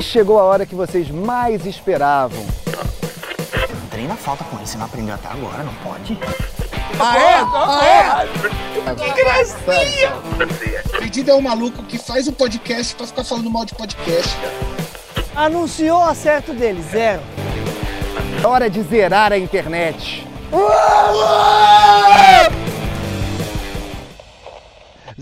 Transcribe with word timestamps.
Chegou 0.00 0.38
a 0.38 0.42
hora 0.42 0.66
que 0.66 0.74
vocês 0.74 1.10
mais 1.10 1.64
esperavam. 1.66 2.44
Treina 3.90 4.16
falta 4.16 4.42
com 4.44 4.56
ele, 4.56 4.66
você 4.66 4.76
não 4.76 4.86
aprendeu 4.86 5.14
até 5.14 5.28
agora, 5.28 5.62
não 5.62 5.74
pode? 5.74 6.18
Ah, 6.98 7.18
é? 7.18 7.34
Ah, 7.54 8.26
é? 8.26 8.94
Que 8.94 9.22
gracinha! 9.22 10.12
Pedido 10.98 11.30
é 11.30 11.34
um 11.34 11.40
maluco 11.40 11.82
que 11.84 11.96
faz 11.96 12.26
o 12.26 12.30
um 12.30 12.34
podcast 12.34 12.94
pra 12.94 13.06
ficar 13.06 13.24
falando 13.24 13.50
mal 13.50 13.64
de 13.64 13.74
podcast. 13.74 14.36
Anunciou 15.34 15.98
o 15.98 16.04
acerto 16.04 16.52
dele, 16.52 16.82
zero. 16.82 17.22
Hora 18.44 18.68
de 18.68 18.82
zerar 18.82 19.32
a 19.32 19.38
internet. 19.38 20.26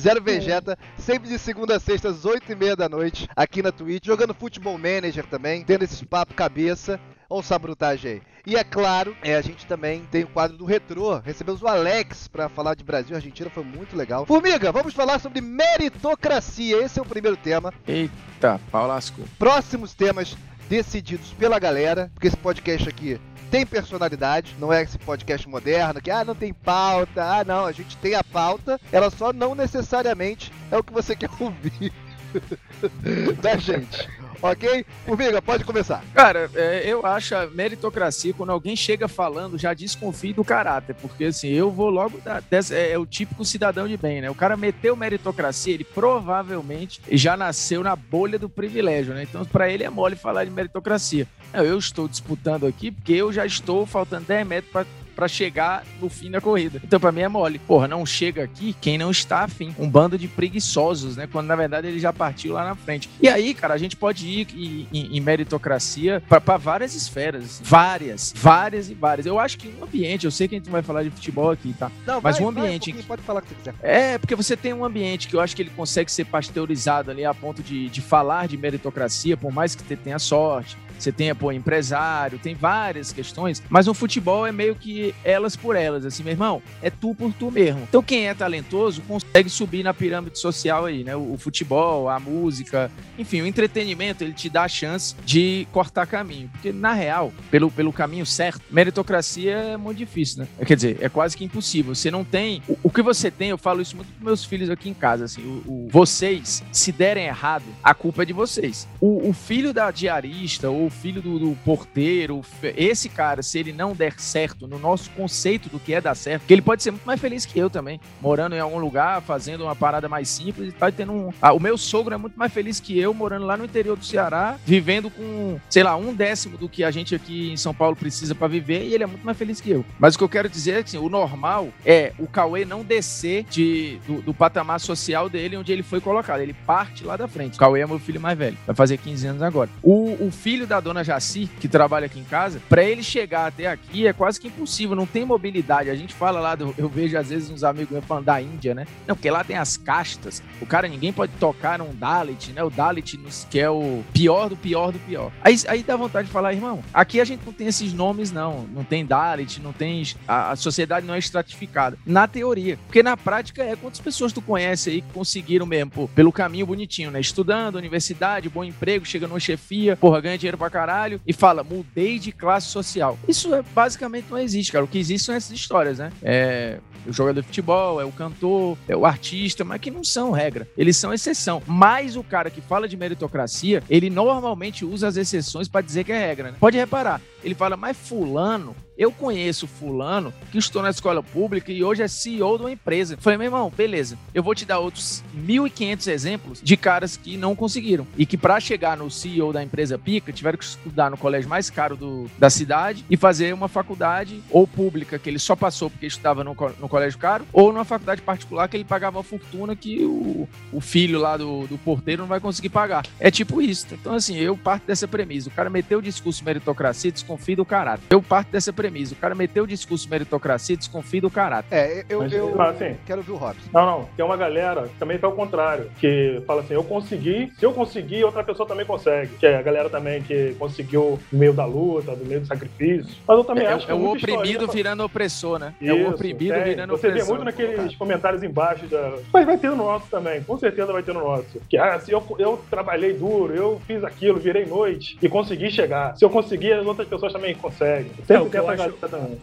Zero 0.03 0.21
Vegeta, 0.21 0.77
sempre 0.99 1.29
de 1.29 1.39
segunda 1.39 1.77
a 1.77 1.81
sexta, 1.81 2.09
às 2.09 2.25
8h30 2.25 2.75
da 2.75 2.89
noite, 2.89 3.29
aqui 3.37 3.63
na 3.63 3.71
Twitch, 3.71 4.07
jogando 4.07 4.35
Futebol 4.35 4.77
Manager 4.77 5.25
também, 5.25 5.63
tendo 5.63 5.85
esses 5.85 6.03
papo 6.03 6.35
cabeça. 6.35 6.99
Olha 7.31 7.39
o 7.39 7.43
sabrutagem 7.43 8.11
aí. 8.11 8.23
E 8.45 8.57
é 8.57 8.65
claro, 8.65 9.17
é, 9.23 9.37
a 9.37 9.41
gente 9.41 9.65
também 9.65 10.03
tem 10.11 10.25
o 10.25 10.27
quadro 10.27 10.57
do 10.57 10.65
Retrô. 10.65 11.19
Recebemos 11.21 11.63
o 11.63 11.69
Alex 11.69 12.27
para 12.27 12.49
falar 12.49 12.75
de 12.75 12.83
Brasil 12.83 13.13
e 13.13 13.15
Argentina, 13.15 13.49
foi 13.49 13.63
muito 13.63 13.97
legal. 13.97 14.27
Formiga, 14.27 14.73
vamos 14.73 14.93
falar 14.93 15.21
sobre 15.21 15.41
meritocracia. 15.41 16.83
Esse 16.83 16.99
é 16.99 17.03
o 17.03 17.07
primeiro 17.07 17.37
tema. 17.37 17.73
Eita, 17.87 18.61
Paulasco. 18.73 19.23
Próximos 19.39 19.95
temas 19.95 20.37
decididos 20.69 21.33
pela 21.35 21.61
galera, 21.61 22.11
porque 22.13 22.27
esse 22.27 22.37
podcast 22.37 22.89
aqui 22.89 23.21
tem 23.53 23.67
personalidade, 23.67 24.57
não 24.59 24.73
é 24.73 24.83
esse 24.83 24.97
podcast 24.97 25.47
moderno 25.47 26.01
que 26.01 26.11
ah, 26.11 26.25
não 26.25 26.35
tem 26.35 26.55
pauta, 26.55 27.23
ah, 27.23 27.45
não, 27.45 27.67
a 27.67 27.73
gente 27.73 27.99
tem 27.99 28.15
a 28.15 28.25
pauta, 28.25 28.81
ela 28.91 29.11
só 29.11 29.31
não 29.31 29.55
necessariamente 29.55 30.51
é 30.71 30.79
o 30.79 30.83
que 30.83 30.91
você 30.91 31.15
quer 31.15 31.29
ouvir 31.39 31.93
da 33.43 33.59
gente. 33.59 34.09
Ok? 34.43 34.85
Formiga, 35.07 35.41
pode 35.41 35.65
começar. 35.65 36.03
Cara, 36.13 36.51
é, 36.55 36.83
eu 36.85 37.07
acho 37.07 37.35
a 37.37 37.47
meritocracia, 37.47 38.35
quando 38.35 38.51
alguém 38.51 38.75
chega 38.75 39.07
falando, 39.07 39.57
já 39.57 39.73
desconfie 39.73 40.33
do 40.33 40.43
caráter, 40.45 40.97
porque 40.97 41.27
assim, 41.27 41.49
eu 41.49 41.71
vou 41.71 41.89
logo 41.89 42.19
dar. 42.19 42.43
É, 42.51 42.93
é, 42.93 42.99
o 42.99 43.07
típico 43.07 43.45
cidadão 43.45 43.87
de 43.87 43.97
bem, 43.97 44.21
né? 44.21 44.29
O 44.29 44.35
cara 44.35 44.57
meteu 44.57 44.97
meritocracia, 44.97 45.75
ele 45.75 45.85
provavelmente 45.85 47.01
já 47.13 47.37
nasceu 47.37 47.85
na 47.85 47.95
bolha 47.95 48.39
do 48.39 48.49
privilégio, 48.49 49.15
né? 49.15 49.23
Então, 49.23 49.45
para 49.45 49.71
ele 49.71 49.85
é 49.85 49.91
mole 49.91 50.17
falar 50.17 50.45
de 50.45 50.51
meritocracia. 50.51 51.27
Não, 51.53 51.63
eu 51.63 51.79
estou 51.79 52.09
disputando 52.09 52.67
aqui 52.67 52.91
porque 52.91 53.13
eu 53.13 53.33
já 53.33 53.47
estou 53.47 53.87
faltando 53.87 54.25
10 54.27 54.47
metros 54.47 54.73
para 54.73 54.87
para 55.15 55.29
chegar 55.29 55.85
no 56.01 56.09
fim 56.09 56.31
da 56.31 56.41
corrida. 56.41 56.81
Então, 56.85 56.99
para 56.99 57.13
mim 57.13 57.21
é 57.21 57.29
mole. 57.29 57.59
Porra, 57.59 57.89
não 57.89 58.05
chega 58.05 58.43
aqui 58.45 58.75
quem 58.81 58.99
não 58.99 59.11
está 59.11 59.45
afim. 59.45 59.75
Um 59.79 59.89
bando 59.89 60.19
de 60.19 60.29
preguiçosos, 60.29 61.17
né? 61.17 61.29
Quando 61.31 61.47
na 61.47 61.57
verdade 61.57 61.89
ele 61.89 61.99
já 61.99 62.13
partiu 62.13 62.55
lá 62.55 62.65
na 62.65 62.75
frente. 62.75 63.09
E 63.21 63.29
aí, 63.29 63.55
cara, 63.55 63.75
a 63.75 63.79
gente 63.79 63.97
pode 63.97 64.27
ir 64.27 64.89
em, 64.93 65.21
meritocracia 65.21 66.23
para 66.29 66.57
várias 66.57 66.95
esferas. 66.95 67.61
Várias, 67.63 68.33
várias 68.37 68.91
e 68.91 68.95
várias. 68.95 69.27
Eu 69.27 69.39
acho 69.39 69.59
que 69.59 69.69
um 69.69 69.85
ambiente, 69.85 70.25
eu 70.25 70.31
sei 70.31 70.49
que 70.49 70.55
a 70.55 70.59
gente 70.59 70.71
vai 70.71 70.83
falar 70.83 71.03
de 71.03 71.11
futebol 71.11 71.51
aqui, 71.51 71.75
tá? 71.79 71.91
Não, 72.07 72.21
Mas 72.21 72.37
vai, 72.37 72.47
um 72.47 72.49
ambiente. 72.49 72.93
Vai, 72.93 73.01
um 73.01 73.05
pode 73.05 73.23
falar 73.23 73.41
o 73.41 73.43
que 73.43 73.49
você 73.49 73.55
quiser. 73.55 73.75
É, 73.83 74.19
porque 74.19 74.35
você 74.35 74.57
tem 74.57 74.73
um 74.73 74.85
ambiente 74.85 75.29
que 75.29 75.35
eu 75.35 75.41
acho 75.41 75.55
que 75.55 75.63
ele 75.63 75.71
consegue 75.71 76.11
ser 76.11 76.25
pasteurizado 76.25 77.11
ali 77.11 77.25
a 77.25 77.35
ponto 77.35 77.63
de, 77.63 77.89
de 77.89 78.01
falar 78.01 78.49
de 78.49 78.57
meritocracia, 78.57 79.37
por 79.37 79.53
mais 79.53 79.75
que 79.75 79.83
você 79.83 79.97
tenha 79.97 80.19
sorte, 80.19 80.77
você 81.03 81.13
tem, 81.13 81.35
pô, 81.35 81.51
empresário, 81.53 82.39
tem 82.39 82.55
várias 82.55 83.13
questões, 83.13 83.63
mas 83.69 83.89
o 83.89 83.95
futebol 83.95 84.47
é 84.47 84.53
meio 84.53 84.75
que 84.75 85.15
elas 85.25 85.57
por 85.57 85.77
elas, 85.77 86.05
assim, 86.05 86.23
meu 86.23 86.33
irmão, 86.33 86.63
é 86.81 86.91
tu 86.91 87.15
por 87.15 87.33
tu 87.33 87.51
mesmo. 87.51 87.83
Então 87.83 88.03
quem 88.03 88.29
é 88.29 88.35
talentoso 88.35 89.03
consegue 89.03 89.51
subir 89.51 89.83
na 89.83 89.93
pirâmide 89.93 90.39
social 90.39 90.85
aí, 90.85 91.05
né? 91.05 91.17
O, 91.17 91.33
o 91.33 91.39
futebol, 91.39 92.09
a 92.09 92.19
música, 92.21 92.91
enfim, 93.19 93.43
o 93.43 93.47
entretenimento, 93.47 94.23
ele 94.23 94.33
te 94.33 94.49
dá 94.49 94.65
a 94.65 94.69
chance 94.69 95.15
de 95.25 95.67
cortar 95.73 96.07
caminho, 96.07 96.49
porque 96.51 96.73
na 96.73 96.93
real, 96.93 97.33
pelo, 97.51 97.71
pelo 97.71 97.93
caminho 97.93 98.25
certo, 98.25 98.63
meritocracia 98.71 99.53
é 99.53 99.77
muito 99.77 99.99
difícil, 99.99 100.41
né? 100.41 100.49
Quer 100.65 100.77
dizer, 100.77 100.99
é 101.01 101.09
quase 101.09 101.37
que 101.37 101.45
impossível. 101.45 101.95
Você 101.95 102.11
não 102.11 102.25
tem, 102.25 102.63
o, 102.69 102.79
o 102.85 102.91
que 102.91 103.03
você 103.03 103.31
tem, 103.31 103.51
eu 103.51 103.59
falo 103.59 103.83
isso 103.83 103.97
muito 103.97 104.13
com 104.13 104.25
meus 104.25 104.45
filhos 104.45 104.71
aqui 104.71 104.89
em 104.89 104.95
casa, 104.95 105.25
assim, 105.25 105.43
o, 105.43 105.63
o 105.67 105.89
vocês, 105.91 106.63
se 106.73 106.93
derem 106.93 107.27
errado, 107.27 107.65
a 107.83 107.95
culpa 107.95 108.23
é 108.23 108.27
de 108.27 108.33
vocês. 108.33 108.87
O, 109.01 109.29
o 109.29 109.33
filho 109.33 109.73
da 109.73 109.91
diarista 109.91 110.71
ou 110.71 110.91
filho 110.93 111.21
do, 111.21 111.39
do, 111.39 111.57
porteiro, 111.65 112.43
esse 112.77 113.09
cara, 113.09 113.43
se 113.43 113.59
ele 113.59 113.73
não 113.73 113.93
der 113.93 114.19
certo 114.19 114.67
no 114.67 114.79
nosso 114.79 115.11
conceito 115.11 115.69
do 115.69 115.81
que 115.81 115.95
é 115.95 116.01
dar 116.01 116.15
certo, 116.15 116.47
que 116.47 116.53
ele 116.53 116.63
pode 116.63 116.83
ser 116.83 116.91
muito 116.91 117.05
mais 117.05 117.21
feliz 117.21 117.45
que 117.45 117.59
eu 117.59 117.69
também, 117.69 118.01
morando 118.21 118.55
em 118.55 118.61
algum 118.61 118.79
lugar, 118.79 119.23
fazendo 119.23 119.65
uma 119.65 119.75
parada 119.75 120.09
mais 120.09 120.29
simples 120.29 120.69
e 120.69 120.73
tá 120.73 120.91
tendo 120.91 121.13
um. 121.13 121.33
Ah, 121.41 121.53
o 121.53 121.61
meu 121.61 121.77
sogro 121.77 122.15
é 122.15 122.17
muito 122.17 122.39
mais 122.39 122.53
feliz 122.53 122.79
que 122.79 122.99
eu, 122.99 123.13
morando 123.13 123.47
lá 123.47 123.57
no 123.57 123.65
interior 123.65 123.97
do 123.97 124.05
Ceará, 124.05 124.57
vivendo 124.65 125.11
com, 125.11 125.59
sei 125.69 125.83
lá, 125.83 125.97
um 125.97 126.15
décimo 126.15 126.57
do 126.59 126.69
que 126.69 126.85
a 126.85 126.91
gente 126.91 127.15
aqui 127.15 127.53
em 127.53 127.57
São 127.57 127.75
Paulo 127.75 127.97
precisa 127.97 128.35
para 128.35 128.49
viver 128.49 128.85
e 128.85 128.95
ele 128.95 129.05
é 129.05 129.07
muito 129.07 129.25
mais 129.25 129.37
feliz 129.37 129.61
que 129.61 129.71
eu. 129.71 129.85
Mas 129.99 130.15
o 130.15 130.19
que 130.19 130.25
eu 130.25 130.29
quero 130.29 130.49
dizer 130.49 130.73
é 130.73 130.83
que 130.83 130.89
assim, 130.91 130.99
o 130.99 131.09
normal 131.09 131.69
é 131.85 132.13
o 132.19 132.27
Cauê 132.27 132.65
não 132.65 132.83
descer 132.83 133.45
de, 133.45 133.99
do, 134.07 134.23
do 134.23 134.35
patamar 134.35 134.81
social 134.81 135.29
dele 135.29 135.57
onde 135.57 135.73
ele 135.73 135.83
foi 135.83 136.01
colocado. 136.01 136.41
Ele 136.41 136.53
parte 136.53 137.05
lá 137.05 137.17
da 137.17 137.29
frente. 137.29 137.55
O 137.55 137.59
Cauê 137.59 137.81
é 137.81 137.87
meu 137.87 137.99
filho 137.99 138.21
mais 138.21 138.37
velho, 138.37 138.57
vai 138.67 138.75
fazer 138.75 138.99
15 138.99 139.27
anos 139.27 139.43
agora. 139.43 139.71
O, 139.83 140.27
o 140.27 140.31
filho 140.31 140.67
da 140.67 140.81
dona 140.83 141.03
Jaci, 141.03 141.49
que 141.61 141.69
trabalha 141.69 142.07
aqui 142.07 142.21
em 142.21 142.25
casa, 142.25 142.61
para 142.69 142.85
ele 142.85 143.03
chegar 143.03 143.47
até 143.47 143.67
aqui 143.67 144.07
é 144.07 144.13
quase 144.13 144.41
que 144.41 144.49
impossível, 144.49 144.95
não 144.95 145.07
tem 145.07 145.25
mobilidade. 145.25 145.89
A 145.89 145.95
gente 145.95 146.13
fala 146.13 146.41
lá, 146.41 146.57
eu 146.77 146.89
vejo 146.89 147.17
às 147.17 147.31
vezes 147.31 147.51
uns 147.51 147.65
amigos 147.65 147.91
meus 147.91 148.05
falando 148.05 148.25
da 148.25 148.41
Índia, 148.41 148.75
né? 148.75 148.87
Não, 149.07 149.15
porque 149.15 149.31
lá 149.31 149.43
tem 149.43 149.57
as 149.57 149.77
castas, 149.77 150.43
o 150.61 150.67
cara, 150.67 150.89
ninguém 150.89 151.13
pode 151.13 151.33
tocar 151.39 151.79
num 151.79 151.95
Dalit, 151.95 152.53
né? 152.53 152.63
O 152.63 152.71
Dalit, 152.71 153.19
que 153.51 153.59
é 153.59 153.71
o 153.71 154.03
pior 154.13 154.49
do 154.49 154.57
pior 154.57 154.93
do 154.93 154.99
pior. 154.99 155.31
Aí, 155.43 155.57
aí 155.69 155.83
dá 155.83 155.97
vontade 155.97 156.27
de 156.27 156.33
falar, 156.33 156.53
irmão, 156.53 156.83
aqui 156.93 157.21
a 157.21 157.25
gente 157.25 157.45
não 157.45 157.53
tem 157.53 157.67
esses 157.67 157.93
nomes, 157.93 158.33
não. 158.33 158.67
Não 158.73 158.85
tem 158.85 159.05
Dalit, 159.05 159.61
não 159.61 159.73
tem. 159.73 160.03
A, 160.27 160.53
a 160.53 160.57
sociedade 160.57 161.07
não 161.07 161.15
é 161.15 161.19
estratificada. 161.19 161.99
Na 162.05 162.27
teoria. 162.27 162.79
Porque 162.87 163.03
na 163.03 163.17
prática 163.17 163.63
é 163.63 163.77
quantas 163.77 164.01
pessoas 164.01 164.33
tu 164.33 164.41
conhece 164.43 164.91
aí 164.91 165.03
que 165.03 165.13
conseguiram 165.13 165.67
mesmo, 165.67 165.91
pô, 165.91 166.09
pelo 166.09 166.33
caminho 166.33 166.67
bonitinho, 166.67 167.11
né? 167.11 167.21
Estudando, 167.21 167.77
universidade, 167.77 168.49
bom 168.49 168.65
emprego, 168.65 169.05
chega 169.05 169.27
numa 169.29 169.41
chefia, 169.41 169.97
porra, 169.97 170.21
ganha 170.21 170.39
dinheiro 170.39 170.59
pra 170.59 170.71
caralho 170.73 171.21
e 171.27 171.33
fala, 171.33 171.63
mudei 171.63 172.19
de 172.19 172.33
classe 172.33 172.69
social. 172.69 173.19
Isso 173.29 173.55
é, 173.55 173.63
basicamente 173.63 174.27
não 174.31 174.39
existe, 174.39 174.73
cara. 174.73 174.85
O 174.85 174.89
que 174.89 174.99
existe 174.99 175.27
são 175.27 175.35
essas 175.35 175.53
histórias, 175.53 175.99
né? 175.99 176.11
É 176.23 176.79
o 177.07 177.13
jogador 177.13 177.41
de 177.41 177.47
futebol, 177.47 178.01
é 178.01 178.05
o 178.05 178.13
cantor, 178.13 178.77
é 178.89 178.97
o 178.97 179.05
artista, 179.05 179.65
mas 179.65 179.81
que 179.81 179.91
não 179.91 180.05
são 180.05 180.31
regra. 180.31 180.69
Eles 180.77 180.97
são 180.97 181.13
exceção. 181.13 181.63
Mas 181.67 182.17
o 182.17 182.23
cara 182.23 182.51
que 182.51 182.61
fala 182.61 182.89
de 182.89 182.97
meritocracia, 182.97 183.83
ele 183.89 184.11
normalmente 184.11 184.85
usa 184.85 185.09
as 185.09 185.17
exceções 185.17 185.69
para 185.69 185.81
dizer 185.81 186.05
que 186.05 186.13
é 186.13 186.19
regra. 186.19 186.53
Né? 186.53 186.57
Pode 186.59 186.77
reparar, 186.77 187.21
ele 187.43 187.55
fala, 187.55 187.77
mas 187.77 187.97
fulano 187.97 188.75
eu 188.97 189.11
conheço 189.11 189.67
fulano 189.67 190.33
que 190.51 190.59
estou 190.59 190.83
na 190.83 190.91
escola 190.91 191.23
pública 191.23 191.73
e 191.73 191.83
hoje 191.83 192.03
é 192.03 192.09
CEO 192.09 192.57
de 192.57 192.65
uma 192.65 192.71
empresa. 192.71 193.17
Falei, 193.19 193.37
meu 193.37 193.47
irmão, 193.47 193.73
beleza. 193.75 194.19
Eu 194.35 194.43
vou 194.43 194.55
te 194.55 194.65
dar 194.65 194.79
outros 194.79 195.25
1.500 195.37 196.07
exemplos 196.09 196.61
de 196.63 196.77
caras 196.77 197.17
que 197.17 197.37
não 197.37 197.57
conseguiram 197.57 198.07
e 198.17 198.25
que 198.25 198.37
para 198.37 198.61
chegar 198.61 198.97
no 198.97 199.11
CEO 199.11 199.53
da 199.53 199.63
empresa 199.63 199.99
pica 199.99 200.33
tiveram 200.33 200.59
que 200.59 200.65
estudar 200.65 201.11
no 201.11 201.17
colégio 201.17 201.49
mais 201.49 201.69
caro 201.69 201.97
do, 201.97 202.31
da 202.39 202.49
cidade 202.49 203.05
e 203.11 203.17
fazer 203.17 203.53
uma 203.53 203.69
faculdade 203.69 204.41
ou 204.51 204.67
pública 204.67 205.19
que 205.19 205.29
ele 205.29 205.39
só 205.39 205.57
passou 205.57 205.91
porque 205.91 206.07
estudava 206.07 206.45
no, 206.45 206.57
no 206.79 206.89
colégio 206.89 207.19
caro 207.19 207.45
ou 207.53 207.73
numa 207.73 207.85
faculdade 207.85 208.23
particular 208.23 208.69
que 208.69 208.77
ele 208.77 208.85
pagava 208.85 209.19
uma 209.19 209.25
fortuna 209.25 209.75
que 209.75 210.05
o, 210.05 210.49
o 210.73 210.81
filho 210.81 211.19
lá 211.19 211.37
do, 211.37 211.67
do 211.67 211.79
porteiro 211.79 212.23
não 212.23 212.29
vai 212.29 212.41
conseguir 212.41 212.69
pagar. 212.69 213.05
É 213.19 213.31
tipo 213.31 213.61
isso. 213.61 213.87
Então 213.93 214.15
assim, 214.15 214.37
eu 214.37 214.57
parto 214.57 214.87
dessa 214.87 215.09
premissa. 215.09 215.49
O 215.49 215.53
cara 215.53 215.71
meteu 215.71 215.99
o 215.99 216.03
discurso 216.03 216.45
meritocracia, 216.45 217.11
desconfia 217.11 217.57
do 217.57 217.65
caráter. 217.65 218.05
Eu 218.11 218.23
parto 218.23 218.53
dessa 218.53 218.73
premissa 218.73 218.92
premissa. 218.93 219.15
O 219.15 219.17
cara 219.17 219.35
meteu 219.35 219.65
o 219.65 219.67
discurso 219.67 220.09
meritocracia, 220.09 220.77
desconfia 220.77 221.21
do 221.21 221.31
caráter. 221.31 221.75
É, 221.75 222.05
eu, 222.09 222.21
Mas, 222.21 222.33
eu 222.33 222.61
assim, 222.61 222.97
quero 223.07 223.21
ouvir 223.21 223.33
o 223.33 223.37
Robson. 223.37 223.69
Não, 223.73 223.87
não. 223.87 224.09
Tem 224.17 224.25
uma 224.25 224.37
galera 224.37 224.83
que 224.83 224.99
também 224.99 225.19
tá 225.19 225.27
ao 225.27 225.33
contrário, 225.33 225.91
que 225.99 226.43
fala 226.47 226.61
assim, 226.61 226.75
eu 226.75 226.85
consegui, 226.85 227.51
se 227.59 227.65
eu 227.65 227.73
conseguir, 227.73 228.25
outra 228.25 228.45
pessoa 228.45 228.69
também 228.69 228.85
consegue. 228.85 229.35
Que 229.37 229.47
é 229.47 229.57
a 229.57 229.63
galera 229.63 229.89
também 229.89 230.23
que 230.23 230.55
conseguiu 230.59 231.19
no 231.33 231.39
meio 231.39 231.53
da 231.53 231.65
luta, 231.65 232.13
no 232.13 232.25
meio 232.25 232.41
do 232.41 232.47
sacrifício. 232.47 233.15
Mas 233.27 233.39
eu 233.39 233.45
também 233.45 233.65
é, 233.65 233.73
acho 233.73 233.87
que 233.87 233.93
é 233.93 233.95
o 233.95 234.13
oprimido 234.13 234.69
virando 234.69 235.03
opressor, 235.03 235.59
né? 235.59 235.75
Isso, 235.81 235.91
é 235.91 235.95
o 235.95 236.11
oprimido 236.11 236.55
tem. 236.55 236.65
virando 236.65 236.91
Você 236.91 237.09
opressor. 237.09 237.27
vê 237.27 237.33
muito 237.33 237.45
naqueles 237.45 237.97
comentários 237.97 238.43
embaixo 238.43 238.87
da... 238.87 239.15
Mas 239.33 239.47
vai 239.47 239.57
ter 239.57 239.71
no 239.71 239.77
nosso 239.77 240.07
também, 240.09 240.43
com 240.43 240.59
certeza 240.59 240.93
vai 240.93 241.03
ter 241.03 241.15
no 241.15 241.21
nosso. 241.21 241.61
Que, 241.69 241.79
ah, 241.79 241.99
se 241.99 242.13
eu, 242.13 242.23
eu 242.39 242.63
trabalhei 242.71 243.13
duro, 243.15 243.55
eu 243.55 243.81
fiz 243.87 244.05
aquilo, 244.05 244.39
virei 244.39 244.67
noite 244.67 245.17
e 245.23 245.29
consegui 245.29 245.71
chegar. 245.71 246.17
Se 246.17 246.25
eu 246.25 246.31
conseguir, 246.31 246.73
as 246.73 246.87
outras 246.87 247.09
pessoas 247.09 247.33
também 247.33 247.55
conseguem. 247.55 248.11
É, 248.19 248.25
Sempre 248.27 248.43
o, 248.43 248.51
que 248.51 248.59
eu 248.59 248.67
acho, 248.73 248.95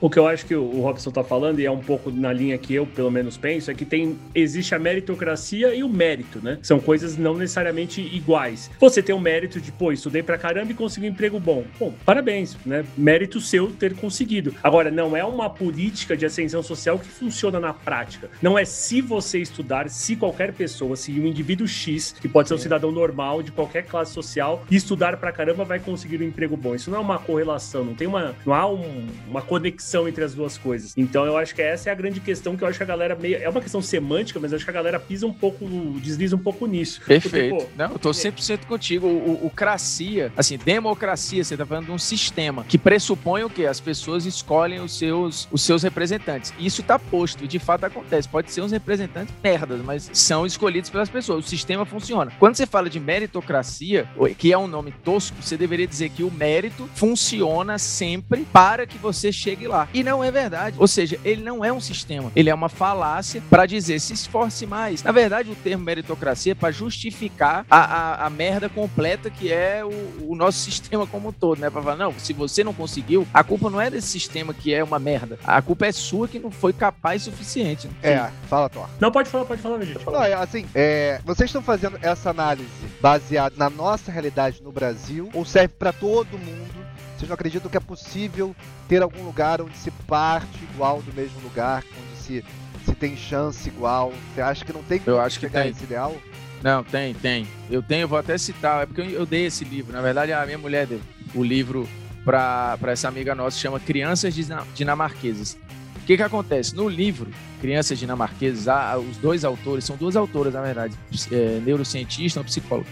o 0.02 0.10
que 0.10 0.20
eu 0.20 0.28
acho 0.28 0.46
que 0.46 0.56
o 0.56 0.82
Robson 0.82 1.12
tá 1.12 1.24
falando, 1.24 1.60
e 1.60 1.66
é 1.66 1.72
um 1.72 1.80
pouco 1.80 2.12
na 2.12 2.32
linha 2.34 2.58
que 2.58 2.74
eu, 2.74 2.86
pelo 2.86 3.12
menos, 3.12 3.38
penso, 3.38 3.70
é 3.72 3.74
que 3.74 3.86
tem 3.86 4.18
existe 4.34 4.74
a 4.76 4.80
meritocracia 4.80 5.74
e 5.74 5.84
o 5.84 5.90
mérito, 5.90 6.40
né? 6.42 6.60
São 6.62 6.80
coisas 6.80 7.18
não 7.18 7.36
necessariamente 7.36 8.02
iguais. 8.02 8.70
Você 8.80 9.02
tem 9.02 9.14
o 9.16 9.20
mérito 9.20 9.60
de, 9.60 9.72
pô, 9.72 9.92
estudei 9.92 10.24
pra 10.24 10.38
caramba 10.38 10.72
e 10.72 10.76
consegui 10.76 11.08
um 11.08 11.10
emprego 11.10 11.40
bom. 11.40 11.64
Bom, 11.80 11.94
parabéns, 12.06 12.58
né? 12.66 12.86
Mérito 12.98 13.40
seu 13.42 13.68
ter 13.72 13.96
conseguido. 13.96 14.54
Agora, 14.64 14.90
não 14.92 15.16
é 15.16 15.24
uma 15.24 15.50
política 15.50 16.16
de 16.16 16.26
ascensão 16.26 16.62
social 16.64 16.98
que 17.00 17.08
funciona 17.08 17.60
na 17.60 17.74
prática. 17.74 18.30
Não 18.42 18.58
é 18.58 18.66
se 18.66 19.02
você 19.02 19.40
estudar, 19.40 19.90
se 19.90 20.16
qualquer 20.16 20.54
pessoa, 20.54 20.96
se 20.96 21.12
um 21.20 21.26
indivíduo 21.26 21.68
X, 21.68 22.16
que 22.20 22.28
pode 22.28 22.48
ser 22.48 22.54
um 22.56 22.58
cidadão 22.58 22.92
normal 22.92 23.42
de 23.44 23.52
qualquer 23.52 23.84
classe 23.86 24.14
social, 24.14 24.64
estudar 24.70 25.18
pra 25.18 25.32
caramba 25.32 25.64
vai 25.64 25.80
conseguir 25.80 26.22
um 26.22 26.26
emprego 26.28 26.56
bom. 26.58 26.76
Isso 26.76 26.90
não 26.92 26.98
é 26.98 27.02
uma 27.02 27.20
correlação, 27.20 27.84
não 27.84 27.94
tem 27.96 28.08
uma, 28.08 28.36
não 28.46 28.54
há 28.54 28.66
um- 28.68 29.08
uma 29.28 29.42
conexão 29.42 30.08
entre 30.08 30.24
as 30.24 30.34
duas 30.34 30.58
coisas. 30.58 30.94
Então 30.98 31.26
eu 31.26 31.38
acho 31.38 31.54
que 31.54 31.62
essa 31.62 31.90
é 31.90 31.92
a 31.92 31.96
grande 31.96 32.20
questão 32.20 32.56
que 32.56 32.64
eu 32.64 32.68
acho 32.68 32.78
que 32.78 32.84
a 32.84 32.88
galera 32.88 33.16
meio, 33.16 33.38
é 33.38 33.50
uma 33.50 33.62
questão 33.62 33.82
semântica, 33.82 34.40
mas 34.40 34.52
eu 34.52 34.56
acho 34.56 34.66
que 34.66 34.72
a 34.72 34.74
galera 34.74 35.00
pisa 35.00 35.28
um 35.28 35.34
pouco, 35.34 35.66
desliza 36.02 36.36
um 36.36 36.40
pouco 36.40 36.66
nisso. 36.66 37.02
Perfeito. 37.06 37.56
Porque, 37.56 37.66
pô, 37.66 37.72
Não, 37.78 37.92
eu 37.92 38.00
tô 38.00 38.12
100% 38.12 38.66
contigo. 38.66 39.08
O, 39.08 39.10
o, 39.10 39.46
o 39.48 39.50
cracia, 39.50 40.32
assim, 40.36 40.58
democracia, 40.58 41.44
você 41.44 41.56
tá 41.56 41.66
falando 41.66 41.86
de 41.86 41.92
um 41.92 41.98
sistema 41.98 42.64
que 42.64 42.78
pressupõe 42.78 43.44
o 43.44 43.50
quê? 43.50 43.66
As 43.66 43.80
pessoas 43.80 44.26
escolhem 44.26 44.80
os 44.80 44.98
seus, 44.98 45.48
os 45.52 45.62
seus 45.62 45.84
representantes. 45.84 46.54
Isso 46.60 46.82
tá 46.82 46.98
posto, 46.98 47.44
e 47.44 47.48
de 47.48 47.60
fato 47.60 47.86
acontece. 47.86 48.28
Pode 48.28 48.52
ser 48.52 48.62
uns 48.62 48.72
representantes 48.72 49.34
merdas, 49.44 49.82
mas 49.84 50.10
são 50.14 50.46
escolhidos 50.46 50.90
pelas 50.90 51.10
pessoas. 51.10 51.46
O 51.46 51.48
sistema 51.48 51.86
funciona. 51.86 52.32
Quando 52.40 52.56
você 52.56 52.66
fala 52.66 52.90
de 52.90 53.00
meritocracia, 53.00 54.08
que 54.38 54.52
é 54.52 54.58
um 54.58 54.68
nome 54.68 54.92
tosco, 55.04 55.38
você 55.42 55.58
deveria 55.58 55.88
dizer 55.88 56.10
que 56.10 56.24
o 56.24 56.32
mérito 56.32 56.90
funciona 56.96 57.78
sempre 57.78 58.46
para 58.52 58.86
que 58.88 58.98
você 58.98 59.09
chegue 59.32 59.68
lá. 59.68 59.88
E 59.94 60.04
não 60.04 60.24
é 60.24 60.32
verdade. 60.32 60.76
Ou 60.80 60.88
seja, 60.88 61.20
ele 61.24 61.44
não 61.44 61.64
é 61.64 61.72
um 61.72 61.80
sistema. 61.80 62.32
Ele 62.36 62.50
é 62.50 62.54
uma 62.54 62.70
falácia 62.70 63.42
para 63.50 63.66
dizer 63.66 64.00
se 64.00 64.14
esforce 64.14 64.66
mais. 64.66 65.04
Na 65.04 65.12
verdade, 65.12 65.52
o 65.52 65.56
termo 65.56 65.84
meritocracia 65.84 66.52
é 66.52 66.56
para 66.56 66.72
justificar 66.72 67.66
a, 67.70 67.78
a, 67.78 68.26
a 68.26 68.30
merda 68.30 68.70
completa 68.70 69.30
que 69.30 69.52
é 69.52 69.84
o, 69.84 70.32
o 70.32 70.36
nosso 70.36 70.60
sistema 70.70 71.06
como 71.08 71.30
um 71.30 71.32
todo, 71.32 71.60
né? 71.60 71.70
Para 71.70 71.82
falar, 71.82 71.96
não, 71.96 72.14
se 72.18 72.34
você 72.34 72.64
não 72.64 72.74
conseguiu, 72.74 73.28
a 73.34 73.44
culpa 73.44 73.70
não 73.70 73.80
é 73.82 73.90
desse 73.90 74.08
sistema 74.08 74.54
que 74.54 74.74
é 74.74 74.84
uma 74.84 75.00
merda. 75.00 75.38
A 75.44 75.62
culpa 75.62 75.86
é 75.86 75.92
sua 75.92 76.28
que 76.28 76.40
não 76.40 76.52
foi 76.52 76.74
capaz 76.74 77.22
o 77.24 77.26
suficiente. 77.26 77.88
né? 77.88 77.94
É, 78.04 78.30
fala, 78.48 78.70
Thor. 78.70 78.88
Não, 79.00 79.12
pode 79.12 79.30
falar, 79.30 79.46
pode 79.46 79.62
falar, 79.62 79.84
gente. 79.84 80.06
Não, 80.06 80.24
é 80.24 80.34
assim, 80.34 80.66
é, 80.74 81.20
vocês 81.26 81.50
estão 81.50 81.62
fazendo 81.62 81.98
essa 82.02 82.30
análise 82.30 82.70
baseada 83.02 83.56
na 83.58 83.70
nossa 83.70 84.12
realidade 84.12 84.62
no 84.64 84.72
Brasil 84.72 85.30
ou 85.34 85.46
serve 85.46 85.76
pra 85.78 85.92
todo 85.92 86.38
mundo? 86.38 86.89
Vocês 87.20 87.28
não 87.28 87.34
acreditam 87.36 87.70
que 87.70 87.76
é 87.76 87.82
possível 87.82 88.56
ter 88.88 89.02
algum 89.04 89.24
lugar 89.26 89.62
onde 89.62 89.76
se 89.78 89.92
parte 89.92 90.48
igual 90.74 91.02
do 91.02 91.14
mesmo 91.14 91.38
lugar, 91.42 91.84
onde 92.02 92.22
se, 92.22 92.46
se 92.86 92.96
tem 92.96 93.18
chance 93.18 93.68
igual? 93.68 94.14
Você 94.34 94.40
acha 94.42 94.64
que 94.64 94.72
não 94.72 94.82
tem 94.82 95.02
Eu 95.06 95.20
acho 95.20 95.38
que 95.38 95.50
tem. 95.50 95.66
nesse 95.66 95.84
ideal? 95.84 96.16
Não, 96.64 96.82
tem, 96.82 97.14
tem. 97.14 97.46
Eu 97.70 97.84
tenho, 97.84 98.08
vou 98.08 98.18
até 98.18 98.38
citar, 98.38 98.84
é 98.84 98.86
porque 98.86 99.02
eu, 99.02 99.26
dei 99.26 99.46
esse 99.48 99.66
livro. 99.66 99.92
Na 99.92 100.02
verdade, 100.02 100.32
a 100.32 100.46
minha 100.46 100.58
mulher 100.58 100.88
deu 100.88 101.02
o 101.36 101.44
livro 101.44 101.88
para 102.24 102.78
essa 102.88 103.08
amiga 103.10 103.36
nossa, 103.36 103.58
chama 103.58 103.80
Crianças 103.82 104.34
Dina- 104.34 104.66
Dinamarquesas. 104.74 105.58
O 105.98 106.06
que 106.06 106.16
que 106.18 106.24
acontece? 106.24 106.74
No 106.76 106.88
livro, 106.90 107.30
Crianças 107.62 108.00
Dinamarquesas, 108.00 108.68
há- 108.70 108.98
os 108.98 109.18
dois 109.18 109.44
autores, 109.46 109.84
são 109.86 109.96
duas 109.98 110.16
autoras, 110.16 110.54
na 110.54 110.62
verdade, 110.62 110.96
é, 111.32 111.60
neurocientista 111.66 112.40
e 112.40 112.42
um 112.42 112.46
psicólogo. 112.46 112.88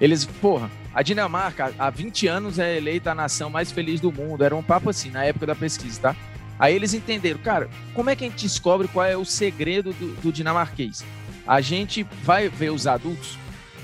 Eles, 0.00 0.24
porra, 0.24 0.70
a 0.94 1.02
Dinamarca, 1.02 1.74
há 1.78 1.90
20 1.90 2.26
anos, 2.26 2.58
é 2.58 2.76
eleita 2.76 3.10
a 3.10 3.14
nação 3.14 3.50
mais 3.50 3.70
feliz 3.70 4.00
do 4.00 4.10
mundo. 4.10 4.42
Era 4.42 4.56
um 4.56 4.62
papo 4.62 4.88
assim, 4.90 5.10
na 5.10 5.24
época 5.24 5.46
da 5.46 5.54
pesquisa, 5.54 6.00
tá? 6.00 6.16
Aí 6.58 6.74
eles 6.74 6.94
entenderam, 6.94 7.40
cara, 7.40 7.70
como 7.94 8.10
é 8.10 8.16
que 8.16 8.24
a 8.24 8.28
gente 8.28 8.42
descobre 8.42 8.88
qual 8.88 9.06
é 9.06 9.16
o 9.16 9.24
segredo 9.24 9.92
do, 9.92 10.14
do 10.20 10.32
dinamarquês? 10.32 11.04
A 11.46 11.60
gente 11.60 12.02
vai 12.22 12.48
ver 12.48 12.70
os 12.70 12.86
adultos? 12.86 13.38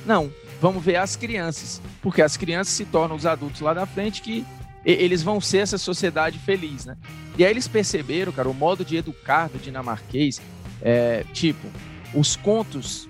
Não, 0.04 0.30
vamos 0.60 0.84
ver 0.84 0.96
as 0.96 1.16
crianças, 1.16 1.80
porque 2.02 2.22
as 2.22 2.36
crianças 2.36 2.74
se 2.74 2.84
tornam 2.84 3.16
os 3.16 3.24
adultos 3.24 3.60
lá 3.60 3.74
na 3.74 3.86
frente 3.86 4.20
que 4.20 4.44
eles 4.84 5.22
vão 5.22 5.40
ser 5.40 5.58
essa 5.58 5.78
sociedade 5.78 6.38
feliz, 6.38 6.84
né? 6.84 6.96
E 7.36 7.44
aí 7.44 7.50
eles 7.50 7.66
perceberam, 7.66 8.30
cara, 8.30 8.48
o 8.48 8.54
modo 8.54 8.84
de 8.84 8.96
educar 8.96 9.48
do 9.48 9.58
dinamarquês 9.58 10.40
é 10.80 11.24
tipo 11.32 11.66
os 12.14 12.36
contos 12.36 13.08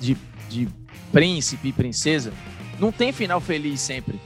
de, 0.00 0.16
de 0.48 0.68
príncipe 1.12 1.68
e 1.68 1.72
princesa 1.72 2.32
não 2.78 2.90
tem 2.90 3.12
final 3.12 3.40
feliz 3.40 3.80
sempre. 3.80 4.18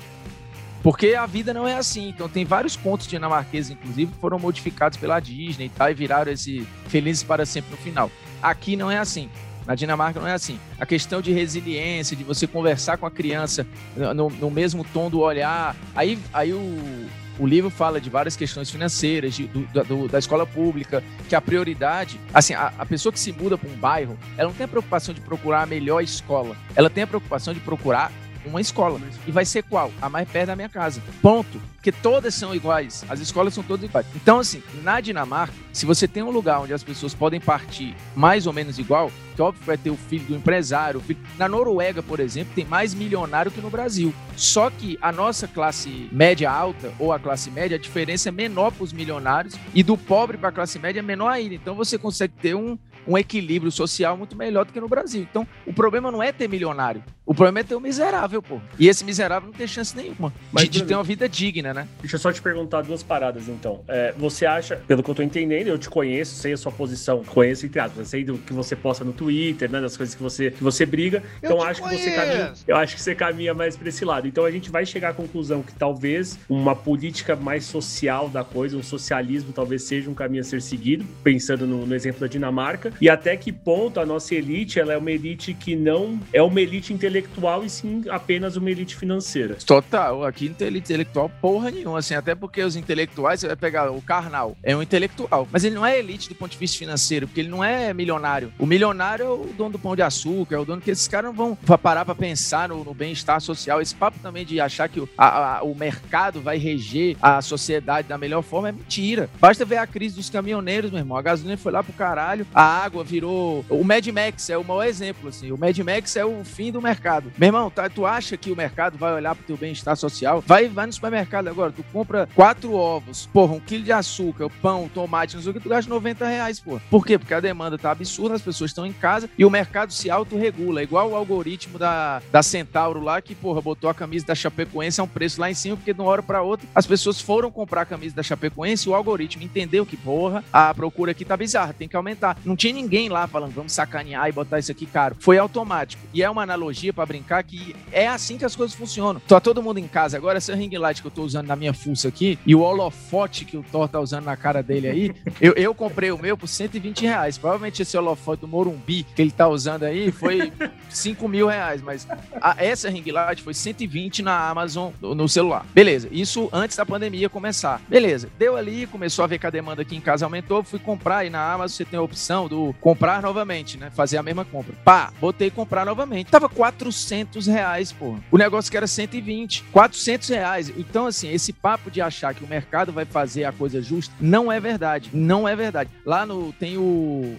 Porque 0.82 1.14
a 1.14 1.26
vida 1.26 1.52
não 1.52 1.66
é 1.66 1.74
assim. 1.74 2.08
Então 2.08 2.28
tem 2.28 2.44
vários 2.44 2.76
contos 2.76 3.06
dinamarqueses, 3.06 3.72
inclusive, 3.72 4.12
que 4.12 4.18
foram 4.18 4.38
modificados 4.38 4.96
pela 4.96 5.18
Disney 5.18 5.66
e 5.66 5.68
tal, 5.68 5.90
e 5.90 5.94
viraram 5.94 6.30
esse 6.30 6.66
felizes 6.86 7.22
para 7.22 7.44
sempre 7.44 7.72
no 7.72 7.76
final. 7.76 8.10
Aqui 8.40 8.76
não 8.76 8.90
é 8.90 8.98
assim. 8.98 9.28
Na 9.66 9.74
Dinamarca 9.74 10.20
não 10.20 10.28
é 10.28 10.32
assim. 10.32 10.58
A 10.78 10.86
questão 10.86 11.20
de 11.20 11.32
resiliência, 11.32 12.16
de 12.16 12.22
você 12.24 12.46
conversar 12.46 12.96
com 12.98 13.06
a 13.06 13.10
criança 13.10 13.66
no, 14.14 14.30
no 14.30 14.50
mesmo 14.50 14.84
tom 14.84 15.10
do 15.10 15.20
olhar. 15.20 15.74
Aí, 15.94 16.18
aí 16.32 16.52
o, 16.52 17.06
o 17.38 17.46
livro 17.46 17.68
fala 17.68 18.00
de 18.00 18.08
várias 18.08 18.36
questões 18.36 18.70
financeiras, 18.70 19.34
de- 19.34 19.46
do- 19.48 19.66
da- 19.74 19.82
do- 19.82 20.08
da 20.08 20.18
escola 20.18 20.46
pública, 20.46 21.02
que 21.28 21.34
a 21.34 21.40
prioridade, 21.40 22.20
assim, 22.32 22.54
a, 22.54 22.72
a 22.78 22.86
pessoa 22.86 23.12
que 23.12 23.18
se 23.18 23.32
muda 23.32 23.58
para 23.58 23.68
um 23.68 23.74
bairro, 23.76 24.16
ela 24.38 24.48
não 24.48 24.56
tem 24.56 24.64
a 24.64 24.68
preocupação 24.68 25.12
de 25.14 25.20
procurar 25.20 25.62
a 25.62 25.66
melhor 25.66 26.00
escola. 26.02 26.56
Ela 26.74 26.88
tem 26.88 27.02
a 27.02 27.06
preocupação 27.06 27.52
de 27.52 27.60
procurar 27.60 28.12
uma 28.48 28.60
escola. 28.60 29.00
E 29.26 29.30
vai 29.30 29.44
ser 29.44 29.62
qual? 29.62 29.92
A 30.00 30.08
mais 30.08 30.28
perto 30.28 30.48
da 30.48 30.56
minha 30.56 30.68
casa. 30.68 31.02
Ponto. 31.20 31.60
Porque 31.76 31.92
todas 31.92 32.34
são 32.34 32.54
iguais. 32.54 33.04
As 33.08 33.20
escolas 33.20 33.54
são 33.54 33.62
todas 33.62 33.88
iguais. 33.88 34.06
Então, 34.14 34.40
assim, 34.40 34.62
na 34.82 35.00
Dinamarca, 35.00 35.54
se 35.72 35.86
você 35.86 36.08
tem 36.08 36.22
um 36.22 36.30
lugar 36.30 36.60
onde 36.60 36.74
as 36.74 36.82
pessoas 36.82 37.14
podem 37.14 37.40
partir 37.40 37.94
mais 38.14 38.46
ou 38.46 38.52
menos 38.52 38.78
igual, 38.78 39.12
que 39.36 39.42
óbvio 39.42 39.62
vai 39.64 39.76
ter 39.76 39.90
o 39.90 39.96
filho 39.96 40.24
do 40.24 40.34
empresário, 40.34 41.00
filho... 41.00 41.20
Na 41.38 41.48
Noruega, 41.48 42.02
por 42.02 42.18
exemplo, 42.18 42.52
tem 42.54 42.64
mais 42.64 42.92
milionário 42.92 43.52
que 43.52 43.60
no 43.60 43.70
Brasil. 43.70 44.12
Só 44.36 44.68
que 44.68 44.98
a 45.00 45.12
nossa 45.12 45.46
classe 45.46 46.08
média 46.10 46.50
alta, 46.50 46.92
ou 46.98 47.12
a 47.12 47.20
classe 47.20 47.50
média, 47.50 47.76
a 47.76 47.80
diferença 47.80 48.30
é 48.30 48.32
menor 48.32 48.72
para 48.72 48.82
os 48.82 48.92
milionários 48.92 49.54
e 49.74 49.82
do 49.82 49.96
pobre 49.96 50.36
para 50.36 50.48
a 50.48 50.52
classe 50.52 50.78
média 50.78 51.00
é 51.00 51.02
menor 51.02 51.28
ainda. 51.28 51.54
Então 51.54 51.74
você 51.74 51.96
consegue 51.96 52.34
ter 52.40 52.56
um, 52.56 52.76
um 53.06 53.16
equilíbrio 53.16 53.70
social 53.70 54.16
muito 54.16 54.36
melhor 54.36 54.64
do 54.64 54.72
que 54.72 54.80
no 54.80 54.88
Brasil. 54.88 55.26
Então, 55.30 55.46
o 55.66 55.72
problema 55.72 56.10
não 56.10 56.22
é 56.22 56.32
ter 56.32 56.48
milionário. 56.48 57.02
O 57.24 57.34
problema 57.34 57.60
é 57.60 57.62
ter 57.64 57.74
o 57.74 57.80
miserável, 57.80 58.40
pô. 58.40 58.60
E 58.78 58.88
esse 58.88 59.04
miserável 59.04 59.48
não 59.48 59.54
tem 59.56 59.66
chance 59.66 59.96
nenhuma 59.96 60.32
Mas, 60.52 60.64
de, 60.64 60.70
de 60.80 60.84
ter 60.84 60.94
uma 60.94 61.02
vida 61.02 61.28
digna, 61.28 61.74
né? 61.74 61.88
Deixa 62.00 62.14
eu 62.14 62.20
só 62.20 62.32
te 62.32 62.40
perguntar 62.40 62.82
duas 62.82 63.02
paradas, 63.02 63.48
então. 63.48 63.82
É, 63.88 64.14
você 64.16 64.46
acha, 64.46 64.76
pelo 64.86 65.02
que 65.02 65.10
eu 65.10 65.14
tô 65.14 65.22
entendendo, 65.22 65.66
eu 65.66 65.76
te 65.78 65.90
conheço, 65.90 66.36
sei 66.36 66.52
a 66.52 66.56
sua 66.56 66.70
posição, 66.70 67.24
conheço 67.24 67.66
entre 67.66 67.80
aspas, 67.80 68.08
sei 68.08 68.24
do 68.24 68.38
que 68.38 68.52
você 68.52 68.76
posta 68.76 69.04
no 69.04 69.12
Twitter, 69.12 69.68
né, 69.70 69.80
das 69.80 69.96
coisas 69.96 70.14
que 70.14 70.22
você, 70.22 70.52
que 70.52 70.62
você 70.62 70.86
briga. 70.86 71.22
Eu 71.42 71.50
Então 71.50 71.58
te 71.58 71.66
acho 71.66 71.82
que 71.82 71.88
você 71.88 72.10
conheço. 72.10 72.16
caminha, 72.16 72.52
eu 72.68 72.76
acho 72.76 72.94
que 72.94 73.02
você 73.02 73.14
caminha 73.14 73.54
mais 73.54 73.76
pra 73.76 73.88
esse 73.88 74.04
lado. 74.04 74.28
Então 74.28 74.44
a 74.44 74.50
gente 74.50 74.70
vai 74.70 74.86
chegar 74.86 75.08
à 75.08 75.12
conclusão 75.12 75.62
que 75.62 75.72
talvez 75.74 76.38
uma 76.48 76.76
política 76.76 77.34
mais 77.34 77.64
social 77.64 78.28
da 78.28 78.44
coisa, 78.44 78.76
um 78.76 78.82
socialismo 78.84 79.52
talvez 79.52 79.82
seja 79.82 80.08
um 80.08 80.14
caminho 80.14 80.42
a 80.42 80.44
ser 80.44 80.62
seguido, 80.62 81.04
pensando 81.24 81.66
no, 81.66 81.84
no 81.86 81.94
exemplo 81.94 82.20
da 82.20 82.26
Dinamarca, 82.28 82.92
e 83.00 83.08
até 83.08 83.36
que 83.36 83.52
ponto 83.52 84.00
a 84.00 84.06
nossa 84.06 84.34
elite, 84.34 84.78
ela 84.80 84.92
é 84.92 84.96
uma 84.98 85.10
elite 85.10 85.54
que 85.54 85.74
não 85.76 86.18
é 86.32 86.42
uma 86.42 86.60
elite 86.60 86.92
intelectual 86.92 87.64
e 87.64 87.70
sim 87.70 88.04
apenas 88.08 88.56
uma 88.56 88.70
elite 88.70 88.96
financeira. 88.96 89.56
Total, 89.66 90.24
aqui 90.24 90.48
não 90.48 90.54
tem 90.56 90.68
elite 90.68 90.86
intelectual 90.92 91.30
porra 91.40 91.70
nenhuma, 91.70 91.98
assim, 91.98 92.14
até 92.14 92.34
porque 92.34 92.62
os 92.62 92.76
intelectuais, 92.76 93.40
você 93.40 93.46
vai 93.46 93.56
pegar 93.56 93.90
o 93.90 94.00
Karnal, 94.02 94.56
é 94.62 94.76
um 94.76 94.82
intelectual, 94.82 95.48
mas 95.52 95.64
ele 95.64 95.74
não 95.74 95.84
é 95.84 95.98
elite 95.98 96.28
do 96.28 96.34
ponto 96.34 96.52
de 96.52 96.58
vista 96.58 96.78
financeiro, 96.78 97.26
porque 97.26 97.40
ele 97.40 97.48
não 97.48 97.62
é 97.62 97.92
milionário. 97.92 98.52
O 98.58 98.66
milionário 98.66 99.24
é 99.24 99.28
o 99.28 99.46
dono 99.56 99.70
do 99.70 99.78
pão 99.78 99.94
de 99.96 100.02
açúcar, 100.02 100.56
é 100.56 100.58
o 100.58 100.64
dono 100.64 100.80
que 100.80 100.90
esses 100.90 101.08
caras 101.08 101.30
não 101.30 101.36
vão 101.36 101.54
pa- 101.54 101.78
parar 101.78 102.04
pra 102.04 102.14
pensar 102.14 102.68
no, 102.68 102.82
no 102.84 102.94
bem-estar 102.94 103.40
social. 103.40 103.80
Esse 103.80 103.94
papo 103.94 104.18
também 104.20 104.44
de 104.44 104.60
achar 104.60 104.88
que 104.88 105.00
o, 105.00 105.08
a- 105.16 105.58
a- 105.58 105.62
o 105.62 105.74
mercado 105.74 106.40
vai 106.40 106.56
reger 106.58 107.16
a 107.20 107.40
sociedade 107.42 108.08
da 108.08 108.16
melhor 108.18 108.42
forma 108.42 108.68
é 108.68 108.72
mentira. 108.72 109.28
Basta 109.40 109.64
ver 109.64 109.76
a 109.78 109.86
crise 109.86 110.16
dos 110.16 110.30
caminhoneiros, 110.30 110.90
meu 110.90 111.00
irmão. 111.00 111.16
A 111.16 111.22
gasolina 111.22 111.56
foi 111.56 111.72
lá 111.72 111.82
pro 111.82 111.92
caralho, 111.92 112.46
a 112.54 112.85
água 112.86 113.04
virou. 113.04 113.64
O 113.68 113.82
Mad 113.84 114.06
Max 114.08 114.48
é 114.48 114.56
o 114.56 114.64
maior 114.64 114.84
exemplo, 114.84 115.28
assim. 115.28 115.50
O 115.52 115.58
Mad 115.58 115.76
Max 115.78 116.16
é 116.16 116.24
o 116.24 116.44
fim 116.44 116.70
do 116.70 116.80
mercado. 116.80 117.32
Meu 117.36 117.48
irmão, 117.48 117.70
tá- 117.70 117.88
tu 117.88 118.06
acha 118.06 118.36
que 118.36 118.50
o 118.50 118.56
mercado 118.56 118.96
vai 118.96 119.12
olhar 119.12 119.34
pro 119.34 119.44
teu 119.44 119.56
bem-estar 119.56 119.96
social? 119.96 120.42
Vai, 120.46 120.68
vai 120.68 120.86
no 120.86 120.92
supermercado 120.92 121.48
agora, 121.48 121.72
tu 121.72 121.84
compra 121.92 122.28
quatro 122.34 122.72
ovos, 122.72 123.26
porra, 123.32 123.54
um 123.54 123.60
quilo 123.60 123.82
de 123.84 123.92
açúcar, 123.92 124.48
pão, 124.62 124.88
tomate, 124.92 125.34
não 125.34 125.42
sei 125.42 125.50
o 125.50 125.54
que, 125.54 125.60
tu 125.60 125.68
gasta 125.68 125.88
90 125.92 126.26
reais, 126.26 126.60
porra. 126.60 126.80
Por 126.90 127.04
quê? 127.04 127.18
Porque 127.18 127.34
a 127.34 127.40
demanda 127.40 127.76
tá 127.76 127.90
absurda, 127.90 128.34
as 128.36 128.42
pessoas 128.42 128.70
estão 128.70 128.86
em 128.86 128.92
casa 128.92 129.28
e 129.36 129.44
o 129.44 129.50
mercado 129.50 129.92
se 129.92 130.08
autorregula, 130.10 130.82
igual 130.82 131.10
o 131.10 131.16
algoritmo 131.16 131.78
da, 131.78 132.22
da 132.30 132.42
Centauro 132.42 133.00
lá, 133.00 133.20
que, 133.20 133.34
porra, 133.34 133.60
botou 133.60 133.90
a 133.90 133.94
camisa 133.94 134.26
da 134.26 134.34
Chapecoense 134.34 135.00
a 135.00 135.04
um 135.04 135.08
preço 135.08 135.40
lá 135.40 135.50
em 135.50 135.54
cima, 135.54 135.76
porque 135.76 135.92
de 135.92 136.00
uma 136.00 136.10
hora 136.10 136.22
pra 136.22 136.42
outra 136.42 136.66
as 136.74 136.86
pessoas 136.86 137.20
foram 137.20 137.50
comprar 137.50 137.82
a 137.82 137.86
camisa 137.86 138.14
da 138.14 138.22
Chapecoense 138.22 138.88
e 138.88 138.90
o 138.90 138.94
algoritmo 138.94 139.42
entendeu 139.42 139.84
que, 139.86 139.96
porra, 139.96 140.44
a 140.52 140.72
procura 140.74 141.12
aqui 141.12 141.24
tá 141.24 141.36
bizarra, 141.36 141.72
tem 141.72 141.88
que 141.88 141.96
aumentar. 141.96 142.36
Não 142.44 142.54
tinha 142.56 142.75
ninguém 142.76 143.08
lá 143.08 143.26
falando, 143.26 143.52
vamos 143.52 143.72
sacanear 143.72 144.28
e 144.28 144.32
botar 144.32 144.58
isso 144.58 144.70
aqui 144.70 144.86
caro. 144.86 145.16
Foi 145.18 145.38
automático. 145.38 146.02
E 146.12 146.22
é 146.22 146.28
uma 146.30 146.42
analogia 146.42 146.92
para 146.92 147.06
brincar 147.06 147.42
que 147.42 147.74
é 147.90 148.06
assim 148.06 148.36
que 148.36 148.44
as 148.44 148.54
coisas 148.54 148.76
funcionam. 148.76 149.20
Tá 149.26 149.40
todo 149.40 149.62
mundo 149.62 149.78
em 149.78 149.88
casa 149.88 150.16
agora, 150.16 150.38
essa 150.38 150.54
ring 150.54 150.76
light 150.76 151.00
que 151.00 151.06
eu 151.06 151.10
tô 151.10 151.22
usando 151.22 151.46
na 151.46 151.56
minha 151.56 151.72
fuça 151.72 152.08
aqui 152.08 152.38
e 152.46 152.54
o 152.54 152.60
holofote 152.60 153.44
que 153.44 153.56
o 153.56 153.62
Thor 153.62 153.88
tá 153.88 153.98
usando 153.98 154.24
na 154.24 154.36
cara 154.36 154.62
dele 154.62 154.88
aí, 154.88 155.14
eu, 155.40 155.52
eu 155.54 155.74
comprei 155.74 156.10
o 156.10 156.18
meu 156.18 156.36
por 156.36 156.48
120 156.48 157.02
reais. 157.02 157.38
Provavelmente 157.38 157.82
esse 157.82 157.96
holofote 157.96 158.42
do 158.42 158.48
Morumbi 158.48 159.04
que 159.04 159.22
ele 159.22 159.30
tá 159.30 159.48
usando 159.48 159.84
aí 159.84 160.12
foi 160.12 160.52
5 160.90 161.28
mil 161.28 161.46
reais, 161.48 161.80
mas 161.82 162.06
a, 162.40 162.56
essa 162.58 162.90
ring 162.90 163.10
light 163.10 163.42
foi 163.42 163.54
120 163.54 164.22
na 164.22 164.48
Amazon 164.48 164.92
no, 165.00 165.14
no 165.14 165.28
celular. 165.28 165.64
Beleza, 165.74 166.08
isso 166.10 166.48
antes 166.52 166.76
da 166.76 166.84
pandemia 166.84 167.28
começar. 167.28 167.80
Beleza, 167.88 168.28
deu 168.38 168.56
ali, 168.56 168.86
começou 168.86 169.24
a 169.24 169.28
ver 169.28 169.38
que 169.38 169.46
a 169.46 169.50
demanda 169.50 169.82
aqui 169.82 169.96
em 169.96 170.00
casa 170.00 170.26
aumentou, 170.26 170.62
fui 170.62 170.78
comprar 170.78 171.24
e 171.24 171.30
na 171.30 171.52
Amazon 171.52 171.76
você 171.76 171.84
tem 171.84 171.98
a 171.98 172.02
opção 172.02 172.48
do 172.48 172.65
comprar 172.74 173.22
novamente, 173.22 173.76
né? 173.76 173.90
Fazer 173.90 174.16
a 174.16 174.22
mesma 174.22 174.44
compra. 174.44 174.74
Pá, 174.84 175.12
botei 175.20 175.50
comprar 175.50 175.84
novamente. 175.84 176.30
Tava 176.30 176.48
400 176.48 177.46
reais, 177.46 177.92
pô. 177.92 178.16
O 178.30 178.38
negócio 178.38 178.70
que 178.70 178.76
era 178.76 178.86
120, 178.86 179.64
400 179.72 180.28
reais. 180.28 180.72
Então, 180.76 181.06
assim, 181.06 181.30
esse 181.30 181.52
papo 181.52 181.90
de 181.90 182.00
achar 182.00 182.34
que 182.34 182.44
o 182.44 182.48
mercado 182.48 182.92
vai 182.92 183.04
fazer 183.04 183.44
a 183.44 183.52
coisa 183.52 183.82
justa 183.82 184.14
não 184.20 184.50
é 184.50 184.60
verdade. 184.60 185.10
Não 185.12 185.48
é 185.48 185.54
verdade. 185.54 185.90
Lá 186.04 186.24
no 186.24 186.52
tem 186.52 186.76
o 186.76 187.36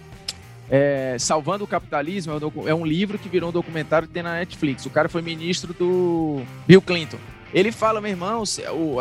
é, 0.70 1.16
Salvando 1.18 1.64
o 1.64 1.66
Capitalismo 1.66 2.32
é 2.66 2.74
um 2.74 2.84
livro 2.84 3.18
que 3.18 3.28
virou 3.28 3.48
um 3.48 3.52
documentário 3.52 4.06
que 4.06 4.14
tem 4.14 4.22
na 4.22 4.34
Netflix. 4.34 4.84
O 4.86 4.90
cara 4.90 5.08
foi 5.08 5.22
ministro 5.22 5.72
do 5.72 6.42
Bill 6.66 6.82
Clinton. 6.82 7.18
Ele 7.52 7.72
fala, 7.72 8.00
meu 8.00 8.10
irmão, 8.10 8.42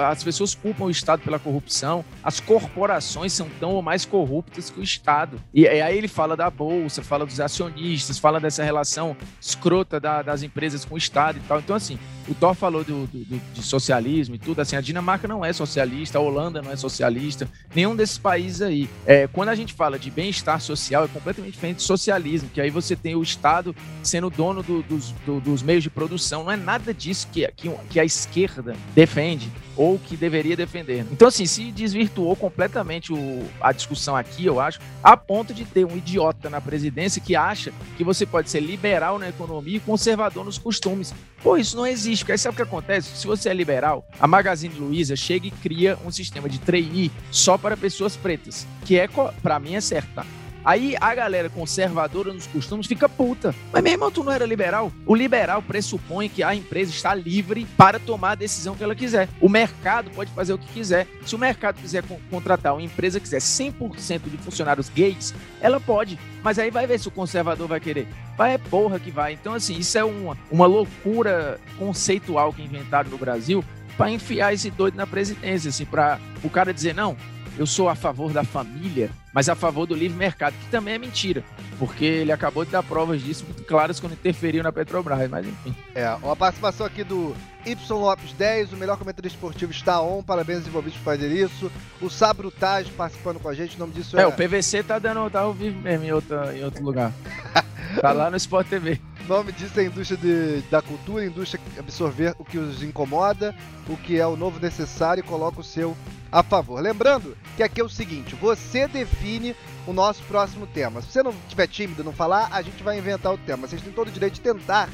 as 0.09 0.23
pessoas 0.23 0.55
culpam 0.55 0.85
o 0.85 0.89
Estado 0.89 1.21
pela 1.21 1.39
corrupção, 1.39 2.03
as 2.23 2.39
corporações 2.39 3.33
são 3.33 3.49
tão 3.59 3.71
ou 3.71 3.81
mais 3.81 4.05
corruptas 4.05 4.69
que 4.69 4.79
o 4.79 4.83
Estado. 4.83 5.39
E 5.53 5.67
aí 5.67 5.97
ele 5.97 6.07
fala 6.07 6.35
da 6.35 6.49
Bolsa, 6.49 7.01
fala 7.03 7.25
dos 7.25 7.39
acionistas, 7.39 8.17
fala 8.17 8.39
dessa 8.39 8.63
relação 8.63 9.15
escrota 9.41 9.99
da, 9.99 10.21
das 10.21 10.43
empresas 10.43 10.85
com 10.85 10.95
o 10.95 10.97
Estado 10.97 11.37
e 11.37 11.41
tal. 11.41 11.59
Então, 11.59 11.75
assim, 11.75 11.99
o 12.27 12.35
Thor 12.35 12.53
falou 12.53 12.83
do, 12.83 13.07
do, 13.07 13.25
do, 13.25 13.53
de 13.53 13.61
socialismo 13.61 14.35
e 14.35 14.37
tudo, 14.39 14.59
assim, 14.61 14.75
a 14.75 14.81
Dinamarca 14.81 15.27
não 15.27 15.43
é 15.43 15.53
socialista, 15.53 16.17
a 16.17 16.21
Holanda 16.21 16.61
não 16.61 16.71
é 16.71 16.75
socialista, 16.75 17.49
nenhum 17.75 17.95
desses 17.95 18.17
países 18.17 18.61
aí. 18.61 18.89
É, 19.05 19.27
quando 19.27 19.49
a 19.49 19.55
gente 19.55 19.73
fala 19.73 19.97
de 19.99 20.09
bem-estar 20.09 20.59
social, 20.61 21.05
é 21.05 21.07
completamente 21.07 21.53
diferente 21.53 21.77
de 21.77 21.83
socialismo, 21.83 22.49
que 22.53 22.61
aí 22.61 22.69
você 22.69 22.95
tem 22.95 23.15
o 23.15 23.23
Estado 23.23 23.75
sendo 24.03 24.29
dono 24.29 24.63
dos, 24.63 25.13
dos 25.43 25.61
meios 25.61 25.83
de 25.83 25.89
produção. 25.89 26.43
Não 26.43 26.51
é 26.51 26.57
nada 26.57 26.93
disso 26.93 27.27
que, 27.31 27.47
que, 27.55 27.69
que 27.89 27.99
a 27.99 28.05
esquerda 28.05 28.37
esquerda 28.37 28.75
defende 28.93 29.51
ou 29.75 29.99
que 29.99 30.17
deveria 30.17 30.55
defender. 30.55 31.05
Então, 31.11 31.27
assim, 31.27 31.45
se 31.45 31.71
desvirtuou 31.71 32.35
completamente 32.35 33.13
o, 33.13 33.43
a 33.61 33.71
discussão 33.71 34.15
aqui, 34.15 34.45
eu 34.45 34.59
acho, 34.59 34.79
a 35.03 35.15
ponto 35.15 35.53
de 35.53 35.65
ter 35.65 35.85
um 35.85 35.95
idiota 35.95 36.49
na 36.49 36.59
presidência 36.59 37.21
que 37.21 37.35
acha 37.35 37.71
que 37.95 38.03
você 38.03 38.25
pode 38.25 38.49
ser 38.49 38.59
liberal 38.59 39.19
na 39.19 39.29
economia 39.29 39.77
e 39.77 39.79
conservador 39.79 40.43
nos 40.43 40.57
costumes. 40.57 41.13
Pô, 41.43 41.55
isso 41.55 41.77
não 41.77 41.85
existe, 41.85 42.23
porque 42.23 42.31
aí 42.33 42.37
sabe 42.37 42.53
o 42.53 42.55
que 42.55 42.63
acontece? 42.63 43.15
Se 43.15 43.27
você 43.27 43.49
é 43.49 43.53
liberal, 43.53 44.05
a 44.19 44.27
Magazine 44.27 44.73
Luiza 44.73 45.15
chega 45.15 45.47
e 45.47 45.51
cria 45.51 45.97
um 46.05 46.11
sistema 46.11 46.49
de 46.49 46.59
trainee 46.59 47.11
só 47.31 47.57
para 47.57 47.77
pessoas 47.77 48.17
pretas, 48.17 48.67
que 48.85 48.99
é, 48.99 49.07
para 49.41 49.59
mim, 49.59 49.75
é 49.75 49.81
certo, 49.81 50.09
tá? 50.15 50.25
Aí 50.63 50.95
a 50.99 51.13
galera 51.15 51.49
conservadora 51.49 52.33
nos 52.33 52.47
costumes 52.47 52.87
fica 52.87 53.07
puta. 53.07 53.55
Mas, 53.71 53.83
meu 53.83 53.93
irmão, 53.93 54.11
tu 54.11 54.23
não 54.23 54.31
era 54.31 54.45
liberal? 54.45 54.91
O 55.05 55.15
liberal 55.15 55.61
pressupõe 55.61 56.29
que 56.29 56.43
a 56.43 56.53
empresa 56.53 56.91
está 56.91 57.13
livre 57.15 57.65
para 57.77 57.99
tomar 57.99 58.31
a 58.31 58.35
decisão 58.35 58.75
que 58.75 58.83
ela 58.83 58.95
quiser. 58.95 59.29
O 59.39 59.49
mercado 59.49 60.09
pode 60.11 60.31
fazer 60.31 60.53
o 60.53 60.57
que 60.57 60.67
quiser. 60.67 61.07
Se 61.25 61.35
o 61.35 61.39
mercado 61.39 61.79
quiser 61.79 62.03
contratar 62.29 62.73
uma 62.73 62.81
empresa 62.81 63.19
que 63.19 63.23
quiser 63.23 63.39
100% 63.39 64.29
de 64.29 64.37
funcionários 64.37 64.89
gays, 64.89 65.33
ela 65.61 65.79
pode. 65.79 66.19
Mas 66.43 66.59
aí 66.59 66.69
vai 66.69 66.85
ver 66.85 66.99
se 66.99 67.07
o 67.07 67.11
conservador 67.11 67.67
vai 67.67 67.79
querer. 67.79 68.07
Vai 68.37 68.53
é 68.53 68.57
porra 68.57 68.99
que 68.99 69.09
vai. 69.09 69.33
Então, 69.33 69.53
assim, 69.53 69.77
isso 69.77 69.97
é 69.97 70.03
uma, 70.03 70.37
uma 70.51 70.65
loucura 70.65 71.59
conceitual 71.77 72.53
que 72.53 72.61
inventaram 72.61 73.09
no 73.09 73.17
Brasil 73.17 73.63
para 73.97 74.11
enfiar 74.11 74.53
esse 74.53 74.69
doido 74.69 74.95
na 74.95 75.07
presidência, 75.07 75.69
assim, 75.69 75.85
para 75.85 76.19
o 76.43 76.49
cara 76.49 76.71
dizer, 76.71 76.93
não, 76.93 77.17
eu 77.57 77.65
sou 77.65 77.89
a 77.89 77.95
favor 77.95 78.31
da 78.31 78.43
família, 78.43 79.09
mas 79.33 79.49
a 79.49 79.55
favor 79.55 79.85
do 79.85 79.95
livre 79.95 80.17
mercado, 80.17 80.53
que 80.53 80.69
também 80.69 80.93
é 80.93 80.97
mentira, 80.97 81.43
porque 81.79 82.05
ele 82.05 82.31
acabou 82.31 82.63
de 82.63 82.71
dar 82.71 82.83
provas 82.83 83.21
disso 83.21 83.45
muito 83.45 83.63
claras 83.63 83.99
quando 83.99 84.13
interferiu 84.13 84.63
na 84.63 84.71
Petrobras, 84.71 85.29
mas 85.29 85.47
enfim. 85.47 85.75
É, 85.95 86.09
uma 86.21 86.35
participação 86.35 86.85
aqui 86.85 87.03
do 87.03 87.35
Y 87.65 87.97
Lopes 87.97 88.31
10, 88.33 88.73
o 88.73 88.77
melhor 88.77 88.97
comentário 88.97 89.27
esportivo 89.27 89.71
está 89.71 90.01
on, 90.01 90.21
parabéns 90.23 90.59
aos 90.59 90.67
envolvidos 90.67 90.97
por 90.99 91.05
fazer 91.05 91.31
isso. 91.31 91.71
O 92.01 92.09
Sabrutage 92.09 92.91
participando 92.91 93.39
com 93.39 93.49
a 93.49 93.53
gente, 93.53 93.75
o 93.75 93.79
nome 93.79 93.93
disso 93.93 94.17
é... 94.17 94.21
É, 94.21 94.27
o 94.27 94.31
PVC 94.31 94.83
tá 94.83 94.99
dando, 94.99 95.29
tá 95.29 95.41
ao 95.41 95.53
vivo 95.53 95.79
mesmo 95.81 96.05
em, 96.05 96.11
outra, 96.11 96.55
em 96.55 96.63
outro 96.63 96.83
lugar. 96.83 97.11
tá 97.99 98.11
lá 98.11 98.29
no 98.29 98.37
Sport 98.37 98.67
TV. 98.67 99.01
O 99.25 99.27
nome 99.27 99.51
disso 99.51 99.79
é 99.79 99.85
indústria 99.85 100.17
de, 100.17 100.61
da 100.69 100.81
cultura, 100.81 101.25
indústria 101.25 101.61
absorver 101.77 102.33
o 102.39 102.45
que 102.45 102.57
os 102.57 102.81
incomoda, 102.81 103.53
o 103.89 103.97
que 103.97 104.17
é 104.17 104.25
o 104.25 104.37
novo 104.37 104.59
necessário 104.59 105.21
e 105.21 105.23
coloca 105.23 105.59
o 105.59 105.63
seu 105.63 105.97
a 106.31 106.43
favor. 106.43 106.81
Lembrando 106.81 107.37
que 107.55 107.63
aqui 107.63 107.81
é 107.81 107.83
o 107.83 107.89
seguinte: 107.89 108.35
você 108.35 108.87
define 108.87 109.55
o 109.85 109.93
nosso 109.93 110.21
próximo 110.23 110.67
tema. 110.67 111.01
Se 111.01 111.09
você 111.09 111.23
não 111.23 111.33
tiver 111.47 111.67
tímido 111.67 112.03
não 112.03 112.13
falar, 112.13 112.49
a 112.51 112.61
gente 112.61 112.83
vai 112.83 112.97
inventar 112.97 113.33
o 113.33 113.37
tema. 113.37 113.67
Vocês 113.67 113.81
têm 113.81 113.93
todo 113.93 114.09
o 114.09 114.11
direito 114.11 114.35
de 114.35 114.41
tentar 114.41 114.89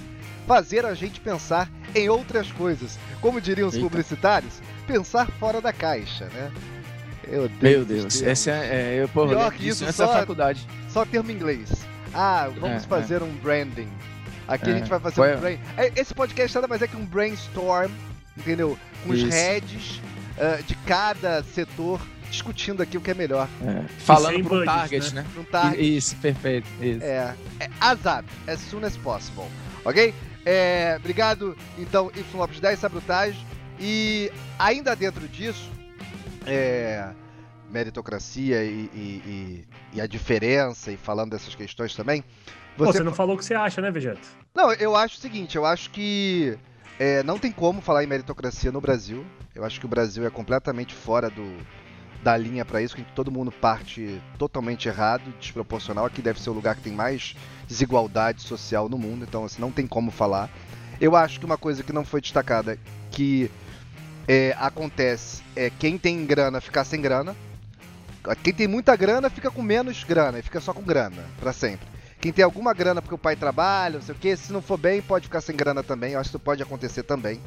fazer 0.48 0.86
a 0.86 0.94
gente 0.94 1.20
pensar 1.20 1.70
em 1.96 2.10
outras 2.10 2.52
coisas. 2.52 2.98
Como 3.22 3.42
diriam 3.42 3.68
os 3.68 3.76
Eita. 3.76 3.88
publicitários, 3.88 4.62
pensar 4.86 5.28
fora 5.40 5.62
da 5.62 5.74
caixa, 5.74 6.26
né? 6.26 6.52
Eu 7.26 7.50
Meu 7.62 7.86
Deus, 7.86 8.22
essa 8.22 8.52
é, 8.52 8.96
é 8.96 9.04
eu, 9.04 9.08
porra, 9.08 9.30
Pior 9.30 9.54
que 9.54 9.70
isso, 9.70 9.86
essa 9.86 10.06
só, 10.06 10.14
faculdade. 10.14 10.68
Só 10.90 11.06
termo 11.06 11.32
inglês. 11.32 11.70
Ah, 12.14 12.50
vamos 12.60 12.84
é, 12.84 12.88
fazer 12.88 13.22
é. 13.22 13.24
um 13.24 13.34
branding. 13.38 13.88
Aqui 14.46 14.70
a 14.70 14.74
gente 14.74 14.90
vai 14.90 15.00
fazer 15.00 15.22
um 15.22 15.40
branding. 15.40 15.60
Esse 15.96 16.14
podcast 16.14 16.54
nada 16.56 16.68
mais 16.68 16.82
é 16.82 16.88
que 16.88 16.98
um 16.98 17.06
brainstorm, 17.06 17.90
entendeu? 18.38 18.78
Com 19.04 19.14
os 19.14 19.24
heads 19.24 20.02
uh, 20.38 20.64
de 20.64 20.76
cada 20.76 21.44
setor 21.44 22.00
discutindo 22.30 22.82
aqui 22.82 22.98
o 22.98 23.02
que 23.02 23.12
é 23.12 23.14
melhor. 23.14 23.48
É. 23.62 23.88
Falando 24.00 24.44
para 24.44 24.58
um 24.58 24.66
target, 24.66 25.14
né? 25.14 25.26
né? 25.36 25.46
Target. 25.52 25.98
Isso, 25.98 26.16
perfeito. 26.18 26.68
Isso. 26.82 27.04
É, 27.04 27.36
é 27.60 27.70
ASAP, 27.80 28.26
as 28.48 28.60
soon 28.60 28.84
as 28.84 28.98
possible. 28.98 29.46
Ok? 29.86 30.14
É, 30.46 30.96
obrigado, 31.00 31.56
então, 31.78 32.12
Y 32.16 32.38
Lopes 32.38 32.60
10, 32.60 32.80
Sabrutagem. 32.80 33.46
E 33.80 34.32
ainda 34.58 34.96
dentro 34.96 35.28
disso, 35.28 35.72
é, 36.46 37.08
meritocracia 37.70 38.64
e, 38.64 38.90
e, 38.94 38.98
e, 39.26 39.68
e, 39.94 40.02
a 40.02 40.08
diferença, 40.08 40.92
e 40.92 40.98
falando 40.98 41.32
dessas 41.32 41.56
questões 41.56 41.96
também. 41.96 42.24
Você, 42.78 42.86
Pô, 42.86 42.94
você 42.94 43.04
não 43.04 43.14
falou 43.14 43.36
o 43.36 43.38
que 43.38 43.46
você 43.46 43.54
acha, 43.54 43.82
né, 43.82 43.92
Vegeta? 43.92 44.22
Não, 44.54 44.72
eu 44.74 44.96
acho 44.96 45.18
o 45.18 45.20
seguinte, 45.20 45.56
eu 45.56 45.66
acho 45.66 45.90
que 45.92 46.58
é, 47.00 47.24
não 47.24 47.40
tem 47.40 47.52
como 47.52 47.82
falar 47.82 48.04
em 48.04 48.08
meritocracia 48.08 48.72
no 48.72 48.82
Brasil. 48.82 49.26
Eu 49.56 49.64
acho 49.64 49.80
que 49.80 49.86
o 49.86 49.90
Brasil 49.90 50.26
é 50.26 50.30
completamente 50.30 50.94
fora 50.94 51.30
do, 51.30 51.58
da 52.24 52.36
linha 52.38 52.64
para 52.64 52.82
isso, 52.82 52.96
que 52.96 53.04
todo 53.14 53.32
mundo 53.32 53.52
parte 53.52 54.22
totalmente 54.38 54.88
errado, 54.88 55.34
desproporcional. 55.40 56.06
Aqui 56.06 56.22
deve 56.22 56.42
ser 56.42 56.50
o 56.50 56.54
lugar 56.54 56.76
que 56.76 56.82
tem 56.82 56.94
mais 56.94 57.36
desigualdade 57.68 58.42
social 58.42 58.88
no 58.88 58.98
mundo, 58.98 59.26
então 59.28 59.44
assim, 59.44 59.62
não 59.62 59.72
tem 59.72 59.86
como 59.86 60.10
falar. 60.10 60.50
Eu 61.00 61.16
acho 61.16 61.40
que 61.40 61.46
uma 61.46 61.58
coisa 61.58 61.84
que 61.84 61.92
não 61.92 62.06
foi 62.06 62.22
destacada 62.22 62.78
que 63.12 63.52
é, 64.28 64.56
acontece 64.58 65.42
é 65.56 65.70
quem 65.70 65.98
tem 65.98 66.26
grana 66.26 66.62
ficar 66.62 66.86
sem 66.86 67.02
grana. 67.02 67.36
Quem 68.42 68.54
tem 68.54 68.68
muita 68.68 68.96
grana 68.96 69.30
fica 69.30 69.52
com 69.52 69.62
menos 69.62 70.04
grana 70.06 70.40
e 70.40 70.42
fica 70.42 70.62
só 70.62 70.74
com 70.74 70.82
grana 70.82 71.24
para 71.40 71.52
sempre. 71.52 71.86
Quem 72.24 72.32
tem 72.32 72.46
alguma 72.46 72.74
grana 72.74 73.02
porque 73.02 73.16
o 73.16 73.18
pai 73.18 73.36
trabalha, 73.36 73.96
não 73.96 74.02
sei 74.02 74.16
o 74.16 74.18
que, 74.18 74.34
se 74.38 74.54
não 74.54 74.62
for 74.62 74.78
bem, 74.78 75.02
pode 75.02 75.26
ficar 75.26 75.42
sem 75.42 75.54
grana 75.54 75.84
também. 75.84 76.14
Eu 76.14 76.22
acho 76.22 76.30
que 76.30 76.38
isso 76.38 76.42
pode 76.42 76.64
acontecer 76.64 77.04
também. 77.04 77.38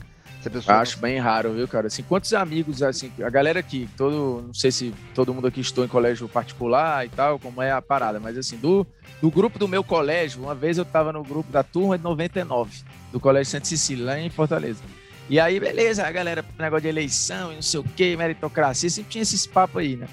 Acho 0.82 0.98
bem 0.98 1.18
raro, 1.18 1.54
viu, 1.54 1.66
cara? 1.66 1.86
Assim, 1.86 2.02
quantos 2.02 2.34
amigos, 2.34 2.82
assim, 2.82 3.10
a 3.24 3.30
galera 3.30 3.58
aqui, 3.58 3.88
todo, 3.96 4.42
não 4.48 4.52
sei 4.52 4.70
se 4.70 4.94
todo 5.14 5.32
mundo 5.32 5.46
aqui 5.46 5.62
estou 5.62 5.82
em 5.82 5.88
colégio 5.88 6.28
particular 6.28 7.06
e 7.06 7.08
tal, 7.08 7.38
como 7.38 7.62
é 7.62 7.72
a 7.72 7.80
parada, 7.80 8.20
mas 8.20 8.36
assim, 8.36 8.58
do, 8.58 8.86
do 9.18 9.30
grupo 9.30 9.58
do 9.58 9.66
meu 9.66 9.82
colégio, 9.82 10.42
uma 10.42 10.54
vez 10.54 10.76
eu 10.76 10.84
tava 10.84 11.10
no 11.10 11.22
grupo 11.22 11.50
da 11.50 11.62
turma 11.62 11.96
de 11.96 12.04
99, 12.04 12.82
do 13.10 13.18
Colégio 13.18 13.52
Santa 13.52 13.64
Cecília, 13.64 14.04
lá 14.04 14.20
em 14.20 14.28
Fortaleza. 14.28 14.82
E 15.30 15.40
aí, 15.40 15.58
beleza, 15.58 16.06
a 16.06 16.12
galera, 16.12 16.44
negócio 16.58 16.82
de 16.82 16.88
eleição 16.88 17.50
e 17.50 17.54
não 17.54 17.62
sei 17.62 17.80
o 17.80 17.82
que, 17.82 18.14
meritocracia, 18.14 18.90
sempre 18.90 19.12
tinha 19.12 19.22
esses 19.22 19.46
papos 19.46 19.80
aí, 19.80 19.96
né? 19.96 20.06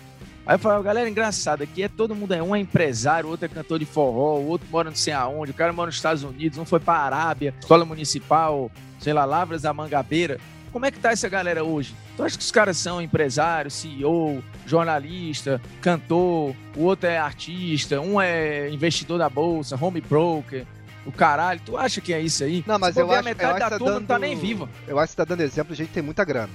Aí 0.46 0.56
eu 0.56 0.60
falei, 0.60 0.84
galera, 0.84 1.10
engraçado, 1.10 1.64
aqui 1.64 1.84
é 1.84 1.88
todo 1.88 2.14
mundo, 2.14 2.34
é 2.34 2.44
um 2.44 2.54
é 2.54 2.60
empresário, 2.60 3.28
o 3.28 3.32
outro 3.32 3.46
é 3.46 3.50
cantor 3.50 3.80
de 3.80 3.86
forró, 3.86 4.40
o 4.40 4.48
outro 4.48 4.68
mora 4.70 4.90
não 4.90 4.96
sei 4.96 5.14
aonde, 5.14 5.52
o 5.52 5.54
cara 5.54 5.72
mora 5.72 5.88
nos 5.88 5.96
Estados 5.96 6.22
Unidos, 6.22 6.58
um 6.58 6.66
foi 6.66 6.82
pra 6.82 6.96
Arábia, 6.96 7.54
escola 7.60 7.86
municipal, 7.86 8.70
sei 9.00 9.14
lá, 9.14 9.24
Lavras 9.24 9.62
da 9.62 9.74
Mangabeira. 9.74 10.40
Como 10.74 10.86
é 10.86 10.92
que 10.92 11.00
tá 11.00 11.12
essa 11.12 11.30
galera 11.30 11.64
hoje? 11.64 11.96
Tu 12.18 12.24
acha 12.24 12.38
que 12.38 12.44
os 12.44 12.52
caras 12.52 12.76
são 12.76 13.02
empresários, 13.02 13.74
CEO, 13.76 14.44
jornalista, 14.66 15.62
cantor, 15.82 16.54
o 16.76 16.84
outro 16.84 17.08
é 17.08 17.18
artista, 17.18 18.02
um 18.02 18.20
é 18.20 18.70
investidor 18.70 19.20
da 19.20 19.30
bolsa, 19.30 19.78
home 19.80 20.02
broker, 20.02 20.66
o 21.06 21.12
caralho. 21.12 21.62
Tu 21.66 21.78
acha 21.78 22.02
que 22.02 22.14
é 22.14 22.20
isso 22.20 22.44
aí? 22.44 22.64
Não, 22.68 22.78
mas 22.80 22.98
eu 22.98 23.10
acho, 23.12 23.24
metade 23.24 23.44
eu 23.44 23.56
acho 23.56 23.60
da 23.60 23.70
tá 23.70 23.78
turma 23.78 23.94
dando, 23.94 24.02
não 24.02 24.08
tá 24.08 24.20
nem 24.20 24.36
viva. 24.36 24.70
Eu 24.88 25.00
acho 25.00 25.12
que 25.12 25.18
tá 25.18 25.24
dando 25.24 25.42
exemplo 25.42 25.74
gente 25.74 25.88
que 25.88 25.94
tem 25.94 26.04
muita 26.04 26.26
grana. 26.26 26.54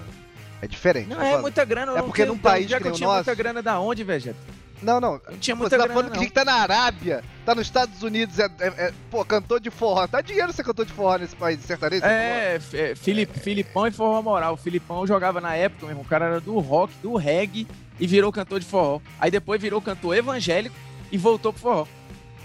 É 0.60 0.66
diferente. 0.66 1.08
Não, 1.08 1.20
é 1.20 1.38
muita 1.40 1.64
grana. 1.64 1.98
É 1.98 2.02
porque 2.02 2.24
num 2.24 2.38
país 2.38 2.66
que 2.66 2.74
eu 2.74 2.92
tinha 2.92 3.06
nosso... 3.06 3.16
muita 3.18 3.34
grana 3.34 3.62
da 3.62 3.78
onde, 3.80 4.02
Vegeta? 4.04 4.38
Não, 4.82 5.00
não. 5.00 5.20
Não 5.28 5.38
tinha 5.38 5.56
muita 5.56 5.70
você 5.70 5.76
tá 5.76 5.84
grana, 5.84 5.94
falando 5.94 6.10
que 6.12 6.16
não. 6.16 6.22
gente 6.22 6.32
tá 6.32 6.44
na 6.44 6.54
Arábia, 6.54 7.24
tá 7.44 7.54
nos 7.54 7.66
Estados 7.66 8.02
Unidos, 8.02 8.38
é, 8.38 8.44
é- 8.60 8.66
é- 8.66 8.92
pô, 9.10 9.24
cantor 9.24 9.60
de 9.60 9.70
forró. 9.70 10.06
Tá 10.06 10.20
dinheiro 10.20 10.52
ser 10.52 10.62
cantor 10.62 10.86
de 10.86 10.92
forró 10.92 11.16
nesse 11.16 11.34
país 11.34 11.60
sertanejo? 11.60 12.04
É, 12.04 12.60
é, 12.72 12.94
Filip, 12.94 13.38
Filipão 13.40 13.86
e 13.86 13.90
forró 13.90 14.22
moral. 14.22 14.54
O 14.54 14.56
Filipão 14.56 15.06
jogava 15.06 15.40
na 15.40 15.54
época, 15.56 15.86
mesmo. 15.86 16.02
O 16.02 16.04
cara 16.04 16.26
era 16.26 16.40
do 16.40 16.58
rock, 16.60 16.92
do 17.02 17.16
reggae 17.16 17.66
e 17.98 18.06
virou 18.06 18.30
cantor 18.30 18.60
de 18.60 18.66
forró. 18.66 19.00
Aí 19.18 19.30
depois 19.30 19.60
virou 19.60 19.80
cantor 19.82 20.16
evangélico 20.16 20.76
e 21.10 21.18
voltou 21.18 21.52
pro 21.52 21.62
forró. 21.62 21.86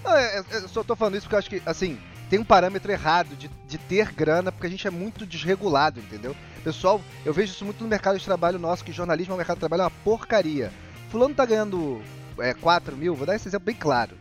Não, 0.03 0.15
é- 0.15 0.39
é- 0.39 0.57
eu 0.57 0.67
só 0.69 0.83
tô 0.83 0.95
falando 0.95 1.15
isso 1.15 1.23
porque 1.27 1.35
eu 1.35 1.39
acho 1.39 1.49
que, 1.49 1.61
assim, 1.65 1.99
tem 2.33 2.39
um 2.39 2.43
parâmetro 2.43 2.91
errado 2.91 3.35
de, 3.35 3.47
de 3.67 3.77
ter 3.77 4.11
grana, 4.11 4.51
porque 4.51 4.65
a 4.65 4.69
gente 4.69 4.87
é 4.87 4.89
muito 4.89 5.23
desregulado, 5.23 5.99
entendeu? 5.99 6.35
Pessoal, 6.63 6.99
eu 7.23 7.31
vejo 7.31 7.53
isso 7.53 7.63
muito 7.63 7.83
no 7.83 7.87
mercado 7.87 8.17
de 8.17 8.25
trabalho 8.25 8.57
nosso, 8.57 8.83
que 8.83 8.91
jornalismo 8.91 9.33
é 9.33 9.35
um 9.35 9.37
mercado 9.37 9.57
de 9.57 9.59
trabalho 9.59 9.81
é 9.81 9.83
uma 9.83 9.91
porcaria. 10.03 10.71
Fulano 11.11 11.35
tá 11.35 11.45
ganhando 11.45 12.01
é, 12.39 12.55
4 12.55 12.97
mil, 12.97 13.13
vou 13.13 13.27
dar 13.27 13.35
esse 13.35 13.47
exemplo 13.47 13.67
bem 13.67 13.75
claro. 13.75 14.17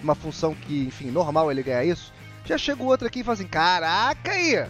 Uma 0.00 0.14
função 0.14 0.54
que, 0.54 0.84
enfim, 0.86 1.10
normal 1.10 1.50
ele 1.50 1.64
ganhar 1.64 1.84
isso. 1.84 2.12
Já 2.44 2.56
chega 2.56 2.84
o 2.84 2.86
outro 2.86 3.08
aqui 3.08 3.18
e 3.18 3.24
fala 3.24 3.34
assim, 3.34 3.48
caraca 3.48 4.30
aí, 4.30 4.64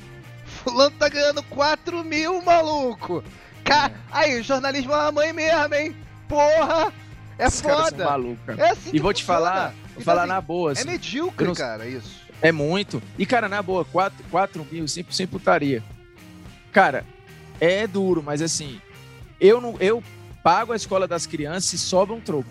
fulano 0.46 0.96
tá 0.99 1.10
ganhando 1.10 1.42
4 1.42 2.02
mil, 2.02 2.40
maluco. 2.40 3.22
Ca... 3.62 3.90
Aí, 4.10 4.42
jornalismo 4.42 4.90
é 4.94 4.96
uma 4.96 5.12
mãe 5.12 5.34
mesmo, 5.34 5.75
hein? 5.75 5.94
Porra! 6.26 6.90
É 7.38 7.44
Esses 7.46 7.60
foda! 7.60 8.04
malucos, 8.06 8.38
cara. 8.46 8.58
É 8.62 8.70
assim 8.70 8.90
E 8.94 8.99
vou 8.99 9.12
te 9.12 9.22
funciona. 9.22 9.38
falar, 9.50 9.66
vou 9.68 9.75
Então, 9.90 10.02
falar 10.02 10.22
assim, 10.22 10.32
na 10.32 10.40
boa. 10.40 10.70
É 10.70 10.72
assim. 10.72 10.88
medíocre, 10.88 11.44
eu 11.44 11.49
não- 11.49 11.54
cara, 11.54 11.87
isso. 11.87 12.19
É 12.42 12.50
muito. 12.52 13.02
E, 13.18 13.26
cara, 13.26 13.49
na 13.49 13.61
boa, 13.62 13.85
4, 13.85 14.25
4 14.30 14.66
mil 14.70 14.88
sem, 14.88 15.04
sem 15.11 15.26
putaria. 15.26 15.82
Cara, 16.73 17.04
é 17.61 17.87
duro, 17.87 18.23
mas 18.23 18.40
assim, 18.40 18.80
eu 19.40 19.61
não, 19.61 19.76
eu 19.80 20.02
pago 20.42 20.73
a 20.73 20.76
escola 20.76 21.06
das 21.06 21.26
crianças 21.26 21.73
e 21.75 21.78
sobra 21.78 22.14
um 22.14 22.20
troco. 22.20 22.49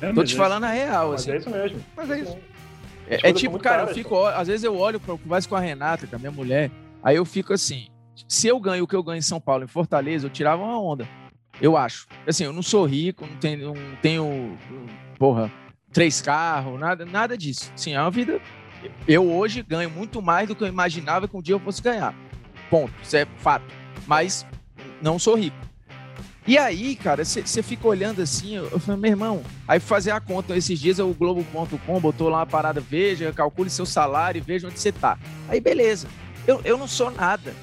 É, 0.00 0.08
Tô 0.08 0.20
mas 0.20 0.30
te 0.30 0.34
é- 0.34 0.38
falando 0.38 0.64
a 0.64 0.70
real, 0.70 1.10
Mas 1.10 1.22
assim. 1.22 1.32
é 1.32 1.36
isso 1.36 1.50
mesmo. 1.50 1.84
Mas 1.96 2.10
é 2.10 2.20
isso. 2.20 2.38
É, 3.08 3.14
é 3.14 3.20
coisas 3.20 3.40
tipo, 3.40 3.52
muito 3.52 3.62
cara, 3.62 3.82
eu 3.82 3.86
caras, 3.86 3.96
fico, 3.96 4.24
às 4.26 4.46
vezes 4.48 4.64
eu 4.64 4.76
olho, 4.76 5.00
eu 5.06 5.18
converso 5.18 5.48
com 5.48 5.56
a 5.56 5.60
Renata, 5.60 6.06
com 6.06 6.16
a 6.16 6.18
minha 6.18 6.30
mulher, 6.30 6.70
aí 7.02 7.16
eu 7.16 7.24
fico 7.24 7.52
assim, 7.52 7.88
se 8.28 8.46
eu 8.46 8.60
ganho 8.60 8.84
o 8.84 8.86
que 8.86 8.94
eu 8.94 9.02
ganho 9.02 9.18
em 9.18 9.22
São 9.22 9.40
Paulo, 9.40 9.64
em 9.64 9.68
Fortaleza, 9.68 10.26
eu 10.26 10.30
tirava 10.30 10.62
uma 10.62 10.80
onda. 10.80 11.08
Eu 11.60 11.76
acho. 11.76 12.06
Assim, 12.26 12.44
eu 12.44 12.52
não 12.52 12.62
sou 12.62 12.84
rico, 12.84 13.26
não 13.26 13.36
tenho, 13.38 13.74
não 13.74 13.96
tenho 14.00 14.56
porra, 15.18 15.50
três 15.92 16.20
carros, 16.22 16.78
nada, 16.78 17.04
nada 17.04 17.36
disso. 17.36 17.72
Sim, 17.74 17.94
é 17.94 18.00
uma 18.00 18.10
vida. 18.10 18.40
Eu 19.06 19.30
hoje 19.30 19.62
ganho 19.62 19.90
muito 19.90 20.20
mais 20.22 20.48
do 20.48 20.54
que 20.54 20.62
eu 20.62 20.68
imaginava 20.68 21.26
que 21.26 21.36
um 21.36 21.42
dia 21.42 21.54
eu 21.54 21.60
fosse 21.60 21.82
ganhar. 21.82 22.14
Ponto. 22.70 22.92
Isso 23.02 23.16
é 23.16 23.26
fato. 23.38 23.64
Mas 24.06 24.46
não 25.00 25.18
sou 25.18 25.36
rico. 25.36 25.56
E 26.46 26.56
aí, 26.56 26.96
cara, 26.96 27.26
você 27.26 27.62
fica 27.62 27.86
olhando 27.86 28.22
assim, 28.22 28.56
eu, 28.56 28.80
falei, 28.80 28.98
meu 28.98 29.10
irmão, 29.10 29.42
aí 29.66 29.78
fazer 29.78 30.12
a 30.12 30.18
conta, 30.18 30.56
esses 30.56 30.80
dias 30.80 30.98
o 30.98 31.12
Globo.com 31.12 32.00
botou 32.00 32.30
lá 32.30 32.38
uma 32.38 32.46
parada, 32.46 32.80
veja, 32.80 33.30
calcule 33.34 33.68
seu 33.68 33.84
salário 33.84 34.38
e 34.38 34.40
veja 34.40 34.66
onde 34.66 34.80
você 34.80 34.90
tá. 34.90 35.18
Aí 35.46 35.60
beleza, 35.60 36.08
eu, 36.46 36.58
eu 36.64 36.78
não 36.78 36.88
sou 36.88 37.10
nada. 37.10 37.54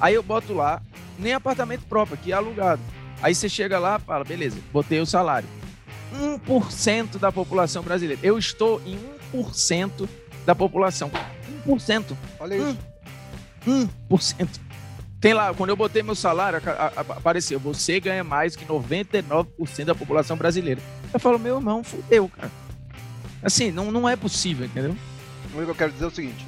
Aí 0.00 0.14
eu 0.14 0.22
boto 0.22 0.52
lá, 0.52 0.82
nem 1.16 1.32
apartamento 1.32 1.86
próprio, 1.86 2.18
aqui 2.18 2.32
é 2.32 2.34
alugado. 2.34 2.82
Aí 3.22 3.32
você 3.36 3.48
chega 3.48 3.78
lá 3.78 4.00
fala, 4.00 4.24
beleza, 4.24 4.58
botei 4.72 4.98
o 4.98 5.06
salário. 5.06 5.48
1% 6.20 7.18
da 7.18 7.30
população 7.30 7.84
brasileira. 7.84 8.20
Eu 8.20 8.36
estou 8.36 8.82
em 8.84 8.98
1% 9.32 10.08
da 10.44 10.54
população. 10.54 11.10
1%. 11.66 12.16
Olha 12.38 12.54
isso. 12.56 12.78
1%. 13.66 14.48
Tem 15.20 15.32
lá, 15.32 15.54
quando 15.54 15.70
eu 15.70 15.76
botei 15.76 16.02
meu 16.02 16.14
salário, 16.14 16.60
apareceu, 17.16 17.58
você 17.58 17.98
ganha 17.98 18.22
mais 18.22 18.54
que 18.54 18.66
99% 18.66 19.84
da 19.84 19.94
população 19.94 20.36
brasileira. 20.36 20.82
Eu 21.12 21.18
falo, 21.18 21.38
meu 21.38 21.56
irmão, 21.56 21.82
fudeu, 21.82 22.28
cara. 22.28 22.50
Assim, 23.42 23.70
não, 23.70 23.90
não 23.90 24.06
é 24.08 24.16
possível, 24.16 24.66
entendeu? 24.66 24.94
O 25.54 25.64
que 25.64 25.70
eu 25.70 25.74
quero 25.74 25.92
dizer 25.92 26.04
é 26.04 26.08
o 26.08 26.10
seguinte. 26.10 26.46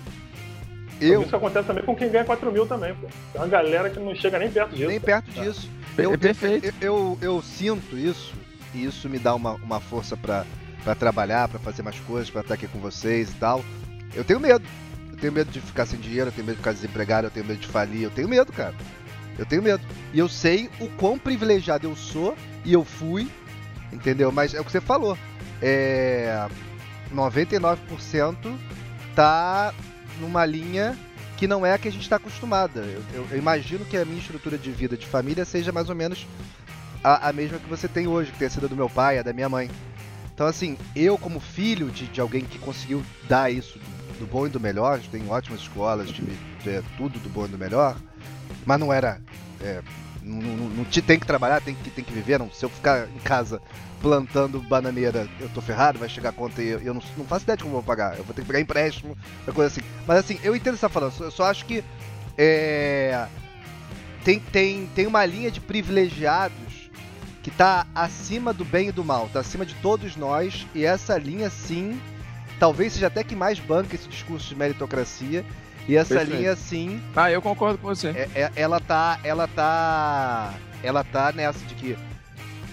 Eu... 1.01 1.13
Eu, 1.15 1.23
Isso 1.23 1.37
acontece 1.37 1.67
também 1.67 1.85
com 1.85 1.95
quem 1.95 2.11
ganha 2.11 2.25
4 2.25 2.53
mil 2.53 2.67
também, 2.67 2.95
pô. 2.95 3.07
Tem 3.33 3.41
uma 3.41 3.49
galera 3.49 3.89
que 3.89 3.99
não 3.99 4.15
chega 4.15 4.39
nem 4.39 4.51
perto 4.51 4.75
disso. 4.75 4.89
nem 4.89 5.01
perto 5.01 5.31
disso. 5.31 5.71
É 5.97 6.05
Eu, 6.05 6.19
perfeito. 6.19 6.67
eu, 6.67 6.75
eu, 6.81 7.19
eu 7.23 7.43
sinto 7.43 7.97
isso, 7.97 8.35
e 8.75 8.85
isso 8.85 9.09
me 9.09 9.19
dá 9.19 9.35
uma, 9.35 9.53
uma 9.53 9.81
força 9.81 10.17
pra, 10.17 10.45
pra 10.87 10.95
trabalhar, 10.95 11.49
pra 11.49 11.59
fazer 11.59 11.83
mais 11.83 11.99
coisas, 11.99 12.31
pra 12.31 12.43
estar 12.43 12.55
aqui 12.55 12.69
com 12.69 12.79
vocês 12.79 13.31
e 13.31 13.35
tal. 13.35 13.65
Eu 14.15 14.23
tenho 14.23 14.39
medo. 14.39 14.65
Eu 15.11 15.17
tenho 15.17 15.33
medo 15.33 15.51
de 15.51 15.61
ficar 15.61 15.85
sem 15.85 15.99
dinheiro, 15.99 16.29
eu 16.29 16.33
tenho 16.33 16.47
medo 16.47 16.55
de 16.55 16.61
ficar 16.63 16.73
desempregado, 16.73 17.27
eu 17.27 17.31
tenho 17.33 17.45
medo 17.45 17.59
de 17.59 17.67
falir, 17.67 18.03
eu 18.03 18.11
tenho 18.11 18.29
medo, 18.29 18.53
cara. 18.53 18.73
Eu 19.37 19.45
tenho 19.45 19.63
medo. 19.65 19.83
E 20.15 20.19
eu 20.21 20.29
sei 20.29 20.71
o 20.79 20.87
quão 20.91 21.19
privilegiado 21.19 21.89
eu 21.89 21.97
sou, 21.97 22.37
e 22.65 22.73
eu 22.73 22.85
fui, 22.85 23.29
entendeu? 23.93 24.31
Mas 24.31 24.55
é 24.55 24.61
o 24.61 24.65
que 24.65 24.71
você 24.71 24.81
falou. 24.81 25.19
É. 25.61 26.47
99% 27.13 28.37
tá 29.15 29.75
numa 30.21 30.45
linha 30.47 30.97
que 31.37 31.47
não 31.49 31.67
é 31.67 31.73
a 31.73 31.79
que 31.79 31.89
a 31.89 31.93
gente 31.93 32.03
está 32.03 32.17
acostumada. 32.17 32.81
Eu, 32.81 33.03
eu- 33.13 33.27
eu 33.33 33.39
imagino 33.39 33.85
que 33.85 33.97
a 33.97 34.05
minha 34.05 34.19
estrutura 34.21 34.57
de 34.57 34.71
vida 34.71 34.97
de 34.97 35.07
família 35.07 35.45
seja 35.45 35.73
mais 35.73 35.89
ou 35.91 35.97
menos 35.97 36.27
a, 37.03 37.29
a 37.29 37.33
mesma 37.33 37.59
que 37.59 37.69
você 37.69 37.89
tem 37.89 38.07
hoje, 38.07 38.31
que 38.33 38.39
tem 38.39 38.49
sido 38.49 38.69
do 38.69 38.77
meu 38.77 38.89
pai, 38.89 39.19
a 39.19 39.23
da 39.23 39.33
minha 39.33 39.49
mãe. 39.49 39.69
Então, 40.37 40.47
assim, 40.47 40.77
eu 40.95 41.17
como 41.17 41.41
filho 41.41 41.91
de, 41.91 42.07
de 42.09 42.21
alguém 42.21 42.45
que 42.45 42.59
conseguiu 42.59 43.03
dar 43.27 43.51
isso 43.51 43.81
do, 44.19 44.27
bom 44.27 44.47
e 44.47 44.51
do 44.51 44.61
melhor, 44.61 45.01
tem 45.11 45.27
ótimas 45.31 45.63
escolas, 45.63 46.11
tive 46.11 46.37
é, 46.67 46.83
tudo 46.99 47.19
do 47.19 47.31
bom 47.31 47.47
e 47.47 47.49
do 47.49 47.57
melhor, 47.57 47.97
mas 48.67 48.79
não 48.79 48.93
era. 48.93 49.19
é, 49.63 49.81
não, 50.23 50.85
te 50.85 51.01
tem 51.01 51.19
que 51.19 51.27
trabalhar, 51.27 51.63
tem 51.63 51.75
que, 51.75 51.89
tem 51.89 52.05
que 52.05 52.13
viver. 52.13 52.39
Não, 52.39 52.51
se 52.51 52.63
eu 52.63 52.69
ficar 52.69 53.09
em 53.09 53.19
casa 53.21 53.63
plantando 54.03 54.61
bananeira, 54.61 55.27
eu 55.41 55.49
tô 55.49 55.63
ferrado, 55.63 55.99
vai 55.99 56.09
chegar 56.11 56.29
a 56.29 56.33
conta 56.33 56.63
e 56.63 56.69
eu, 56.69 56.81
eu 56.81 56.93
não, 56.93 57.03
não 57.17 57.25
faço 57.25 57.45
ideia 57.45 57.57
de 57.57 57.63
como 57.63 57.77
eu 57.77 57.81
vou 57.81 57.87
pagar. 57.87 58.19
Eu 58.19 58.25
vou 58.25 58.35
ter 58.35 58.43
que 58.43 58.47
pegar 58.47 58.61
empréstimo, 58.61 59.17
uma 59.47 59.55
coisa 59.55 59.73
assim. 59.73 59.89
Mas 60.07 60.19
assim, 60.19 60.39
eu 60.45 60.55
entendo 60.55 60.75
você 60.75 60.83
tá 60.83 60.91
falando, 60.91 61.15
eu 61.19 61.31
só 61.31 61.45
acho 61.45 61.65
que 61.65 61.83
é, 62.37 63.27
tem, 64.23 64.39
tem, 64.39 64.87
tem 64.95 65.07
uma 65.07 65.25
linha 65.25 65.51
de 65.51 65.63
privilegiados 65.63 66.76
que 67.47 67.51
tá 67.53 67.87
acima 67.95 68.53
do 68.53 68.65
bem 68.65 68.89
e 68.89 68.93
do 68.93 69.05
mal, 69.05 69.31
tá 69.33 69.39
acima 69.39 69.65
de 69.65 69.73
todos 69.75 70.17
nós, 70.17 70.67
e 70.75 70.85
essa 70.85 71.17
linha 71.17 71.49
sim, 71.49 72.01
talvez 72.59 72.95
seja 72.95 73.07
até 73.07 73.23
que 73.23 73.37
mais 73.37 73.61
banca 73.61 73.95
esse 73.95 74.09
discurso 74.09 74.49
de 74.49 74.57
meritocracia, 74.57 75.45
e 75.87 75.95
essa 75.95 76.17
Perfeito. 76.17 76.39
linha 76.41 76.57
sim, 76.57 77.01
Ah, 77.15 77.31
eu 77.31 77.41
concordo 77.41 77.79
com 77.79 77.87
você. 77.87 78.09
é- 78.09 78.29
é- 78.35 78.51
ela 78.57 78.81
tá, 78.81 79.21
ela 79.23 79.47
tá, 79.47 80.55
ela 80.83 81.05
tá 81.05 81.31
nessa 81.31 81.65
de 81.67 81.75
que 81.77 81.97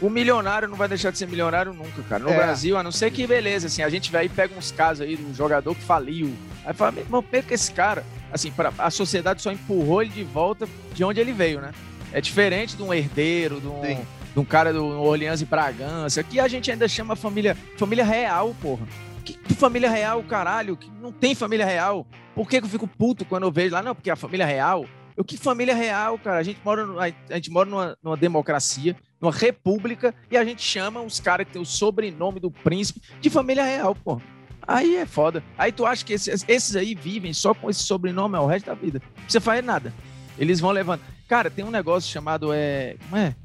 O 0.01 0.09
milionário 0.09 0.67
não 0.67 0.75
vai 0.75 0.87
deixar 0.87 1.11
de 1.11 1.19
ser 1.19 1.27
milionário 1.27 1.71
nunca, 1.71 2.01
cara. 2.09 2.21
No 2.23 2.29
É. 2.31 2.35
Brasil, 2.35 2.75
a 2.75 2.81
não 2.83 2.91
ser 2.91 3.09
que, 3.11 3.25
beleza, 3.27 3.67
assim, 3.67 3.83
a 3.83 3.89
gente 3.89 4.11
vai 4.11 4.25
e 4.25 4.29
pega 4.29 4.53
uns 4.57 4.69
casos 4.71 5.05
aí 5.05 5.15
de 5.15 5.23
um 5.23 5.33
jogador 5.33 5.73
que 5.75 5.81
faliu. 5.83 6.33
Aí 6.65 6.73
fala, 6.73 6.91
meu 6.91 7.03
irmão, 7.03 7.23
perca 7.23 7.53
esse 7.53 7.71
cara. 7.71 8.03
Assim, 8.31 8.51
pra, 8.51 8.73
a 8.79 8.89
sociedade 8.89 9.41
só 9.41 9.49
empurrou 9.51 10.01
ele 10.01 10.09
de 10.11 10.23
volta 10.23 10.67
de 10.93 11.03
onde 11.05 11.21
ele 11.21 11.31
veio, 11.31 11.61
né? 11.61 11.71
É 12.11 12.19
diferente 12.19 12.75
de 12.75 12.83
um 12.83 12.93
herdeiro, 12.93 13.61
de 13.61 13.67
um, 13.67 13.81
Sim. 13.81 14.05
De 14.33 14.39
um 14.39 14.45
cara 14.45 14.73
do 14.73 14.85
Orleans 14.85 15.41
e 15.41 15.45
Bragança. 15.45 16.21
Aqui 16.21 16.39
a 16.39 16.47
gente 16.47 16.71
ainda 16.71 16.87
chama 16.87 17.15
família, 17.15 17.55
família 17.77 18.03
real, 18.03 18.55
porra. 18.61 18.87
Que, 19.23 19.33
que 19.33 19.53
família 19.53 19.89
real, 19.89 20.21
caralho? 20.23 20.75
Que 20.75 20.89
não 21.01 21.11
tem 21.11 21.33
família 21.35 21.65
real. 21.65 22.05
Por 22.35 22.49
que, 22.49 22.59
que 22.59 22.65
eu 22.65 22.69
fico 22.69 22.87
puto 22.87 23.23
quando 23.23 23.43
eu 23.43 23.51
vejo 23.51 23.73
lá? 23.73 23.81
Não, 23.81 23.95
porque 23.95 24.09
a 24.09 24.15
família 24.15 24.45
real. 24.45 24.85
Eu, 25.15 25.23
que 25.23 25.37
família 25.37 25.75
real, 25.75 26.17
cara? 26.17 26.39
A 26.39 26.43
gente 26.43 26.59
mora, 26.65 26.85
a, 27.29 27.35
gente 27.35 27.51
mora 27.51 27.69
numa, 27.69 27.97
numa 28.01 28.17
democracia, 28.17 28.95
numa 29.21 29.31
república, 29.31 30.13
e 30.29 30.35
a 30.35 30.43
gente 30.43 30.61
chama 30.63 31.01
os 31.01 31.19
caras 31.19 31.45
que 31.45 31.53
tem 31.53 31.61
o 31.61 31.65
sobrenome 31.65 32.39
do 32.39 32.49
príncipe 32.49 33.01
de 33.21 33.29
família 33.29 33.63
real, 33.63 33.95
pô. 33.95 34.19
Aí 34.67 34.95
é 34.95 35.05
foda. 35.05 35.43
Aí 35.57 35.71
tu 35.71 35.85
acha 35.85 36.03
que 36.03 36.13
esses, 36.13 36.43
esses 36.47 36.75
aí 36.75 36.95
vivem 36.95 37.33
só 37.33 37.53
com 37.53 37.69
esse 37.69 37.83
sobrenome 37.83 38.35
ao 38.35 38.47
resto 38.47 38.65
da 38.65 38.73
vida. 38.73 39.01
Precisa 39.15 39.41
fazer 39.41 39.61
nada. 39.61 39.93
Eles 40.37 40.59
vão 40.59 40.71
levando. 40.71 41.01
Cara, 41.27 41.51
tem 41.51 41.63
um 41.63 41.71
negócio 41.71 42.11
chamado. 42.11 42.51
É, 42.51 42.95
como 43.03 43.17
é? 43.17 43.35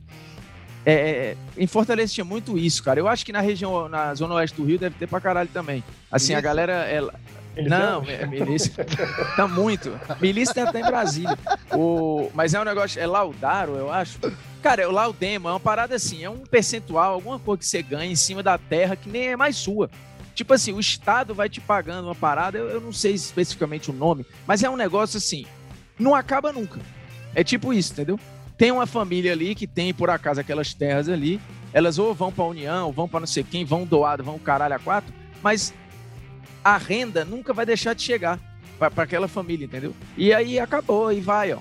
É, 0.85 0.93
é, 0.93 1.37
em 1.57 1.67
Fortaleza 1.67 2.13
tinha 2.13 2.25
muito 2.25 2.57
isso, 2.57 2.83
cara. 2.83 3.01
Eu 3.01 3.09
acho 3.09 3.25
que 3.25 3.33
na 3.33 3.41
região, 3.41 3.89
na 3.89 4.15
zona 4.15 4.35
oeste 4.35 4.57
do 4.57 4.65
Rio, 4.65 4.79
deve 4.79 4.97
ter 4.97 5.07
pra 5.07 5.21
caralho 5.21 5.49
também. 5.53 5.83
Assim, 6.11 6.35
a 6.35 6.41
galera. 6.41 6.73
Ela, 6.87 7.15
Eles 7.57 7.71
não, 7.71 8.05
é 8.05 8.27
milícia. 8.27 8.73
tá 9.37 9.47
muito. 9.47 9.99
Milícia 10.21 10.55
tem 10.55 10.63
até 10.63 10.81
em 10.81 10.85
Brasília. 10.85 11.37
O, 11.73 12.31
mas 12.35 12.55
é 12.55 12.61
um 12.61 12.65
negócio, 12.65 13.01
é 13.01 13.07
laudaro, 13.07 13.75
eu 13.75 13.93
acho. 13.93 14.19
Cara, 14.63 14.83
é 14.83 14.87
o 14.87 14.93
laudema 14.93 15.51
é 15.51 15.53
uma 15.53 15.61
parada 15.61 15.95
assim, 15.95 16.25
é 16.25 16.31
um 16.31 16.39
percentual, 16.39 17.13
alguma 17.13 17.39
coisa 17.39 17.59
que 17.59 17.67
você 17.67 17.83
ganha 17.83 18.11
em 18.11 18.17
cima 18.17 18.43
da 18.43 18.59
terra 18.59 18.97
que 18.97 19.09
nem 19.09 19.29
é 19.29 19.37
mais 19.37 19.57
sua. 19.57 19.89
Tipo 20.35 20.55
assim, 20.55 20.73
o 20.73 20.81
Estado 20.81 21.35
vai 21.35 21.49
te 21.49 21.61
pagando 21.61 22.07
uma 22.07 22.15
parada, 22.15 22.59
eu, 22.59 22.69
eu 22.69 22.81
não 22.81 22.93
sei 22.93 23.13
especificamente 23.13 23.91
o 23.91 23.95
nome, 23.95 24.25
mas 24.47 24.63
é 24.63 24.71
um 24.71 24.77
negócio 24.77 25.19
assim, 25.19 25.45
não 25.99 26.15
acaba 26.15 26.53
nunca. 26.53 26.81
É 27.35 27.45
tipo 27.45 27.73
isso, 27.73 27.93
entendeu? 27.93 28.19
Tem 28.59 28.73
uma 28.73 28.87
família 28.87 29.33
ali 29.33 29.55
que 29.55 29.69
tem, 29.69 29.95
por 29.95 30.11
acaso, 30.11 30.41
aquelas 30.41 30.75
terras 30.75 31.09
ali, 31.09 31.41
elas 31.73 31.97
ou 31.99 32.13
vão 32.13 32.33
pra 32.33 32.45
União, 32.45 32.87
ou 32.87 32.93
vão 32.93 33.09
pra 33.09 33.21
não 33.21 33.27
sei 33.27 33.45
quem, 33.45 33.65
vão 33.65 33.87
doado, 33.87 34.25
vão 34.25 34.37
caralho 34.37 34.75
a 34.75 34.79
quatro, 34.81 35.15
mas 35.41 35.73
a 36.65 36.77
renda 36.77 37.25
nunca 37.25 37.55
vai 37.55 37.65
deixar 37.65 37.95
de 37.95 38.03
chegar 38.03 38.39
para 38.79 39.05
aquela 39.05 39.29
família, 39.29 39.65
entendeu? 39.65 39.95
E 40.17 40.33
aí 40.33 40.59
acabou, 40.59 41.13
e 41.13 41.21
vai, 41.21 41.53
ó. 41.53 41.61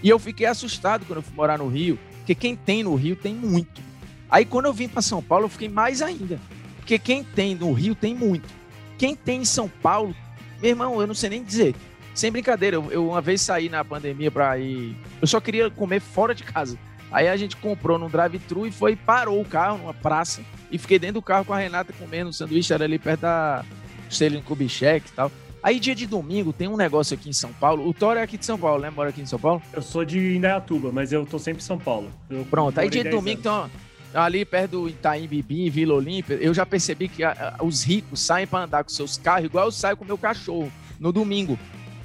E 0.00 0.08
eu 0.08 0.20
fiquei 0.20 0.46
assustado 0.46 1.04
quando 1.04 1.18
eu 1.18 1.22
fui 1.22 1.34
morar 1.34 1.58
no 1.58 1.66
Rio, 1.66 1.98
porque 2.18 2.34
quem 2.34 2.54
tem 2.54 2.84
no 2.84 2.94
Rio 2.94 3.16
tem 3.16 3.34
muito. 3.34 3.82
Aí 4.30 4.44
quando 4.44 4.66
eu 4.66 4.72
vim 4.72 4.86
para 4.86 5.02
São 5.02 5.20
Paulo, 5.20 5.46
eu 5.46 5.48
fiquei 5.50 5.68
mais 5.68 6.00
ainda. 6.00 6.40
Porque 6.76 6.98
quem 6.98 7.24
tem 7.24 7.54
no 7.56 7.72
Rio 7.72 7.94
tem 7.94 8.14
muito. 8.14 8.48
Quem 8.96 9.16
tem 9.16 9.42
em 9.42 9.44
São 9.44 9.68
Paulo, 9.68 10.14
meu 10.60 10.70
irmão, 10.70 11.00
eu 11.00 11.06
não 11.06 11.14
sei 11.14 11.30
nem 11.30 11.42
dizer. 11.42 11.74
Sem 12.18 12.32
brincadeira, 12.32 12.74
eu, 12.74 12.90
eu 12.90 13.08
uma 13.10 13.20
vez 13.20 13.40
saí 13.40 13.68
na 13.68 13.84
pandemia 13.84 14.28
para 14.28 14.58
ir. 14.58 14.96
Eu 15.22 15.26
só 15.28 15.40
queria 15.40 15.70
comer 15.70 16.00
fora 16.00 16.34
de 16.34 16.42
casa. 16.42 16.76
Aí 17.12 17.28
a 17.28 17.36
gente 17.36 17.56
comprou 17.56 17.96
num 17.96 18.08
drive-thru 18.08 18.66
e 18.66 18.72
foi, 18.72 18.96
parou 18.96 19.40
o 19.40 19.44
carro 19.44 19.78
numa 19.78 19.94
praça 19.94 20.42
e 20.68 20.76
fiquei 20.78 20.98
dentro 20.98 21.14
do 21.14 21.22
carro 21.22 21.44
com 21.44 21.52
a 21.54 21.58
Renata 21.58 21.92
comendo 21.96 22.30
um 22.30 22.32
sanduíche, 22.32 22.72
era 22.72 22.82
ali 22.84 22.98
perto 22.98 23.20
da 23.20 23.64
Stelin 24.10 24.42
Kubitschek 24.42 25.06
e 25.08 25.12
tal. 25.12 25.30
Aí 25.62 25.78
dia 25.78 25.94
de 25.94 26.08
domingo 26.08 26.52
tem 26.52 26.66
um 26.66 26.76
negócio 26.76 27.14
aqui 27.14 27.28
em 27.30 27.32
São 27.32 27.52
Paulo. 27.52 27.88
O 27.88 27.94
Thor 27.94 28.16
é 28.16 28.22
aqui 28.22 28.36
de 28.36 28.44
São 28.44 28.58
Paulo, 28.58 28.82
né? 28.82 28.90
Mora 28.90 29.10
aqui 29.10 29.20
em 29.20 29.26
São 29.26 29.38
Paulo? 29.38 29.62
Eu 29.72 29.80
sou 29.80 30.04
de 30.04 30.34
Indaiatuba, 30.36 30.90
mas 30.90 31.12
eu 31.12 31.24
tô 31.24 31.38
sempre 31.38 31.62
em 31.62 31.64
São 31.64 31.78
Paulo. 31.78 32.10
Eu 32.28 32.44
Pronto, 32.50 32.80
aí 32.80 32.90
dia 32.90 33.04
de 33.04 33.10
10 33.10 33.14
domingo 33.14 33.48
anos. 33.48 33.70
então, 34.10 34.20
ali 34.24 34.44
perto 34.44 34.72
do 34.72 34.88
Itaim 34.88 35.28
Bibi, 35.28 35.70
Vila 35.70 35.94
Olímpia, 35.94 36.34
eu 36.34 36.52
já 36.52 36.66
percebi 36.66 37.06
que 37.08 37.22
a- 37.22 37.54
a- 37.60 37.64
os 37.64 37.84
ricos 37.84 38.18
saem 38.20 38.44
para 38.46 38.64
andar 38.64 38.82
com 38.82 38.90
seus 38.90 39.16
carros 39.16 39.44
igual 39.46 39.66
eu 39.66 39.72
saio 39.72 39.96
com 39.96 40.04
meu 40.04 40.18
cachorro 40.18 40.70
no 40.98 41.12
domingo. 41.12 41.56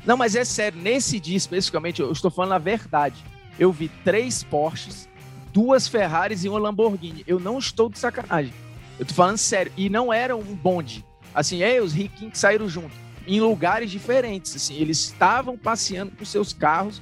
Não, 0.06 0.18
mas 0.18 0.36
é 0.36 0.44
sério, 0.44 0.82
nesse 0.82 1.20
dia 1.20 1.38
especificamente, 1.38 2.02
eu 2.02 2.12
estou 2.12 2.30
falando 2.30 2.54
a 2.54 2.58
verdade. 2.58 3.24
Eu 3.58 3.72
vi 3.72 3.90
três 4.04 4.44
Porsches, 4.44 5.08
duas 5.54 5.88
Ferraris 5.88 6.44
e 6.44 6.50
uma 6.50 6.60
Lamborghini. 6.60 7.24
Eu 7.26 7.40
não 7.40 7.58
estou 7.58 7.90
de 7.90 7.98
sacanagem. 8.00 8.54
Eu 9.00 9.06
tô 9.06 9.14
falando 9.14 9.38
sério. 9.38 9.72
E 9.78 9.90
não 9.90 10.12
era 10.12 10.36
um 10.36 10.56
bonde. 10.56 11.06
Assim, 11.34 11.64
é, 11.64 11.82
os 11.82 11.94
riquinhos 11.94 12.38
saíram 12.38 12.68
junto. 12.68 12.92
Em 13.26 13.40
lugares 13.40 13.90
diferentes. 13.90 14.56
Assim, 14.56 14.76
eles 14.76 15.00
estavam 15.00 15.58
passeando 15.58 16.12
com 16.12 16.26
seus 16.26 16.52
carros 16.52 17.02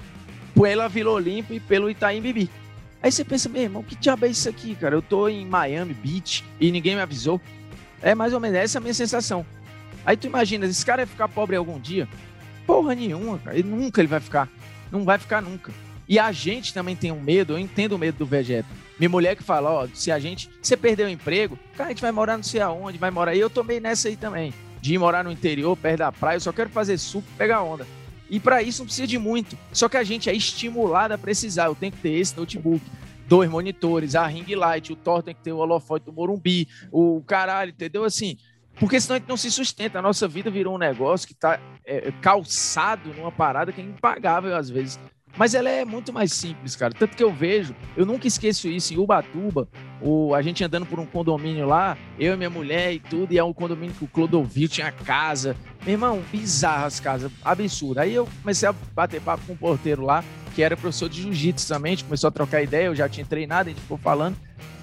pela 0.53 0.87
Vila 0.87 1.11
Olímpia 1.11 1.55
e 1.55 1.59
pelo 1.59 1.89
Itaim 1.89 2.21
Bibi. 2.21 2.49
Aí 3.01 3.11
você 3.11 3.25
pensa, 3.25 3.49
meu 3.49 3.63
irmão, 3.63 3.81
que 3.81 3.95
diabo 3.95 4.25
é 4.25 4.29
isso 4.29 4.47
aqui, 4.47 4.75
cara? 4.75 4.93
Eu 4.93 5.01
tô 5.01 5.27
em 5.27 5.45
Miami 5.45 5.93
Beach 5.93 6.43
e 6.59 6.71
ninguém 6.71 6.95
me 6.95 7.01
avisou. 7.01 7.41
É 8.01 8.13
mais 8.13 8.33
ou 8.33 8.39
menos 8.39 8.57
essa 8.57 8.77
a 8.77 8.81
minha 8.81 8.93
sensação. 8.93 9.45
Aí 10.05 10.15
tu 10.15 10.27
imagina, 10.27 10.65
esse 10.65 10.85
cara 10.85 11.05
vai 11.05 11.11
ficar 11.11 11.27
pobre 11.27 11.55
algum 11.55 11.79
dia? 11.79 12.07
Porra 12.71 12.95
nenhuma, 12.95 13.37
cara. 13.37 13.59
Ele 13.59 13.67
nunca 13.67 13.99
ele 13.99 14.07
vai 14.07 14.21
ficar. 14.21 14.49
Não 14.89 15.03
vai 15.03 15.17
ficar 15.17 15.41
nunca. 15.41 15.73
E 16.07 16.17
a 16.17 16.31
gente 16.31 16.73
também 16.73 16.95
tem 16.95 17.11
um 17.11 17.19
medo, 17.19 17.51
eu 17.51 17.59
entendo 17.59 17.91
o 17.93 17.97
medo 17.97 18.19
do 18.19 18.25
Vegeta. 18.25 18.69
Minha 18.97 19.09
mulher 19.09 19.35
que 19.35 19.43
fala, 19.43 19.69
ó, 19.69 19.87
se 19.93 20.09
a 20.09 20.17
gente, 20.19 20.49
você 20.61 20.77
perdeu 20.77 21.07
o 21.07 21.09
emprego, 21.09 21.59
cara, 21.75 21.89
a 21.89 21.91
gente 21.91 22.01
vai 22.01 22.13
morar 22.13 22.37
não 22.37 22.43
sei 22.43 22.61
aonde, 22.61 22.97
vai 22.97 23.11
morar. 23.11 23.35
E 23.35 23.41
eu 23.41 23.49
tomei 23.49 23.81
nessa 23.81 24.07
aí 24.07 24.15
também, 24.15 24.53
de 24.79 24.93
ir 24.93 24.97
morar 24.97 25.21
no 25.21 25.31
interior, 25.33 25.75
perto 25.75 25.97
da 25.97 26.13
praia, 26.13 26.37
eu 26.37 26.39
só 26.39 26.53
quero 26.53 26.69
fazer 26.69 26.97
suco, 26.97 27.27
pegar 27.37 27.61
onda. 27.61 27.85
E 28.29 28.39
para 28.39 28.63
isso 28.63 28.79
não 28.79 28.85
precisa 28.85 29.05
de 29.05 29.17
muito. 29.17 29.57
Só 29.73 29.89
que 29.89 29.97
a 29.97 30.03
gente 30.03 30.29
é 30.29 30.33
estimulado 30.33 31.13
a 31.13 31.17
precisar. 31.17 31.65
Eu 31.65 31.75
tenho 31.75 31.91
que 31.91 31.97
ter 31.97 32.11
esse 32.11 32.37
notebook, 32.37 32.81
dois 33.27 33.49
monitores, 33.49 34.15
a 34.15 34.25
ring 34.27 34.55
light, 34.55 34.93
o 34.93 34.95
Thor 34.95 35.21
tem 35.21 35.35
que 35.35 35.41
ter 35.41 35.51
o 35.51 35.57
holofote 35.57 36.05
do 36.05 36.13
Morumbi, 36.13 36.69
o 36.89 37.21
caralho, 37.27 37.71
entendeu? 37.71 38.05
Assim, 38.05 38.37
porque 38.81 38.99
senão 38.99 39.15
a 39.15 39.19
gente 39.19 39.29
não 39.29 39.37
se 39.37 39.51
sustenta. 39.51 39.99
A 39.99 40.01
nossa 40.01 40.27
vida 40.27 40.49
virou 40.49 40.73
um 40.73 40.79
negócio 40.79 41.27
que 41.27 41.35
tá 41.35 41.59
é, 41.85 42.11
calçado 42.19 43.13
numa 43.13 43.31
parada 43.31 43.71
que 43.71 43.79
é 43.79 43.83
impagável 43.83 44.55
às 44.55 44.71
vezes. 44.71 44.99
Mas 45.37 45.53
ela 45.53 45.69
é 45.69 45.85
muito 45.85 46.11
mais 46.11 46.33
simples, 46.33 46.75
cara. 46.75 46.91
Tanto 46.91 47.15
que 47.15 47.23
eu 47.23 47.31
vejo, 47.31 47.75
eu 47.95 48.07
nunca 48.07 48.27
esqueço 48.27 48.67
isso, 48.67 48.91
em 48.91 48.97
Ubatuba, 48.97 49.69
o, 50.01 50.33
a 50.33 50.41
gente 50.41 50.63
andando 50.63 50.87
por 50.87 50.99
um 50.99 51.05
condomínio 51.05 51.67
lá, 51.67 51.95
eu 52.19 52.33
e 52.33 52.35
minha 52.35 52.49
mulher 52.49 52.91
e 52.91 52.99
tudo, 52.99 53.31
e 53.31 53.37
é 53.37 53.43
um 53.43 53.53
condomínio 53.53 53.93
que 53.93 54.03
o 54.03 54.07
Clodovil 54.07 54.67
tinha 54.67 54.91
casa. 54.91 55.55
Meu 55.85 55.93
irmão, 55.93 56.23
bizarro 56.31 56.85
as 56.85 56.99
casas, 56.99 57.31
absurdo. 57.45 57.99
Aí 57.99 58.15
eu 58.15 58.27
comecei 58.41 58.67
a 58.67 58.73
bater 58.95 59.21
papo 59.21 59.45
com 59.45 59.53
o 59.53 59.57
porteiro 59.57 60.03
lá, 60.03 60.23
que 60.55 60.63
era 60.63 60.75
professor 60.75 61.07
de 61.07 61.21
jiu-jitsu 61.21 61.67
também, 61.67 61.93
a 61.93 61.95
gente 61.97 62.05
começou 62.05 62.29
a 62.29 62.31
trocar 62.31 62.63
ideia, 62.63 62.87
eu 62.87 62.95
já 62.95 63.07
tinha 63.07 63.27
treinado, 63.27 63.69
a 63.69 63.71
gente 63.71 63.81
ficou 63.83 63.99
falando. 63.99 64.35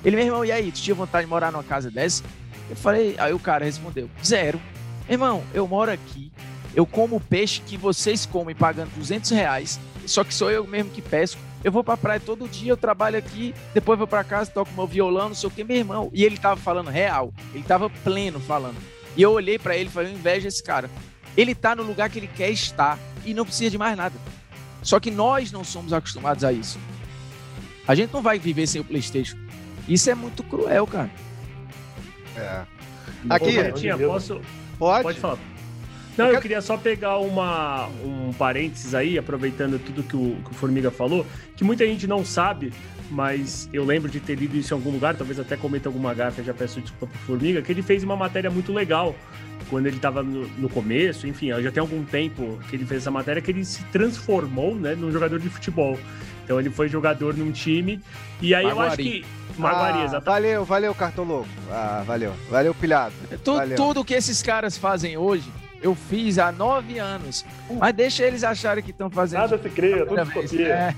Ele, 0.05 0.15
meu 0.15 0.25
irmão, 0.25 0.45
e 0.45 0.53
aí, 0.53 0.71
tu 0.71 0.81
tinha 0.81 0.95
vontade 0.95 1.25
de 1.25 1.31
morar 1.31 1.51
numa 1.51 1.65
casa 1.65 1.91
dessa? 1.91 2.23
Eu 2.69 2.77
falei, 2.77 3.15
aí 3.19 3.33
o 3.33 3.39
cara 3.39 3.65
respondeu, 3.65 4.11
zero. 4.25 4.61
Irmão, 5.09 5.43
eu 5.55 5.67
moro 5.67 5.91
aqui, 5.91 6.31
eu 6.75 6.85
como 6.85 7.19
peixe 7.19 7.61
que 7.61 7.77
vocês 7.77 8.27
comem 8.27 8.55
pagando 8.55 8.91
200 8.97 9.31
reais, 9.31 9.81
só 10.07 10.23
que 10.23 10.35
sou 10.35 10.51
eu 10.51 10.67
mesmo 10.67 10.91
que 10.91 11.01
pesco. 11.01 11.41
Eu 11.65 11.73
vou 11.73 11.83
pra 11.83 11.97
praia 11.97 12.21
todo 12.21 12.49
dia, 12.49 12.71
eu 12.71 12.77
trabalho 12.77 13.19
aqui, 13.19 13.55
depois 13.75 13.99
vou 13.99 14.07
pra 14.07 14.23
casa, 14.23 14.51
toco 14.51 14.73
meu 14.75 14.87
violão, 14.87 15.29
não 15.29 15.35
sei 15.35 15.49
o 15.49 15.51
que, 15.51 15.65
meu 15.65 15.77
irmão. 15.77 16.11
E 16.13 16.25
ele 16.25 16.37
tava 16.37 16.61
falando 16.61 16.89
real, 16.89 17.33
ele 17.53 17.65
tava 17.65 17.91
pleno 17.91 18.39
falando. 18.39 18.77
E 19.17 19.23
eu 19.23 19.33
olhei 19.33 19.59
pra 19.59 19.77
ele 19.77 19.89
e 19.89 19.93
falei, 19.93 20.13
eu 20.13 20.17
invejo 20.17 20.47
esse 20.47 20.63
cara. 20.63 20.89
Ele 21.37 21.55
tá 21.55 21.75
no 21.75 21.83
lugar 21.83 22.11
que 22.11 22.19
ele 22.19 22.29
quer 22.29 22.51
estar 22.51 22.99
e 23.25 23.35
não 23.35 23.45
precisa 23.45 23.71
de 23.71 23.79
mais 23.79 23.97
nada. 23.97 24.15
Só 24.83 25.01
que 25.01 25.11
nós 25.11 25.51
não 25.51 25.65
somos 25.65 25.93
acostumados 25.93 26.45
a 26.45 26.53
isso. 26.53 26.79
A 27.87 27.95
gente 27.95 28.13
não 28.13 28.23
vai 28.23 28.39
viver 28.39 28.67
sem 28.67 28.81
o 28.81 28.85
PlayStation. 28.85 29.37
Isso 29.89 30.09
é 30.11 30.15
muito 30.15 30.43
cruel, 30.45 30.87
cara. 30.87 31.11
É. 32.39 32.63
Ô, 33.29 33.33
Aqui, 33.35 33.53
Betinha, 33.53 33.99
posso, 33.99 34.41
pode? 34.79 35.03
Pode 35.03 35.21
falar. 35.21 35.39
Não, 36.17 36.27
Eu 36.27 36.41
queria 36.41 36.61
só 36.61 36.77
pegar 36.77 37.19
uma, 37.19 37.87
um 38.05 38.33
parênteses 38.33 38.93
aí, 38.93 39.17
aproveitando 39.17 39.79
tudo 39.79 40.03
que 40.03 40.17
o, 40.17 40.37
que 40.45 40.51
o 40.51 40.55
Formiga 40.55 40.91
falou, 40.91 41.25
que 41.57 41.63
muita 41.63 41.87
gente 41.87 42.09
não 42.09 42.25
sabe, 42.25 42.73
mas 43.09 43.69
eu 43.73 43.85
lembro 43.85 44.11
de 44.11 44.19
ter 44.19 44.35
lido 44.35 44.57
isso 44.57 44.75
em 44.75 44.77
algum 44.77 44.91
lugar, 44.91 45.15
talvez 45.15 45.39
até 45.39 45.57
cometa 45.57 45.89
alguma 45.89 46.13
gafa, 46.13 46.43
já 46.43 46.53
peço 46.53 46.81
desculpa 46.81 47.07
pro 47.07 47.19
Formiga, 47.21 47.63
que 47.63 47.71
ele 47.71 47.83
fez 47.83 48.03
uma 48.03 48.17
matéria 48.17 48.51
muito 48.51 48.73
legal 48.73 49.15
quando 49.71 49.87
ele 49.87 49.97
estava 49.97 50.23
no, 50.23 50.49
no 50.59 50.69
começo, 50.69 51.27
enfim, 51.27 51.49
já 51.63 51.71
tem 51.71 51.81
algum 51.81 52.05
tempo 52.05 52.59
que 52.69 52.75
ele 52.75 52.85
fez 52.85 53.03
essa 53.03 53.11
matéria, 53.13 53.41
que 53.41 53.51
ele 53.51 53.65
se 53.65 53.85
transformou, 53.85 54.75
né, 54.75 54.97
num 54.97 55.13
jogador 55.13 55.39
de 55.39 55.49
futebol. 55.49 55.97
Então 56.49 56.59
ele 56.59 56.71
foi 56.71 56.89
jogador 56.89 57.37
num 57.37 57.53
time, 57.53 58.01
e 58.41 58.55
aí 58.55 58.65
eu 58.65 58.71
acho 58.71 58.79
Maguari. 58.81 59.03
que... 59.05 59.27
Maguari, 59.59 59.99
Ah, 59.99 60.05
exatamente. 60.05 60.25
valeu, 60.25 60.65
valeu, 60.65 60.95
cartoloco. 60.95 61.49
Ah, 61.71 62.03
valeu. 62.07 62.33
Valeu, 62.51 62.75
pilhado. 62.75 63.13
Tu- 63.45 63.55
Valeu. 63.55 63.77
tudo 63.77 64.03
que 64.03 64.15
esses 64.15 64.41
caras 64.43 64.79
fazem 64.79 65.19
hoje, 65.19 65.45
eu 65.83 65.95
fiz 65.95 66.39
há 66.39 66.51
nove 66.51 66.99
anos. 66.99 67.45
Mas 67.79 67.95
deixa 67.95 68.25
eles 68.25 68.43
acharem 68.43 68.83
que 68.83 68.93
estão 68.93 69.11
fazendo. 69.11 69.41
Nada 69.41 69.59
se 69.63 69.69
cria, 69.69 70.07
tudo 70.07 70.25
se 70.25 70.33
copia. 70.33 70.67
É. 70.69 70.95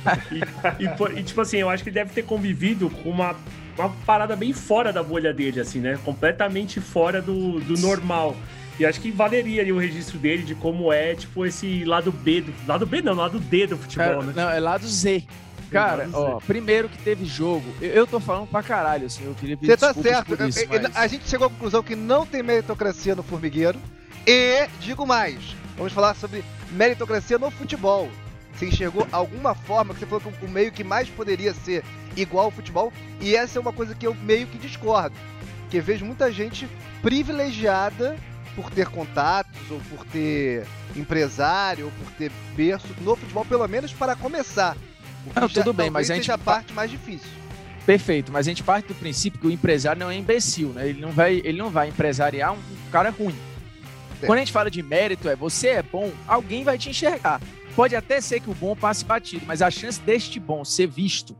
E, 0.80 0.88
foi- 0.96 1.18
e, 1.18 1.22
tipo 1.22 1.40
assim, 1.42 1.58
eu 1.58 1.68
acho 1.68 1.82
que 1.82 1.90
ele 1.90 1.94
deve 1.96 2.14
ter 2.14 2.22
convivido 2.22 2.88
com 2.88 3.10
uma, 3.10 3.36
uma 3.76 3.90
parada 4.06 4.34
bem 4.34 4.54
fora 4.54 4.90
da 4.90 5.02
bolha 5.02 5.34
dele, 5.34 5.60
assim, 5.60 5.80
né? 5.80 5.98
Completamente 6.02 6.80
fora 6.80 7.20
do, 7.20 7.60
do 7.60 7.76
normal. 7.78 8.34
E 8.78 8.84
acho 8.84 9.00
que 9.00 9.10
valeria 9.10 9.62
ali 9.62 9.70
o 9.72 9.78
registro 9.78 10.18
dele 10.18 10.42
de 10.42 10.54
como 10.54 10.92
é, 10.92 11.14
tipo, 11.14 11.46
esse 11.46 11.84
lado 11.84 12.10
B 12.10 12.40
do. 12.40 12.52
Lado 12.66 12.84
B 12.86 13.00
não, 13.02 13.14
lado 13.14 13.38
D 13.38 13.66
do 13.68 13.76
futebol, 13.78 14.06
Cara, 14.06 14.22
né? 14.22 14.32
Não, 14.34 14.50
é 14.50 14.58
lá 14.58 14.76
do 14.78 14.86
Z. 14.88 15.22
Cara, 15.70 16.04
Lado 16.04 16.10
Z. 16.10 16.16
ó, 16.16 16.40
primeiro 16.40 16.88
que 16.88 16.98
teve 16.98 17.24
jogo. 17.24 17.64
Eu, 17.80 17.90
eu 17.90 18.06
tô 18.06 18.18
falando 18.20 18.46
pra 18.48 18.62
caralho, 18.62 19.06
assim, 19.06 19.24
eu 19.24 19.34
queria 19.34 19.56
pedir 19.56 19.70
Você 19.70 19.76
tá 19.76 19.94
certo. 19.94 20.26
por 20.36 20.48
isso, 20.48 20.58
Eu- 20.60 20.72
eu- 20.72 20.82
mas- 20.82 20.96
A 20.96 21.06
gente 21.06 21.28
chegou 21.28 21.46
à 21.46 21.50
conclusão 21.50 21.82
que 21.82 21.94
não 21.96 22.26
tem 22.26 22.42
meritocracia 22.42 23.14
no 23.14 23.22
formigueiro. 23.22 23.78
E, 24.26 24.66
digo 24.80 25.06
mais, 25.06 25.38
vamos 25.76 25.92
falar 25.92 26.14
sobre 26.14 26.44
meritocracia 26.72 27.38
no 27.38 27.50
futebol. 27.50 28.08
Você 28.54 28.66
enxergou 28.66 29.06
alguma 29.12 29.54
forma 29.54 29.92
que 29.94 30.00
você 30.00 30.06
falou 30.06 30.20
que 30.20 30.44
o 30.44 30.48
meio 30.48 30.70
que 30.72 30.84
mais 30.84 31.08
poderia 31.08 31.52
ser 31.52 31.82
igual 32.16 32.46
ao 32.46 32.50
futebol? 32.52 32.92
E 33.20 33.34
essa 33.36 33.58
é 33.58 33.60
uma 33.60 33.72
coisa 33.72 33.94
que 33.94 34.06
eu 34.06 34.14
meio 34.14 34.46
que 34.46 34.58
discordo. 34.58 35.14
Que 35.70 35.78
eu 35.78 35.82
vejo 35.82 36.04
muita 36.04 36.30
gente 36.30 36.68
privilegiada 37.02 38.16
por 38.54 38.70
ter 38.70 38.86
contatos, 38.88 39.60
ou 39.70 39.80
por 39.90 40.04
ter 40.06 40.66
empresário, 40.96 41.86
ou 41.86 41.92
por 41.92 42.10
ter 42.12 42.30
berço 42.56 42.86
no 43.00 43.16
futebol, 43.16 43.44
pelo 43.44 43.66
menos 43.68 43.92
para 43.92 44.14
começar. 44.16 44.76
Não, 45.34 45.48
tudo 45.48 45.72
bem, 45.72 45.90
mas 45.90 46.10
a 46.10 46.14
gente 46.14 46.24
seja 46.24 46.34
a 46.34 46.38
pa- 46.38 46.54
parte 46.56 46.72
mais 46.72 46.90
difícil. 46.90 47.28
Perfeito, 47.86 48.32
mas 48.32 48.46
a 48.46 48.50
gente 48.50 48.62
parte 48.62 48.88
do 48.88 48.94
princípio 48.94 49.38
que 49.40 49.46
o 49.46 49.50
empresário 49.50 50.00
não 50.00 50.10
é 50.10 50.16
imbecil, 50.16 50.68
né? 50.70 50.88
Ele 50.88 51.00
não 51.00 51.10
vai, 51.10 51.34
ele 51.44 51.58
não 51.58 51.68
vai 51.70 51.88
empresariar 51.88 52.52
um 52.54 52.58
cara 52.90 53.10
ruim. 53.10 53.34
É. 54.22 54.26
Quando 54.26 54.38
a 54.38 54.40
gente 54.40 54.52
fala 54.52 54.70
de 54.70 54.82
mérito, 54.82 55.28
é 55.28 55.36
você 55.36 55.68
é 55.68 55.82
bom, 55.82 56.10
alguém 56.26 56.64
vai 56.64 56.78
te 56.78 56.88
enxergar. 56.88 57.40
Pode 57.76 57.94
até 57.96 58.20
ser 58.20 58.40
que 58.40 58.48
o 58.50 58.54
bom 58.54 58.74
passe 58.76 59.04
batido, 59.04 59.44
mas 59.46 59.60
a 59.60 59.70
chance 59.70 60.00
deste 60.00 60.38
bom 60.40 60.64
ser 60.64 60.86
visto, 60.86 61.36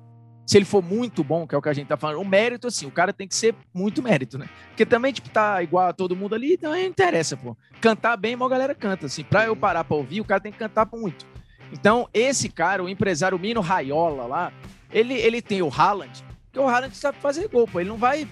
se 0.46 0.58
ele 0.58 0.64
for 0.64 0.82
muito 0.82 1.24
bom, 1.24 1.46
que 1.46 1.54
é 1.54 1.58
o 1.58 1.62
que 1.62 1.68
a 1.68 1.72
gente 1.72 1.88
tá 1.88 1.96
falando, 1.96 2.20
o 2.20 2.24
mérito, 2.24 2.66
assim, 2.66 2.86
o 2.86 2.90
cara 2.90 3.12
tem 3.12 3.26
que 3.26 3.34
ser 3.34 3.54
muito 3.72 4.02
mérito, 4.02 4.38
né? 4.38 4.48
Porque 4.68 4.84
também, 4.84 5.12
tipo, 5.12 5.28
tá 5.30 5.62
igual 5.62 5.88
a 5.88 5.92
todo 5.92 6.14
mundo 6.14 6.34
ali, 6.34 6.54
então 6.54 6.70
não 6.70 6.78
interessa, 6.78 7.36
pô. 7.36 7.56
Cantar 7.80 8.16
bem, 8.16 8.34
a 8.34 8.48
galera 8.48 8.74
canta, 8.74 9.06
assim. 9.06 9.24
Pra 9.24 9.46
eu 9.46 9.56
parar 9.56 9.84
pra 9.84 9.96
ouvir, 9.96 10.20
o 10.20 10.24
cara 10.24 10.40
tem 10.40 10.52
que 10.52 10.58
cantar 10.58 10.86
muito. 10.92 11.26
Então, 11.72 12.08
esse 12.12 12.48
cara, 12.48 12.84
o 12.84 12.88
empresário 12.88 13.38
Mino 13.38 13.60
Raiola 13.60 14.26
lá, 14.26 14.52
ele, 14.92 15.14
ele 15.14 15.40
tem 15.40 15.62
o 15.62 15.68
Haaland, 15.68 16.22
porque 16.44 16.58
o 16.58 16.68
Haaland 16.68 16.94
sabe 16.94 17.18
fazer 17.18 17.48
gol, 17.48 17.66
pô. 17.66 17.80
Ele 17.80 17.88
não 17.88 17.96
vai 17.96 18.28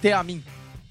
ter 0.00 0.12
a 0.12 0.22
mim. 0.22 0.42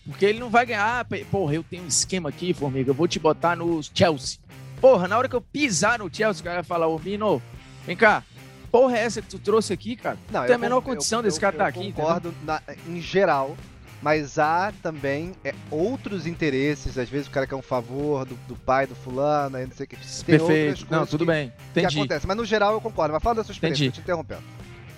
Porque 0.06 0.26
ele 0.26 0.40
não 0.40 0.50
vai 0.50 0.66
ganhar, 0.66 1.02
ah, 1.02 1.26
porra, 1.30 1.56
eu 1.56 1.64
tenho 1.64 1.84
um 1.84 1.88
esquema 1.88 2.30
aqui, 2.30 2.54
formiga, 2.54 2.90
eu 2.90 2.96
vou 2.96 3.08
te 3.08 3.20
botar 3.20 3.56
no 3.56 3.82
Chelsea. 3.84 4.40
Porra, 4.80 5.08
na 5.08 5.18
hora 5.18 5.28
que 5.28 5.36
eu 5.36 5.42
pisar 5.42 6.00
no 6.00 6.10
Chelsea, 6.12 6.42
o 6.42 6.44
cara 6.44 6.56
vai 6.58 6.64
falar, 6.64 6.88
ô 6.88 6.98
Mino, 6.98 7.42
vem 7.86 7.98
cá, 7.98 8.24
porra 8.72 8.98
é 8.98 9.02
essa 9.04 9.22
que 9.22 9.28
tu 9.28 9.40
trouxe 9.40 9.74
aqui, 9.74 9.96
cara? 9.96 10.18
Não, 10.32 10.46
tem 10.46 10.56
a 10.56 10.58
menor 10.58 10.82
con- 10.82 10.92
condição 10.92 11.20
eu- 11.20 11.24
desse 11.24 11.38
eu- 11.38 11.42
cara 11.42 11.56
eu 11.56 11.60
tá 11.60 11.68
aqui, 11.68 11.92
concordo 11.94 12.34
na- 12.44 12.62
em 12.88 13.02
geral, 13.02 13.56
mas 14.02 14.40
há 14.40 14.72
também 14.82 15.34
é, 15.44 15.54
outros 15.70 16.26
interesses. 16.26 16.98
Às 16.98 17.10
vezes 17.10 17.28
o 17.28 17.32
cara 17.32 17.46
quer 17.48 17.56
um 17.56 17.62
favor 17.62 18.26
do, 18.26 18.36
do 18.48 18.56
pai 18.56 18.88
do 18.88 18.96
fulano, 18.96 19.58
aí 19.58 19.66
não 19.66 19.74
sei 19.76 19.86
o 19.86 19.90
que. 19.90 19.96
Tem 19.96 20.06
outras 20.06 20.24
Perfeito. 20.24 20.88
Não, 20.90 21.06
tudo 21.06 21.26
que- 21.26 21.32
bem. 21.32 21.54
Que 21.74 21.80
Entendi. 21.82 21.98
acontece, 22.00 22.26
mas 22.28 22.38
no 22.38 22.46
geral 22.46 22.74
eu 22.74 22.82
concordo. 22.82 23.14
Mas 23.14 23.22
fala 23.24 23.36
da 23.36 23.44
sua 23.44 23.52
experiência, 23.54 23.84
Entendi. 23.84 23.96
tô 23.96 24.02
te 24.02 24.04
interrompendo. 24.04 24.42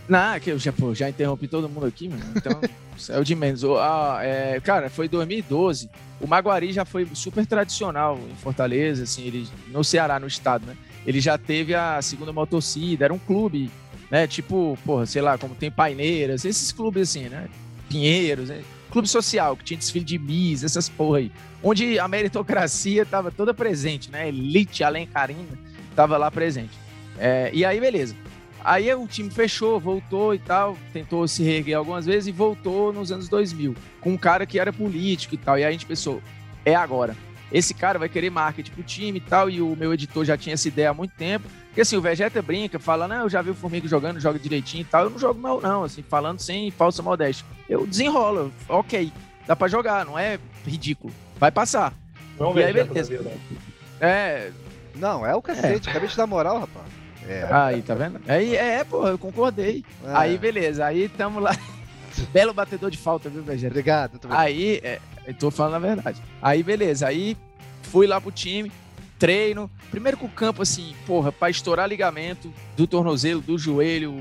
Não, 0.10 0.38
que 0.40 0.50
eu 0.52 0.60
já, 0.60 0.74
pô, 0.74 0.94
já 0.94 1.08
interrompi 1.10 1.48
todo 1.48 1.70
mundo 1.70 1.86
aqui, 1.86 2.10
mano. 2.10 2.22
Então, 2.36 2.52
é 3.10 3.20
o 3.20 3.24
de 3.24 3.34
menos. 3.36 3.64
Ah, 3.64 4.20
é, 4.22 4.60
cara, 4.60 4.90
foi 4.90 5.08
2012. 5.08 5.90
O 6.20 6.28
Maguari 6.28 6.74
já 6.74 6.84
foi 6.84 7.08
super 7.14 7.46
tradicional 7.46 8.20
em 8.30 8.36
Fortaleza, 8.36 9.04
assim, 9.04 9.24
ele, 9.26 9.48
no 9.68 9.84
Ceará, 9.84 10.20
no 10.20 10.28
estado, 10.28 10.66
né? 10.66 10.76
Ele 11.06 11.20
já 11.20 11.38
teve 11.38 11.74
a 11.74 12.02
segunda 12.02 12.34
torcida, 12.46 13.06
era 13.06 13.14
um 13.14 13.20
clube, 13.20 13.72
né? 14.10 14.28
Tipo, 14.28 14.78
porra, 14.86 15.06
sei 15.06 15.22
lá, 15.22 15.38
como 15.38 15.56
tem 15.56 15.72
Paineiras, 15.72 16.46
esses 16.46 16.72
clubes 16.72 17.10
assim, 17.10 17.30
né? 17.30 17.48
Pinheiros, 17.90 18.50
né? 18.50 18.62
Clube 18.92 19.08
social, 19.08 19.56
que 19.56 19.64
tinha 19.64 19.78
desfile 19.78 20.06
de 20.06 20.20
Miss, 20.20 20.64
essas 20.64 20.90
porra 20.90 21.20
aí. 21.20 21.32
Onde 21.64 21.98
a 21.98 22.08
meritocracia 22.08 23.06
tava 23.06 23.32
toda 23.32 23.54
presente, 23.54 24.12
né? 24.12 24.28
Elite 24.28 24.84
alencarina 24.84 25.58
tava 25.96 26.18
lá 26.18 26.30
presente. 26.30 26.78
É, 27.18 27.50
e 27.54 27.64
aí, 27.64 27.80
beleza. 27.80 28.16
Aí 28.64 28.94
o 28.94 29.08
time 29.08 29.30
fechou, 29.30 29.80
voltou 29.80 30.36
e 30.36 30.40
tal, 30.40 30.78
tentou 30.94 31.28
se 31.28 31.44
reerguer 31.44 31.76
algumas 31.76 32.06
vezes 32.06 32.28
e 32.28 32.32
voltou 32.32 32.94
nos 32.94 33.12
anos 33.12 33.28
2000, 33.28 33.76
com 34.00 34.12
um 34.12 34.18
cara 34.18 34.46
que 34.46 34.60
era 34.60 34.72
político 34.72 35.34
e 35.34 35.38
tal. 35.38 35.58
E 35.58 35.64
aí 35.64 35.70
a 35.70 35.72
gente 35.72 35.86
pensou, 35.86 36.22
é 36.64 36.76
agora. 36.76 37.16
Esse 37.52 37.74
cara 37.74 38.00
vai 38.00 38.08
querer 38.08 38.30
marketing 38.30 38.72
pro 38.72 38.84
time 38.84 39.18
e 39.18 39.22
tal, 39.22 39.50
e 39.50 39.62
o 39.62 39.76
meu 39.76 39.94
editor 39.94 40.24
já 40.24 40.38
tinha 40.38 40.54
essa 40.54 40.68
ideia 40.68 40.90
há 40.92 40.94
muito 40.94 41.14
tempo. 41.16 41.48
Porque 41.68 41.82
assim, 41.82 41.96
o 41.96 42.02
Vegeta 42.02 42.42
brinca, 42.42 42.80
fala, 42.80 43.08
não, 43.08 43.22
eu 43.24 43.30
já 43.30 43.42
vi 43.42 43.50
o 43.50 43.56
Formiga 43.56 43.88
jogando, 43.88 44.20
joga 44.20 44.38
direitinho 44.40 44.82
e 44.82 44.86
tal. 44.86 45.06
Eu 45.06 45.10
não 45.10 45.20
jogo 45.20 45.40
mal, 45.40 45.62
não, 45.62 45.84
assim, 45.84 46.04
falando 46.04 46.40
sem 46.40 46.72
falsa 46.72 47.02
modéstia. 47.02 47.46
Eu 47.70 47.86
desenrolo, 47.88 48.52
ok, 48.68 49.12
dá 49.46 49.56
pra 49.56 49.68
jogar, 49.68 50.06
não 50.06 50.18
é 50.18 50.40
ridículo. 50.66 51.14
Vai 51.40 51.52
passar. 51.52 51.94
Não 52.40 52.58
é 52.58 52.62
E 52.62 52.64
aí, 52.64 52.74
beleza. 52.74 53.18
vida. 53.18 53.32
É, 54.00 54.52
Não, 54.96 55.26
é 55.26 55.36
o 55.36 55.42
cacete. 55.42 55.90
Acabei 55.90 56.10
de 56.10 56.18
dar 56.18 56.28
moral, 56.28 56.60
rapaz. 56.60 56.86
É. 57.28 57.48
aí, 57.52 57.82
tá 57.82 57.94
vendo? 57.94 58.20
Aí, 58.28 58.56
é, 58.56 58.84
pô, 58.84 59.08
eu 59.08 59.18
concordei. 59.18 59.86
É. 60.04 60.10
Aí, 60.14 60.38
beleza, 60.38 60.86
aí 60.86 61.08
tamo 61.08 61.40
lá. 61.40 61.56
Belo 62.34 62.54
batedor 62.54 62.90
de 62.90 62.98
falta, 62.98 63.30
viu, 63.30 63.44
Vegeta? 63.44 63.72
Obrigado. 63.72 64.20
Aí, 64.30 64.82
é, 64.84 65.00
eu 65.26 65.34
tô 65.34 65.52
falando 65.52 65.76
a 65.76 65.80
verdade. 65.80 66.22
Aí, 66.42 66.64
beleza. 66.64 67.08
Aí 67.08 67.38
fui 67.84 68.08
lá 68.08 68.20
pro 68.20 68.32
time, 68.32 68.72
treino. 69.20 69.70
Primeiro 69.90 70.18
com 70.18 70.26
o 70.26 70.30
campo, 70.30 70.62
assim, 70.62 70.96
porra, 71.06 71.32
pra 71.32 71.50
estourar 71.50 71.88
ligamento 71.88 72.54
do 72.76 72.88
tornozelo, 72.88 73.42
do 73.42 73.58
joelho, 73.58 74.20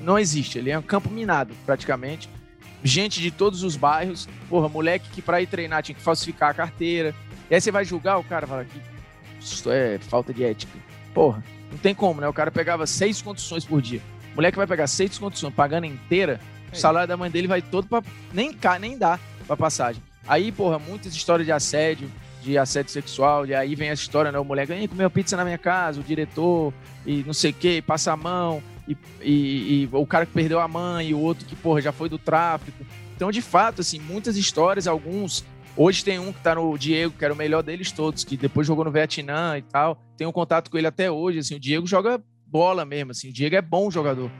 não 0.00 0.18
existe. 0.18 0.58
Ele 0.58 0.70
é 0.70 0.78
um 0.78 0.82
campo 0.82 1.10
minado, 1.10 1.54
praticamente. 1.66 2.28
Gente 2.82 3.20
de 3.20 3.30
todos 3.30 3.62
os 3.62 3.76
bairros. 3.76 4.28
Porra, 4.48 4.68
moleque 4.68 5.10
que 5.10 5.22
pra 5.22 5.40
ir 5.40 5.46
treinar 5.46 5.82
tinha 5.82 5.94
que 5.94 6.02
falsificar 6.02 6.50
a 6.50 6.54
carteira. 6.54 7.14
E 7.50 7.54
aí 7.54 7.60
você 7.60 7.70
vai 7.70 7.84
julgar, 7.84 8.18
o 8.18 8.24
cara 8.24 8.46
fala 8.46 8.64
que 8.64 8.80
isso 9.40 9.70
é 9.70 9.98
falta 9.98 10.32
de 10.32 10.44
ética. 10.44 10.72
Porra, 11.12 11.44
não 11.70 11.78
tem 11.78 11.94
como, 11.94 12.20
né? 12.20 12.28
O 12.28 12.32
cara 12.32 12.50
pegava 12.50 12.86
seis 12.86 13.20
condições 13.20 13.64
por 13.64 13.82
dia. 13.82 14.00
O 14.32 14.36
moleque 14.36 14.56
vai 14.56 14.66
pegar 14.66 14.86
seis 14.86 15.18
condições 15.18 15.52
pagando 15.52 15.84
inteira, 15.84 16.40
o 16.72 16.76
salário 16.76 17.06
da 17.06 17.16
mãe 17.16 17.30
dele 17.30 17.46
vai 17.46 17.60
todo 17.60 17.86
pra. 17.86 18.02
Nem 18.32 18.52
cá, 18.52 18.78
nem 18.78 18.96
dá 18.96 19.18
pra 19.46 19.56
passagem. 19.56 20.02
Aí, 20.26 20.52
porra, 20.52 20.78
muitas 20.78 21.14
histórias 21.14 21.46
de 21.46 21.52
assédio, 21.52 22.10
de 22.42 22.56
assédio 22.58 22.90
sexual, 22.92 23.46
e 23.46 23.54
aí 23.54 23.74
vem 23.74 23.88
essa 23.88 24.02
história, 24.02 24.32
né? 24.32 24.38
O 24.38 24.44
moleque, 24.44 24.72
"Ih, 24.72 24.88
comeu 24.88 25.10
pizza 25.10 25.36
na 25.36 25.44
minha 25.44 25.58
casa, 25.58 26.00
o 26.00 26.02
diretor, 26.02 26.72
e 27.06 27.22
não 27.24 27.32
sei 27.32 27.50
o 27.50 27.54
que, 27.54 27.82
passa 27.82 28.12
a 28.12 28.16
mão, 28.16 28.62
e, 28.88 28.96
e- 29.20 29.82
e 29.84 29.88
o 29.92 30.06
cara 30.06 30.26
que 30.26 30.32
perdeu 30.32 30.58
a 30.60 30.66
mãe, 30.68 31.08
e 31.08 31.14
o 31.14 31.18
outro 31.20 31.44
que, 31.46 31.54
porra, 31.56 31.80
já 31.80 31.92
foi 31.92 32.08
do 32.08 32.18
tráfico. 32.18 32.84
Então, 33.14 33.30
de 33.30 33.40
fato, 33.42 33.80
assim, 33.80 34.00
muitas 34.00 34.36
histórias, 34.36 34.86
alguns. 34.88 35.44
Hoje 35.76 36.04
tem 36.04 36.18
um 36.18 36.32
que 36.32 36.40
tá 36.40 36.54
no 36.54 36.76
Diego, 36.76 37.14
que 37.16 37.24
era 37.24 37.32
o 37.32 37.36
melhor 37.36 37.62
deles 37.62 37.92
todos, 37.92 38.24
que 38.24 38.36
depois 38.36 38.66
jogou 38.66 38.84
no 38.84 38.90
Vietnã 38.90 39.56
e 39.56 39.62
tal. 39.62 39.96
Tenho 40.16 40.32
contato 40.32 40.70
com 40.70 40.76
ele 40.76 40.86
até 40.86 41.10
hoje, 41.10 41.38
assim, 41.38 41.54
o 41.54 41.60
Diego 41.60 41.86
joga 41.86 42.20
bola 42.46 42.84
mesmo, 42.84 43.12
assim, 43.12 43.28
o 43.30 43.32
Diego 43.32 43.56
é 43.56 43.62
bom 43.62 43.90
jogador. 43.90 44.30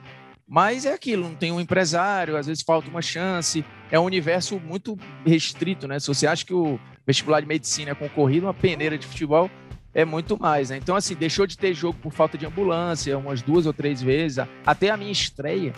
Mas 0.54 0.84
é 0.84 0.92
aquilo, 0.92 1.22
não 1.30 1.34
tem 1.34 1.50
um 1.50 1.58
empresário, 1.58 2.36
às 2.36 2.46
vezes 2.46 2.62
falta 2.62 2.90
uma 2.90 3.00
chance. 3.00 3.64
É 3.90 3.98
um 3.98 4.04
universo 4.04 4.60
muito 4.60 4.98
restrito, 5.24 5.88
né? 5.88 5.98
Se 5.98 6.06
você 6.08 6.26
acha 6.26 6.44
que 6.44 6.52
o 6.52 6.78
vestibular 7.06 7.40
de 7.40 7.46
medicina 7.46 7.92
é 7.92 7.94
concorrido, 7.94 8.44
uma 8.44 8.52
peneira 8.52 8.98
de 8.98 9.06
futebol 9.06 9.50
é 9.94 10.04
muito 10.04 10.38
mais, 10.38 10.68
né? 10.68 10.76
Então, 10.76 10.94
assim, 10.94 11.14
deixou 11.14 11.46
de 11.46 11.56
ter 11.56 11.72
jogo 11.72 11.98
por 12.02 12.12
falta 12.12 12.36
de 12.36 12.44
ambulância 12.44 13.16
umas 13.16 13.40
duas 13.40 13.64
ou 13.64 13.72
três 13.72 14.02
vezes. 14.02 14.44
Até 14.66 14.90
a 14.90 14.96
minha 14.98 15.10
estreia, 15.10 15.72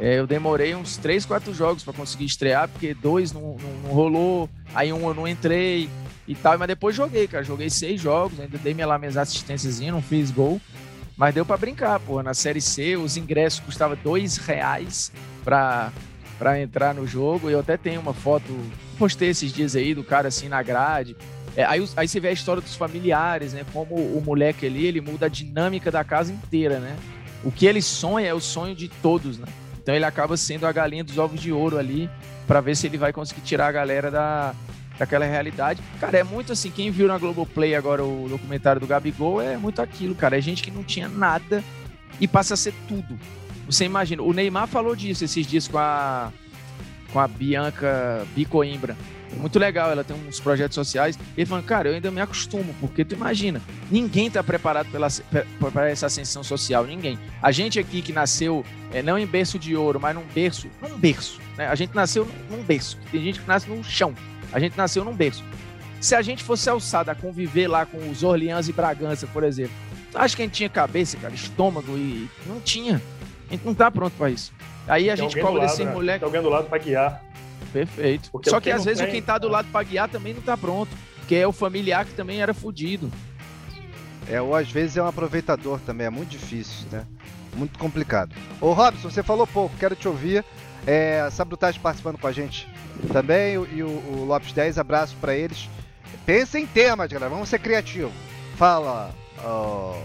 é, 0.00 0.18
eu 0.20 0.26
demorei 0.26 0.74
uns 0.74 0.96
três, 0.96 1.26
quatro 1.26 1.52
jogos 1.52 1.84
para 1.84 1.92
conseguir 1.92 2.24
estrear, 2.24 2.66
porque 2.66 2.94
dois 2.94 3.30
não, 3.30 3.58
não- 3.58 3.80
não 3.84 3.90
rolou, 3.90 4.48
aí 4.74 4.90
um 4.90 5.06
eu 5.06 5.12
não 5.12 5.28
entrei 5.28 5.86
e 6.26 6.34
tal. 6.34 6.56
Mas 6.58 6.68
depois 6.68 6.96
joguei, 6.96 7.28
cara. 7.28 7.44
Joguei 7.44 7.68
seis 7.68 8.00
jogos, 8.00 8.40
ainda 8.40 8.56
dei 8.56 8.72
minha, 8.72 8.86
lá 8.86 8.98
minhas 8.98 9.18
assistências, 9.18 9.80
não 9.80 10.00
fiz 10.00 10.30
gol. 10.30 10.58
Mas 11.16 11.34
deu 11.34 11.44
para 11.44 11.56
brincar, 11.56 12.00
pô. 12.00 12.22
Na 12.22 12.34
Série 12.34 12.60
C, 12.60 12.96
os 12.96 13.16
ingressos 13.16 13.60
custavam 13.60 13.96
dois 14.02 14.36
reais 14.36 15.12
para 15.44 15.92
para 16.38 16.60
entrar 16.60 16.94
no 16.94 17.06
jogo. 17.06 17.48
Eu 17.48 17.60
até 17.60 17.76
tenho 17.76 18.00
uma 18.00 18.12
foto, 18.12 18.44
postei 18.98 19.30
esses 19.30 19.52
dias 19.52 19.76
aí 19.76 19.94
do 19.94 20.02
cara 20.02 20.28
assim 20.28 20.48
na 20.48 20.62
grade. 20.62 21.16
É, 21.56 21.64
aí, 21.64 21.88
aí 21.96 22.08
você 22.08 22.18
vê 22.18 22.28
a 22.28 22.32
história 22.32 22.60
dos 22.60 22.74
familiares, 22.74 23.52
né? 23.52 23.64
Como 23.72 23.94
o 23.94 24.20
moleque 24.20 24.66
ali, 24.66 24.84
ele 24.84 25.00
muda 25.00 25.26
a 25.26 25.28
dinâmica 25.28 25.90
da 25.90 26.02
casa 26.02 26.32
inteira, 26.32 26.80
né? 26.80 26.96
O 27.44 27.52
que 27.52 27.66
ele 27.66 27.80
sonha 27.80 28.26
é 28.26 28.34
o 28.34 28.40
sonho 28.40 28.74
de 28.74 28.88
todos, 28.88 29.38
né? 29.38 29.46
Então 29.80 29.94
ele 29.94 30.04
acaba 30.04 30.36
sendo 30.36 30.66
a 30.66 30.72
galinha 30.72 31.04
dos 31.04 31.18
ovos 31.18 31.40
de 31.40 31.52
ouro 31.52 31.78
ali 31.78 32.10
para 32.46 32.60
ver 32.60 32.74
se 32.74 32.86
ele 32.86 32.98
vai 32.98 33.12
conseguir 33.12 33.42
tirar 33.42 33.68
a 33.68 33.72
galera 33.72 34.10
da, 34.10 34.54
daquela 34.98 35.24
realidade. 35.24 35.82
Cara, 36.00 36.18
é 36.18 36.24
muito 36.24 36.52
assim, 36.52 36.70
quem 36.70 36.90
viu 36.90 37.08
na 37.08 37.18
Globoplay 37.18 37.74
agora 37.74 38.04
o 38.04 38.28
documentário 38.28 38.80
do 38.80 38.86
Gabigol 38.86 39.40
é 39.40 39.56
muito 39.56 39.80
aquilo, 39.82 40.14
cara. 40.14 40.38
É 40.38 40.40
gente 40.40 40.62
que 40.62 40.70
não 40.70 40.84
tinha 40.84 41.08
nada 41.08 41.62
e 42.20 42.28
passa 42.28 42.54
a 42.54 42.56
ser 42.56 42.74
tudo. 42.88 43.18
Você 43.66 43.84
imagina, 43.84 44.22
o 44.22 44.32
Neymar 44.32 44.68
falou 44.68 44.94
disso 44.94 45.24
esses 45.24 45.46
dias 45.46 45.66
com 45.66 45.78
a 45.78 46.32
com 47.12 47.20
a 47.20 47.28
Bianca 47.28 48.26
Bicoimbra. 48.34 48.96
Muito 49.38 49.58
legal, 49.58 49.90
ela 49.90 50.04
tem 50.04 50.16
uns 50.16 50.40
projetos 50.40 50.74
sociais. 50.74 51.18
Ele 51.36 51.46
falando, 51.46 51.64
cara, 51.64 51.88
eu 51.88 51.94
ainda 51.94 52.10
me 52.10 52.20
acostumo, 52.20 52.74
porque 52.80 53.04
tu 53.04 53.14
imagina, 53.14 53.60
ninguém 53.90 54.30
tá 54.30 54.42
preparado 54.42 54.88
para 55.72 55.90
essa 55.90 56.06
ascensão 56.06 56.42
social, 56.42 56.84
ninguém. 56.84 57.18
A 57.42 57.50
gente 57.50 57.78
aqui 57.78 58.02
que 58.02 58.12
nasceu, 58.12 58.64
é, 58.92 59.02
não 59.02 59.18
em 59.18 59.26
berço 59.26 59.58
de 59.58 59.76
ouro, 59.76 60.00
mas 60.00 60.14
num 60.14 60.24
berço, 60.34 60.68
num 60.82 60.98
berço, 60.98 61.40
né? 61.56 61.68
A 61.68 61.74
gente 61.74 61.94
nasceu 61.94 62.28
num 62.50 62.62
berço, 62.62 62.98
tem 63.10 63.22
gente 63.22 63.40
que 63.40 63.46
nasce 63.46 63.68
num 63.68 63.82
chão. 63.82 64.14
A 64.54 64.60
gente 64.60 64.76
nasceu 64.78 65.04
num 65.04 65.12
berço. 65.12 65.42
Se 66.00 66.14
a 66.14 66.22
gente 66.22 66.42
fosse 66.44 66.70
alçado 66.70 67.10
a 67.10 67.14
conviver 67.14 67.66
lá 67.66 67.84
com 67.84 67.98
os 68.08 68.22
Orleans 68.22 68.68
e 68.68 68.72
Bragança, 68.72 69.26
por 69.26 69.42
exemplo, 69.42 69.72
tu 70.12 70.16
acha 70.18 70.36
que 70.36 70.42
a 70.42 70.44
gente 70.44 70.54
tinha 70.54 70.68
cabeça, 70.68 71.16
cara, 71.16 71.34
estômago 71.34 71.96
e. 71.96 72.30
Não 72.46 72.60
tinha. 72.60 73.02
A 73.48 73.52
gente 73.52 73.64
não 73.66 73.74
tá 73.74 73.90
pronto 73.90 74.12
para 74.16 74.30
isso. 74.30 74.52
Aí 74.86 75.10
a 75.10 75.16
Tem 75.16 75.28
gente 75.28 75.40
cobra 75.40 75.60
lado, 75.62 75.68
desse 75.70 75.84
né? 75.84 75.92
moleque. 75.92 76.20
Tem 76.20 76.26
alguém 76.26 76.42
do 76.42 76.48
lado 76.48 76.68
pra 76.68 76.78
guiar. 76.78 77.22
Perfeito. 77.72 78.30
Porque 78.30 78.48
Só 78.48 78.60
que 78.60 78.70
às 78.70 78.84
vezes 78.84 79.00
tem- 79.00 79.08
o 79.08 79.10
quem 79.12 79.20
tá 79.22 79.36
do 79.38 79.48
lado 79.48 79.66
pra 79.72 79.82
guiar 79.82 80.08
também 80.08 80.32
não 80.32 80.42
tá 80.42 80.56
pronto. 80.56 80.90
Porque 81.18 81.34
é 81.34 81.46
o 81.46 81.52
familiar 81.52 82.04
que 82.04 82.12
também 82.12 82.40
era 82.40 82.54
fudido. 82.54 83.10
É, 84.30 84.40
ou 84.40 84.54
às 84.54 84.70
vezes 84.70 84.96
é 84.96 85.02
um 85.02 85.06
aproveitador 85.06 85.80
também, 85.80 86.06
é 86.06 86.10
muito 86.10 86.30
difícil, 86.30 86.86
né? 86.92 87.04
Muito 87.56 87.78
complicado. 87.78 88.34
Ô 88.60 88.72
Robson, 88.72 89.10
você 89.10 89.22
falou 89.22 89.46
pouco, 89.46 89.74
quero 89.78 89.94
te 89.94 90.06
ouvir. 90.08 90.44
É, 90.86 91.28
Sabrutagem 91.30 91.80
participando 91.80 92.18
com 92.18 92.26
a 92.26 92.32
gente 92.32 92.68
também, 93.12 93.54
e 93.72 93.82
o, 93.82 93.88
o 93.88 94.24
Lopes 94.26 94.52
10, 94.52 94.78
abraço 94.78 95.16
pra 95.20 95.34
eles. 95.34 95.68
Pensa 96.26 96.58
em 96.58 96.66
temas, 96.66 97.10
galera, 97.10 97.30
vamos 97.30 97.48
ser 97.48 97.58
criativos. 97.58 98.12
Fala, 98.56 99.10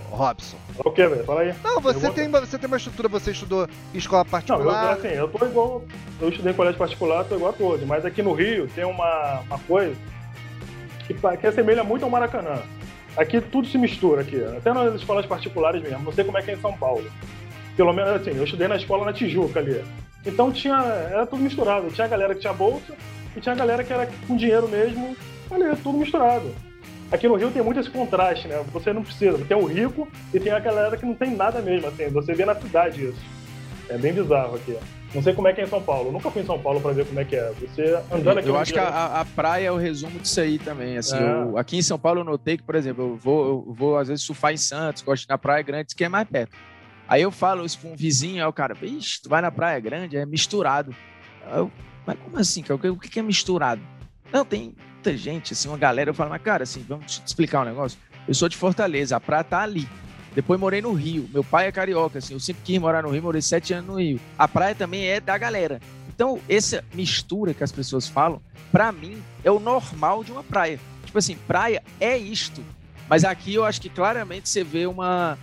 Robson. 0.10 0.58
O 0.84 0.91
que, 0.91 1.08
velho? 1.08 1.23
Fala 1.23 1.41
aí. 1.41 1.54
Não, 1.63 1.80
você, 1.80 2.06
Eu 2.08 2.13
tem, 2.13 2.28
uma- 2.28 2.39
você 2.41 2.58
tem 2.58 2.67
uma 2.67 2.78
estrutura, 2.78 3.08
você 3.08 3.32
estudou 3.32 3.67
escola 3.93 4.23
Não, 4.23 4.28
eu, 4.28 4.32
particular. 4.32 4.93
assim, 4.93 5.08
eu 5.10 5.28
tô 5.28 5.45
igual. 5.45 5.84
Eu 6.19 6.30
estudei 6.30 6.52
em 6.52 6.56
colégio 6.56 6.78
particular, 6.78 7.23
tô 7.25 7.36
igual 7.36 7.52
a 7.52 7.54
todos. 7.54 7.86
Mas 7.86 8.06
aqui 8.06 8.21
no 8.21 8.34
Rio 8.34 8.67
tem 8.73 8.84
uma, 8.86 9.41
uma 9.41 9.60
coisa 9.60 9.95
que, 11.08 11.13
que 11.13 11.47
assemelha 11.47 11.84
muito 11.84 12.04
ao 12.04 12.10
Maracanã. 12.12 12.62
Aqui 13.17 13.41
tudo 13.41 13.67
se 13.67 13.78
mistura 13.78 14.21
aqui. 14.21 14.41
Até 14.58 14.73
nas 14.73 14.93
escolas 14.95 15.25
particulares 15.25 15.82
mesmo. 15.82 15.99
Não 16.04 16.12
sei 16.12 16.23
como 16.23 16.38
é 16.38 16.41
que 16.41 16.52
é 16.52 16.54
em 16.56 16.62
São 16.62 16.73
Paulo. 16.73 17.10
Pelo 17.75 17.93
menos 17.93 18.12
assim, 18.21 18.32
eu 18.36 18.43
estudei 18.43 18.67
na 18.67 18.75
escola 18.75 19.06
na 19.06 19.13
Tijuca 19.13 19.60
ali. 19.60 19.84
Então 20.26 20.52
tinha. 20.52 20.76
Era 20.76 21.26
tudo 21.26 21.42
misturado. 21.42 21.90
Tinha 21.92 22.06
a 22.06 22.10
galera 22.10 22.34
que 22.36 22.42
tinha 22.42 22.54
bolsa 22.54 22.94
e 23.36 23.40
tinha 23.40 23.54
a 23.54 23.58
galera 23.58 23.84
que 23.84 23.94
era 23.94 24.08
com 24.28 24.36
dinheiro 24.36 24.68
mesmo. 24.68 25.16
Ali, 25.50 25.76
tudo 25.82 25.98
misturado. 25.98 26.54
Aqui 27.12 27.28
no 27.28 27.36
Rio 27.36 27.50
tem 27.50 27.64
muito 27.64 27.80
esse 27.80 27.90
contraste, 27.90 28.48
né? 28.48 28.64
Você 28.72 28.94
não 28.94 29.02
precisa. 29.04 29.38
Tem 29.46 29.58
o 29.58 29.66
rico 29.66 30.08
e 30.34 30.40
tem 30.40 30.52
a 30.52 30.60
galera 30.60 30.96
que 30.96 31.06
não 31.06 31.16
tem 31.16 31.36
nada 31.36 31.60
mesmo, 31.62 31.88
assim. 31.88 32.08
Você 32.10 32.34
vê 32.34 32.46
na 32.46 32.54
cidade 32.54 33.04
isso. 33.06 33.20
É 33.90 33.98
bem 33.98 34.14
bizarro 34.14 34.56
aqui. 34.56 34.78
Não 35.16 35.24
sei 35.24 35.34
como 35.34 35.48
é 35.48 35.54
que 35.54 35.60
é 35.60 35.64
em 35.64 35.68
São 35.68 35.82
Paulo. 35.82 36.10
Eu 36.10 36.12
nunca 36.12 36.30
fui 36.30 36.44
em 36.44 36.46
São 36.46 36.60
Paulo 36.60 36.80
pra 36.80 36.92
ver 36.92 37.04
como 37.08 37.20
é 37.20 37.26
que 37.26 37.36
é. 37.36 37.52
Você 37.60 38.00
andando 38.12 38.38
aqui 38.38 38.48
eu 38.48 38.56
acho 38.60 38.72
que 38.72 38.80
dia- 38.80 38.88
a, 38.88 39.22
a 39.22 39.26
praia 39.26 39.66
é 39.70 39.72
o 39.72 39.76
resumo 39.78 40.20
disso 40.20 40.40
aí 40.40 40.60
também. 40.60 41.00
Assim, 41.00 41.18
É. 41.18 41.20
eu- 41.50 41.58
aqui 41.58 41.78
em 41.78 41.82
São 41.82 41.98
Paulo 41.98 42.20
eu 42.20 42.24
notei 42.24 42.58
que, 42.58 42.62
por 42.64 42.76
exemplo, 42.76 43.04
eu 43.06 43.16
vou, 43.16 43.48
eu 43.68 43.74
vou 43.74 43.98
às 43.98 44.08
vezes 44.08 44.24
surfar 44.24 44.54
em 44.54 44.58
Santos, 44.58 45.02
gosto 45.02 45.28
na 45.28 45.36
praia 45.40 45.64
grande, 45.64 45.96
que 45.96 46.04
é 46.04 46.10
mais 46.10 46.28
perto. 46.30 46.56
Aí 47.10 47.24
eu 47.24 47.32
falo 47.32 47.65
isso 47.65 47.80
pra 47.80 47.89
um 47.89 47.95
vizinho, 47.95 48.43
aí 48.43 48.48
o 48.48 48.54
cara, 48.54 48.76
vixe, 48.76 49.19
tu 49.19 49.28
vai 49.28 49.41
na 49.41 49.52
praia 49.52 49.80
grande, 49.80 50.15
é 50.15 50.26
misturado. 50.28 50.95
Eu, 51.52 51.72
mas 52.06 52.17
como 52.19 52.38
assim? 52.38 52.63
O 52.69 53.00
que 53.00 53.19
é 53.19 53.24
misturado? 53.24 53.82
Não, 54.32 54.45
tem 54.45 54.76
muita 54.93 55.17
gente, 55.17 55.54
assim, 55.54 55.67
uma 55.67 55.78
galera. 55.78 56.12
Eu 56.12 56.13
falo, 56.13 56.30
mas 56.30 56.41
cara, 56.43 56.62
assim, 56.63 56.86
vamos 56.88 57.17
te 57.17 57.26
explicar 57.26 57.62
um 57.62 57.65
negócio. 57.65 57.98
Eu 58.28 58.34
sou 58.36 58.48
de 58.48 58.56
Fortaleza, 58.56 59.15
a 59.15 59.19
praia 59.19 59.43
tá 59.43 59.62
ali. 59.62 59.89
Depois 60.36 60.60
morei 60.60 60.84
no 60.84 60.93
Rio. 60.93 61.28
Meu 61.34 61.43
pai 61.43 61.65
é 61.65 61.72
carioca, 61.72 62.19
assim, 62.19 62.36
eu 62.36 62.39
sempre 62.39 62.62
quis 62.63 62.80
morar 62.80 63.02
no 63.02 63.10
Rio, 63.10 63.24
morei 63.24 63.41
sete 63.41 63.74
anos 63.74 63.89
no 63.89 64.00
Rio. 64.00 64.19
A 64.38 64.48
praia 64.48 64.76
também 64.76 65.08
é 65.08 65.19
da 65.19 65.36
galera. 65.36 65.82
Então, 66.08 66.39
essa 66.48 66.84
mistura 66.93 67.56
que 67.56 67.63
as 67.63 67.72
pessoas 67.72 68.08
falam, 68.08 68.39
para 68.72 68.91
mim, 68.91 69.19
é 69.43 69.50
o 69.50 69.60
normal 69.60 70.24
de 70.24 70.32
uma 70.32 70.43
praia. 70.43 70.80
Tipo 71.06 71.17
assim, 71.17 71.36
praia 71.48 71.82
é 72.00 72.15
isto. 72.15 72.63
Mas 73.10 73.24
aqui 73.24 73.56
eu 73.56 73.65
acho 73.65 73.82
que 73.82 73.89
claramente 73.89 74.48
você 74.48 74.63
vê 74.63 74.86
uma. 74.86 75.39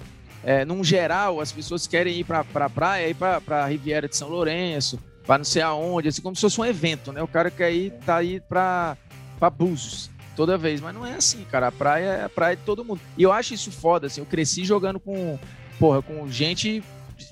É, 0.46 0.64
num 0.64 0.84
geral, 0.84 1.40
as 1.40 1.50
pessoas 1.50 1.88
querem 1.88 2.20
ir 2.20 2.24
para 2.24 2.44
pra 2.44 2.70
praia, 2.70 3.08
ir 3.08 3.14
pra, 3.14 3.40
pra 3.40 3.66
Riviera 3.66 4.08
de 4.08 4.16
São 4.16 4.28
Lourenço, 4.28 4.96
para 5.26 5.38
não 5.38 5.44
sei 5.44 5.60
aonde, 5.60 6.06
assim, 6.06 6.22
como 6.22 6.36
se 6.36 6.42
fosse 6.42 6.60
um 6.60 6.64
evento, 6.64 7.12
né? 7.12 7.20
O 7.20 7.26
cara 7.26 7.50
quer 7.50 7.72
ir, 7.72 7.90
tá 8.06 8.18
aí 8.18 8.38
pra, 8.38 8.96
pra 9.40 9.50
Búzios 9.50 10.08
toda 10.36 10.56
vez. 10.56 10.80
Mas 10.80 10.94
não 10.94 11.04
é 11.04 11.14
assim, 11.14 11.44
cara. 11.50 11.66
A 11.66 11.72
praia 11.72 12.04
é 12.04 12.24
a 12.26 12.28
praia 12.28 12.54
de 12.54 12.62
todo 12.62 12.84
mundo. 12.84 13.00
E 13.18 13.24
eu 13.24 13.32
acho 13.32 13.54
isso 13.54 13.72
foda, 13.72 14.06
assim. 14.06 14.20
Eu 14.20 14.26
cresci 14.26 14.64
jogando 14.64 15.00
com, 15.00 15.36
porra, 15.80 16.00
com 16.00 16.30
gente 16.30 16.80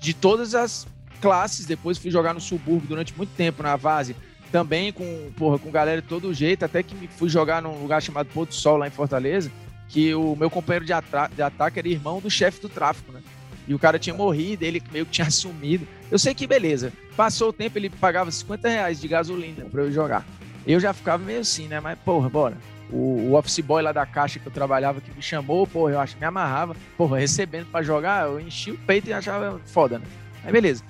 de 0.00 0.12
todas 0.12 0.56
as 0.56 0.84
classes. 1.20 1.66
Depois 1.66 1.98
fui 1.98 2.10
jogar 2.10 2.34
no 2.34 2.40
subúrbio 2.40 2.88
durante 2.88 3.16
muito 3.16 3.30
tempo, 3.36 3.62
na 3.62 3.76
Vase. 3.76 4.16
Também 4.50 4.92
com, 4.92 5.30
porra, 5.36 5.56
com 5.56 5.70
galera 5.70 6.02
de 6.02 6.08
todo 6.08 6.34
jeito. 6.34 6.64
Até 6.64 6.82
que 6.82 7.06
fui 7.16 7.28
jogar 7.28 7.62
num 7.62 7.80
lugar 7.80 8.02
chamado 8.02 8.28
Porto 8.34 8.56
Sol, 8.56 8.76
lá 8.76 8.88
em 8.88 8.90
Fortaleza. 8.90 9.52
Que 9.94 10.12
o 10.12 10.34
meu 10.34 10.50
companheiro 10.50 10.84
de, 10.84 10.92
de 11.36 11.40
ataque 11.42 11.78
era 11.78 11.86
irmão 11.86 12.20
do 12.20 12.28
chefe 12.28 12.60
do 12.60 12.68
tráfico, 12.68 13.12
né? 13.12 13.22
E 13.68 13.72
o 13.72 13.78
cara 13.78 13.96
tinha 13.96 14.12
morrido, 14.12 14.64
ele 14.64 14.82
meio 14.90 15.06
que 15.06 15.12
tinha 15.12 15.28
assumido. 15.28 15.86
Eu 16.10 16.18
sei 16.18 16.34
que 16.34 16.48
beleza. 16.48 16.92
Passou 17.16 17.50
o 17.50 17.52
tempo, 17.52 17.78
ele 17.78 17.88
pagava 17.88 18.28
50 18.28 18.68
reais 18.68 19.00
de 19.00 19.06
gasolina 19.06 19.64
pra 19.70 19.82
eu 19.82 19.92
jogar. 19.92 20.26
Eu 20.66 20.80
já 20.80 20.92
ficava 20.92 21.22
meio 21.22 21.40
assim, 21.40 21.68
né? 21.68 21.78
Mas, 21.78 21.96
porra, 22.00 22.28
bora. 22.28 22.58
O, 22.90 23.30
o, 23.30 23.34
office 23.34 23.60
boy 23.60 23.82
lá 23.82 23.92
da 23.92 24.04
caixa 24.04 24.40
que 24.40 24.46
eu 24.46 24.52
trabalhava 24.52 25.00
que 25.00 25.12
me 25.12 25.22
chamou, 25.22 25.64
porra, 25.64 25.92
eu 25.92 26.00
acho 26.00 26.14
que 26.14 26.20
me 26.20 26.26
amarrava, 26.26 26.76
porra, 26.98 27.18
recebendo 27.18 27.66
para 27.66 27.84
jogar, 27.84 28.26
eu 28.26 28.40
enchi 28.40 28.72
o 28.72 28.78
peito 28.78 29.08
e 29.08 29.12
achava 29.12 29.60
foda, 29.64 30.00
né? 30.00 30.04
Aí 30.44 30.52
beleza. 30.52 30.82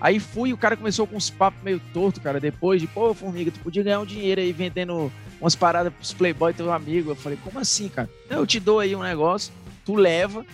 Aí 0.00 0.18
fui, 0.18 0.52
o 0.52 0.56
cara 0.56 0.76
começou 0.76 1.06
com 1.06 1.16
uns 1.16 1.30
papos 1.30 1.62
meio 1.62 1.80
torto, 1.92 2.20
cara, 2.20 2.40
depois 2.40 2.80
de, 2.80 2.86
pô, 2.86 3.14
Formiga, 3.14 3.50
tu 3.50 3.60
podia 3.60 3.82
ganhar 3.82 4.00
um 4.00 4.04
dinheiro 4.04 4.40
aí 4.40 4.52
vendendo 4.52 5.10
umas 5.40 5.54
paradas 5.54 5.92
pros 5.92 6.12
Playboy 6.12 6.52
teu 6.52 6.72
amigo. 6.72 7.10
Eu 7.10 7.16
falei, 7.16 7.38
como 7.42 7.58
assim, 7.58 7.88
cara? 7.88 8.08
Eu 8.28 8.46
te 8.46 8.60
dou 8.60 8.80
aí 8.80 8.94
um 8.94 9.02
negócio, 9.02 9.52
tu 9.84 9.94
leva 9.94 10.44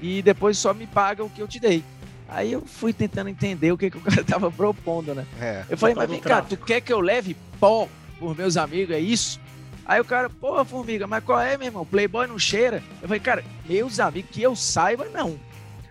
e 0.00 0.22
depois 0.22 0.58
só 0.58 0.74
me 0.74 0.86
paga 0.86 1.24
o 1.24 1.30
que 1.30 1.40
eu 1.40 1.48
te 1.48 1.60
dei. 1.60 1.84
Aí 2.28 2.52
eu 2.52 2.62
fui 2.62 2.92
tentando 2.92 3.28
entender 3.28 3.72
o 3.72 3.78
que, 3.78 3.90
que 3.90 3.98
o 3.98 4.00
cara 4.02 4.24
tava 4.24 4.50
propondo, 4.50 5.14
né? 5.14 5.26
É, 5.40 5.64
eu 5.68 5.76
falei, 5.76 5.94
mas 5.94 6.08
vem 6.08 6.20
cá, 6.20 6.42
tu 6.42 6.56
quer 6.56 6.80
que 6.80 6.92
eu 6.92 7.00
leve 7.00 7.36
pó 7.60 7.88
por 8.18 8.36
meus 8.36 8.56
amigos, 8.56 8.94
é 8.94 9.00
isso? 9.00 9.40
Aí 9.84 10.00
o 10.00 10.04
cara, 10.04 10.30
porra, 10.30 10.64
formiga, 10.64 11.06
mas 11.06 11.24
qual 11.24 11.40
é, 11.40 11.56
meu 11.58 11.66
irmão? 11.66 11.84
Playboy 11.84 12.26
não 12.26 12.38
cheira? 12.38 12.82
Eu 13.02 13.08
falei, 13.08 13.20
cara, 13.20 13.44
meus 13.68 14.00
amigos, 14.00 14.30
que 14.30 14.40
eu 14.40 14.54
saiba, 14.54 15.06
não. 15.12 15.38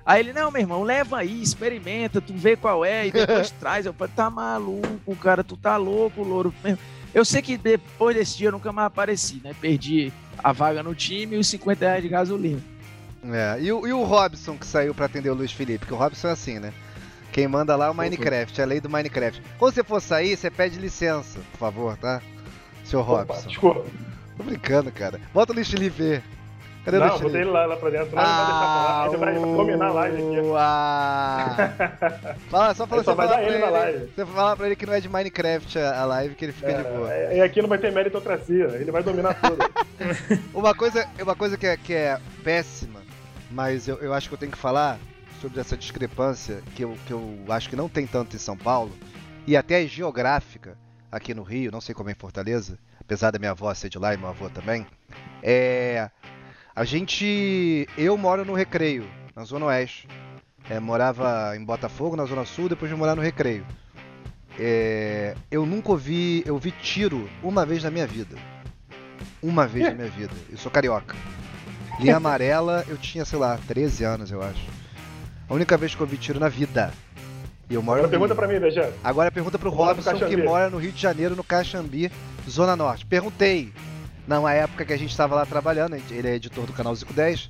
Aí 0.06 0.22
ele, 0.22 0.34
não, 0.34 0.50
meu 0.50 0.62
irmão, 0.62 0.82
leva 0.82 1.18
aí, 1.20 1.42
experimenta, 1.42 2.20
tu 2.20 2.34
vê 2.34 2.56
qual 2.56 2.84
é, 2.84 3.08
e 3.08 3.12
depois 3.12 3.52
traz. 3.60 3.86
Eu 3.86 3.94
falei, 3.94 4.14
tá 4.16 4.30
maluco, 4.30 5.16
cara, 5.18 5.44
tu 5.44 5.56
tá 5.56 5.78
louco, 5.78 6.24
louro. 6.24 6.54
Eu 7.14 7.26
sei 7.26 7.42
que 7.42 7.58
depois 7.58 8.16
desse 8.16 8.38
dia 8.38 8.48
eu 8.48 8.52
nunca 8.52 8.72
mais 8.72 8.88
apareci, 8.88 9.42
né? 9.44 9.54
Perdi 9.60 10.12
a 10.38 10.52
vaga 10.52 10.82
no 10.82 10.96
time 10.96 11.36
e 11.36 11.40
os 11.40 11.48
50 11.48 11.86
reais 11.86 12.04
de 12.04 12.10
gasolina. 12.10 12.62
É, 13.24 13.58
e 13.62 13.72
o, 13.72 13.86
e 13.86 13.94
o 13.94 14.04
Robson 14.04 14.58
que 14.58 14.66
saiu 14.66 14.96
para 14.96 15.06
atender 15.06 15.30
o 15.30 15.36
Luiz 15.36 15.52
Felipe? 15.52 15.80
Porque 15.80 15.94
o 15.94 15.98
Robson 15.98 16.30
é 16.30 16.32
assim, 16.32 16.60
né? 16.60 16.74
Quem 17.32 17.48
manda 17.48 17.76
lá 17.76 17.86
é 17.86 17.90
o 17.90 17.94
Minecraft, 17.94 18.60
é 18.60 18.64
a 18.64 18.68
lei 18.68 18.82
do 18.82 18.90
Minecraft. 18.90 19.42
Quando 19.58 19.74
você 19.74 19.84
for 19.84 20.02
sair, 20.02 20.36
você 20.36 20.50
pede 20.50 20.80
licença, 20.80 21.40
por 21.52 21.58
favor, 21.58 21.98
tá? 21.98 22.22
Seu 22.84 23.02
Robson. 23.02 23.48
Desculpa. 23.48 23.86
Tô 24.38 24.44
brincando, 24.44 24.92
cara. 24.92 25.20
Bota 25.34 25.52
o 25.52 25.56
Luiz 25.56 25.70
Felipe. 25.70 26.22
Cadê 26.84 26.98
não, 26.98 27.06
o 27.06 27.10
Luiz 27.10 27.22
botei 27.22 27.42
ele 27.42 27.50
lá, 27.52 27.66
lá 27.66 27.78
pra 27.78 27.90
dentro. 27.92 28.16
Não, 28.16 28.24
ah, 28.24 28.26
não 28.26 28.36
vai 28.36 28.46
deixar 28.46 28.60
falar. 28.60 29.08
Ele 29.08 29.18
vai 29.18 29.56
dominar 29.56 29.88
a 29.88 29.92
live 29.92 30.18
aqui. 30.18 30.52
Ah. 30.58 32.36
Fala, 32.50 32.74
só 32.74 32.88
fala, 32.88 33.04
só 33.04 33.14
vai 33.14 33.28
dar 33.28 33.44
ele, 33.44 33.56
ele 33.56 33.58
na 33.60 33.70
live. 33.70 34.12
Você 34.16 34.26
fala 34.26 34.58
pra 34.58 34.66
ele 34.66 34.76
que 34.76 34.86
não 34.86 34.94
é 34.94 35.00
de 35.00 35.08
Minecraft 35.08 35.80
a, 35.80 36.06
live, 36.06 36.36
que 36.36 36.46
ele 36.46 36.52
fica 36.52 36.72
é, 36.72 36.78
de 36.78 36.84
boa. 36.84 37.14
É, 37.14 37.38
e 37.38 37.42
aqui 37.42 37.62
não 37.62 37.70
vai 37.70 37.78
ter 37.78 37.92
meritocracia. 37.92 38.66
Ele 38.80 38.92
vai 38.92 39.04
dominar 39.04 39.36
tudo. 39.36 39.58
uma 40.54 40.74
coisa, 40.74 41.08
uma 41.22 41.36
coisa 41.36 41.56
que, 41.56 41.68
é, 41.68 41.78
que 41.78 41.94
é 41.94 42.20
péssima, 42.44 43.02
mas 43.52 43.88
eu, 43.88 43.98
eu 43.98 44.14
acho 44.14 44.28
que 44.28 44.34
eu 44.34 44.40
tenho 44.40 44.52
que 44.52 44.58
falar 44.58 44.98
sobre 45.40 45.60
essa 45.60 45.78
discrepância 45.78 46.62
que 46.76 46.84
eu, 46.84 46.98
que 47.06 47.14
eu 47.14 47.38
acho 47.50 47.70
que 47.70 47.76
não 47.76 47.88
tem 47.88 48.08
tanto 48.08 48.36
em 48.36 48.40
São 48.40 48.58
Paulo, 48.58 48.92
e 49.46 49.56
até 49.56 49.84
é 49.84 49.88
geográfica 49.88 50.78
aqui 51.12 51.34
no 51.34 51.44
Rio, 51.44 51.72
não 51.72 51.82
sei 51.82 51.94
como 51.94 52.10
é 52.10 52.12
em 52.14 52.16
Fortaleza, 52.16 52.78
apesar 53.00 53.32
da 53.32 53.40
minha 53.40 53.52
avó 53.52 53.72
ser 53.74 53.90
de 53.90 54.00
lá 54.00 54.14
e 54.14 54.18
meu 54.18 54.30
avô 54.30 54.50
também. 54.50 54.86
É. 55.44 56.10
A 56.76 56.84
gente. 56.86 57.88
Eu 57.98 58.18
moro 58.18 58.46
no 58.46 58.54
Recreio, 58.54 59.06
na 59.36 59.44
Zona 59.44 59.66
Oeste. 59.66 60.08
É, 60.70 60.80
morava 60.80 61.56
em 61.58 61.64
Botafogo, 61.64 62.16
na 62.16 62.26
Zona 62.26 62.46
Sul, 62.46 62.70
depois 62.70 62.90
de 62.90 62.98
morar 62.98 63.16
no 63.16 63.22
Recreio. 63.22 63.66
É, 64.58 65.36
eu 65.50 65.66
nunca 65.66 65.92
ouvi. 65.92 66.44
Eu 66.46 66.58
vi 66.58 66.72
tiro 66.72 67.30
uma 67.44 67.66
vez 67.66 67.84
na 67.84 67.92
minha 67.92 68.08
vida. 68.08 68.38
Uma 69.42 69.68
vez 69.68 69.88
na 69.88 69.94
minha 69.94 70.10
vida. 70.10 70.34
Eu 70.50 70.58
sou 70.58 70.72
carioca. 70.72 71.16
Linha 72.00 72.18
amarela, 72.18 72.86
eu 72.88 72.98
tinha, 72.98 73.26
sei 73.26 73.38
lá, 73.38 73.60
13 73.68 74.04
anos, 74.04 74.32
eu 74.32 74.42
acho. 74.42 74.66
A 75.50 75.54
única 75.54 75.78
vez 75.78 75.94
que 75.94 76.02
eu 76.02 76.08
vi 76.08 76.18
tiro 76.18 76.40
na 76.40 76.48
vida. 76.48 76.92
E 77.70 77.74
eu 77.74 77.82
moro 77.82 78.00
Agora 78.00 78.10
pergunta 78.10 78.36
pra 78.36 78.48
mim, 78.48 78.60
Bejano. 78.60 78.94
Agora 79.04 79.32
pergunta 79.32 79.60
pro 79.60 79.70
Robson, 79.70 80.18
que 80.20 80.38
mora 80.38 80.70
no 80.70 80.78
Rio 80.78 80.92
de 80.92 81.02
Janeiro, 81.02 81.36
no 81.36 81.44
Caxambi, 81.44 82.12
Zona 82.50 82.76
Norte. 82.76 83.06
Perguntei, 83.06 83.72
na 84.28 84.54
época 84.54 84.86
que 84.86 84.94
a 84.94 84.98
gente 84.98 85.12
estava 85.12 85.36
lá 85.36 85.46
trabalhando, 85.46 85.96
ele 86.10 86.28
é 86.28 86.36
editor 86.36 86.66
do 86.66 86.74
canal 86.74 86.96
Zico 86.96 87.14
10, 87.14 87.50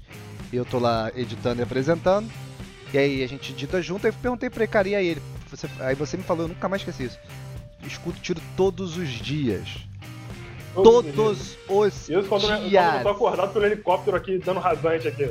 e 0.51 0.55
eu 0.55 0.65
tô 0.65 0.79
lá 0.79 1.11
editando 1.15 1.61
e 1.61 1.63
apresentando. 1.63 2.29
E 2.93 2.97
aí 2.97 3.23
a 3.23 3.27
gente 3.27 3.51
edita 3.51 3.81
junto, 3.81 4.05
aí 4.05 4.13
perguntei 4.13 4.49
pra 4.49 4.63
ele, 4.63 4.71
cara, 4.71 4.87
e 4.89 4.95
aí 4.95 5.07
ele? 5.07 5.21
Você, 5.49 5.67
aí 5.79 5.95
você 5.95 6.17
me 6.17 6.23
falou, 6.23 6.43
eu 6.43 6.49
nunca 6.49 6.67
mais 6.67 6.81
esqueci 6.81 7.05
isso. 7.05 7.19
Escuto 7.85 8.19
tiro 8.19 8.41
todos 8.55 8.97
os 8.97 9.09
dias. 9.09 9.85
Todos, 10.73 11.13
todos 11.13 11.57
os 11.67 12.27
quando 12.27 12.41
dias. 12.41 12.85
Eu, 12.85 12.91
quando 12.91 12.97
eu 12.97 13.03
tô 13.03 13.09
acordado 13.09 13.53
pelo 13.53 13.65
helicóptero 13.65 14.15
aqui, 14.15 14.37
dando 14.37 14.59
rasante 14.59 15.07
aqui. 15.07 15.29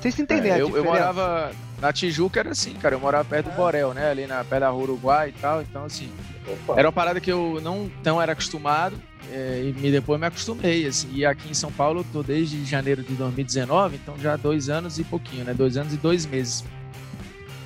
Vocês 0.00 0.18
entendem 0.18 0.52
é, 0.52 0.60
eu, 0.60 0.76
eu, 0.76 0.84
morava 0.84 1.50
na 1.80 1.92
Tijuca, 1.92 2.40
era 2.40 2.50
assim, 2.50 2.74
cara. 2.74 2.94
Eu 2.94 3.00
morava 3.00 3.24
perto 3.24 3.50
do 3.50 3.56
Borel, 3.56 3.94
né? 3.94 4.10
Ali 4.10 4.26
na 4.26 4.44
pé 4.44 4.60
da 4.60 4.68
rua 4.68 4.82
Uruguai 4.82 5.30
e 5.30 5.40
tal. 5.40 5.62
Então, 5.62 5.84
assim, 5.84 6.10
Opa. 6.46 6.78
era 6.78 6.88
uma 6.88 6.92
parada 6.92 7.20
que 7.20 7.30
eu 7.30 7.60
não 7.62 7.90
tão 8.02 8.20
era 8.20 8.32
acostumado. 8.32 8.96
É, 9.30 9.62
e 9.64 9.72
me, 9.78 9.90
depois 9.90 10.18
me 10.18 10.26
acostumei, 10.26 10.86
assim. 10.86 11.08
E 11.12 11.24
aqui 11.24 11.50
em 11.50 11.54
São 11.54 11.70
Paulo 11.70 12.00
eu 12.00 12.06
tô 12.12 12.22
desde 12.22 12.64
janeiro 12.64 13.02
de 13.02 13.14
2019, 13.14 13.96
então 13.96 14.18
já 14.18 14.36
dois 14.36 14.68
anos 14.68 14.98
e 14.98 15.04
pouquinho, 15.04 15.44
né? 15.44 15.54
Dois 15.54 15.76
anos 15.76 15.92
e 15.92 15.96
dois 15.96 16.26
meses. 16.26 16.64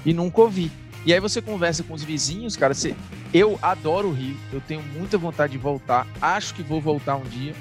E 0.05 0.13
nunca 0.13 0.41
ouvi. 0.41 0.71
E 1.07 1.13
aí 1.13 1.21
você 1.21 1.41
conversa 1.41 1.83
com 1.83 1.95
os 1.95 2.03
vizinhos, 2.03 2.57
cara. 2.57 2.75
Você... 2.75 2.95
Eu 3.33 3.59
adoro 3.63 4.09
o 4.09 4.13
Rio, 4.13 4.37
eu 4.53 4.61
tenho 4.61 4.83
muita 4.95 5.17
vontade 5.17 5.53
de 5.53 5.59
voltar. 5.59 6.07
Acho 6.21 6.55
que 6.55 6.63
vou 6.63 6.81
voltar 6.81 7.17
um 7.17 7.25
dia. 7.25 7.55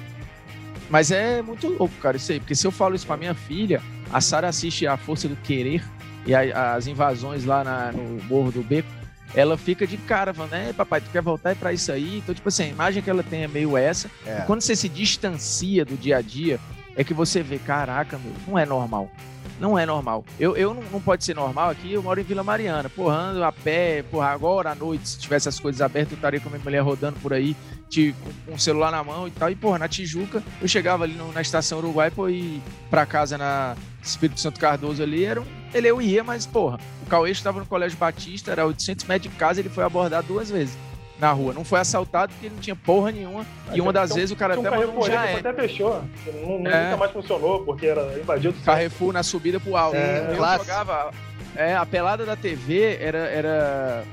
Mas 0.90 1.10
é 1.10 1.40
muito 1.40 1.68
louco, 1.68 1.94
cara, 2.02 2.16
isso 2.16 2.30
aí. 2.32 2.40
Porque 2.40 2.54
se 2.54 2.66
eu 2.66 2.70
falo 2.70 2.94
isso 2.94 3.06
pra 3.06 3.16
minha 3.16 3.34
filha, 3.34 3.80
a 4.12 4.20
Sara 4.20 4.48
assiste 4.48 4.86
A 4.86 4.96
Força 4.96 5.28
do 5.28 5.36
Querer 5.36 5.82
e 6.26 6.34
a, 6.34 6.74
as 6.74 6.86
invasões 6.86 7.44
lá 7.44 7.64
na, 7.64 7.92
no 7.92 8.22
Morro 8.24 8.52
do 8.52 8.62
Beco. 8.62 8.88
Ela 9.34 9.56
fica 9.56 9.86
de 9.86 9.96
cara, 9.96 10.34
falando, 10.34 10.50
né, 10.50 10.74
papai, 10.74 11.00
tu 11.00 11.08
quer 11.10 11.22
voltar 11.22 11.56
para 11.56 11.72
isso 11.72 11.90
aí? 11.90 12.18
Então, 12.18 12.34
tipo 12.34 12.48
assim, 12.48 12.64
a 12.64 12.68
imagem 12.68 13.02
que 13.02 13.08
ela 13.08 13.22
tem 13.22 13.44
é 13.44 13.48
meio 13.48 13.76
essa. 13.78 14.10
É. 14.26 14.40
E 14.40 14.42
quando 14.42 14.60
você 14.60 14.76
se 14.76 14.90
distancia 14.90 15.86
do 15.86 15.96
dia 15.96 16.18
a 16.18 16.20
dia, 16.20 16.60
é 16.94 17.02
que 17.02 17.14
você 17.14 17.42
vê, 17.42 17.58
caraca, 17.58 18.18
meu, 18.18 18.32
não 18.46 18.58
é 18.58 18.66
normal. 18.66 19.10
Não 19.58 19.78
é 19.78 19.86
normal. 19.86 20.24
Eu, 20.38 20.56
eu 20.56 20.74
não, 20.74 20.82
não 20.90 21.00
pode 21.00 21.24
ser 21.24 21.34
normal 21.34 21.70
aqui, 21.70 21.92
eu 21.92 22.02
moro 22.02 22.20
em 22.20 22.24
Vila 22.24 22.42
Mariana. 22.42 22.90
Porra, 22.90 23.14
ando 23.14 23.44
a 23.44 23.52
pé, 23.52 24.02
porra, 24.02 24.26
agora 24.26 24.72
à 24.72 24.74
noite, 24.74 25.08
se 25.08 25.18
tivesse 25.18 25.48
as 25.48 25.58
coisas 25.58 25.80
abertas, 25.80 26.12
eu 26.12 26.16
estaria 26.16 26.40
com 26.40 26.48
a 26.48 26.52
minha 26.52 26.62
mulher 26.62 26.80
rodando 26.80 27.18
por 27.20 27.32
aí, 27.32 27.56
de, 27.88 28.14
com, 28.46 28.54
o 28.54 28.58
celular 28.58 28.90
na 28.90 29.02
mão 29.02 29.26
e 29.26 29.30
tal. 29.30 29.50
E, 29.50 29.54
porra, 29.54 29.78
na 29.78 29.88
Tijuca, 29.88 30.42
eu 30.60 30.68
chegava 30.68 31.04
ali 31.04 31.14
no, 31.14 31.32
na 31.32 31.40
estação 31.40 31.78
Uruguai, 31.78 32.10
pô, 32.10 32.28
ir 32.28 32.60
pra 32.90 33.06
casa 33.06 33.38
na 33.38 33.76
Espírito 34.02 34.40
Santo 34.40 34.58
Cardoso 34.60 35.02
ali, 35.02 35.24
era 35.24 35.40
um, 35.40 35.46
ele 35.74 35.88
eu 35.88 36.00
ia, 36.00 36.22
mas, 36.22 36.46
porra, 36.46 36.78
o 37.02 37.06
Cauê 37.06 37.30
estava 37.30 37.60
no 37.60 37.66
Colégio 37.66 37.98
Batista, 37.98 38.50
era 38.52 38.66
800 38.66 39.06
metros 39.06 39.32
de 39.32 39.38
casa, 39.38 39.60
ele 39.60 39.68
foi 39.68 39.84
abordado 39.84 40.26
duas 40.26 40.50
vezes 40.50 40.76
na 41.22 41.30
rua. 41.30 41.54
Não 41.54 41.64
foi 41.64 41.78
assaltado 41.78 42.32
porque 42.32 42.46
ele 42.46 42.54
não 42.56 42.60
tinha 42.60 42.74
porra 42.74 43.12
nenhuma. 43.12 43.46
e 43.72 43.80
uma 43.80 43.92
das 43.92 44.10
então, 44.10 44.16
vezes 44.16 44.30
o 44.32 44.36
cara 44.36 44.54
até 44.54 44.70
mandou 44.70 44.98
um 44.98 45.06
já 45.06 45.26
é. 45.26 45.36
até 45.36 45.52
fechou. 45.52 46.02
Não, 46.26 46.70
é. 46.70 46.84
Nunca 46.84 46.96
mais 46.96 47.12
funcionou 47.12 47.64
porque 47.64 47.86
era 47.86 48.18
invadido. 48.18 48.54
Carrefour 48.64 49.12
na 49.12 49.22
subida 49.22 49.60
pro 49.60 49.76
alto. 49.76 49.96
É, 49.96 50.32
eu 50.32 50.36
classe. 50.36 50.64
jogava... 50.64 51.10
É, 51.54 51.76
a 51.76 51.86
pelada 51.86 52.24
da 52.24 52.34
TV 52.34 52.98
era... 53.00 53.18
era... 53.18 54.04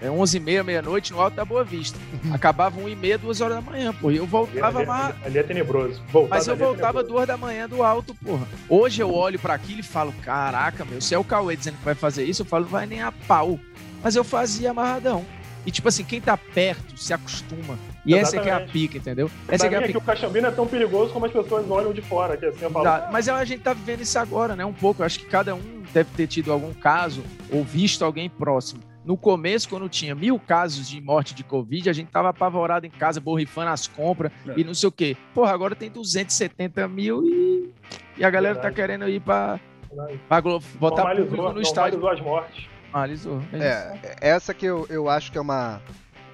É 0.00 0.10
11 0.10 0.36
h 0.36 0.44
30 0.44 0.64
meia-noite, 0.64 1.12
no 1.12 1.20
Alto 1.20 1.34
da 1.34 1.44
Boa 1.44 1.64
Vista. 1.64 1.98
Acabava 2.32 2.78
1 2.78 2.86
h 2.86 2.96
30 2.96 3.18
2 3.18 3.40
horas 3.40 3.56
da 3.56 3.62
manhã, 3.62 3.92
porra. 3.94 4.12
E 4.12 4.16
eu 4.16 4.26
voltava 4.26 4.78
ali, 4.78 4.86
mais... 4.86 5.14
ali, 5.24 5.38
é 5.38 5.42
tenebroso. 5.42 6.02
Mas 6.28 6.46
eu 6.46 6.54
é 6.54 6.56
voltava 6.56 7.00
é 7.00 7.02
2 7.04 7.26
da 7.26 7.36
manhã 7.36 7.68
do 7.68 7.82
alto, 7.82 8.14
porra. 8.14 8.46
Hoje 8.68 9.02
eu 9.02 9.12
olho 9.12 9.38
para 9.38 9.54
aquilo 9.54 9.80
e 9.80 9.82
falo, 9.82 10.12
caraca, 10.22 10.84
meu, 10.84 11.00
se 11.00 11.14
é 11.14 11.18
o 11.18 11.24
Cauê 11.24 11.56
dizendo 11.56 11.78
que 11.78 11.84
vai 11.84 11.94
fazer 11.94 12.24
isso, 12.24 12.42
eu 12.42 12.46
falo, 12.46 12.66
vai 12.66 12.86
nem 12.86 13.02
a 13.02 13.10
pau. 13.10 13.58
Mas 14.02 14.14
eu 14.14 14.22
fazia 14.22 14.70
amarradão. 14.70 15.24
E 15.64 15.70
tipo 15.70 15.88
assim, 15.88 16.04
quem 16.04 16.20
tá 16.20 16.36
perto 16.36 16.96
se 16.96 17.12
acostuma. 17.12 17.76
E 18.04 18.14
essa 18.14 18.36
aqui 18.36 18.48
é 18.48 18.52
a 18.52 18.56
Exatamente. 18.56 18.72
pica, 18.72 18.98
entendeu? 18.98 19.28
Pra 19.46 19.56
Essa 19.56 19.66
é 19.66 19.68
mim 19.68 19.74
a 19.74 19.78
é 19.78 19.80
que 19.80 19.86
pica. 19.88 19.98
o 19.98 20.02
Caxambi 20.02 20.40
não 20.40 20.48
é 20.48 20.52
tão 20.52 20.64
perigoso 20.64 21.12
como 21.12 21.26
as 21.26 21.32
pessoas 21.32 21.68
olham 21.68 21.92
de 21.92 22.00
fora, 22.00 22.36
que 22.36 22.46
assim 22.46 22.62
eu 22.62 22.70
falo. 22.70 22.86
Mas 23.10 23.28
a 23.28 23.44
gente 23.44 23.62
tá 23.62 23.72
vivendo 23.72 24.02
isso 24.02 24.16
agora, 24.16 24.54
né? 24.54 24.64
Um 24.64 24.72
pouco. 24.72 25.02
Eu 25.02 25.06
acho 25.06 25.18
que 25.18 25.26
cada 25.26 25.56
um 25.56 25.82
deve 25.92 26.10
ter 26.16 26.28
tido 26.28 26.52
algum 26.52 26.72
caso 26.72 27.24
ou 27.50 27.64
visto 27.64 28.04
alguém 28.04 28.30
próximo. 28.30 28.80
No 29.06 29.16
começo, 29.16 29.68
quando 29.68 29.88
tinha 29.88 30.14
mil 30.16 30.36
casos 30.38 30.88
de 30.88 31.00
morte 31.00 31.32
de 31.32 31.44
Covid, 31.44 31.88
a 31.88 31.92
gente 31.92 32.10
tava 32.10 32.28
apavorado 32.30 32.86
em 32.86 32.90
casa, 32.90 33.20
borrifando 33.20 33.70
as 33.70 33.86
compras 33.86 34.32
É. 34.48 34.54
e 34.56 34.64
não 34.64 34.74
sei 34.74 34.88
o 34.88 34.92
quê. 34.92 35.16
Porra, 35.32 35.52
agora 35.52 35.76
tem 35.76 35.88
270 35.88 36.88
mil 36.88 37.24
e, 37.24 37.72
e 38.18 38.24
a 38.24 38.28
galera 38.30 38.54
Verdade. 38.54 38.74
tá 38.74 38.82
querendo 38.82 39.08
ir 39.08 39.20
pra, 39.20 39.60
Verdade. 39.88 40.20
pra 40.28 40.40
glo- 40.40 40.60
botar 40.80 41.04
normalizou, 41.04 41.28
público 41.30 41.52
no 41.54 41.60
estádio. 41.62 42.00
normalizou 42.00 42.10
as 42.34 42.40
mortes. 42.42 42.64
Normalizou. 42.92 43.42
É. 43.52 43.58
É, 44.02 44.16
essa 44.30 44.52
que 44.52 44.66
eu, 44.66 44.84
eu 44.90 45.08
acho 45.08 45.30
que 45.30 45.38
é 45.38 45.40
uma, 45.40 45.80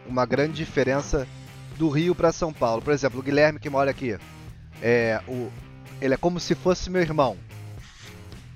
uma 0.06 0.24
grande 0.24 0.54
diferença 0.54 1.28
do 1.76 1.90
Rio 1.90 2.14
pra 2.14 2.32
São 2.32 2.54
Paulo. 2.54 2.80
Por 2.80 2.94
exemplo, 2.94 3.20
o 3.20 3.22
Guilherme 3.22 3.58
que 3.58 3.68
mora 3.68 3.90
aqui, 3.90 4.16
é, 4.80 5.20
o, 5.28 5.50
ele 6.00 6.14
é 6.14 6.16
como 6.16 6.40
se 6.40 6.54
fosse 6.54 6.88
meu 6.88 7.02
irmão. 7.02 7.36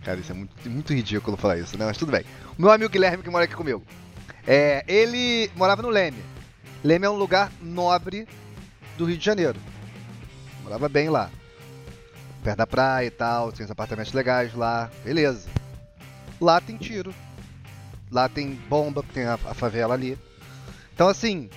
Cara, 0.04 0.18
isso 0.20 0.32
é 0.32 0.34
muito, 0.34 0.70
muito 0.70 0.94
ridículo 0.94 1.36
falar 1.36 1.58
isso, 1.58 1.76
né? 1.76 1.84
Mas 1.84 1.98
tudo 1.98 2.12
bem. 2.12 2.24
O 2.58 2.62
meu 2.62 2.70
amigo 2.70 2.90
Guilherme 2.90 3.22
que 3.22 3.28
mora 3.28 3.44
aqui 3.44 3.54
comigo, 3.56 3.82
é, 4.46 4.84
ele 4.86 5.50
morava 5.56 5.82
no 5.82 5.88
Leme. 5.88 6.22
Leme 6.84 7.06
é 7.06 7.10
um 7.10 7.16
lugar 7.16 7.50
nobre 7.60 8.28
do 8.96 9.04
Rio 9.04 9.18
de 9.18 9.24
Janeiro. 9.24 9.58
Morava 10.62 10.88
bem 10.88 11.08
lá. 11.08 11.30
Perto 12.44 12.58
da 12.58 12.66
praia 12.66 13.06
e 13.06 13.10
tal, 13.10 13.50
tem 13.50 13.64
os 13.64 13.70
apartamentos 13.70 14.12
legais 14.12 14.54
lá, 14.54 14.90
beleza. 15.04 15.48
Lá 16.40 16.60
tem 16.60 16.76
tiro, 16.76 17.12
lá 18.10 18.28
tem 18.28 18.52
bomba, 18.68 19.02
tem 19.12 19.24
a, 19.24 19.34
a 19.34 19.54
favela 19.54 19.94
ali. 19.94 20.16
Então, 20.94 21.08
assim, 21.08 21.50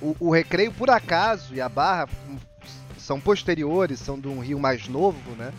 o, 0.00 0.14
o 0.20 0.30
Recreio, 0.30 0.72
por 0.72 0.90
acaso, 0.90 1.54
e 1.54 1.60
a 1.60 1.68
Barra 1.68 2.08
hum, 2.28 2.36
são 2.98 3.18
posteriores, 3.18 4.00
são 4.00 4.20
de 4.20 4.28
um 4.28 4.40
rio 4.40 4.58
mais 4.58 4.86
novo, 4.86 5.30
né? 5.36 5.52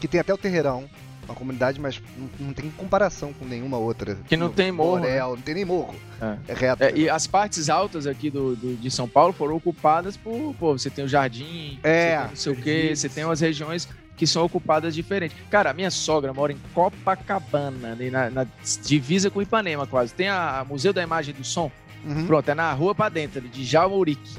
Que 0.00 0.06
tem 0.06 0.20
até 0.20 0.34
o 0.34 0.38
Terreirão, 0.38 0.88
uma 1.30 1.36
comunidade, 1.36 1.80
mas 1.80 2.00
não, 2.16 2.46
não 2.48 2.52
tem 2.52 2.70
comparação 2.76 3.32
com 3.32 3.44
nenhuma 3.44 3.78
outra. 3.78 4.16
Que 4.28 4.36
não 4.36 4.50
tem 4.50 4.70
morro, 4.72 4.98
né? 4.98 5.08
Borel, 5.18 5.36
Não 5.36 5.42
tem 5.42 5.54
nem 5.54 5.64
morro. 5.64 5.94
É. 6.20 6.36
É 6.48 6.54
reto. 6.54 6.82
É, 6.84 6.92
e 6.94 7.08
as 7.08 7.26
partes 7.26 7.70
altas 7.70 8.06
aqui 8.06 8.30
do, 8.30 8.54
do- 8.56 8.76
de 8.76 8.90
São 8.90 9.08
Paulo 9.08 9.32
foram 9.32 9.56
ocupadas 9.56 10.16
por. 10.16 10.54
Pô, 10.58 10.76
você 10.76 10.90
tem 10.90 11.04
o 11.04 11.08
jardim, 11.08 11.78
É. 11.82 12.16
você 12.16 12.18
tem 12.18 12.28
não 12.28 12.36
sei 12.36 12.52
o 12.52 12.56
quê, 12.56 12.96
você 12.96 13.08
tem 13.08 13.24
umas 13.24 13.40
regiões 13.40 13.88
que 14.16 14.26
são 14.26 14.44
ocupadas 14.44 14.94
diferentes. 14.94 15.34
Cara, 15.50 15.70
a 15.70 15.72
minha 15.72 15.90
sogra 15.90 16.32
mora 16.34 16.52
em 16.52 16.58
Copacabana, 16.74 17.92
ali 17.92 18.10
na, 18.10 18.28
na 18.30 18.46
divisa 18.84 19.30
com 19.30 19.40
Ipanema, 19.40 19.86
quase. 19.86 20.12
Tem 20.14 20.28
a, 20.28 20.60
a 20.60 20.64
Museu 20.64 20.92
da 20.92 21.02
Imagem 21.02 21.34
do 21.34 21.44
Som. 21.44 21.70
Uhum. 22.04 22.26
Pronto, 22.26 22.48
é 22.50 22.54
na 22.54 22.72
rua 22.72 22.94
pra 22.94 23.08
dentro, 23.08 23.38
ali, 23.40 23.48
de 23.48 23.64
Jaurique. 23.64 24.36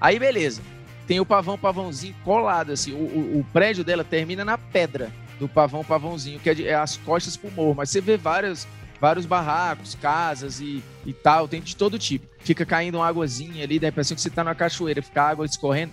Aí, 0.00 0.18
beleza. 0.18 0.60
Tem 1.06 1.18
o 1.20 1.26
pavão, 1.26 1.58
pavãozinho 1.58 2.14
colado, 2.24 2.72
assim. 2.72 2.92
O, 2.92 2.96
o- 2.96 3.40
o 3.40 3.46
prédio 3.52 3.82
dela 3.84 4.04
termina 4.04 4.44
na 4.44 4.56
pedra 4.56 5.10
do 5.42 5.48
pavão, 5.48 5.82
pavãozinho, 5.84 6.38
que 6.38 6.48
é, 6.48 6.54
de- 6.54 6.66
é 6.68 6.74
as 6.74 6.96
costas 6.98 7.36
pro 7.36 7.50
morro. 7.50 7.74
Mas 7.76 7.90
você 7.90 8.00
vê 8.00 8.16
vários, 8.16 8.66
vários 9.00 9.26
barracos, 9.26 9.96
casas 9.96 10.60
e, 10.60 10.82
e 11.04 11.12
tal, 11.12 11.48
tem 11.48 11.60
de 11.60 11.74
todo 11.76 11.98
tipo. 11.98 12.26
Fica 12.40 12.64
caindo 12.64 12.96
uma 12.98 13.06
águazinha 13.08 13.64
ali, 13.64 13.78
dá 13.78 13.88
a 13.88 13.90
impressão 13.90 14.14
que 14.14 14.20
você 14.22 14.30
tá 14.30 14.44
numa 14.44 14.54
cachoeira, 14.54 15.02
fica 15.02 15.22
água 15.22 15.44
escorrendo, 15.44 15.92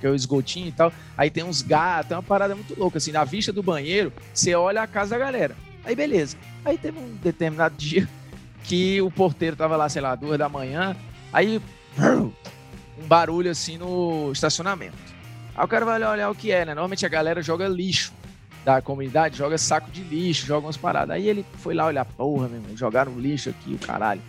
que 0.00 0.06
é 0.06 0.10
o 0.10 0.14
esgotinho 0.14 0.68
e 0.68 0.72
tal. 0.72 0.92
Aí 1.16 1.30
tem 1.30 1.44
uns 1.44 1.60
gatos, 1.62 2.10
é 2.10 2.14
uma 2.16 2.22
parada 2.22 2.54
muito 2.54 2.78
louca, 2.78 2.96
assim. 2.98 3.12
Na 3.12 3.24
vista 3.24 3.52
do 3.52 3.62
banheiro, 3.62 4.12
você 4.32 4.54
olha 4.54 4.82
a 4.82 4.86
casa 4.86 5.10
da 5.10 5.18
galera. 5.24 5.54
Aí, 5.84 5.94
beleza. 5.94 6.36
Aí 6.64 6.76
teve 6.78 6.98
um 6.98 7.14
determinado 7.16 7.76
dia 7.76 8.08
que 8.64 9.00
o 9.02 9.10
porteiro 9.10 9.54
tava 9.56 9.76
lá, 9.76 9.88
sei 9.88 10.00
lá, 10.02 10.14
duas 10.14 10.38
da 10.38 10.48
manhã, 10.48 10.96
aí 11.32 11.60
um 12.98 13.06
barulho 13.06 13.50
assim 13.50 13.76
no 13.78 14.32
estacionamento. 14.32 14.96
Aí 15.54 15.64
o 15.64 15.68
cara 15.68 15.84
vai 15.84 16.02
olhar 16.02 16.30
o 16.30 16.34
que 16.34 16.50
é, 16.50 16.64
né? 16.64 16.74
Normalmente 16.74 17.06
a 17.06 17.08
galera 17.08 17.42
joga 17.42 17.68
lixo 17.68 18.12
da 18.66 18.82
comunidade, 18.82 19.38
joga 19.38 19.56
saco 19.56 19.88
de 19.92 20.02
lixo, 20.02 20.44
joga 20.44 20.66
umas 20.66 20.76
paradas. 20.76 21.14
Aí 21.14 21.28
ele 21.28 21.46
foi 21.58 21.72
lá 21.72 21.86
olhar, 21.86 22.04
porra, 22.04 22.48
meu 22.48 22.60
irmão, 22.60 22.76
jogaram 22.76 23.16
lixo 23.16 23.48
aqui, 23.48 23.72
o 23.72 23.78
caralho. 23.78 24.20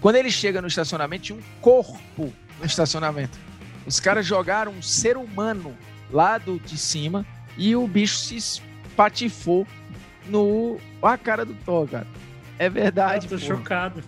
Quando 0.00 0.16
ele 0.16 0.30
chega 0.30 0.62
no 0.62 0.66
estacionamento, 0.66 1.24
tinha 1.24 1.38
um 1.38 1.42
corpo 1.60 2.32
no 2.58 2.64
estacionamento. 2.64 3.38
Os 3.86 4.00
caras 4.00 4.24
jogaram 4.24 4.72
um 4.72 4.80
ser 4.80 5.18
humano 5.18 5.76
lá 6.10 6.38
do, 6.38 6.58
de 6.58 6.78
cima 6.78 7.26
e 7.58 7.76
o 7.76 7.86
bicho 7.86 8.16
se 8.16 8.36
espatifou 8.36 9.66
no 10.28 10.78
a 11.02 11.18
cara 11.18 11.44
do 11.44 11.52
Thor, 11.52 11.86
cara. 11.86 12.06
É 12.58 12.70
verdade, 12.70 13.28
tô 13.28 13.34
pô. 13.38 13.44
chocado. 13.44 14.02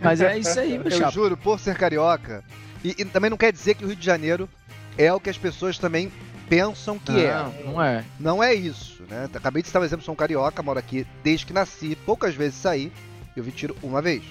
Mas 0.00 0.22
é 0.22 0.38
isso 0.38 0.58
aí, 0.58 0.78
meu 0.78 0.86
Eu 0.86 0.98
chapa. 0.98 1.10
juro, 1.10 1.36
por 1.36 1.60
ser 1.60 1.76
carioca. 1.76 2.42
E, 2.82 2.94
e 2.96 3.04
também 3.04 3.28
não 3.28 3.36
quer 3.36 3.52
dizer 3.52 3.74
que 3.74 3.84
o 3.84 3.88
Rio 3.88 3.96
de 3.96 4.06
Janeiro 4.06 4.48
é 4.96 5.12
o 5.12 5.20
que 5.20 5.28
as 5.28 5.36
pessoas 5.36 5.76
também 5.76 6.10
pensam 6.48 6.98
que 6.98 7.12
é. 7.24 7.34
Não, 7.34 7.52
não 7.72 7.82
é. 7.82 8.04
Não 8.18 8.42
é 8.42 8.54
isso, 8.54 9.02
né? 9.08 9.28
Acabei 9.34 9.62
de 9.62 9.68
citar 9.68 9.82
um 9.82 9.84
exemplo, 9.84 10.04
sou 10.04 10.12
um 10.14 10.16
carioca, 10.16 10.62
moro 10.62 10.78
aqui 10.78 11.06
desde 11.22 11.46
que 11.46 11.52
nasci, 11.52 11.96
poucas 12.06 12.34
vezes 12.34 12.56
saí, 12.58 12.92
eu 13.36 13.42
vi 13.42 13.52
tiro 13.52 13.76
uma 13.82 14.00
vez. 14.02 14.22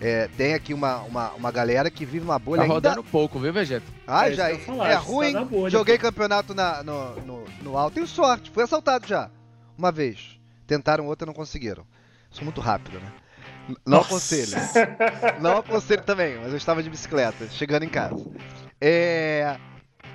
É, 0.00 0.28
tem 0.36 0.52
aqui 0.52 0.74
uma, 0.74 0.96
uma, 1.02 1.30
uma 1.30 1.50
galera 1.52 1.88
que 1.88 2.04
vive 2.04 2.24
uma 2.24 2.36
bolha 2.36 2.58
Tá 2.58 2.62
ainda... 2.64 2.74
rodando 2.74 3.04
pouco, 3.04 3.38
viu, 3.38 3.52
Vegeta? 3.52 3.86
Ah, 4.04 4.28
É 4.28 4.32
já 4.32 4.50
ia 4.52 4.58
falar, 4.58 4.88
é 4.90 4.94
tá 4.94 4.98
ruim. 4.98 5.32
na 5.32 5.44
bolha, 5.44 5.70
Joguei 5.70 5.96
pô. 5.96 6.02
campeonato 6.02 6.52
na, 6.54 6.82
no, 6.82 7.14
no, 7.20 7.44
no 7.62 7.78
alto. 7.78 7.94
Tenho 7.94 8.06
sorte, 8.08 8.50
fui 8.50 8.64
assaltado 8.64 9.06
já. 9.06 9.30
Uma 9.78 9.92
vez. 9.92 10.40
Tentaram 10.66 11.06
outra, 11.06 11.24
não 11.24 11.32
conseguiram. 11.32 11.84
Sou 12.32 12.42
muito 12.42 12.60
rápido, 12.60 12.98
né? 12.98 13.12
Não 13.86 13.98
Nossa. 13.98 14.08
aconselho. 14.08 14.52
Não 15.40 15.58
aconselho 15.58 16.02
também, 16.02 16.36
mas 16.38 16.50
eu 16.50 16.56
estava 16.56 16.82
de 16.82 16.90
bicicleta, 16.90 17.46
chegando 17.50 17.84
em 17.84 17.88
casa. 17.88 18.26
É. 18.80 19.56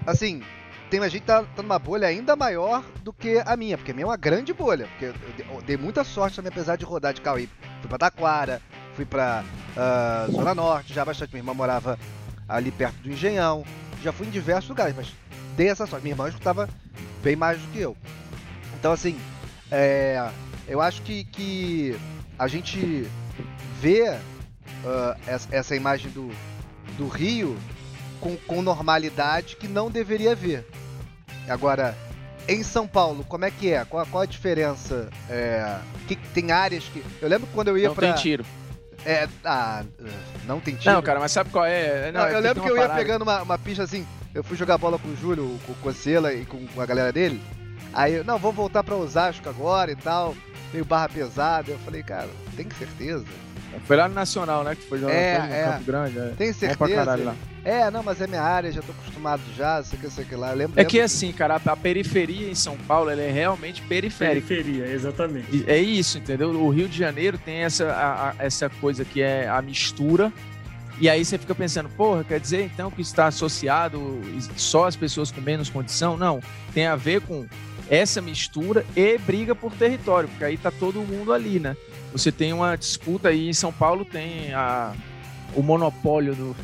Assim, 0.06 0.42
tem 0.90 1.00
a 1.02 1.10
gente 1.10 1.24
tá, 1.24 1.44
tá 1.44 1.62
numa 1.62 1.78
bolha 1.78 2.08
ainda 2.08 2.36
maior 2.36 2.84
do 3.04 3.12
que 3.12 3.42
a 3.46 3.58
minha, 3.58 3.78
porque 3.78 3.92
a 3.92 3.94
minha 3.94 4.06
é 4.06 4.08
uma 4.08 4.18
grande 4.18 4.54
bolha. 4.54 4.88
Porque 4.88 5.06
eu 5.06 5.62
dei, 5.62 5.78
muita 5.78 6.04
sorte 6.04 6.38
também, 6.38 6.52
apesar 6.52 6.76
de 6.76 6.86
rodar 6.86 7.14
de 7.14 7.22
carro. 7.22 7.38
Fui 7.82 7.90
pra 7.90 7.98
Taquara, 7.98 8.62
fui 8.96 9.06
pra 9.06 9.44
ah, 9.76 10.28
Zona 10.32 10.56
Norte, 10.56 10.94
já 10.94 11.04
bastante. 11.04 11.32
Minha 11.32 11.42
irmã 11.42 11.54
morava 11.54 12.00
ali 12.48 12.72
perto 12.72 12.96
do 13.02 13.12
Engenhão. 13.12 13.66
Já 14.02 14.12
fui 14.12 14.28
em 14.28 14.32
diversos 14.32 14.70
lugares, 14.70 14.96
mas 14.96 15.14
dei 15.56 15.70
essa 15.70 15.86
sorte. 15.86 16.04
Minha 16.04 16.14
irmã 16.14 16.30
escutava 16.30 16.70
bem 17.22 17.36
mais 17.36 17.60
do 17.60 17.68
que 17.68 17.80
eu. 17.80 17.96
Então, 18.80 18.94
assim, 18.94 19.20
é, 19.72 20.30
eu 20.68 20.80
acho 20.80 21.02
que, 21.02 21.26
que 21.26 22.00
a 22.40 22.48
gente 22.48 23.06
vê 23.82 24.18
ah, 24.86 25.18
essa, 25.28 25.48
essa 25.52 25.76
imagem 25.76 26.10
do, 26.12 26.30
do 26.98 27.08
Rio 27.08 27.58
com, 28.20 28.36
com 28.36 28.62
normalidade 28.62 29.56
que 29.56 29.68
não 29.68 29.90
deveria 29.90 30.36
ver. 30.36 30.66
Agora, 31.48 31.96
em 32.48 32.64
São 32.64 32.88
Paulo, 32.88 33.26
como 33.28 33.46
é 33.46 33.52
que 33.52 33.72
é? 33.72 33.84
Qual, 33.86 34.06
qual 34.06 34.24
a 34.24 34.26
diferença? 34.26 35.10
É, 35.30 35.78
que, 36.08 36.16
tem 36.16 36.52
áreas 36.52 36.84
que. 36.86 37.04
Eu 37.22 37.28
lembro 37.30 37.48
quando 37.54 37.70
eu 37.70 37.78
ia 37.78 37.90
Não 37.90 37.96
pra. 37.96 38.14
tem 38.14 38.22
tiro. 38.22 38.46
É, 39.06 39.28
ah, 39.46 39.84
não 40.46 40.60
tem 40.60 40.76
tiro. 40.76 40.96
Não, 40.96 41.02
cara, 41.02 41.20
mas 41.20 41.32
sabe 41.32 41.50
qual 41.50 41.66
é? 41.66 42.12
Não, 42.12 42.26
é 42.26 42.34
eu 42.34 42.40
lembro 42.40 42.64
que 42.64 42.70
eu 42.70 42.76
ia 42.76 42.82
parada- 42.84 43.00
pegando 43.00 43.22
uma, 43.22 43.42
uma 43.42 43.58
pista 43.58 43.84
assim. 43.84 44.06
Eu 44.34 44.44
fui 44.44 44.58
jogar 44.58 44.78
bola 44.78 45.00
com 45.00 45.08
o 45.08 45.16
Júlio, 45.16 45.60
com 45.66 45.72
o 45.72 45.76
Cocela 45.76 46.34
e 46.34 46.46
com 46.46 46.68
a 46.80 46.86
galera 46.86 47.12
dele. 47.12 47.42
Aí, 47.94 48.14
eu, 48.16 48.24
não, 48.24 48.38
vou 48.38 48.52
voltar 48.52 48.84
pra 48.84 48.96
Osasco 48.96 49.50
agora 49.50 49.92
e 49.92 49.96
tal. 49.96 50.36
Meio 50.72 50.86
barra 50.86 51.10
pesada. 51.10 51.72
Eu 51.72 51.80
falei, 51.80 52.04
cara, 52.04 52.30
tem 52.56 52.70
certeza? 52.78 53.26
Foi 53.86 53.96
lá 53.96 54.08
no 54.08 54.14
Nacional, 54.16 54.64
né? 54.64 54.76
Que 54.76 54.84
foi 54.84 55.00
jogar 55.00 55.14
É, 55.14 55.40
no 55.40 55.54
é. 55.54 55.64
Campo 55.66 55.84
Grande. 55.86 56.18
É. 56.20 56.22
Tem 56.38 56.52
Bom 56.52 56.58
pra 56.60 56.68
certeza? 56.70 56.96
caralho 56.96 57.24
lá. 57.26 57.36
É, 57.66 57.92
não, 57.92 58.02
mas 58.02 58.22
é 58.22 58.28
minha 58.28 58.42
área, 58.42 58.72
já 58.72 58.82
tô 58.82 58.92
acostumado 58.94 59.42
já, 59.58 59.84
sei 59.84 60.00
que, 60.00 60.10
sei 60.10 60.24
que 60.24 60.36
lá. 60.36 60.52
Eu 60.52 60.56
lembro, 60.58 60.80
É 60.80 60.86
que 60.86 60.94
lembro- 60.98 61.06
assim, 61.06 61.32
cara, 61.34 61.56
a, 61.66 61.72
a 61.72 61.76
periferia 61.76 62.50
em 62.50 62.56
São 62.56 62.78
Paulo 62.78 63.10
ela 63.10 63.22
é 63.22 63.30
realmente 63.30 63.82
periférica. 63.82 64.48
Periferia, 64.48 64.86
exatamente. 64.88 65.48
E 65.52 65.66
É 65.70 65.78
isso, 65.78 66.18
entendeu? 66.18 66.50
O 66.52 66.70
Rio 66.70 66.88
de 66.88 66.98
Janeiro 66.98 67.38
tem 67.38 67.58
essa, 67.64 67.92
a- 67.92 68.30
a- 68.30 68.36
essa 68.40 68.70
coisa 68.70 69.04
que 69.04 69.22
é 69.22 69.50
a 69.50 69.62
mistura. 69.62 70.32
E 71.00 71.10
aí 71.10 71.24
você 71.24 71.38
fica 71.38 71.54
pensando, 71.54 71.90
porra, 71.90 72.24
quer 72.24 72.40
dizer 72.40 72.64
então 72.64 72.90
que 72.90 73.02
está 73.02 73.28
associado 73.28 74.20
só 74.56 74.88
as 74.88 74.96
pessoas 74.96 75.30
com 75.30 75.42
menos 75.42 75.70
condição? 75.70 76.18
Não, 76.18 76.40
tem 76.74 76.88
a 76.88 76.96
ver 76.96 77.22
com 77.22 77.46
essa 77.90 78.22
mistura 78.22 78.84
e 78.96 79.18
briga 79.20 79.54
por 79.54 79.72
território, 79.74 80.28
porque 80.30 80.44
aí 80.44 80.58
tá 80.58 80.72
todo 80.72 81.00
mundo 81.02 81.32
ali, 81.34 81.60
né? 81.60 81.76
Você 82.18 82.32
tem 82.32 82.54
uma 82.54 82.76
disputa 82.76 83.30
aí 83.30 83.54
São 83.54 83.72
Paulo, 83.72 84.04
tem 84.06 84.54
a, 84.54 84.94
o 85.56 85.62
monopólio 85.62 86.34
do, 86.36 86.56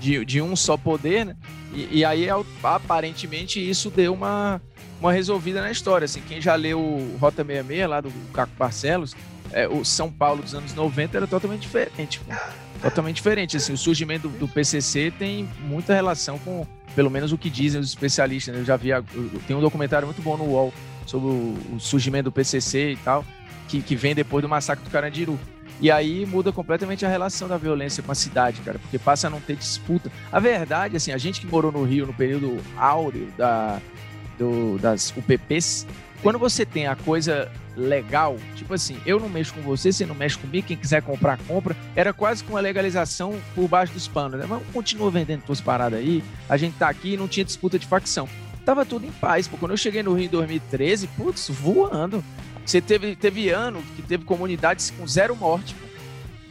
de, 0.00 0.24
de 0.24 0.40
um 0.42 0.54
só 0.56 0.76
poder, 0.76 1.26
né? 1.26 1.36
E, 1.74 1.98
e 2.00 2.04
aí, 2.04 2.28
au- 2.28 2.44
aparentemente, 2.62 3.58
isso 3.58 3.90
deu 3.90 4.12
uma, 4.12 4.60
uma 5.00 5.12
resolvida 5.12 5.60
na 5.62 5.70
história. 5.70 6.04
Assim, 6.04 6.20
quem 6.26 6.40
já 6.40 6.54
leu 6.54 7.16
Rota 7.20 7.44
66 7.44 7.88
lá 7.88 8.00
do 8.00 8.12
Caco 8.32 8.52
Barcelos, 8.58 9.14
é, 9.52 9.66
o 9.68 9.84
São 9.84 10.10
Paulo 10.10 10.42
dos 10.42 10.54
anos 10.54 10.74
90 10.74 11.16
era 11.16 11.26
totalmente 11.26 11.60
diferente. 11.62 12.20
pô. 12.20 12.32
Totalmente 12.82 13.16
diferente. 13.16 13.56
Assim, 13.56 13.72
o 13.72 13.78
surgimento 13.78 14.28
do, 14.28 14.38
do 14.40 14.48
PCC 14.48 15.12
tem 15.18 15.48
muita 15.60 15.94
relação 15.94 16.38
com, 16.38 16.66
pelo 16.96 17.10
menos, 17.10 17.32
o 17.32 17.38
que 17.38 17.48
dizem 17.48 17.80
os 17.80 17.88
especialistas. 17.88 18.54
né? 18.54 18.60
Eu 18.60 18.64
já 18.64 18.76
vi, 18.76 18.90
tem 19.46 19.54
um 19.56 19.60
documentário 19.60 20.06
muito 20.06 20.20
bom 20.20 20.36
no 20.36 20.44
UOL 20.44 20.72
sobre 21.06 21.28
o, 21.28 21.56
o 21.74 21.80
surgimento 21.80 22.24
do 22.24 22.32
PCC 22.32 22.92
e 22.92 22.96
tal, 22.96 23.24
que, 23.72 23.80
que 23.80 23.96
vem 23.96 24.14
depois 24.14 24.42
do 24.42 24.48
massacre 24.48 24.84
do 24.84 24.90
Carandiru. 24.90 25.40
E 25.80 25.90
aí 25.90 26.26
muda 26.26 26.52
completamente 26.52 27.06
a 27.06 27.08
relação 27.08 27.48
da 27.48 27.56
violência 27.56 28.02
com 28.02 28.12
a 28.12 28.14
cidade, 28.14 28.60
cara, 28.60 28.78
porque 28.78 28.98
passa 28.98 29.26
a 29.26 29.30
não 29.30 29.40
ter 29.40 29.56
disputa. 29.56 30.12
A 30.30 30.38
verdade, 30.38 30.96
assim, 30.96 31.10
a 31.10 31.18
gente 31.18 31.40
que 31.40 31.46
morou 31.46 31.72
no 31.72 31.82
Rio 31.82 32.06
no 32.06 32.12
período 32.12 32.58
áureo 32.76 33.28
da, 33.36 33.80
do, 34.38 34.78
das 34.78 35.12
UPPs, 35.16 35.86
quando 36.22 36.38
você 36.38 36.64
tem 36.66 36.86
a 36.86 36.94
coisa 36.94 37.50
legal, 37.74 38.36
tipo 38.54 38.74
assim, 38.74 38.96
eu 39.06 39.18
não 39.18 39.28
mexo 39.28 39.54
com 39.54 39.62
você, 39.62 39.90
você 39.90 40.04
não 40.04 40.14
mexe 40.14 40.38
comigo, 40.38 40.66
quem 40.66 40.76
quiser 40.76 41.02
comprar, 41.02 41.38
compra. 41.48 41.74
Era 41.96 42.12
quase 42.12 42.44
com 42.44 42.52
uma 42.52 42.60
legalização 42.60 43.34
por 43.54 43.66
baixo 43.66 43.92
dos 43.94 44.06
panos, 44.06 44.38
né? 44.38 44.46
Mas 44.48 44.62
continua 44.72 45.10
vendendo 45.10 45.44
suas 45.46 45.60
paradas 45.60 45.98
aí, 45.98 46.22
a 46.48 46.56
gente 46.56 46.76
tá 46.76 46.88
aqui 46.88 47.14
e 47.14 47.16
não 47.16 47.26
tinha 47.26 47.44
disputa 47.44 47.78
de 47.78 47.86
facção. 47.86 48.28
Tava 48.64 48.86
tudo 48.86 49.04
em 49.04 49.10
paz, 49.10 49.48
pô. 49.48 49.56
Quando 49.56 49.72
eu 49.72 49.76
cheguei 49.76 50.02
no 50.02 50.12
Rio 50.12 50.26
em 50.26 50.28
2013, 50.28 51.08
putz, 51.08 51.48
voando. 51.48 52.22
Você 52.64 52.80
teve, 52.80 53.16
teve 53.16 53.50
ano 53.50 53.82
que 53.96 54.02
teve 54.02 54.24
comunidades 54.24 54.90
com 54.90 55.06
zero 55.06 55.34
morte. 55.36 55.74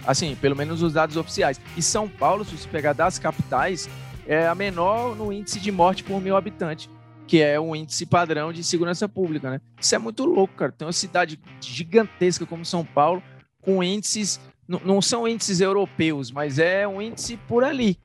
Assim, 0.05 0.35
pelo 0.35 0.55
menos 0.55 0.81
os 0.81 0.93
dados 0.93 1.15
oficiais. 1.15 1.61
E 1.77 1.81
São 1.81 2.09
Paulo, 2.09 2.43
se 2.43 2.57
você 2.57 2.67
pegar 2.67 2.93
das 2.93 3.19
capitais, 3.19 3.87
é 4.25 4.47
a 4.47 4.55
menor 4.55 5.15
no 5.15 5.31
índice 5.31 5.59
de 5.59 5.71
morte 5.71 6.03
por 6.03 6.19
mil 6.19 6.35
habitantes 6.35 6.89
que 7.31 7.41
é 7.41 7.57
um 7.57 7.73
índice 7.73 8.05
padrão 8.05 8.51
de 8.51 8.61
segurança 8.61 9.07
pública, 9.07 9.49
né? 9.49 9.61
Isso 9.79 9.95
é 9.95 9.97
muito 9.97 10.25
louco, 10.25 10.53
cara. 10.53 10.69
Tem 10.69 10.85
uma 10.85 10.91
cidade 10.91 11.39
gigantesca 11.61 12.45
como 12.45 12.65
São 12.65 12.83
Paulo, 12.83 13.23
com 13.61 13.81
índices, 13.81 14.37
não 14.67 15.01
são 15.01 15.25
índices 15.25 15.61
europeus, 15.61 16.29
mas 16.29 16.59
é 16.59 16.85
um 16.85 17.01
índice 17.01 17.37
por 17.47 17.63
ali. 17.63 17.97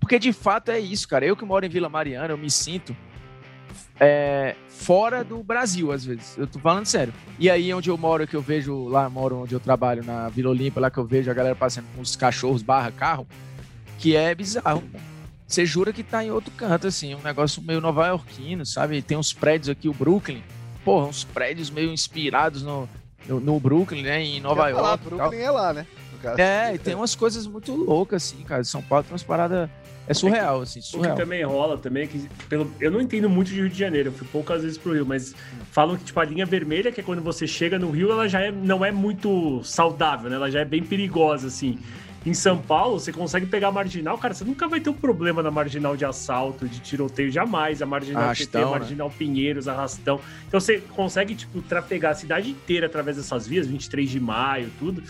Porque 0.00 0.18
de 0.18 0.32
fato 0.32 0.70
é 0.70 0.80
isso, 0.80 1.06
cara. 1.06 1.26
Eu 1.26 1.36
que 1.36 1.44
moro 1.44 1.66
em 1.66 1.68
Vila 1.68 1.90
Mariana, 1.90 2.32
eu 2.32 2.38
me 2.38 2.50
sinto 2.50 2.96
é, 3.98 4.54
fora 4.68 5.22
do 5.22 5.42
Brasil, 5.42 5.92
às 5.92 6.04
vezes. 6.04 6.36
Eu 6.36 6.46
tô 6.46 6.58
falando 6.58 6.86
sério. 6.86 7.12
E 7.38 7.50
aí, 7.50 7.72
onde 7.72 7.90
eu 7.90 7.98
moro, 7.98 8.26
que 8.26 8.34
eu 8.34 8.42
vejo, 8.42 8.88
lá 8.88 9.08
moro 9.08 9.42
onde 9.42 9.54
eu 9.54 9.60
trabalho, 9.60 10.04
na 10.04 10.28
Vila 10.28 10.50
Olímpia, 10.50 10.80
lá 10.80 10.90
que 10.90 10.98
eu 10.98 11.04
vejo 11.04 11.30
a 11.30 11.34
galera 11.34 11.54
passando 11.54 11.86
com 11.94 12.00
os 12.00 12.16
cachorros 12.16 12.62
barra 12.62 12.90
carro, 12.90 13.26
que 13.98 14.16
é 14.16 14.34
bizarro. 14.34 14.82
Você 15.46 15.66
jura 15.66 15.92
que 15.92 16.02
tá 16.02 16.24
em 16.24 16.30
outro 16.30 16.52
canto, 16.52 16.86
assim, 16.86 17.14
um 17.14 17.22
negócio 17.22 17.60
meio 17.60 17.80
nova-iorquino, 17.80 18.64
sabe? 18.64 19.02
Tem 19.02 19.16
uns 19.16 19.32
prédios 19.32 19.68
aqui, 19.68 19.88
o 19.88 19.92
Brooklyn. 19.92 20.42
Porra, 20.84 21.06
uns 21.08 21.24
prédios 21.24 21.70
meio 21.70 21.92
inspirados 21.92 22.62
no, 22.62 22.88
no, 23.26 23.40
no 23.40 23.60
Brooklyn, 23.60 24.02
né? 24.02 24.22
Em 24.22 24.40
Nova 24.40 24.68
York. 24.68 25.04
Brooklyn 25.04 25.40
é 25.40 25.50
lá, 25.50 25.72
né? 25.72 25.86
É, 26.38 26.74
e 26.74 26.78
tem 26.78 26.94
umas 26.94 27.14
coisas 27.14 27.46
muito 27.46 27.74
loucas, 27.74 28.22
assim, 28.22 28.42
cara. 28.44 28.62
São 28.62 28.82
Paulo 28.82 29.04
tem 29.04 29.12
umas 29.12 29.22
paradas. 29.22 29.68
É 30.10 30.14
surreal, 30.14 30.62
assim, 30.62 30.80
surreal. 30.80 31.12
O 31.12 31.16
que 31.16 31.22
também 31.22 31.44
rola 31.44 31.78
também 31.78 32.02
é 32.02 32.06
que, 32.08 32.28
pelo, 32.48 32.68
eu 32.80 32.90
não 32.90 33.00
entendo 33.00 33.30
muito 33.30 33.46
de 33.46 33.54
Rio 33.54 33.68
de 33.68 33.78
Janeiro, 33.78 34.08
eu 34.08 34.12
fui 34.12 34.26
poucas 34.26 34.62
vezes 34.62 34.76
pro 34.76 34.92
Rio, 34.92 35.06
mas 35.06 35.36
falam 35.70 35.96
que, 35.96 36.02
tipo, 36.02 36.18
a 36.18 36.24
linha 36.24 36.44
vermelha, 36.44 36.90
que 36.90 37.00
é 37.00 37.04
quando 37.04 37.22
você 37.22 37.46
chega 37.46 37.78
no 37.78 37.92
Rio, 37.92 38.10
ela 38.10 38.28
já 38.28 38.40
é, 38.40 38.50
não 38.50 38.84
é 38.84 38.90
muito 38.90 39.62
saudável, 39.62 40.28
né? 40.28 40.34
Ela 40.34 40.50
já 40.50 40.62
é 40.62 40.64
bem 40.64 40.82
perigosa, 40.82 41.46
assim. 41.46 41.78
Em 42.26 42.34
São 42.34 42.58
Paulo, 42.58 42.98
você 42.98 43.12
consegue 43.12 43.46
pegar 43.46 43.68
a 43.68 43.72
marginal, 43.72 44.18
cara, 44.18 44.34
você 44.34 44.44
nunca 44.44 44.66
vai 44.66 44.80
ter 44.80 44.90
um 44.90 44.94
problema 44.94 45.44
na 45.44 45.50
marginal 45.50 45.96
de 45.96 46.04
assalto, 46.04 46.68
de 46.68 46.80
tiroteio, 46.80 47.30
jamais. 47.30 47.80
A 47.80 47.86
marginal 47.86 48.24
arrastão, 48.24 48.46
PT, 48.46 48.58
a 48.58 48.78
marginal 48.78 49.08
né? 49.08 49.14
Pinheiros, 49.16 49.68
arrastão. 49.68 50.20
Então 50.48 50.58
você 50.58 50.82
consegue, 50.90 51.36
tipo, 51.36 51.62
trafegar 51.62 52.10
a 52.10 52.14
cidade 52.16 52.50
inteira 52.50 52.86
através 52.86 53.16
dessas 53.16 53.46
vias, 53.46 53.68
23 53.68 54.10
de 54.10 54.18
maio, 54.18 54.70
tudo, 54.76 55.04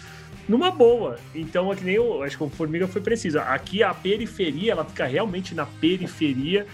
numa 0.48 0.70
boa. 0.70 1.18
Então, 1.34 1.72
é 1.72 1.76
que 1.76 1.84
nem 1.84 1.94
eu 1.94 2.22
acho 2.22 2.36
que 2.36 2.42
o 2.42 2.48
Formiga 2.48 2.86
foi 2.86 3.00
preciso. 3.00 3.38
Aqui 3.38 3.82
a 3.82 3.94
periferia, 3.94 4.72
ela 4.72 4.84
fica 4.84 5.06
realmente 5.06 5.54
na 5.54 5.66
periferia. 5.66 6.66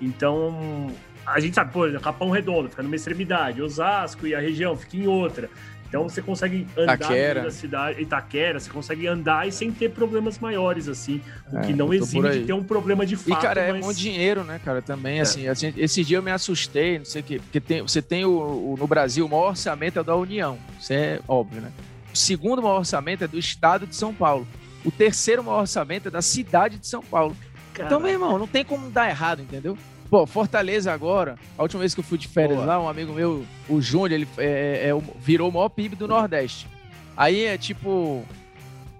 Então, 0.00 0.90
a 1.26 1.40
gente 1.40 1.54
sabe, 1.54 1.72
pô, 1.72 1.90
Capão 2.00 2.30
Redondo 2.30 2.68
fica 2.68 2.82
numa 2.82 2.96
extremidade, 2.96 3.62
Osasco 3.62 4.26
e 4.26 4.34
a 4.34 4.40
região 4.40 4.76
fica 4.76 4.96
em 4.96 5.06
outra. 5.06 5.48
Então 5.94 6.08
você 6.08 6.20
consegue 6.20 6.66
andar 6.76 6.96
Itaquera. 6.96 7.42
na 7.44 7.50
cidade, 7.52 8.02
Itaquera, 8.02 8.58
você 8.58 8.68
consegue 8.68 9.06
andar 9.06 9.46
e 9.46 9.52
sem 9.52 9.70
ter 9.70 9.90
problemas 9.90 10.40
maiores, 10.40 10.88
assim. 10.88 11.20
O 11.52 11.58
é, 11.58 11.60
que 11.62 11.72
não 11.72 11.94
exime 11.94 12.30
de 12.30 12.40
ter 12.46 12.52
um 12.52 12.64
problema 12.64 13.06
de 13.06 13.14
fato. 13.14 13.38
E, 13.38 13.40
cara, 13.40 13.68
mas... 13.68 13.76
é 13.76 13.80
muito 13.80 13.96
dinheiro, 13.96 14.42
né, 14.42 14.60
cara, 14.64 14.82
também, 14.82 15.18
é. 15.18 15.22
assim, 15.22 15.46
assim, 15.46 15.72
esse 15.76 16.02
dia 16.02 16.18
eu 16.18 16.22
me 16.22 16.32
assustei, 16.32 16.98
não 16.98 17.04
sei 17.04 17.20
o 17.20 17.24
quê, 17.24 17.38
porque 17.38 17.60
tem, 17.60 17.80
você 17.80 18.02
tem 18.02 18.24
o, 18.24 18.30
o, 18.30 18.76
no 18.76 18.88
Brasil 18.88 19.24
o 19.24 19.28
maior 19.28 19.50
orçamento 19.50 20.00
é 20.00 20.02
da 20.02 20.16
União, 20.16 20.58
isso 20.80 20.92
é 20.92 21.20
óbvio, 21.28 21.60
né? 21.60 21.70
O 22.14 22.16
segundo 22.16 22.62
maior 22.62 22.78
orçamento 22.78 23.24
é 23.24 23.26
do 23.26 23.36
Estado 23.36 23.88
de 23.88 23.96
São 23.96 24.14
Paulo. 24.14 24.46
O 24.84 24.90
terceiro 24.92 25.42
maior 25.42 25.62
orçamento 25.62 26.06
é 26.06 26.10
da 26.12 26.22
cidade 26.22 26.78
de 26.78 26.86
São 26.86 27.02
Paulo. 27.02 27.36
Caraca. 27.72 27.92
Então, 27.92 27.98
meu 27.98 28.12
irmão, 28.12 28.38
não 28.38 28.46
tem 28.46 28.64
como 28.64 28.88
dar 28.88 29.10
errado, 29.10 29.42
entendeu? 29.42 29.76
Pô, 30.08 30.24
Fortaleza 30.24 30.92
agora, 30.92 31.36
a 31.58 31.62
última 31.62 31.80
vez 31.80 31.92
que 31.92 31.98
eu 31.98 32.04
fui 32.04 32.16
de 32.16 32.28
férias 32.28 32.58
Boa. 32.58 32.66
lá, 32.66 32.80
um 32.80 32.88
amigo 32.88 33.12
meu, 33.12 33.44
o 33.68 33.80
Júnior, 33.80 34.12
ele 34.12 34.28
é, 34.38 34.44
é, 34.44 34.88
é, 34.90 35.02
virou 35.18 35.48
o 35.48 35.52
maior 35.52 35.68
PIB 35.70 35.96
do 35.96 36.06
Nordeste. 36.06 36.68
Aí 37.16 37.46
é 37.46 37.58
tipo. 37.58 38.24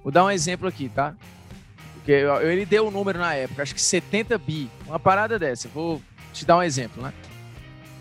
Vou 0.02 0.10
dar 0.10 0.24
um 0.24 0.30
exemplo 0.30 0.66
aqui, 0.66 0.88
tá? 0.88 1.14
Porque 1.94 2.12
ele 2.42 2.66
deu 2.66 2.86
o 2.86 2.88
um 2.88 2.90
número 2.90 3.20
na 3.20 3.32
época, 3.32 3.62
acho 3.62 3.74
que 3.74 3.80
70 3.80 4.36
bi. 4.38 4.68
Uma 4.88 4.98
parada 4.98 5.38
dessa. 5.38 5.68
Vou 5.68 6.02
te 6.32 6.44
dar 6.44 6.56
um 6.56 6.62
exemplo, 6.62 7.00
né? 7.00 7.12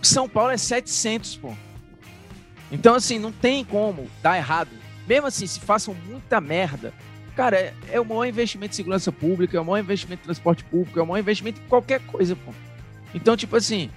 São 0.02 0.28
Paulo 0.28 0.52
é 0.52 0.58
700, 0.58 1.38
pô. 1.38 1.54
Então, 2.72 2.96
assim, 2.96 3.20
não 3.20 3.32
tem 3.32 3.64
como 3.64 4.10
dar 4.24 4.38
errado. 4.38 4.83
Mesmo 5.08 5.28
assim, 5.28 5.48
se 5.48 5.60
façam 5.60 5.96
muita 6.08 6.40
merda, 6.40 6.94
cara, 7.36 7.58
é, 7.58 7.74
é 7.92 8.00
o 8.00 8.06
maior 8.06 8.26
investimento 8.26 8.74
em 8.74 8.76
segurança 8.76 9.12
pública, 9.12 9.58
é 9.58 9.62
o 9.62 9.66
maior 9.66 9.80
investimento 9.84 10.22
em 10.22 10.26
transporte 10.26 10.64
público, 10.64 11.00
é 11.00 11.04
o 11.04 11.08
maior 11.08 11.20
investimento 11.20 11.62
em 11.62 11.68
qualquer 11.68 12.00
coisa, 12.02 12.36
pô. 12.36 12.54
Então, 13.14 13.36
tipo 13.36 13.56
assim, 13.56 13.90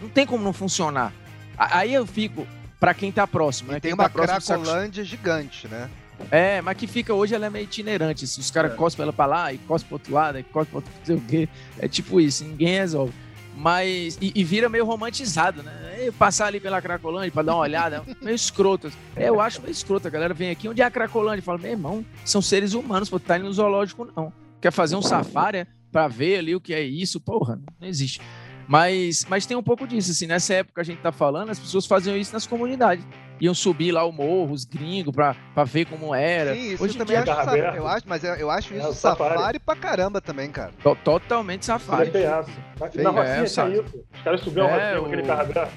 não 0.00 0.08
tem 0.08 0.26
como 0.26 0.42
não 0.42 0.52
funcionar. 0.52 1.12
Aí 1.56 1.92
eu 1.92 2.06
fico, 2.06 2.46
para 2.78 2.94
quem 2.94 3.10
tá 3.10 3.26
próximo, 3.26 3.72
né? 3.72 3.80
Tem 3.80 3.90
quem 3.90 3.94
uma 3.94 4.04
tá 4.04 4.10
próximo, 4.10 4.40
Cracolândia 4.40 5.04
saco... 5.04 5.16
gigante, 5.16 5.68
né? 5.68 5.90
É, 6.30 6.60
mas 6.60 6.76
que 6.76 6.86
fica 6.86 7.14
hoje, 7.14 7.34
ela 7.34 7.46
é 7.46 7.50
meio 7.50 7.64
itinerante. 7.64 8.24
Assim, 8.24 8.40
os 8.40 8.50
caras 8.50 8.72
é. 8.72 8.74
cospem 8.74 9.04
ela 9.04 9.12
pra 9.12 9.26
lá 9.26 9.52
e 9.52 9.58
cospem 9.58 9.88
pro 9.88 9.94
outro 9.96 10.12
lado, 10.12 10.38
e 10.38 10.42
cospem 10.42 10.66
pro 10.66 10.76
outro, 10.78 10.92
não 10.98 11.06
sei 11.06 11.16
o 11.16 11.20
quê. 11.20 11.48
É 11.78 11.88
tipo 11.88 12.20
isso, 12.20 12.44
ninguém 12.44 12.76
resolve. 12.78 13.12
Mas. 13.58 14.16
E, 14.22 14.32
e 14.34 14.44
vira 14.44 14.68
meio 14.68 14.84
romantizado, 14.84 15.62
né? 15.62 16.06
E 16.06 16.12
passar 16.12 16.46
ali 16.46 16.60
pela 16.60 16.80
Cracolândia 16.80 17.32
pra 17.32 17.42
dar 17.42 17.54
uma 17.54 17.62
olhada, 17.62 18.04
meio 18.22 18.34
escroto. 18.34 18.90
É, 19.16 19.28
eu 19.28 19.40
acho 19.40 19.60
meio 19.60 19.72
escroto. 19.72 20.06
A 20.06 20.10
galera 20.10 20.32
vem 20.32 20.50
aqui, 20.50 20.68
onde 20.68 20.80
é 20.80 20.84
a 20.84 20.90
Cracolândia? 20.90 21.42
Fala, 21.42 21.58
meu 21.58 21.72
irmão, 21.72 22.04
são 22.24 22.40
seres 22.40 22.72
humanos, 22.72 23.10
pô, 23.10 23.18
tá 23.18 23.36
indo 23.36 23.46
no 23.46 23.52
zoológico, 23.52 24.08
não. 24.16 24.32
Quer 24.60 24.70
fazer 24.70 24.94
um 24.94 25.02
safari 25.02 25.66
pra 25.90 26.06
ver 26.06 26.38
ali 26.38 26.54
o 26.54 26.60
que 26.60 26.72
é 26.72 26.82
isso? 26.82 27.20
Porra, 27.20 27.60
não 27.80 27.88
existe. 27.88 28.20
Mas, 28.68 29.24
mas 29.28 29.46
tem 29.46 29.56
um 29.56 29.62
pouco 29.62 29.86
disso, 29.86 30.12
assim, 30.12 30.26
nessa 30.26 30.54
época 30.54 30.80
a 30.80 30.84
gente 30.84 31.00
tá 31.00 31.10
falando, 31.10 31.50
as 31.50 31.58
pessoas 31.58 31.86
faziam 31.86 32.16
isso 32.16 32.32
nas 32.32 32.46
comunidades. 32.46 33.04
Iam 33.40 33.54
subir 33.54 33.92
lá 33.92 34.04
o 34.04 34.12
morro, 34.12 34.52
os 34.52 34.64
gringos, 34.64 35.14
pra, 35.14 35.36
pra 35.54 35.64
ver 35.64 35.86
como 35.86 36.14
era. 36.14 36.54
Sim, 36.54 36.72
isso 36.72 36.84
Hoje 36.84 36.94
eu 36.94 36.98
também 36.98 37.16
acho, 37.16 37.26
safari, 37.26 37.60
eu 37.76 37.86
acho, 37.86 38.04
mas 38.08 38.24
eu, 38.24 38.34
eu 38.34 38.50
acho 38.50 38.74
isso 38.74 38.88
é, 38.88 38.92
safari. 38.92 39.34
safari 39.34 39.58
pra 39.58 39.76
caramba 39.76 40.20
também, 40.20 40.50
cara. 40.50 40.72
totalmente 41.04 41.64
safari. 41.64 42.10
Tem 42.10 42.26
aço. 42.26 42.50
Na, 42.94 43.10
é, 43.24 43.40
Rocinha 43.40 43.68
isso. 43.68 44.04
Os 44.14 44.22
caras 44.22 44.40
subiam 44.40 44.68
é, 44.68 44.94
a 44.96 45.00
com 45.00 45.06
aquele 45.06 45.22
carro 45.22 45.40
aberto. 45.42 45.72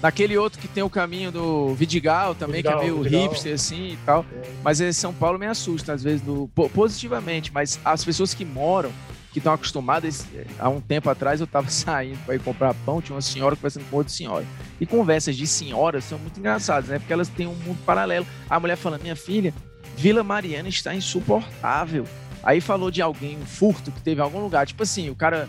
Naquele 0.00 0.38
outro 0.38 0.60
que 0.60 0.68
tem 0.68 0.82
o 0.82 0.90
caminho 0.90 1.32
do 1.32 1.74
Vidigal 1.74 2.34
também, 2.34 2.62
Vidigal, 2.62 2.78
que 2.78 2.84
é 2.84 2.88
meio 2.90 3.02
Vidigal. 3.02 3.22
hipster 3.22 3.54
assim 3.54 3.92
e 3.92 3.98
tal. 4.06 4.24
É. 4.32 4.48
Mas 4.62 4.96
São 4.96 5.12
Paulo 5.12 5.38
me 5.38 5.46
assusta, 5.46 5.92
às 5.92 6.04
vezes, 6.04 6.20
do, 6.20 6.48
positivamente. 6.72 7.52
Mas 7.52 7.80
as 7.84 8.04
pessoas 8.04 8.32
que 8.32 8.44
moram 8.44 8.92
que 9.32 9.38
estão 9.38 9.52
acostumadas. 9.52 10.26
Há 10.58 10.68
um 10.68 10.80
tempo 10.80 11.08
atrás 11.10 11.40
eu 11.40 11.44
estava 11.44 11.68
saindo 11.70 12.18
para 12.24 12.34
ir 12.34 12.40
comprar 12.40 12.74
pão, 12.74 13.00
tinha 13.00 13.14
uma 13.14 13.22
senhora 13.22 13.56
conversando 13.56 13.84
com 13.90 13.96
outra 13.96 14.12
senhora. 14.12 14.44
E 14.80 14.86
conversas 14.86 15.36
de 15.36 15.46
senhoras 15.46 16.04
são 16.04 16.18
muito 16.18 16.38
engraçadas, 16.38 16.88
né? 16.88 16.98
Porque 16.98 17.12
elas 17.12 17.28
têm 17.28 17.46
um 17.46 17.54
mundo 17.54 17.78
paralelo. 17.84 18.26
A 18.48 18.58
mulher 18.58 18.76
falando, 18.76 19.02
minha 19.02 19.16
filha, 19.16 19.52
Vila 19.96 20.22
Mariana 20.22 20.68
está 20.68 20.94
insuportável. 20.94 22.04
Aí 22.42 22.60
falou 22.60 22.90
de 22.90 23.02
alguém, 23.02 23.36
um 23.36 23.46
furto 23.46 23.90
que 23.90 24.00
teve 24.00 24.20
em 24.20 24.24
algum 24.24 24.40
lugar. 24.40 24.66
Tipo 24.66 24.82
assim, 24.82 25.10
o 25.10 25.16
cara. 25.16 25.48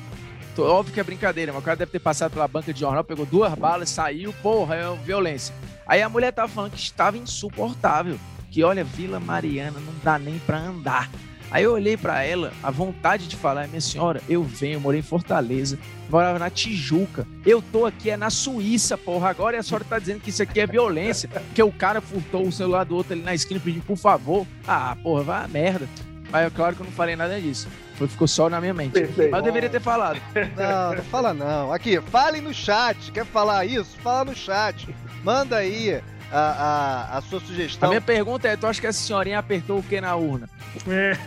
Óbvio 0.57 0.93
que 0.93 0.99
é 0.99 1.03
brincadeira, 1.03 1.53
mas 1.53 1.61
o 1.61 1.63
cara 1.63 1.77
deve 1.77 1.91
ter 1.91 1.99
passado 1.99 2.33
pela 2.33 2.45
banca 2.45 2.73
de 2.73 2.81
jornal, 2.81 3.01
pegou 3.01 3.25
duas 3.25 3.53
balas, 3.53 3.89
saiu, 3.89 4.33
porra, 4.41 4.75
é 4.75 4.95
violência. 5.05 5.55
Aí 5.87 6.01
a 6.01 6.09
mulher 6.09 6.33
tava 6.33 6.49
falando 6.49 6.71
que 6.71 6.79
estava 6.79 7.17
insuportável. 7.17 8.19
Que 8.51 8.61
olha, 8.63 8.83
Vila 8.83 9.21
Mariana 9.21 9.79
não 9.79 9.93
dá 10.03 10.19
nem 10.19 10.37
para 10.39 10.57
andar. 10.57 11.09
Aí 11.51 11.63
eu 11.63 11.73
olhei 11.73 11.97
para 11.97 12.23
ela, 12.23 12.53
a 12.61 12.69
vontade 12.69 13.27
de 13.27 13.35
falar, 13.35 13.67
minha 13.67 13.81
senhora, 13.81 14.21
eu 14.29 14.43
venho, 14.43 14.79
morei 14.79 14.99
em 14.99 15.03
Fortaleza, 15.03 15.79
morava 16.07 16.37
na 16.37 16.49
Tijuca, 16.49 17.25
eu 17.43 17.61
tô 17.61 17.87
aqui, 17.87 18.11
é 18.11 18.17
na 18.17 18.29
Suíça, 18.29 18.97
porra, 18.97 19.29
agora 19.29 19.55
e 19.55 19.59
a 19.59 19.63
senhora 19.63 19.83
tá 19.83 19.97
dizendo 19.97 20.19
que 20.19 20.29
isso 20.29 20.43
aqui 20.43 20.59
é 20.59 20.67
violência, 20.67 21.27
que 21.55 21.63
o 21.63 21.71
cara 21.71 22.01
furtou 22.01 22.47
o 22.47 22.51
celular 22.51 22.83
do 22.83 22.95
outro 22.95 23.13
ali 23.13 23.23
na 23.23 23.33
esquina 23.33 23.59
pedindo 23.59 23.83
por 23.83 23.97
favor. 23.97 24.45
Ah, 24.67 24.95
porra, 25.01 25.23
vai 25.23 25.45
a 25.45 25.47
merda. 25.47 25.87
Mas 26.31 26.45
é 26.45 26.49
claro 26.51 26.75
que 26.75 26.81
eu 26.81 26.85
não 26.85 26.93
falei 26.93 27.15
nada 27.15 27.41
disso. 27.41 27.67
Foi, 27.95 28.07
ficou 28.07 28.27
só 28.27 28.49
na 28.49 28.61
minha 28.61 28.73
mente. 28.73 28.93
Perfeito. 28.93 29.31
Mas 29.31 29.39
eu 29.39 29.43
deveria 29.43 29.69
ter 29.69 29.81
falado. 29.81 30.21
Não, 30.55 30.95
não 30.95 31.03
fala 31.05 31.33
não. 31.33 31.73
Aqui, 31.73 31.99
fale 32.01 32.39
no 32.39 32.53
chat. 32.53 33.11
Quer 33.11 33.25
falar 33.25 33.65
isso? 33.65 33.97
Fala 34.03 34.25
no 34.25 34.35
chat. 34.35 34.87
Manda 35.23 35.57
aí 35.57 36.01
a, 36.31 37.07
a, 37.13 37.17
a 37.17 37.21
sua 37.21 37.39
sugestão. 37.39 37.87
A 37.87 37.91
minha 37.91 38.01
pergunta 38.01 38.47
é: 38.47 38.55
tu 38.55 38.67
acha 38.67 38.79
que 38.79 38.87
essa 38.87 38.99
senhorinha 38.99 39.39
apertou 39.39 39.79
o 39.79 39.83
que 39.83 39.99
na 39.99 40.15
urna? 40.15 40.49
É. 40.87 41.17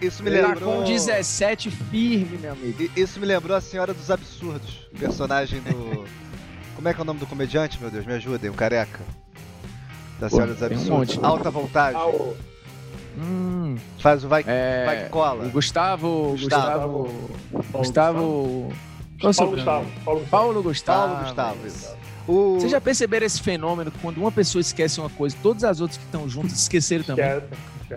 Isso 0.00 0.22
me 0.22 0.30
lembrou. 0.30 0.54
Tá 0.54 0.78
com 0.78 0.84
17 0.84 1.70
firme, 1.70 2.38
meu 2.38 2.52
amigo. 2.52 2.90
Isso 2.96 3.18
me 3.18 3.26
lembrou 3.26 3.56
a 3.56 3.60
Senhora 3.60 3.92
dos 3.92 4.10
Absurdos, 4.10 4.86
personagem 4.98 5.60
do. 5.60 6.04
Como 6.76 6.88
é 6.88 6.92
que 6.94 7.00
é 7.00 7.02
o 7.02 7.06
nome 7.06 7.20
do 7.20 7.26
comediante, 7.26 7.78
meu 7.80 7.90
Deus? 7.90 8.04
Me 8.04 8.12
ajudem, 8.14 8.50
o 8.50 8.54
careca. 8.54 9.00
Da 10.20 10.28
Pô, 10.28 10.36
Senhora 10.36 10.52
dos 10.54 10.60
tem 10.60 10.76
um 10.76 10.80
Absurdos. 10.80 11.16
monte. 11.16 11.24
Alta 11.26 11.50
voltagem. 11.50 12.00
O 12.00 12.36
Hum, 13.18 13.76
Faz 13.98 14.22
o 14.24 14.28
vai, 14.28 14.44
é, 14.46 14.84
vai 14.84 15.04
que 15.04 15.08
cola. 15.08 15.46
o 15.46 15.50
Gustavo. 15.50 16.32
Gustavo. 16.32 17.08
Gustavo. 17.72 17.72
Gustavo. 17.72 18.72
Qual 19.18 19.30
é 19.30 19.30
o 19.30 19.34
Paulo 19.34 19.34
sobrenome? 19.34 19.56
Gustavo. 19.56 19.86
Paulo 20.04 20.20
Gustavo. 20.20 20.30
Paulo 20.30 20.62
Gustavo. 20.62 21.08
Paulo 21.14 21.24
Gustavo, 21.24 21.66
isso. 21.66 21.96
O... 22.28 22.54
Vocês 22.58 22.72
já 22.72 22.80
perceberam 22.80 23.24
esse 23.26 23.40
fenômeno? 23.40 23.90
que 23.90 23.98
Quando 24.00 24.18
uma 24.18 24.32
pessoa 24.32 24.60
esquece 24.60 24.98
uma 25.00 25.10
coisa, 25.10 25.36
todas 25.42 25.62
as 25.64 25.80
outras 25.80 25.96
que 25.98 26.04
estão 26.04 26.28
juntas 26.28 26.52
esqueceram 26.58 27.04
também. 27.04 27.40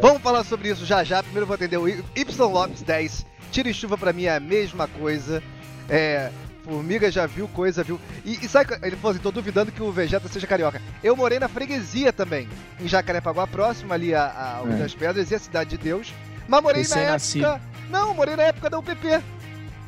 Vamos 0.02 0.22
falar 0.22 0.44
sobre 0.44 0.70
isso 0.70 0.86
já 0.86 1.04
já. 1.04 1.24
Primeiro 1.24 1.44
eu 1.44 1.48
vou 1.48 1.56
atender 1.56 1.78
o 1.78 1.88
Y 1.88 2.04
Lopes 2.48 2.82
10. 2.84 3.26
Tira 3.52 3.70
e 3.70 3.74
chuva 3.74 3.98
pra 3.98 4.14
mim 4.14 4.26
é 4.26 4.36
a 4.36 4.40
mesma 4.40 4.88
coisa. 4.88 5.42
É. 5.90 6.30
Formiga 6.64 7.10
já 7.10 7.26
viu 7.26 7.48
coisa, 7.48 7.84
viu? 7.84 8.00
E, 8.24 8.46
e 8.46 8.48
sabe, 8.48 8.68
que- 8.78 8.86
ele 8.86 8.96
falou 8.98 9.12
assim: 9.14 9.20
tô 9.22 9.32
duvidando 9.32 9.72
que 9.72 9.82
o 9.82 9.92
Vegeta 9.92 10.28
seja 10.28 10.46
carioca. 10.46 10.80
Eu 11.04 11.16
morei 11.16 11.40
na 11.40 11.48
freguesia 11.48 12.14
também, 12.14 12.48
em 12.80 12.88
Jacarepaguá, 12.88 13.48
próximo 13.48 13.92
ali 13.92 14.14
a, 14.14 14.26
a, 14.64 14.70
É. 14.72 14.76
das 14.76 14.94
Pedras 14.94 15.32
e 15.32 15.36
a 15.36 15.40
Cidade 15.40 15.72
de 15.72 15.78
Deus. 15.78 16.14
Mas 16.48 16.62
morei 16.62 16.84
na 16.84 16.88
Recém-nascido. 16.88 17.46
época. 17.48 17.62
Não, 17.90 18.14
morei 18.14 18.36
na 18.36 18.44
época 18.44 18.70
da 18.70 18.78
UPP. 18.78 19.20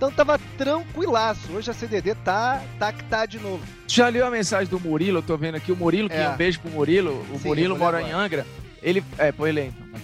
Então 0.01 0.11
tava 0.11 0.39
tranquilaço. 0.57 1.53
Hoje 1.53 1.69
a 1.69 1.75
CDD 1.75 2.15
tá, 2.15 2.59
tá 2.79 2.91
que 2.91 3.03
tá 3.03 3.23
de 3.27 3.37
novo. 3.37 3.63
Já 3.87 4.07
leu 4.09 4.25
a 4.25 4.31
mensagem 4.31 4.67
do 4.67 4.79
Murilo? 4.79 5.19
Eu 5.19 5.21
tô 5.21 5.37
vendo 5.37 5.53
aqui 5.53 5.71
o 5.71 5.75
Murilo, 5.75 6.09
que 6.09 6.15
É. 6.15 6.27
um 6.27 6.35
beijo 6.35 6.59
pro 6.59 6.71
Murilo. 6.71 7.23
O 7.31 7.37
Sim, 7.37 7.47
Murilo 7.49 7.77
mora 7.77 8.01
em 8.01 8.05
agora. 8.05 8.17
Angra. 8.23 8.47
Ele. 8.81 9.03
É, 9.19 9.31
põe 9.31 9.49
ele 9.49 9.59
aí, 9.59 9.67
então. 9.67 10.01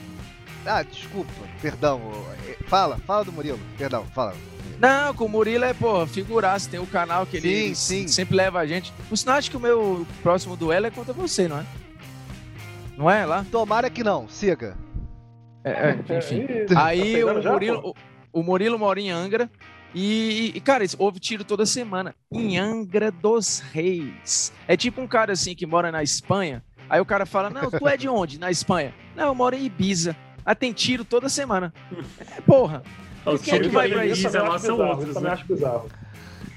Ah, 0.67 0.83
desculpa, 0.83 1.31
perdão. 1.59 1.99
é, 2.47 2.63
Fala, 2.67 2.99
fala 3.07 3.25
do 3.25 3.31
Murilo. 3.31 3.59
Perdão, 3.75 4.05
fala. 4.13 4.35
Não, 4.77 5.15
com 5.15 5.25
o 5.25 5.29
Murilo 5.29 5.65
é, 5.65 5.73
pô, 5.73 6.05
figuraça. 6.05 6.69
Tem 6.69 6.79
o 6.79 6.85
canal 6.85 7.25
que 7.25 7.37
ele 7.37 7.49
Sim, 7.49 7.65
ele 7.65 7.75
sim. 7.75 8.07
sempre 8.07 8.35
leva 8.35 8.59
a 8.59 8.67
gente. 8.67 8.93
Você 9.09 9.27
não 9.27 9.33
acha 9.33 9.49
que 9.49 9.57
o 9.57 9.59
meu 9.59 10.05
próximo 10.21 10.55
duelo 10.55 10.85
é 10.85 10.91
contra 10.91 11.11
você, 11.11 11.47
não 11.47 11.57
é? 11.57 11.65
Não 12.95 13.09
é 13.09 13.25
lá? 13.25 13.43
Tomara 13.51 13.89
que 13.89 14.03
não, 14.03 14.29
siga. 14.29 14.77
É, 15.63 15.71
é, 16.11 16.17
enfim. 16.19 16.41
Ih, 16.41 16.65
tá 16.67 16.85
Aí 16.85 17.15
pegando 17.15 17.39
o 17.39 17.41
já, 17.41 17.51
Murilo, 17.51 17.95
o, 18.31 18.39
o 18.41 18.43
Murilo 18.43 18.77
mora 18.77 19.01
em 19.01 19.09
Angra 19.09 19.49
e, 19.95 20.51
e, 20.55 20.59
cara, 20.61 20.83
houve 20.97 21.19
tiro 21.19 21.43
toda 21.43 21.65
semana 21.65 22.13
em 22.31 22.57
Angra 22.57 23.09
dos 23.11 23.59
Reis. 23.71 24.51
É 24.67 24.75
tipo 24.77 25.01
um 25.01 25.07
cara 25.07 25.33
assim 25.33 25.55
que 25.55 25.65
mora 25.65 25.91
na 25.91 26.03
Espanha. 26.03 26.63
Aí 26.89 26.99
o 27.01 27.05
cara 27.05 27.25
fala: 27.25 27.49
Não, 27.49 27.69
tu 27.71 27.87
é 27.87 27.97
de 27.97 28.07
onde? 28.07 28.39
Na 28.39 28.51
Espanha? 28.51 28.93
Não, 29.15 29.27
eu 29.27 29.35
moro 29.35 29.55
em 29.55 29.65
Ibiza. 29.65 30.15
Ah, 30.45 30.55
tem 30.55 30.71
tiro 30.71 31.03
toda 31.03 31.27
semana. 31.29 31.73
É, 32.35 32.41
porra. 32.41 32.83
Os 33.25 33.41
Quem 33.41 33.55
é 33.55 33.59
que 33.59 33.67
vai 33.69 33.89
pra 33.89 34.05
isso? 34.05 34.21
Ibiza 34.21 34.27
Isso 34.27 34.31
também 34.37 34.49
lá 34.49 34.55
acho 34.55 34.65
são 34.65 34.77
bizarro, 34.77 34.99
outros, 34.99 35.21
né? 35.21 35.29
acho 35.31 35.45
bizarro. 35.45 35.89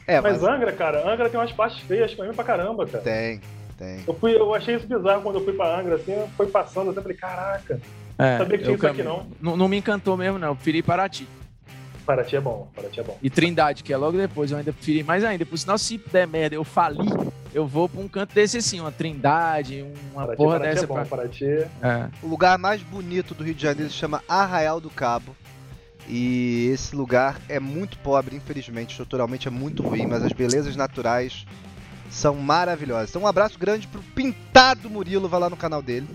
É, 0.06 0.20
Mas 0.20 0.40
mas, 0.40 0.44
Angra, 0.44 0.72
cara, 0.72 1.12
Angra 1.12 1.28
tem 1.28 1.38
umas 1.40 1.52
partes 1.52 1.78
feias 1.80 2.14
pra 2.14 2.26
mim 2.26 2.34
pra 2.34 2.44
caramba, 2.44 2.86
cara. 2.86 3.02
tem, 3.02 3.40
tem. 3.78 4.04
Eu, 4.06 4.14
fui, 4.14 4.36
eu 4.36 4.54
achei 4.54 4.76
isso 4.76 4.86
bizarro 4.86 5.22
quando 5.22 5.36
eu 5.38 5.44
fui 5.44 5.52
pra 5.52 5.78
Angra, 5.78 5.96
assim, 5.96 6.14
foi 6.36 6.46
passando, 6.48 6.88
assim, 6.90 6.98
eu 6.98 7.02
falei, 7.02 7.16
caraca, 7.16 7.80
É, 8.18 8.38
sabia 8.38 8.58
que 8.58 8.64
tinha 8.64 8.72
eu 8.74 8.76
isso 8.76 8.86
aqui 8.86 9.02
cam- 9.02 9.24
não. 9.40 9.56
Não 9.56 9.68
me 9.68 9.76
encantou 9.76 10.16
mesmo, 10.16 10.38
não. 10.38 10.48
Eu 10.48 10.54
preferi 10.56 10.82
Paraty. 10.82 11.26
Paraty 12.10 12.36
é 12.36 12.40
bom, 12.40 12.68
Paraty 12.74 13.00
é 13.00 13.02
bom. 13.02 13.16
E 13.22 13.30
Trindade, 13.30 13.82
que 13.84 13.92
é 13.92 13.96
logo 13.96 14.16
depois. 14.18 14.50
Eu 14.50 14.58
ainda 14.58 14.72
preferi 14.72 15.02
mais 15.04 15.22
ainda. 15.22 15.46
Por 15.46 15.56
sinal, 15.58 15.78
se 15.78 15.96
der 16.12 16.26
merda, 16.26 16.56
eu 16.56 16.64
falir, 16.64 17.08
eu 17.54 17.66
vou 17.66 17.88
pra 17.88 18.00
um 18.00 18.08
canto 18.08 18.34
desse 18.34 18.56
assim, 18.58 18.80
uma 18.80 18.90
Trindade, 18.90 19.84
uma 20.12 20.22
Paraty, 20.22 20.36
porra 20.36 20.58
Paraty 20.58 20.74
dessa. 20.74 20.84
é 20.84 20.86
bom, 20.88 20.94
pra- 20.94 21.04
Paraty... 21.04 21.44
É. 21.82 22.08
O 22.22 22.26
lugar 22.26 22.58
mais 22.58 22.82
bonito 22.82 23.34
do 23.34 23.44
Rio 23.44 23.54
de 23.54 23.62
Janeiro 23.62 23.90
se 23.90 23.96
chama 23.96 24.22
Arraial 24.28 24.80
do 24.80 24.90
Cabo. 24.90 25.36
E 26.08 26.68
esse 26.72 26.96
lugar 26.96 27.40
é 27.48 27.60
muito 27.60 27.96
pobre, 27.98 28.34
infelizmente, 28.34 28.90
estruturalmente 28.90 29.46
é 29.46 29.50
muito 29.50 29.82
ruim, 29.82 30.06
mas 30.06 30.24
as 30.24 30.32
belezas 30.32 30.74
naturais 30.74 31.46
são 32.10 32.34
maravilhosas. 32.34 33.10
Então 33.10 33.22
um 33.22 33.26
abraço 33.28 33.56
grande 33.56 33.86
pro 33.86 34.02
Pintado 34.02 34.90
Murilo, 34.90 35.28
vai 35.28 35.38
lá 35.38 35.48
no 35.48 35.56
canal 35.56 35.80
dele. 35.80 36.08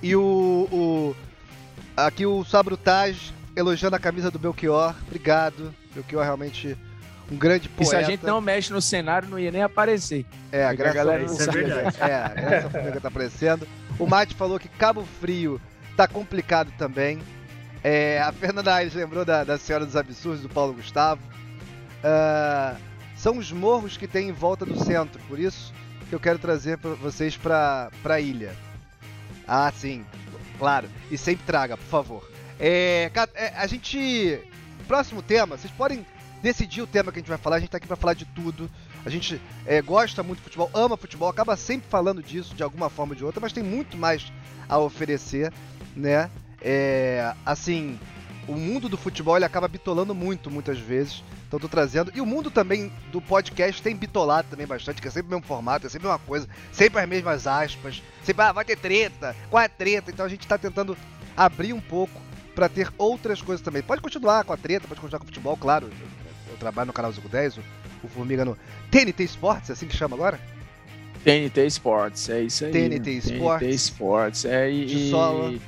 E 0.00 0.14
o, 0.14 0.68
o 0.70 1.16
aqui 1.96 2.24
o 2.24 2.44
Sabrutage 2.44 3.32
elogiando 3.56 3.96
a 3.96 3.98
camisa 3.98 4.30
do 4.30 4.38
Belchior. 4.38 4.94
Obrigado. 5.06 5.74
Belchior 5.94 6.22
realmente 6.22 6.76
um 7.30 7.36
grande 7.36 7.66
E 7.66 7.68
poeta. 7.68 7.90
se 7.90 7.96
a 7.96 8.02
gente 8.02 8.24
não 8.24 8.40
mexe 8.40 8.72
no 8.72 8.82
cenário, 8.82 9.28
não 9.28 9.38
ia 9.38 9.50
nem 9.52 9.62
aparecer. 9.62 10.26
É, 10.50 10.64
a 10.64 10.68
Porque 10.68 10.82
a 10.82 10.92
galera 10.92 11.24
não. 11.24 11.34
É, 12.06 12.56
essa 12.56 12.70
formiga 12.70 13.00
tá 13.00 13.08
aparecendo. 13.08 13.68
O 13.98 14.06
Mate 14.06 14.34
falou 14.34 14.58
que 14.58 14.68
Cabo 14.68 15.06
Frio 15.20 15.60
tá 15.96 16.08
complicado 16.08 16.72
também. 16.76 17.20
É, 17.82 18.20
a 18.20 18.32
Fernanda 18.32 18.74
Aires 18.74 18.94
lembrou 18.94 19.24
da, 19.24 19.44
da 19.44 19.56
Senhora 19.58 19.86
dos 19.86 19.96
Absurdos, 19.96 20.42
do 20.42 20.48
Paulo 20.48 20.74
Gustavo. 20.74 21.22
Ah, 22.02 22.76
são 23.16 23.38
os 23.38 23.52
morros 23.52 23.96
que 23.96 24.06
tem 24.06 24.28
em 24.28 24.32
volta 24.32 24.64
do 24.66 24.82
centro, 24.84 25.20
por 25.28 25.38
isso 25.38 25.72
que 26.08 26.14
eu 26.14 26.20
quero 26.20 26.38
trazer 26.38 26.78
pra 26.78 26.90
vocês 26.94 27.36
pra, 27.36 27.90
pra 28.02 28.20
ilha. 28.20 28.54
Ah, 29.46 29.70
sim, 29.74 30.04
claro. 30.58 30.88
E 31.10 31.16
sempre 31.18 31.44
traga, 31.46 31.76
por 31.76 31.86
favor. 31.86 32.29
É, 32.60 33.10
é, 33.34 33.52
a 33.56 33.66
gente. 33.66 34.38
Próximo 34.86 35.22
tema, 35.22 35.56
vocês 35.56 35.72
podem 35.72 36.04
decidir 36.42 36.82
o 36.82 36.86
tema 36.86 37.10
que 37.10 37.18
a 37.18 37.22
gente 37.22 37.28
vai 37.28 37.38
falar. 37.38 37.56
A 37.56 37.60
gente 37.60 37.70
tá 37.70 37.78
aqui 37.78 37.86
pra 37.86 37.96
falar 37.96 38.14
de 38.14 38.26
tudo. 38.26 38.70
A 39.04 39.08
gente 39.08 39.40
é, 39.64 39.80
gosta 39.80 40.22
muito 40.22 40.38
de 40.38 40.44
futebol, 40.44 40.70
ama 40.74 40.96
futebol, 40.96 41.28
acaba 41.28 41.56
sempre 41.56 41.88
falando 41.88 42.22
disso 42.22 42.54
de 42.54 42.62
alguma 42.62 42.90
forma 42.90 43.12
ou 43.12 43.16
de 43.16 43.24
outra, 43.24 43.40
mas 43.40 43.52
tem 43.52 43.62
muito 43.62 43.96
mais 43.96 44.30
a 44.68 44.78
oferecer, 44.78 45.50
né? 45.96 46.30
É, 46.60 47.34
assim, 47.46 47.98
o 48.46 48.52
mundo 48.52 48.90
do 48.90 48.98
futebol 48.98 49.36
ele 49.36 49.44
acaba 49.46 49.66
bitolando 49.66 50.14
muito, 50.14 50.50
muitas 50.50 50.78
vezes. 50.78 51.24
Então 51.48 51.58
tô 51.58 51.68
trazendo. 51.68 52.12
E 52.14 52.20
o 52.20 52.26
mundo 52.26 52.50
também 52.50 52.92
do 53.10 53.22
podcast 53.22 53.80
tem 53.80 53.96
bitolado 53.96 54.48
também 54.50 54.66
bastante, 54.66 55.00
que 55.00 55.08
é 55.08 55.10
sempre 55.10 55.28
o 55.28 55.30
mesmo 55.36 55.46
formato, 55.46 55.86
é 55.86 55.90
sempre 55.90 56.08
a 56.08 56.12
mesma 56.12 56.26
coisa, 56.26 56.48
sempre 56.72 57.00
as 57.00 57.08
mesmas 57.08 57.46
aspas. 57.46 58.02
Sempre, 58.22 58.44
ah, 58.44 58.52
vai 58.52 58.64
ter 58.64 58.76
treta, 58.76 59.34
qual 59.48 59.62
é 59.62 59.66
a 59.66 59.68
treta? 59.68 60.10
Então 60.10 60.26
a 60.26 60.28
gente 60.28 60.46
tá 60.46 60.58
tentando 60.58 60.96
abrir 61.36 61.72
um 61.72 61.80
pouco 61.80 62.29
pra 62.54 62.68
ter 62.68 62.92
outras 62.98 63.40
coisas 63.40 63.64
também. 63.64 63.82
Pode 63.82 64.02
continuar 64.02 64.44
com 64.44 64.52
a 64.52 64.56
treta, 64.56 64.86
pode 64.86 65.00
continuar 65.00 65.18
com 65.18 65.24
o 65.24 65.28
futebol, 65.28 65.56
claro. 65.56 65.86
Eu, 65.86 66.52
eu 66.52 66.56
trabalho 66.56 66.88
no 66.88 66.92
canal 66.92 67.12
Zico 67.12 67.28
10, 67.28 67.58
o, 67.58 67.60
o 68.04 68.08
Formiga 68.08 68.44
no 68.44 68.56
TNT 68.90 69.24
Sports, 69.24 69.70
é 69.70 69.72
assim 69.72 69.86
que 69.86 69.96
chama 69.96 70.16
agora? 70.16 70.38
TNT 71.24 71.66
Sports, 71.66 72.28
é 72.30 72.42
isso 72.42 72.64
aí. 72.64 72.72
TNT? 72.72 73.10
Sports. 73.18 73.60
TNT 73.60 73.74
Sports, 73.74 74.44
é 74.44 74.70
e, 74.70 74.86
De 74.86 75.10
solo. 75.10 75.60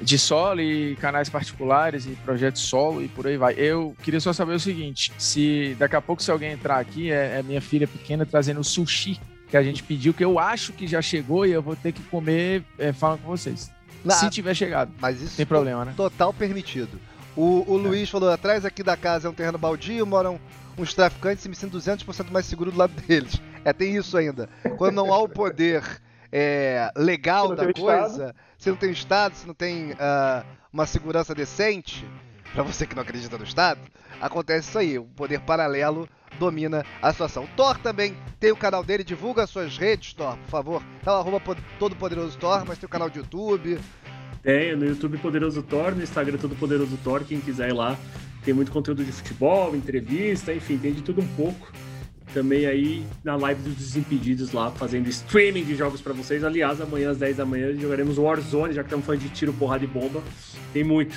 De 0.00 0.18
solo 0.18 0.60
e 0.60 0.96
canais 0.96 1.28
particulares 1.28 2.06
e 2.06 2.10
projetos 2.10 2.62
solo 2.62 3.02
e 3.02 3.08
por 3.08 3.26
aí 3.26 3.36
vai. 3.36 3.54
Eu 3.56 3.94
queria 4.02 4.18
só 4.18 4.32
saber 4.32 4.54
o 4.54 4.60
seguinte: 4.60 5.12
se 5.16 5.76
daqui 5.78 5.94
a 5.94 6.00
pouco, 6.00 6.20
se 6.20 6.30
alguém 6.30 6.52
entrar 6.52 6.78
aqui, 6.78 7.12
é, 7.12 7.38
é 7.38 7.42
minha 7.42 7.60
filha 7.60 7.86
pequena 7.86 8.26
trazendo 8.26 8.64
sushi 8.64 9.20
que 9.48 9.56
a 9.56 9.62
gente 9.62 9.82
pediu, 9.82 10.12
que 10.14 10.24
eu 10.24 10.38
acho 10.38 10.72
que 10.72 10.86
já 10.86 11.00
chegou 11.02 11.46
e 11.46 11.52
eu 11.52 11.62
vou 11.62 11.76
ter 11.76 11.92
que 11.92 12.02
comer 12.04 12.64
é, 12.78 12.92
falando 12.92 13.20
com 13.20 13.28
vocês. 13.28 13.70
Na- 14.04 14.14
Se 14.14 14.28
tiver 14.30 14.54
chegado, 14.54 14.92
mas 15.00 15.20
isso 15.20 15.36
tem 15.36 15.46
problema, 15.46 15.84
né? 15.84 15.94
total 15.96 16.32
permitido. 16.32 16.98
O, 17.36 17.64
o 17.70 17.76
Luiz 17.76 18.10
falou, 18.10 18.30
atrás 18.30 18.64
aqui 18.64 18.82
da 18.82 18.96
casa 18.96 19.26
é 19.26 19.30
um 19.30 19.34
terreno 19.34 19.56
baldio, 19.58 20.06
moram 20.06 20.38
uns 20.76 20.92
traficantes 20.92 21.44
e 21.44 21.48
me 21.48 21.54
sinto 21.54 21.78
200% 21.78 22.30
mais 22.30 22.46
seguro 22.46 22.70
do 22.70 22.78
lado 22.78 22.92
deles. 23.06 23.40
É, 23.64 23.72
tem 23.72 23.94
isso 23.96 24.16
ainda. 24.16 24.48
Quando 24.76 24.96
não 24.96 25.12
há 25.12 25.18
o 25.18 25.28
poder 25.28 25.82
é, 26.30 26.90
legal 26.96 27.54
da 27.54 27.72
coisa, 27.72 28.34
se 28.58 28.68
não 28.70 28.76
tem 28.76 28.90
Estado, 28.90 29.34
se 29.34 29.46
não 29.46 29.54
tem 29.54 29.94
ah, 29.98 30.42
uma 30.72 30.84
segurança 30.86 31.34
decente, 31.34 32.04
pra 32.52 32.62
você 32.62 32.86
que 32.86 32.94
não 32.94 33.02
acredita 33.02 33.38
no 33.38 33.44
Estado, 33.44 33.80
acontece 34.20 34.68
isso 34.68 34.78
aí. 34.78 34.98
O 34.98 35.04
poder 35.04 35.40
paralelo 35.40 36.08
domina 36.38 36.84
a 37.00 37.12
situação. 37.12 37.44
O 37.44 37.48
Thor 37.56 37.78
também 37.78 38.16
tem 38.38 38.52
o 38.52 38.56
canal 38.56 38.82
dele, 38.82 39.04
divulga 39.04 39.46
suas 39.46 39.76
redes, 39.76 40.12
Thor, 40.12 40.36
por 40.36 40.50
favor. 40.50 40.82
Tá 41.02 41.16
o 41.16 41.20
arroba 41.20 41.40
todo 41.78 41.96
poderoso 41.96 42.38
Thor, 42.38 42.64
mas 42.66 42.78
tem 42.78 42.86
o 42.86 42.90
canal 42.90 43.10
de 43.10 43.18
YouTube. 43.18 43.78
Tem, 44.42 44.74
no 44.74 44.84
YouTube 44.84 45.18
Poderoso 45.18 45.62
Thor, 45.62 45.94
no 45.94 46.02
Instagram 46.02 46.36
Todo 46.36 46.56
Poderoso 46.56 46.98
Thor, 47.04 47.22
quem 47.24 47.40
quiser 47.40 47.68
ir 47.68 47.74
lá. 47.74 47.96
Tem 48.44 48.52
muito 48.52 48.72
conteúdo 48.72 49.04
de 49.04 49.12
futebol, 49.12 49.74
entrevista, 49.76 50.52
enfim, 50.52 50.76
tem 50.76 50.92
de 50.92 51.00
tudo 51.00 51.20
um 51.20 51.28
pouco. 51.36 51.72
Também 52.34 52.66
aí 52.66 53.06
na 53.22 53.36
live 53.36 53.62
dos 53.62 53.76
Desimpedidos 53.76 54.52
lá, 54.52 54.70
fazendo 54.72 55.08
streaming 55.08 55.64
de 55.64 55.76
jogos 55.76 56.00
pra 56.00 56.12
vocês. 56.12 56.42
Aliás, 56.42 56.80
amanhã 56.80 57.10
às 57.10 57.18
10 57.18 57.36
da 57.36 57.46
manhã 57.46 57.72
jogaremos 57.76 58.18
Warzone, 58.18 58.74
já 58.74 58.82
que 58.82 58.88
estamos 58.88 59.06
falando 59.06 59.20
de 59.20 59.28
tiro, 59.28 59.52
porrada 59.52 59.84
e 59.84 59.86
bomba. 59.86 60.20
Tem 60.72 60.82
muito. 60.82 61.14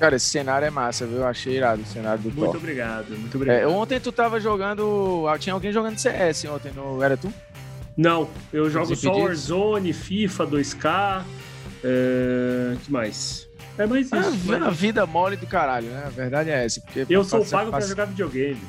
Cara, 0.00 0.16
esse 0.16 0.30
cenário 0.30 0.66
é 0.66 0.70
massa, 0.70 1.06
viu? 1.06 1.26
Achei 1.26 1.58
irado 1.58 1.82
o 1.82 1.84
cenário 1.84 2.22
do 2.22 2.30
Muito 2.30 2.52
Thor. 2.52 2.56
obrigado, 2.56 3.10
muito 3.10 3.34
obrigado. 3.36 3.58
É, 3.58 3.66
ontem 3.66 4.00
tu 4.00 4.10
tava 4.10 4.40
jogando. 4.40 5.26
ah, 5.28 5.38
Tinha 5.38 5.52
alguém 5.52 5.70
jogando 5.70 5.98
CS 5.98 6.46
ontem, 6.46 6.72
no... 6.74 7.02
era 7.02 7.18
tu? 7.18 7.30
Não, 7.94 8.26
eu 8.50 8.70
jogo 8.70 8.96
só? 8.96 9.12
Warzone, 9.12 9.92
FIFA, 9.92 10.46
2K. 10.46 11.22
É... 11.84 12.76
que 12.82 12.90
mais? 12.90 13.46
É 13.76 13.86
mais 13.86 14.06
isso. 14.06 14.14
Ah, 14.16 14.32
mais 14.46 14.62
a 14.62 14.70
vida 14.70 15.04
mole 15.04 15.36
do 15.36 15.46
caralho, 15.46 15.88
né? 15.88 16.04
A 16.06 16.10
verdade 16.10 16.48
é 16.48 16.64
essa. 16.64 16.80
Porque 16.80 17.04
Eu 17.08 17.22
sou 17.22 17.44
pago 17.44 17.70
pra 17.70 17.80
jogar 17.80 18.06
videogame. 18.06 18.60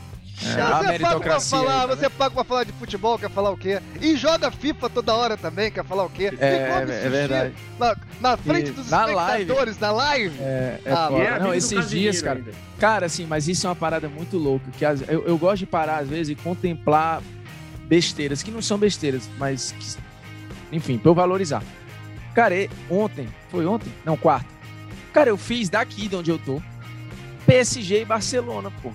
É, 0.44 0.62
a 0.62 0.80
você 0.80 0.94
é 0.94 1.00
pago 1.00 1.20
pra 1.22 1.36
aí, 1.36 1.42
falar, 1.42 1.86
você 1.86 2.06
é 2.06 2.10
pago 2.10 2.36
pra 2.36 2.44
falar 2.44 2.64
de 2.64 2.72
futebol, 2.74 3.20
quer 3.20 3.30
falar 3.30 3.52
o 3.52 3.58
quê? 3.58 3.80
E 4.02 4.16
joga 4.16 4.50
FIFA 4.50 4.90
toda 4.90 5.14
hora 5.14 5.38
também, 5.38 5.70
quer 5.70 5.86
falar 5.86 6.06
o 6.06 6.10
quê? 6.10 6.32
É, 6.40 6.84
é 7.06 7.10
verdade. 7.10 7.54
Na, 7.78 7.96
na 8.20 8.38
frente 8.38 8.70
E 8.70 8.72
dos 8.72 8.90
na 8.90 9.12
espectadores, 9.12 9.80
na 9.80 9.92
live. 9.92 10.40
É, 10.40 10.80
é 10.84 10.92
Ah, 10.94 11.10
é 11.14 11.40
Não, 11.40 11.54
esses 11.54 11.90
dias, 11.90 12.22
cara. 12.22 12.40
ainda. 12.40 12.52
Cara, 12.80 13.06
assim, 13.06 13.26
mas 13.28 13.48
isso 13.48 13.68
é 13.68 13.70
uma 13.70 13.76
parada 13.76 14.10
muito 14.10 14.38
louca. 14.38 14.66
Que 14.72 14.84
eu, 14.86 15.28
eu 15.28 15.38
gosto 15.38 15.60
de 15.60 15.66
parar, 15.68 15.98
às 16.00 16.10
vezes, 16.10 16.30
e 16.30 16.36
contemplar 16.36 17.22
besteiras, 17.88 18.42
que 18.42 18.50
não 18.50 18.62
são 18.62 18.78
besteiras, 18.78 19.30
mas 19.38 19.76
que 19.78 19.86
enfim, 20.72 20.98
pra 20.98 21.12
eu 21.12 21.16
valorizar. 21.16 21.64
Cara, 22.34 22.56
ontem, 22.90 23.28
foi 23.50 23.66
ontem? 23.66 23.92
Não, 24.06 24.16
quarta. 24.16 24.48
Cara, 25.12 25.30
eu 25.30 25.38
fiz 25.38 25.70
daqui 25.70 26.08
de 26.08 26.16
onde 26.16 26.32
eu 26.32 26.40
tô, 26.40 26.62
PSG 27.46 28.02
e 28.02 28.06
Barcelona, 28.06 28.72
pô. 28.82 28.92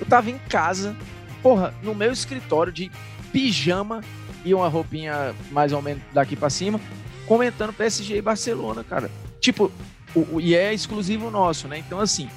Eu 0.00 0.06
tava 0.06 0.30
em 0.30 0.38
casa, 0.38 0.96
porra, 1.42 1.72
no 1.82 1.94
meu 1.94 2.10
escritório 2.12 2.72
de 2.72 2.90
pijama 3.32 4.02
e 4.44 4.52
uma 4.54 4.66
roupinha 4.68 5.34
mais 5.52 5.72
ou 5.72 5.80
menos 5.82 6.02
daqui 6.12 6.34
pra 6.34 6.50
cima, 6.50 6.80
comentando 7.26 7.72
PSG 7.72 8.16
e 8.16 8.22
Barcelona, 8.22 8.82
cara. 8.82 9.10
Tipo, 9.40 9.70
o, 10.14 10.36
o- 10.36 10.40
e 10.40 10.54
é 10.56 10.72
exclusivo 10.74 11.30
nosso, 11.30 11.68
né? 11.68 11.78
Então, 11.78 12.00
assim, 12.00 12.28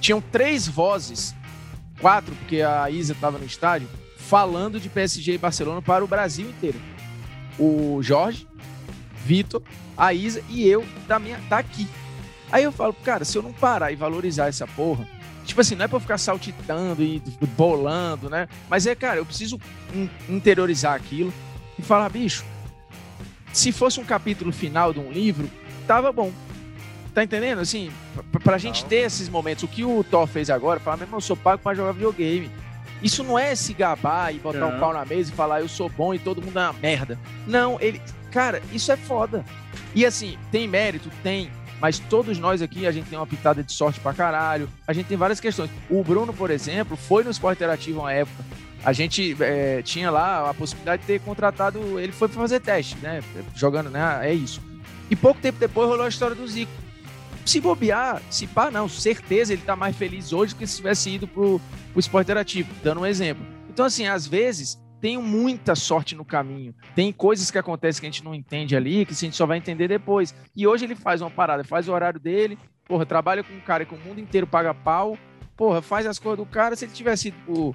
tinham 0.00 0.20
três 0.20 0.66
vozes, 0.68 1.34
quatro, 2.00 2.34
porque 2.34 2.60
a 2.60 2.90
Isa 2.90 3.14
tava 3.20 3.38
no 3.38 3.46
estádio, 3.46 3.88
falando 4.18 4.78
de 4.80 4.88
PSG 4.88 5.34
e 5.34 5.38
Barcelona 5.38 5.80
para 5.80 6.04
o 6.04 6.08
Brasil 6.08 6.48
inteiro. 6.50 6.78
O 7.58 8.00
Jorge, 8.02 8.46
Vitor, 9.24 9.62
a 9.96 10.12
Isa 10.12 10.42
e 10.48 10.66
eu 10.68 10.84
da 11.06 11.18
minha 11.18 11.38
daqui. 11.48 11.88
Aí 12.50 12.64
eu 12.64 12.72
falo, 12.72 12.92
cara, 12.92 13.24
se 13.24 13.36
eu 13.38 13.42
não 13.42 13.52
parar 13.52 13.92
e 13.92 13.96
valorizar 13.96 14.46
essa 14.48 14.66
porra, 14.66 15.06
tipo 15.48 15.60
assim, 15.60 15.74
não 15.74 15.84
é 15.84 15.88
pra 15.88 15.96
eu 15.96 16.00
ficar 16.00 16.18
saltitando 16.18 17.02
e 17.02 17.20
bolando, 17.56 18.30
né? 18.30 18.46
Mas 18.68 18.86
é, 18.86 18.94
cara, 18.94 19.16
eu 19.18 19.26
preciso 19.26 19.58
in- 19.92 20.08
interiorizar 20.28 20.94
aquilo 20.94 21.32
e 21.78 21.82
falar, 21.82 22.08
bicho, 22.10 22.44
se 23.52 23.72
fosse 23.72 23.98
um 23.98 24.04
capítulo 24.04 24.52
final 24.52 24.92
de 24.92 25.00
um 25.00 25.10
livro, 25.10 25.50
tava 25.86 26.12
bom. 26.12 26.30
Tá 27.14 27.24
entendendo? 27.24 27.60
Assim, 27.60 27.90
pra, 28.30 28.40
pra 28.40 28.58
gente 28.58 28.84
ter 28.84 28.96
esses 29.06 29.28
momentos, 29.28 29.64
o 29.64 29.68
que 29.68 29.84
o 29.84 30.04
Thor 30.04 30.26
fez 30.26 30.50
agora, 30.50 30.78
falar, 30.78 30.98
meu 30.98 31.06
irmão, 31.06 31.16
eu 31.18 31.22
sou 31.22 31.36
pago 31.36 31.60
pra 31.62 31.74
jogar 31.74 31.92
videogame. 31.92 32.50
Isso 33.02 33.24
não 33.24 33.38
é 33.38 33.54
se 33.54 33.72
gabar 33.72 34.34
e 34.34 34.38
botar 34.38 34.58
Não. 34.58 34.76
um 34.76 34.80
pau 34.80 34.92
na 34.92 35.04
mesa 35.04 35.32
e 35.32 35.34
falar, 35.34 35.60
eu 35.60 35.68
sou 35.68 35.88
bom 35.88 36.12
e 36.14 36.18
todo 36.18 36.42
mundo 36.42 36.58
é 36.58 36.62
uma 36.62 36.72
merda. 36.74 37.18
Não, 37.46 37.80
ele. 37.80 38.00
Cara, 38.30 38.60
isso 38.72 38.92
é 38.92 38.96
foda. 38.96 39.44
E 39.94 40.04
assim, 40.04 40.36
tem 40.52 40.68
mérito? 40.68 41.10
Tem. 41.22 41.50
Mas 41.80 41.98
todos 41.98 42.38
nós 42.38 42.60
aqui, 42.60 42.86
a 42.86 42.92
gente 42.92 43.08
tem 43.08 43.18
uma 43.18 43.26
pitada 43.26 43.62
de 43.62 43.72
sorte 43.72 44.00
pra 44.00 44.12
caralho. 44.12 44.68
A 44.86 44.92
gente 44.92 45.06
tem 45.06 45.16
várias 45.16 45.40
questões. 45.40 45.70
O 45.88 46.02
Bruno, 46.02 46.32
por 46.32 46.50
exemplo, 46.50 46.96
foi 46.96 47.22
no 47.22 47.30
Esporte 47.30 47.58
Interativo 47.58 48.00
uma 48.00 48.12
época. 48.12 48.44
A 48.84 48.92
gente 48.92 49.36
é, 49.40 49.82
tinha 49.82 50.10
lá 50.10 50.50
a 50.50 50.54
possibilidade 50.54 51.02
de 51.02 51.06
ter 51.06 51.20
contratado. 51.20 51.98
Ele 51.98 52.12
foi 52.12 52.28
pra 52.28 52.40
fazer 52.40 52.60
teste, 52.60 52.96
né? 52.98 53.22
Jogando, 53.54 53.90
né? 53.90 54.20
É 54.22 54.34
isso. 54.34 54.60
E 55.10 55.16
pouco 55.16 55.40
tempo 55.40 55.58
depois 55.58 55.88
rolou 55.88 56.04
a 56.04 56.08
história 56.08 56.34
do 56.34 56.46
Zico. 56.46 56.72
Se 57.44 57.60
bobear, 57.60 58.20
se 58.28 58.46
pá, 58.46 58.70
não, 58.70 58.88
certeza 58.88 59.52
ele 59.52 59.62
tá 59.62 59.74
mais 59.74 59.96
feliz 59.96 60.32
hoje 60.32 60.54
do 60.54 60.58
que 60.58 60.66
se 60.66 60.76
tivesse 60.76 61.10
ido 61.10 61.26
pro, 61.26 61.60
pro 61.92 62.00
Esporte 62.00 62.26
Interativo, 62.26 62.68
dando 62.82 63.00
um 63.00 63.06
exemplo. 63.06 63.44
Então, 63.70 63.86
assim, 63.86 64.06
às 64.06 64.26
vezes 64.26 64.78
tem 65.00 65.16
muita 65.18 65.74
sorte 65.74 66.14
no 66.14 66.24
caminho. 66.24 66.74
Tem 66.94 67.12
coisas 67.12 67.50
que 67.50 67.58
acontecem 67.58 68.00
que 68.00 68.06
a 68.06 68.10
gente 68.10 68.24
não 68.24 68.34
entende 68.34 68.76
ali, 68.76 69.04
que 69.06 69.12
a 69.12 69.16
gente 69.16 69.36
só 69.36 69.46
vai 69.46 69.58
entender 69.58 69.88
depois. 69.88 70.34
E 70.56 70.66
hoje 70.66 70.84
ele 70.84 70.94
faz 70.94 71.20
uma 71.20 71.30
parada, 71.30 71.62
faz 71.64 71.88
o 71.88 71.92
horário 71.92 72.18
dele, 72.18 72.58
porra, 72.86 73.06
trabalha 73.06 73.42
com 73.44 73.52
um 73.52 73.60
cara 73.60 73.84
que 73.84 73.94
o 73.94 73.98
mundo 73.98 74.20
inteiro 74.20 74.46
paga 74.46 74.74
pau, 74.74 75.16
porra, 75.56 75.80
faz 75.82 76.06
as 76.06 76.18
coisas 76.18 76.38
do 76.44 76.46
cara 76.50 76.74
se 76.76 76.84
ele 76.84 76.92
tivesse 76.92 77.28
ido 77.28 77.36
pro, 77.44 77.74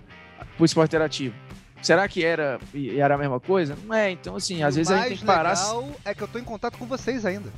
pro 0.57 0.65
esporte 0.65 0.89
interativo. 0.89 1.35
Será 1.81 2.07
que 2.07 2.23
era, 2.23 2.59
e 2.73 2.97
era 2.99 3.15
a 3.15 3.17
mesma 3.17 3.39
coisa? 3.41 3.77
Não 3.85 3.93
é, 3.93 4.09
então 4.09 4.35
assim, 4.37 4.63
às 4.63 4.73
o 4.75 4.77
vezes 4.77 4.91
a 4.91 4.97
gente 4.99 5.07
tem 5.09 5.17
que 5.17 5.25
parar. 5.25 5.49
legal 5.53 5.91
é 6.05 6.13
que 6.15 6.21
eu 6.23 6.27
tô 6.29 6.39
em 6.39 6.43
contato 6.43 6.77
com 6.77 6.85
vocês 6.85 7.25
ainda. 7.25 7.51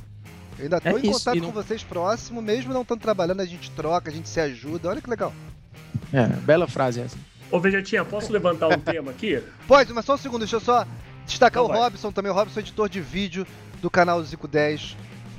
Eu 0.58 0.64
ainda 0.64 0.80
tô 0.80 0.88
É 0.88 0.92
em 0.92 0.96
isso, 1.10 1.12
contato 1.18 1.36
e 1.36 1.40
não- 1.40 1.48
com 1.48 1.52
vocês 1.54 1.84
próximo, 1.84 2.42
mesmo 2.42 2.72
não 2.74 2.82
estando 2.82 3.00
trabalhando, 3.00 3.40
a 3.40 3.44
gente 3.44 3.70
troca, 3.70 4.10
a 4.10 4.12
gente 4.12 4.28
se 4.28 4.40
ajuda. 4.40 4.88
Olha 4.88 5.00
que 5.00 5.08
legal. 5.08 5.32
É, 6.12 6.26
bela 6.26 6.66
frase 6.66 7.00
essa. 7.00 7.16
Ô, 7.50 7.60
Vegetinha, 7.60 8.04
posso 8.04 8.32
levantar 8.32 8.68
um 8.68 8.80
tema 8.80 9.10
aqui? 9.12 9.42
Pode, 9.66 9.92
mas 9.92 10.04
só 10.04 10.14
um 10.14 10.18
segundo, 10.18 10.40
deixa 10.40 10.56
eu 10.56 10.60
só 10.60 10.86
destacar 11.26 11.62
Então 11.62 11.64
o 11.64 11.78
vai. 11.78 11.88
Robson 11.88 12.10
também. 12.12 12.30
O 12.30 12.34
Robson 12.34 12.60
é 12.60 12.62
editor 12.62 12.88
de 12.88 13.00
vídeo 13.00 13.46
do 13.80 13.90
canal 13.90 14.22
Zico 14.22 14.48
10. 14.48 14.96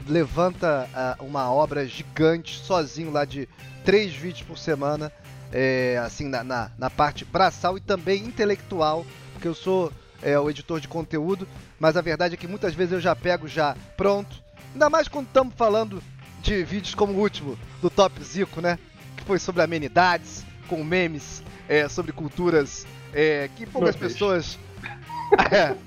Levanta 0.08 0.90
ah, 0.94 1.18
uma 1.20 1.52
obra 1.52 1.86
gigante, 1.86 2.58
sozinho 2.60 3.12
lá 3.12 3.26
de 3.26 3.48
três 3.84 4.14
vídeos 4.14 4.44
por 4.44 4.58
semana. 4.58 5.12
é, 5.52 5.98
assim, 6.06 6.28
na, 6.28 6.44
na, 6.44 6.72
na 6.78 6.90
parte 6.90 7.24
braçal 7.26 7.78
e 7.78 7.82
também 7.82 8.24
intelectual, 8.26 9.06
porque 9.34 9.48
eu 9.48 9.56
sou 9.56 9.92
é, 10.22 10.38
o 10.40 10.50
editor 10.50 10.80
de 10.80 10.88
conteúdo, 10.88 11.48
mas 11.80 11.96
a 11.96 12.02
verdade 12.02 12.34
é 12.34 12.38
que 12.38 12.48
muitas 12.48 12.74
vezes 12.74 12.94
eu 12.94 13.00
já 13.00 13.16
pego 13.16 13.48
já 13.48 13.76
pronto. 13.96 14.44
Ainda 14.74 14.90
mais 14.90 15.08
quando 15.08 15.28
estamos 15.28 15.54
falando 15.56 16.02
de 16.42 16.64
vídeos 16.64 16.96
como 16.96 17.14
o 17.14 17.20
último, 17.20 17.58
do 17.82 17.90
Top 17.90 18.22
Zico, 18.24 18.60
né? 18.62 18.78
Que 19.16 19.24
foi 19.24 19.40
sobre 19.40 19.62
amenidades, 19.62 20.46
com 20.68 20.84
memes, 20.84 21.42
é, 21.68 21.88
sobre 21.88 22.12
culturas 22.12 22.86
é, 23.14 23.50
que 23.56 23.66
poucas 23.66 23.96
Deus. 23.96 24.14
pessoas 24.14 24.60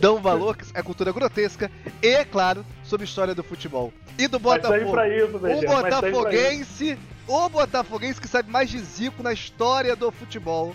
dão 0.00 0.20
valor, 0.20 0.56
que 0.56 0.64
é 0.74 0.82
cultura 0.82 1.12
grotesca, 1.12 1.70
e, 2.02 2.08
é 2.08 2.24
claro, 2.24 2.64
sobre 2.82 3.04
história 3.04 3.34
do 3.34 3.42
futebol. 3.42 3.92
E 4.18 4.28
do 4.28 4.38
Botafogo. 4.38 5.00
isso, 5.08 5.36
O. 5.36 5.66
Botafoguense, 5.66 6.98
o 7.26 7.48
Botafoguense 7.48 8.20
que 8.20 8.28
sabe 8.28 8.50
mais 8.50 8.70
de 8.70 8.78
Zico 8.78 9.22
na 9.22 9.32
história 9.32 9.96
do 9.96 10.10
futebol, 10.12 10.74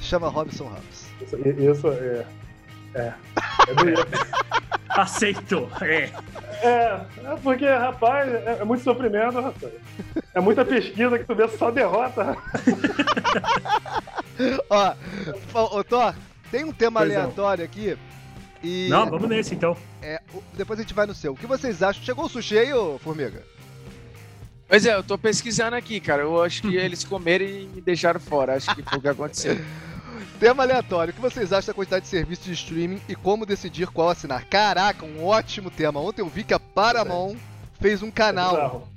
se 0.00 0.04
chama 0.04 0.28
Robson 0.28 0.64
Ramos. 0.64 1.06
Isso, 1.20 1.36
isso 1.36 1.88
é. 1.88 2.26
É. 2.94 3.02
É 3.02 3.14
Aceito. 4.94 5.68
É. 5.80 6.10
É, 6.62 7.00
é 7.24 7.36
porque, 7.42 7.66
rapaz, 7.66 8.32
é, 8.32 8.58
é 8.60 8.64
muito 8.64 8.82
sofrimento, 8.82 9.40
rapaz. 9.40 9.72
É 10.32 10.40
muita 10.40 10.64
pesquisa 10.64 11.18
que 11.18 11.24
tu 11.24 11.34
vê 11.34 11.46
só 11.48 11.70
derrota. 11.70 12.36
Ó, 14.70 14.94
ô, 15.78 15.84
Thor, 15.84 16.14
tem 16.50 16.64
um 16.64 16.72
tema 16.72 17.00
Pois 17.00 17.12
não. 17.12 17.20
aleatório 17.22 17.64
aqui. 17.64 17.96
E 18.62 18.88
Não, 18.88 19.08
vamos 19.10 19.28
nesse 19.28 19.54
então. 19.54 19.76
é, 20.02 20.20
depois 20.54 20.78
a 20.78 20.82
gente 20.82 20.94
vai 20.94 21.06
no 21.06 21.14
seu. 21.14 21.32
O 21.32 21.36
que 21.36 21.46
vocês 21.46 21.82
acham? 21.82 22.02
Chegou 22.02 22.24
o 22.24 22.28
sushi 22.28 22.58
aí, 22.58 22.72
ô 22.72 22.98
Formiga? 22.98 23.42
Pois 24.66 24.86
é, 24.86 24.94
eu 24.94 25.02
tô 25.04 25.18
pesquisando 25.18 25.76
aqui, 25.76 26.00
cara. 26.00 26.22
Eu 26.22 26.42
acho 26.42 26.62
que 26.62 26.74
eles 26.74 27.04
comeram 27.04 27.44
e 27.44 27.68
me 27.74 27.80
deixaram 27.82 28.18
fora. 28.18 28.56
Acho 28.56 28.74
que 28.74 28.82
foi 28.82 28.98
o 28.98 29.02
que 29.02 29.08
aconteceu. 29.08 29.58
Tema 30.38 30.62
aleatório. 30.62 31.10
O 31.12 31.14
que 31.14 31.20
vocês 31.20 31.52
acham 31.52 31.68
da 31.68 31.74
quantidade 31.74 32.04
de 32.04 32.08
serviços 32.10 32.44
de 32.44 32.52
streaming 32.52 33.00
e 33.08 33.14
como 33.14 33.44
decidir 33.46 33.88
qual 33.88 34.10
assinar? 34.10 34.44
Caraca, 34.46 35.04
um 35.04 35.24
ótimo 35.24 35.70
tema. 35.70 36.00
Ontem 36.00 36.22
eu 36.22 36.28
vi 36.28 36.44
que 36.44 36.54
a 36.54 36.60
Paramount 36.60 37.36
fez 37.80 38.02
um 38.02 38.10
canal. 38.10 38.50
Bizarro. 38.54 38.88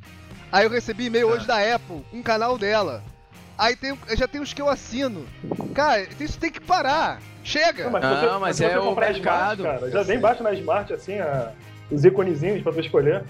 Aí 0.52 0.66
eu 0.66 0.70
recebi 0.70 1.06
e-mail 1.06 1.28
hoje 1.28 1.46
da 1.46 1.58
Apple, 1.76 2.06
um 2.14 2.22
canal 2.24 2.58
dela. 2.58 3.04
Aí 3.58 3.76
tem, 3.76 3.98
já 4.16 4.28
tem 4.28 4.40
os 4.40 4.54
que 4.54 4.62
eu 4.62 4.70
assino. 4.70 5.26
Cara, 5.74 6.08
isso 6.20 6.38
tem 6.38 6.52
que 6.52 6.62
parar. 6.62 7.20
Chega! 7.44 7.86
Não, 7.86 7.92
mas, 7.92 8.04
Não, 8.04 8.16
você, 8.34 8.40
mas 8.40 8.56
se 8.58 8.66
é 8.66 8.70
você 8.70 8.78
o 8.78 8.82
comprar 8.84 9.14
mercado. 9.14 9.60
Smart, 9.64 9.80
cara, 9.80 9.92
já 9.92 10.04
vem 10.04 10.18
embaixo 10.18 10.44
na 10.44 10.54
Smart, 10.54 10.94
assim, 10.94 11.18
a- 11.20 11.52
os 11.90 12.04
iconezinhos 12.06 12.62
pra 12.62 12.72
tu 12.74 12.80
escolher. 12.82 13.24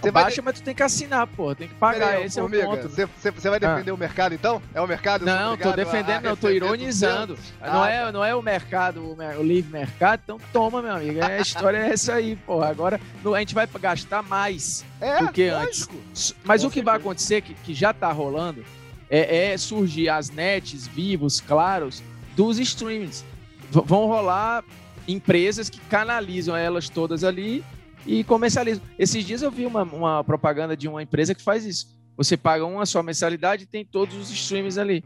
Você 0.00 0.10
vai 0.10 0.24
Baixa, 0.24 0.42
mas 0.42 0.54
tu 0.54 0.62
tem 0.62 0.74
que 0.74 0.82
assinar, 0.82 1.26
pô. 1.26 1.54
Tem 1.54 1.68
que 1.68 1.74
pagar. 1.74 2.08
Peraí, 2.10 2.24
Esse 2.24 2.38
é 2.40 2.42
o 2.42 2.48
ponto. 2.48 2.88
Você, 2.88 3.30
vai 3.50 3.60
defender 3.60 3.92
o 3.92 3.96
mercado 3.96 4.34
então? 4.34 4.62
É 4.74 4.80
o 4.80 4.86
mercado? 4.86 5.24
Não, 5.26 5.56
tô 5.56 5.72
defendendo, 5.72 6.24
não, 6.24 6.36
tô 6.36 6.48
ironizando. 6.50 7.34
200? 7.34 7.52
Não 7.72 7.82
Ah, 7.82 7.90
é, 7.90 8.12
não 8.12 8.24
é 8.24 8.34
o 8.34 8.42
mercado, 8.42 9.00
o, 9.02 9.42
livre 9.42 9.70
mercado, 9.70 10.20
então 10.24 10.40
toma, 10.52 10.80
meu 10.80 10.94
amigo. 10.94 11.20
É, 11.20 11.38
a 11.38 11.40
história 11.40 11.76
é 11.78 11.90
essa 11.92 12.14
aí, 12.14 12.36
porra. 12.36 12.68
Agora 12.68 13.00
a 13.24 13.38
gente 13.40 13.54
vai 13.54 13.66
gastar 13.80 14.22
mais 14.22 14.84
É, 15.00 15.18
do 15.18 15.32
que 15.32 15.48
antes. 15.48 15.80
lógico. 15.86 15.96
S- 16.14 16.34
Mas 16.44 16.62
Com 16.62 16.68
o 16.68 16.70
que 16.70 16.82
vai 16.82 16.94
certeza. 16.94 17.08
acontecer, 17.08 17.40
que, 17.42 17.54
que 17.54 17.74
já 17.74 17.92
tá 17.92 18.10
rolando, 18.10 18.64
é, 19.10 19.52
é 19.52 19.58
surgir 19.58 20.08
as 20.08 20.30
nets 20.30 20.86
vivos, 20.86 21.40
claros, 21.40 22.02
dos 22.34 22.58
streamings. 22.58 23.24
V- 23.70 23.82
vão 23.84 24.06
rolar 24.06 24.64
empresas 25.06 25.68
que 25.68 25.80
canalizam 25.90 26.56
elas 26.56 26.88
todas 26.88 27.22
ali 27.24 27.62
e 28.06 28.24
comercializam. 28.24 28.82
Esses 28.98 29.24
dias 29.24 29.42
eu 29.42 29.50
vi 29.50 29.66
uma, 29.66 29.82
uma 29.82 30.24
propaganda 30.24 30.76
de 30.76 30.88
uma 30.88 31.02
empresa 31.02 31.34
que 31.34 31.42
faz 31.42 31.64
isso. 31.64 31.98
Você 32.16 32.36
paga 32.36 32.64
uma 32.64 32.84
só 32.84 33.02
mensalidade 33.02 33.64
e 33.64 33.66
tem 33.66 33.84
todos 33.84 34.16
os 34.16 34.30
streams 34.30 34.78
ali. 34.78 35.04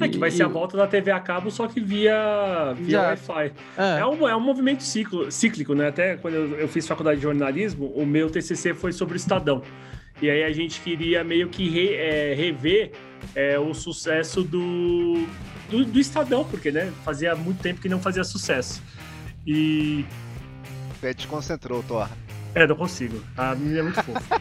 É 0.00 0.08
que 0.08 0.16
vai 0.18 0.30
ser 0.30 0.44
a 0.44 0.48
volta 0.48 0.76
da 0.76 0.86
TV 0.86 1.10
a 1.10 1.18
cabo, 1.18 1.50
só 1.50 1.66
que 1.66 1.80
via, 1.80 2.72
via. 2.76 3.00
Wi-Fi. 3.00 3.52
É. 3.76 4.00
É 4.00 4.06
um, 4.06 4.28
é 4.28 4.36
um 4.36 4.40
movimento 4.40 4.82
ciclo, 4.84 5.30
cíclico, 5.32 5.74
né? 5.74 5.88
Até 5.88 6.16
quando 6.16 6.34
eu, 6.34 6.54
eu 6.60 6.68
fiz 6.68 6.86
faculdade 6.86 7.16
de 7.16 7.22
jornalismo, 7.24 7.86
o 7.86 8.06
meu 8.06 8.30
TCC 8.30 8.74
foi 8.74 8.92
sobre 8.92 9.14
o 9.14 9.16
Estadão. 9.16 9.60
E 10.22 10.30
aí 10.30 10.44
a 10.44 10.52
gente 10.52 10.80
queria 10.82 11.24
meio 11.24 11.48
que 11.48 11.68
re- 11.68 11.94
é, 11.94 12.34
rever 12.34 12.92
é, 13.34 13.58
o 13.58 13.74
sucesso 13.74 14.42
do, 14.44 15.26
do, 15.68 15.84
do 15.84 15.98
Estadão, 15.98 16.44
porque 16.44 16.70
né, 16.70 16.92
fazia 17.04 17.34
muito 17.34 17.60
tempo 17.60 17.80
que 17.80 17.88
não 17.88 18.00
fazia 18.00 18.22
sucesso. 18.22 18.80
E. 19.46 20.04
É, 21.02 21.14
desconcentrou, 21.14 21.82
Thor. 21.82 22.08
É, 22.54 22.66
não 22.66 22.76
consigo. 22.76 23.22
A 23.36 23.54
menina 23.54 23.80
é 23.80 23.82
muito 23.82 24.02
fofa. 24.02 24.40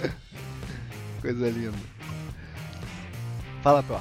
Coisa 1.20 1.50
linda. 1.50 1.76
Fala, 3.62 3.82
Thor. 3.82 4.00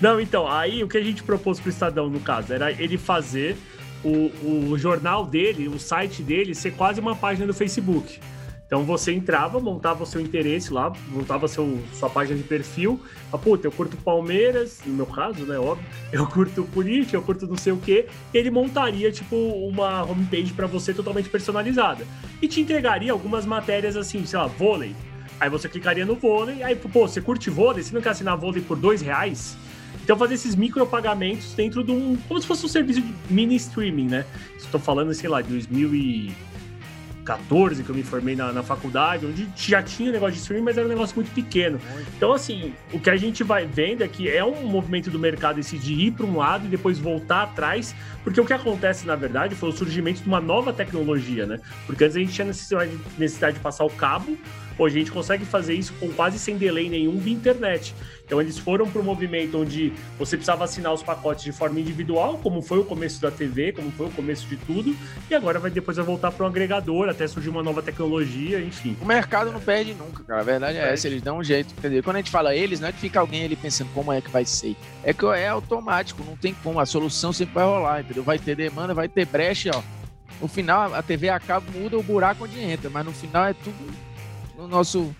Não, 0.00 0.20
então, 0.20 0.46
aí 0.46 0.84
o 0.84 0.88
que 0.88 0.96
a 0.96 1.02
gente 1.02 1.22
propôs 1.22 1.58
pro 1.58 1.70
Estadão, 1.70 2.08
no 2.08 2.20
caso, 2.20 2.52
era 2.52 2.70
ele 2.70 2.96
fazer 2.96 3.56
o, 4.04 4.70
o 4.70 4.78
jornal 4.78 5.26
dele, 5.26 5.66
o 5.66 5.78
site 5.78 6.22
dele, 6.22 6.54
ser 6.54 6.72
quase 6.72 7.00
uma 7.00 7.16
página 7.16 7.46
do 7.46 7.54
Facebook. 7.54 8.20
Então 8.68 8.84
você 8.84 9.12
entrava, 9.12 9.58
montava 9.58 10.02
o 10.02 10.06
seu 10.06 10.20
interesse 10.20 10.70
lá, 10.70 10.92
montava 11.08 11.48
seu, 11.48 11.82
sua 11.94 12.10
página 12.10 12.36
de 12.36 12.44
perfil. 12.44 13.00
Ah, 13.32 13.38
puta, 13.38 13.66
eu 13.66 13.72
curto 13.72 13.96
Palmeiras, 13.96 14.80
no 14.84 14.92
meu 14.92 15.06
caso, 15.06 15.46
né? 15.46 15.58
Óbvio. 15.58 15.86
Eu 16.12 16.26
curto 16.26 16.64
política, 16.64 17.16
eu 17.16 17.22
curto 17.22 17.46
não 17.46 17.56
sei 17.56 17.72
o 17.72 17.76
quê. 17.76 18.06
Ele 18.32 18.50
montaria, 18.50 19.12
tipo, 19.12 19.36
uma 19.36 20.02
homepage 20.02 20.52
para 20.54 20.66
você 20.66 20.94
totalmente 20.94 21.28
personalizada. 21.28 22.06
E 22.40 22.48
te 22.48 22.60
entregaria 22.60 23.12
algumas 23.12 23.44
matérias 23.44 23.94
assim, 23.96 24.24
sei 24.24 24.38
lá, 24.38 24.46
vôlei. 24.46 24.94
Aí 25.38 25.50
você 25.50 25.68
clicaria 25.68 26.06
no 26.06 26.14
vôlei, 26.14 26.62
aí, 26.62 26.74
pô, 26.74 27.06
você 27.06 27.20
curte 27.20 27.50
vôlei? 27.50 27.82
Você 27.82 27.94
não 27.94 28.00
quer 28.00 28.10
assinar 28.10 28.36
vôlei 28.36 28.62
por 28.62 28.76
dois 28.76 29.00
reais? 29.02 29.56
Então 30.02 30.16
fazer 30.16 30.34
esses 30.34 30.56
micropagamentos 30.56 31.52
dentro 31.52 31.84
de 31.84 31.90
um. 31.90 32.16
como 32.26 32.40
se 32.40 32.46
fosse 32.46 32.64
um 32.64 32.68
serviço 32.68 33.02
de 33.02 33.14
mini 33.28 33.56
streaming, 33.56 34.06
né? 34.06 34.24
Estou 34.56 34.80
falando, 34.80 35.12
sei 35.12 35.28
lá, 35.28 35.42
de 35.42 35.48
2000 35.50 35.94
e 35.94 36.32
14, 37.28 37.82
que 37.82 37.90
eu 37.90 37.94
me 37.94 38.02
formei 38.02 38.34
na, 38.34 38.50
na 38.52 38.62
faculdade, 38.62 39.26
onde 39.26 39.46
já 39.54 39.82
tinha 39.82 40.10
negócio 40.10 40.34
de 40.34 40.40
streaming, 40.40 40.64
mas 40.64 40.78
era 40.78 40.86
um 40.86 40.88
negócio 40.88 41.14
muito 41.14 41.30
pequeno. 41.32 41.78
Então, 42.16 42.32
assim, 42.32 42.72
o 42.90 42.98
que 42.98 43.10
a 43.10 43.16
gente 43.16 43.44
vai 43.44 43.66
vendo 43.66 44.02
é 44.02 44.08
que 44.08 44.30
é 44.30 44.42
um 44.42 44.66
movimento 44.66 45.10
do 45.10 45.18
mercado 45.18 45.60
esse 45.60 45.76
de 45.76 45.92
ir 45.92 46.12
para 46.12 46.24
um 46.24 46.38
lado 46.38 46.64
e 46.64 46.68
depois 46.68 46.98
voltar 46.98 47.42
atrás, 47.42 47.94
porque 48.24 48.40
o 48.40 48.46
que 48.46 48.54
acontece, 48.54 49.06
na 49.06 49.14
verdade, 49.14 49.54
foi 49.54 49.68
o 49.68 49.72
surgimento 49.72 50.22
de 50.22 50.26
uma 50.26 50.40
nova 50.40 50.72
tecnologia, 50.72 51.44
né? 51.44 51.58
Porque 51.86 52.04
antes 52.04 52.16
a 52.16 52.20
gente 52.20 52.32
tinha 52.32 52.46
necessidade, 52.46 52.98
necessidade 53.18 53.56
de 53.56 53.60
passar 53.60 53.84
o 53.84 53.90
cabo, 53.90 54.34
hoje 54.78 54.96
a 54.96 54.98
gente 55.00 55.12
consegue 55.12 55.44
fazer 55.44 55.74
isso 55.74 55.92
com 55.94 56.08
quase 56.12 56.38
sem 56.38 56.56
delay 56.56 56.88
nenhum 56.88 57.18
via 57.18 57.34
internet. 57.34 57.94
Então 58.28 58.40
eles 58.40 58.58
foram 58.58 58.86
para 58.86 59.00
o 59.00 59.04
movimento 59.04 59.58
onde 59.58 59.90
você 60.18 60.36
precisava 60.36 60.62
assinar 60.62 60.92
os 60.92 61.02
pacotes 61.02 61.44
de 61.44 61.50
forma 61.50 61.80
individual, 61.80 62.38
como 62.42 62.60
foi 62.60 62.78
o 62.78 62.84
começo 62.84 63.22
da 63.22 63.30
TV, 63.30 63.72
como 63.72 63.90
foi 63.90 64.06
o 64.06 64.10
começo 64.10 64.46
de 64.46 64.56
tudo, 64.58 64.94
e 65.30 65.34
agora 65.34 65.58
vai 65.58 65.70
depois 65.70 65.96
vai 65.96 66.04
voltar 66.04 66.30
para 66.30 66.44
um 66.44 66.48
agregador, 66.48 67.08
até 67.08 67.26
surgir 67.26 67.48
uma 67.48 67.62
nova 67.62 67.82
tecnologia, 67.82 68.60
enfim. 68.60 68.94
O 69.00 69.06
mercado 69.06 69.50
não 69.50 69.60
perde 69.60 69.94
nunca, 69.94 70.22
cara. 70.24 70.40
A 70.42 70.44
verdade 70.44 70.76
é 70.76 70.92
essa, 70.92 71.06
eles 71.06 71.22
dão 71.22 71.38
um 71.38 71.44
jeito. 71.44 71.72
Entendeu? 71.78 72.02
Quando 72.02 72.16
a 72.16 72.18
gente 72.18 72.30
fala 72.30 72.54
eles, 72.54 72.80
não 72.80 72.88
é 72.88 72.92
que 72.92 72.98
fica 72.98 73.18
alguém 73.18 73.44
ali 73.44 73.56
pensando 73.56 73.88
como 73.94 74.12
é 74.12 74.20
que 74.20 74.30
vai 74.30 74.44
ser. 74.44 74.76
É 75.02 75.14
que 75.14 75.24
é 75.24 75.48
automático, 75.48 76.22
não 76.22 76.36
tem 76.36 76.54
como. 76.62 76.78
A 76.80 76.86
solução 76.86 77.32
sempre 77.32 77.54
vai 77.54 77.64
rolar, 77.64 78.00
entendeu? 78.00 78.22
Vai 78.22 78.38
ter 78.38 78.54
demanda, 78.54 78.92
vai 78.92 79.08
ter 79.08 79.24
brecha, 79.24 79.70
ó. 79.74 79.82
No 80.40 80.48
final, 80.48 80.94
a 80.94 81.02
TV 81.02 81.30
acaba, 81.30 81.64
muda 81.72 81.98
o 81.98 82.02
buraco 82.02 82.44
onde 82.44 82.60
entra, 82.60 82.90
mas 82.90 83.04
no 83.04 83.12
final 83.12 83.46
é 83.46 83.54
tudo 83.54 83.74
no 84.58 84.66
nosso 84.66 85.14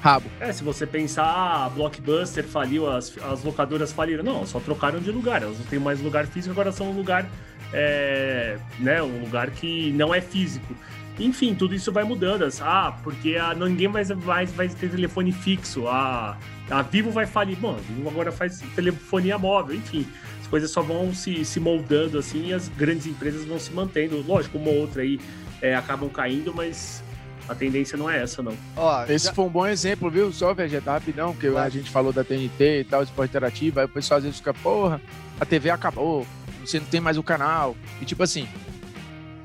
rabo. 0.00 0.26
É, 0.40 0.50
se 0.50 0.64
você 0.64 0.86
pensar, 0.86 1.66
a 1.66 1.68
Blockbuster 1.68 2.44
faliu, 2.44 2.90
as, 2.90 3.16
as 3.18 3.44
locadoras 3.44 3.92
faliram. 3.92 4.24
Não, 4.24 4.46
só 4.46 4.58
trocaram 4.58 4.98
de 4.98 5.10
lugar. 5.10 5.42
Elas 5.42 5.58
não 5.58 5.66
têm 5.66 5.78
mais 5.78 6.00
lugar 6.00 6.26
físico, 6.26 6.52
agora 6.52 6.72
são 6.72 6.90
um 6.90 6.96
lugar, 6.96 7.28
é, 7.72 8.58
né, 8.78 9.02
um 9.02 9.20
lugar 9.20 9.50
que 9.50 9.92
não 9.92 10.14
é 10.14 10.20
físico. 10.20 10.74
Enfim, 11.18 11.54
tudo 11.54 11.74
isso 11.74 11.92
vai 11.92 12.02
mudando. 12.02 12.44
Ah, 12.60 12.98
porque 13.04 13.36
ninguém 13.56 13.86
mais 13.86 14.08
vai, 14.08 14.46
vai 14.46 14.68
ter 14.68 14.90
telefone 14.90 15.30
fixo. 15.30 15.86
A, 15.86 16.36
a 16.68 16.82
Vivo 16.82 17.10
vai 17.10 17.26
falir. 17.26 17.56
Bom, 17.56 17.76
a 17.76 17.78
Vivo 17.78 18.08
agora 18.08 18.32
faz 18.32 18.60
telefonia 18.74 19.38
móvel. 19.38 19.76
Enfim, 19.76 20.08
as 20.40 20.48
coisas 20.48 20.72
só 20.72 20.82
vão 20.82 21.14
se, 21.14 21.44
se 21.44 21.60
moldando 21.60 22.18
assim 22.18 22.48
e 22.48 22.52
as 22.52 22.68
grandes 22.68 23.06
empresas 23.06 23.44
vão 23.44 23.60
se 23.60 23.72
mantendo. 23.72 24.24
Lógico, 24.26 24.58
uma 24.58 24.70
ou 24.70 24.78
outra 24.78 25.02
aí 25.02 25.20
é, 25.62 25.76
acabam 25.76 26.08
caindo, 26.08 26.52
mas 26.52 27.03
a 27.48 27.54
tendência 27.54 27.96
não 27.96 28.08
é 28.08 28.22
essa, 28.22 28.42
não. 28.42 28.56
Ó, 28.76 29.04
Esse 29.04 29.26
já... 29.26 29.34
foi 29.34 29.44
um 29.44 29.50
bom 29.50 29.66
exemplo, 29.66 30.10
viu? 30.10 30.32
Só 30.32 30.54
vegetar 30.54 30.94
rapidão, 30.94 31.32
porque 31.32 31.48
a 31.48 31.68
gente 31.68 31.90
falou 31.90 32.12
da 32.12 32.24
TNT 32.24 32.80
e 32.80 32.84
tal, 32.84 33.02
esporte 33.02 33.30
interativo, 33.30 33.80
aí 33.80 33.86
o 33.86 33.88
pessoal 33.88 34.18
às 34.18 34.24
vezes 34.24 34.38
fica, 34.38 34.54
porra, 34.54 35.00
a 35.38 35.44
TV 35.44 35.70
acabou, 35.70 36.26
você 36.60 36.80
não 36.80 36.86
tem 36.86 37.00
mais 37.00 37.18
o 37.18 37.22
canal. 37.22 37.76
E 38.00 38.04
tipo 38.04 38.22
assim, 38.22 38.48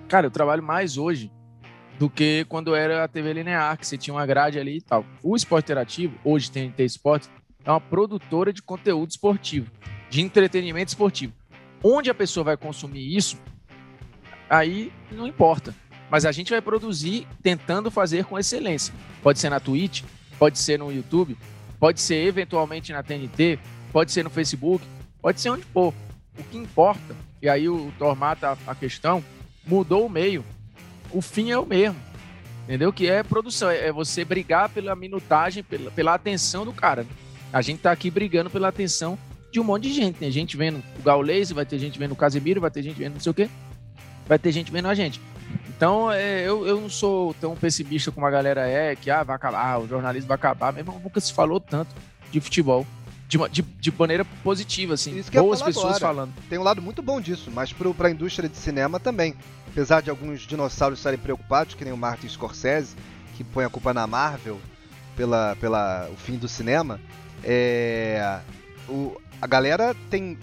cara, 0.08 0.28
eu 0.28 0.32
trabalho 0.32 0.64
mais 0.64 0.98
hoje 0.98 1.32
do 1.98 2.10
que 2.10 2.46
quando 2.48 2.74
era 2.74 3.04
a 3.04 3.08
TV 3.08 3.34
linear, 3.34 3.78
que 3.78 3.86
você 3.86 3.98
tinha 3.98 4.14
uma 4.14 4.26
grade 4.26 4.58
ali 4.58 4.78
e 4.78 4.82
tal. 4.82 5.06
O 5.22 5.36
esporte 5.36 5.66
interativo, 5.66 6.18
hoje 6.24 6.50
TNT 6.50 6.86
Esportes, 6.86 7.30
é 7.66 7.70
uma 7.70 7.82
produtora 7.82 8.54
de 8.54 8.62
conteúdo 8.62 9.10
esportivo, 9.10 9.70
de 10.10 10.22
entretenimento 10.22 10.88
esportivo. 10.88 11.34
Onde 11.84 12.10
a 12.10 12.14
pessoa 12.14 12.46
vai 12.46 12.58
consumir 12.58 13.16
isso, 13.16 13.38
aí 14.50 14.94
não 15.12 15.28
importa. 15.28 15.76
Mas 16.10 16.26
a 16.26 16.32
gente 16.32 16.50
vai 16.50 16.62
produzir 16.62 17.28
tentando 17.44 17.92
fazer 17.92 18.26
com 18.26 18.38
excelência. 18.38 18.94
Pode 19.22 19.40
ser 19.40 19.50
na 19.50 19.60
Twitch, 19.60 20.04
pode 20.38 20.58
ser 20.58 20.80
no 20.80 20.92
YouTube, 20.92 21.38
pode 21.80 22.02
ser 22.02 22.26
eventualmente 22.26 22.92
na 22.92 23.04
TNT, 23.04 23.60
pode 23.92 24.12
ser 24.12 24.24
no 24.24 24.30
Facebook, 24.30 24.84
pode 25.22 25.40
ser 25.40 25.50
onde 25.50 25.64
for. 25.64 25.94
O 26.38 26.44
que 26.44 26.58
importa, 26.58 27.16
e 27.42 27.50
aí 27.50 27.68
o 27.68 27.92
Thor 28.00 28.16
mata 28.16 28.58
a 28.66 28.74
questão, 28.74 29.24
mudou 29.66 30.06
o 30.06 30.10
meio. 30.10 30.44
O 31.12 31.22
fim 31.22 31.52
é 31.52 31.58
o 31.58 31.66
mesmo. 31.66 32.00
Entendeu? 32.64 32.94
Que 32.94 33.10
é 33.10 33.24
produção, 33.24 33.70
é 33.70 33.92
você 33.92 34.24
brigar 34.24 34.70
pela 34.70 34.96
minutagem, 34.96 35.64
pela, 35.64 35.90
pela 35.92 36.14
atenção 36.14 36.64
do 36.64 36.72
cara. 36.72 37.06
A 37.52 37.62
gente 37.62 37.82
tá 37.82 37.92
aqui 37.92 38.12
brigando 38.12 38.50
pela 38.50 38.68
atenção 38.68 39.18
de 39.52 39.60
um 39.60 39.64
monte 39.64 39.84
de 39.84 39.94
gente. 39.94 40.20
Tem 40.20 40.30
gente 40.30 40.56
vendo 40.56 40.84
o 41.00 41.02
Gaules, 41.02 41.52
vai 41.52 41.66
ter 41.66 41.80
gente 41.80 41.98
vendo 41.98 42.12
o 42.12 42.16
Casemiro, 42.16 42.62
vai 42.62 42.70
ter 42.70 42.84
gente 42.84 42.98
vendo 42.98 43.14
não 43.14 43.20
sei 43.20 43.32
o 43.32 43.34
quê, 43.34 43.50
vai 44.28 44.38
ter 44.38 44.52
gente 44.52 44.72
vendo 44.72 44.88
a 44.88 44.94
gente. 44.94 45.20
Então, 45.80 46.12
é, 46.12 46.42
eu, 46.42 46.68
eu 46.68 46.82
não 46.82 46.90
sou 46.90 47.34
tão 47.36 47.56
pessimista 47.56 48.12
como 48.12 48.26
a 48.26 48.30
galera 48.30 48.68
é, 48.68 48.98
que 48.98 49.10
ah, 49.10 49.24
vai 49.24 49.38
acabar, 49.38 49.66
ah, 49.66 49.80
o 49.80 49.88
jornalismo 49.88 50.28
vai 50.28 50.36
acabar. 50.36 50.74
Mesmo 50.74 51.00
nunca 51.02 51.22
se 51.22 51.32
falou 51.32 51.58
tanto 51.58 51.96
de 52.30 52.42
futebol. 52.42 52.86
De, 53.30 53.38
de, 53.50 53.62
de 53.62 53.92
maneira 53.98 54.26
positiva, 54.44 54.96
assim. 54.96 55.24
Boas 55.32 55.62
pessoas 55.62 55.96
agora. 55.96 56.00
falando. 56.00 56.34
Tem 56.50 56.60
um 56.60 56.64
lado 56.64 56.82
muito 56.82 57.02
bom 57.02 57.22
disso, 57.22 57.50
mas 57.50 57.72
para 57.72 58.10
a 58.10 58.12
indústria 58.12 58.50
de 58.50 58.58
cinema 58.58 59.00
também. 59.00 59.34
Apesar 59.70 60.02
de 60.02 60.10
alguns 60.10 60.42
dinossauros 60.42 61.00
estarem 61.00 61.18
preocupados, 61.18 61.76
que 61.76 61.86
nem 61.86 61.94
o 61.94 61.98
Martin 61.98 62.28
Scorsese, 62.28 62.98
que 63.38 63.44
põe 63.46 63.64
a 63.64 63.70
culpa 63.70 63.94
na 63.94 64.06
Marvel 64.06 64.60
pela, 65.16 65.56
pela 65.62 66.10
o 66.12 66.18
fim 66.18 66.36
do 66.36 66.50
cinema, 66.50 67.00
é, 67.42 68.42
o, 68.90 69.16
a 69.42 69.48
galera 69.48 69.96
tem 70.10 70.38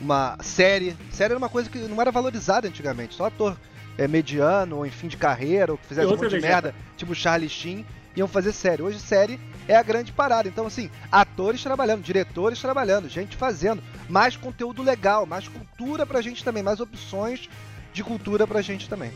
uma 0.00 0.38
série. 0.40 0.96
Série 1.10 1.32
era 1.32 1.38
uma 1.38 1.50
coisa 1.50 1.68
que 1.68 1.76
não 1.76 2.00
era 2.00 2.10
valorizada 2.10 2.66
antigamente, 2.66 3.14
só 3.14 3.26
ator 3.26 3.54
é, 3.98 4.08
mediano, 4.08 4.78
ou 4.78 4.86
em 4.86 4.90
fim 4.90 5.08
de 5.08 5.16
carreira, 5.16 5.72
ou 5.72 5.78
que 5.78 5.86
fizesse 5.86 6.06
um 6.06 6.16
monte 6.16 6.28
de 6.28 6.40
merda, 6.40 6.74
tipo 6.96 7.14
Charlie 7.14 7.48
Sheen, 7.48 7.84
iam 8.16 8.28
fazer 8.28 8.52
série. 8.52 8.82
Hoje 8.82 8.98
série 8.98 9.38
é 9.68 9.76
a 9.76 9.82
grande 9.82 10.12
parada. 10.12 10.48
Então, 10.48 10.66
assim, 10.66 10.90
atores 11.10 11.62
trabalhando, 11.62 12.02
diretores 12.02 12.60
trabalhando, 12.60 13.08
gente 13.08 13.36
fazendo, 13.36 13.82
mais 14.08 14.36
conteúdo 14.36 14.82
legal, 14.82 15.26
mais 15.26 15.48
cultura 15.48 16.06
pra 16.06 16.20
gente 16.20 16.44
também, 16.44 16.62
mais 16.62 16.80
opções 16.80 17.48
de 17.92 18.02
cultura 18.02 18.46
pra 18.46 18.62
gente 18.62 18.88
também. 18.88 19.12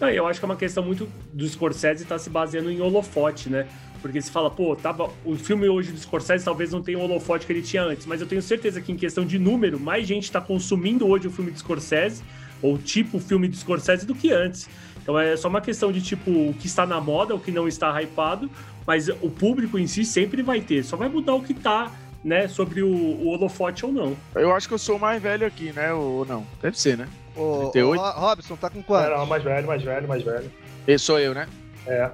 Não, 0.00 0.10
eu 0.10 0.26
acho 0.26 0.40
que 0.40 0.44
é 0.44 0.48
uma 0.48 0.56
questão 0.56 0.82
muito 0.82 1.08
do 1.32 1.46
Scorsese 1.48 2.04
tá 2.04 2.18
se 2.18 2.28
baseando 2.28 2.70
em 2.70 2.80
holofote, 2.80 3.48
né? 3.48 3.66
Porque 4.02 4.20
se 4.20 4.30
fala, 4.30 4.50
pô, 4.50 4.76
tava, 4.76 5.10
o 5.24 5.34
filme 5.36 5.66
hoje 5.68 5.92
do 5.92 5.98
Scorsese 5.98 6.44
talvez 6.44 6.72
não 6.72 6.82
tenha 6.82 6.98
o 6.98 7.02
holofote 7.02 7.46
que 7.46 7.52
ele 7.52 7.62
tinha 7.62 7.82
antes, 7.82 8.04
mas 8.04 8.20
eu 8.20 8.26
tenho 8.26 8.42
certeza 8.42 8.80
que 8.80 8.92
em 8.92 8.96
questão 8.96 9.24
de 9.24 9.38
número, 9.38 9.80
mais 9.80 10.06
gente 10.06 10.24
está 10.24 10.40
consumindo 10.40 11.06
hoje 11.06 11.28
o 11.28 11.30
filme 11.30 11.50
do 11.50 11.58
Scorsese 11.58 12.22
ou 12.62 12.78
tipo 12.78 13.18
filme 13.18 13.48
de 13.48 13.56
Scorsese 13.56 14.06
do 14.06 14.14
que 14.14 14.32
antes. 14.32 14.68
Então 15.02 15.18
é 15.18 15.36
só 15.36 15.48
uma 15.48 15.60
questão 15.60 15.92
de 15.92 16.00
tipo 16.00 16.30
o 16.30 16.54
que 16.54 16.66
está 16.66 16.86
na 16.86 17.00
moda, 17.00 17.34
o 17.34 17.40
que 17.40 17.50
não 17.50 17.68
está 17.68 18.00
hypado, 18.00 18.50
mas 18.86 19.08
o 19.08 19.30
público 19.30 19.78
em 19.78 19.86
si 19.86 20.04
sempre 20.04 20.42
vai 20.42 20.60
ter, 20.60 20.82
só 20.82 20.96
vai 20.96 21.08
mudar 21.08 21.34
o 21.34 21.42
que 21.42 21.52
está 21.52 21.90
né, 22.24 22.48
sobre 22.48 22.82
o, 22.82 22.88
o 22.88 23.28
holofote 23.28 23.84
ou 23.84 23.92
não. 23.92 24.16
Eu 24.34 24.54
acho 24.54 24.66
que 24.66 24.72
eu 24.72 24.78
sou 24.78 24.98
mais 24.98 25.22
velho 25.22 25.46
aqui, 25.46 25.72
né? 25.72 25.92
Ou 25.92 26.24
não? 26.24 26.46
Deve 26.62 26.78
ser, 26.80 26.96
né? 26.96 27.06
O, 27.36 27.70
38? 27.72 28.00
O 28.00 28.10
Robson, 28.20 28.56
tá 28.56 28.70
com 28.70 28.82
quanto? 28.82 29.10
Não, 29.10 29.26
mais 29.26 29.42
velho, 29.42 29.66
mais 29.66 29.82
velho, 29.82 30.08
mais 30.08 30.22
velho. 30.22 30.50
Esse 30.86 31.04
sou 31.04 31.20
eu, 31.20 31.34
né? 31.34 31.46
É. 31.86 32.10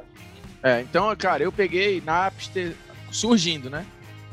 É, 0.63 0.81
então, 0.81 1.15
cara, 1.17 1.43
eu 1.45 1.53
peguei 1.53 2.03
Napster 2.05 2.75
surgindo, 3.11 3.71
né? 3.71 3.87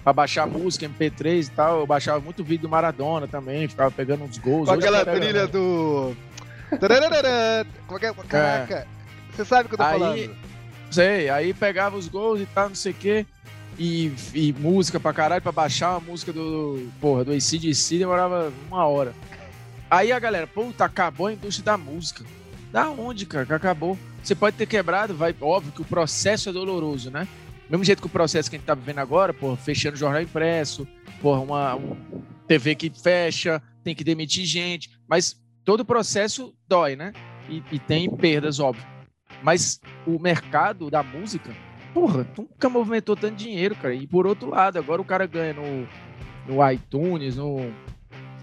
Pra 0.08 0.14
baixar 0.14 0.48
música, 0.48 0.88
MP3 0.88 1.48
e 1.48 1.50
tal. 1.50 1.82
Eu 1.82 1.86
baixava 1.86 2.22
muito 2.22 2.42
vídeo 2.42 2.62
do 2.62 2.70
Maradona 2.70 3.28
também, 3.28 3.68
ficava 3.68 3.92
pegando 3.92 4.24
uns 4.24 4.38
gols. 4.38 4.70
Com 4.70 4.76
aquela 4.76 5.06
trilha 5.06 5.46
do. 5.48 6.16
Como 7.86 7.98
é 7.98 8.00
que 8.00 8.06
é? 8.06 8.14
Caraca. 8.14 8.88
Você 9.34 9.44
sabe 9.44 9.66
o 9.66 9.68
que 9.68 9.76
eu 9.76 9.78
tô 9.78 9.84
aí, 9.84 10.00
falando? 10.00 10.36
Sei, 10.90 11.30
aí 11.30 11.54
pegava 11.54 11.98
os 11.98 12.08
gols 12.08 12.40
e 12.40 12.46
tal, 12.46 12.70
não 12.70 12.76
sei 12.76 12.94
o 12.94 12.96
quê. 12.96 13.26
E, 13.78 14.14
e, 14.34 14.54
música 14.54 14.98
pra 14.98 15.12
caralho, 15.12 15.42
pra 15.42 15.52
baixar 15.52 15.92
uma 15.92 16.00
música 16.00 16.32
do, 16.32 16.88
porra, 17.02 17.26
do 17.26 17.34
ACDC 17.34 17.98
demorava 17.98 18.52
uma 18.70 18.88
hora. 18.88 19.14
Aí 19.92 20.14
a 20.14 20.20
galera, 20.20 20.48
puta, 20.48 20.86
acabou 20.86 21.28
a 21.28 21.34
indústria 21.34 21.66
da 21.66 21.78
música. 21.78 22.24
Da 22.72 22.90
onde, 22.90 23.26
cara, 23.26 23.46
que 23.46 23.54
acabou? 23.54 23.98
Você 24.24 24.34
pode 24.34 24.56
ter 24.56 24.68
quebrado, 24.68 25.14
vai, 25.14 25.36
óbvio 25.42 25.74
que 25.74 25.82
o 25.82 25.86
processo 25.86 26.48
é 26.48 26.54
doloroso, 26.54 27.12
né? 27.12 27.28
Mesmo 27.70 27.84
jeito 27.84 28.02
que 28.02 28.08
o 28.08 28.12
processo 28.12 28.50
que 28.50 28.56
a 28.56 28.60
gente 28.60 28.66
tá 28.66 28.76
vivendo 28.76 29.00
agora, 29.00 29.34
pô, 29.34 29.56
fechando 29.56 29.98
jornal 29.98 30.22
impresso, 30.22 30.88
porra, 31.22 31.42
uma 31.42 31.76
um 31.76 31.98
TV 32.48 32.76
que 32.76 32.90
fecha, 32.90 33.62
tem 33.84 33.94
que 33.94 34.04
demitir 34.04 34.46
gente, 34.46 34.90
mas 35.08 35.40
todo 35.66 35.82
o 35.82 35.86
processo 35.86 36.54
dói, 36.68 36.96
né? 36.96 37.12
E, 37.50 37.62
e 37.72 37.80
tem 37.80 38.10
perdas, 38.10 38.60
óbvio. 38.60 38.86
Mas 39.44 39.80
o 40.06 40.18
mercado 40.18 40.90
da 40.90 41.04
música, 41.04 41.54
porra, 41.94 42.26
nunca 42.38 42.70
movimentou 42.70 43.16
tanto 43.16 43.36
dinheiro, 43.36 43.76
cara. 43.76 43.94
E 43.94 44.08
por 44.08 44.26
outro 44.26 44.50
lado, 44.50 44.80
agora 44.80 45.02
o 45.02 45.06
cara 45.06 45.26
ganha 45.26 45.54
no, 45.54 45.88
no 46.48 46.72
iTunes, 46.72 47.36
no 47.36 47.74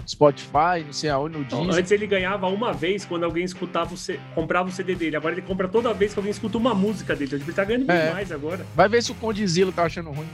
Spotify, 0.06 0.82
não 0.84 0.92
sei 0.92 1.10
aonde, 1.10 1.36
no 1.38 1.42
Então, 1.44 1.60
Disney. 1.62 1.78
antes 1.80 1.90
ele 1.92 2.06
ganhava 2.06 2.46
uma 2.48 2.72
vez 2.72 3.04
quando 3.04 3.24
alguém 3.24 3.44
escutava 3.44 3.94
o 3.94 3.96
C... 3.96 4.18
comprava 4.34 4.68
o 4.68 4.72
CD 4.72 4.94
dele. 4.94 5.16
Agora 5.16 5.34
ele 5.34 5.42
compra 5.42 5.66
toda 5.68 5.92
vez 5.94 6.12
que 6.12 6.18
alguém 6.18 6.30
escuta 6.30 6.58
uma 6.58 6.74
música 6.74 7.14
dele. 7.14 7.34
Então 7.34 7.46
ele 7.46 7.52
tá 7.52 7.64
ganhando 7.64 7.86
bem 7.86 7.96
É. 7.96 8.12
mais 8.12 8.30
agora. 8.32 8.64
Vai 8.74 8.88
ver 8.88 9.02
se 9.02 9.12
o 9.12 9.14
Condizilo 9.14 9.72
tá 9.72 9.84
achando 9.84 10.10
ruim. 10.10 10.28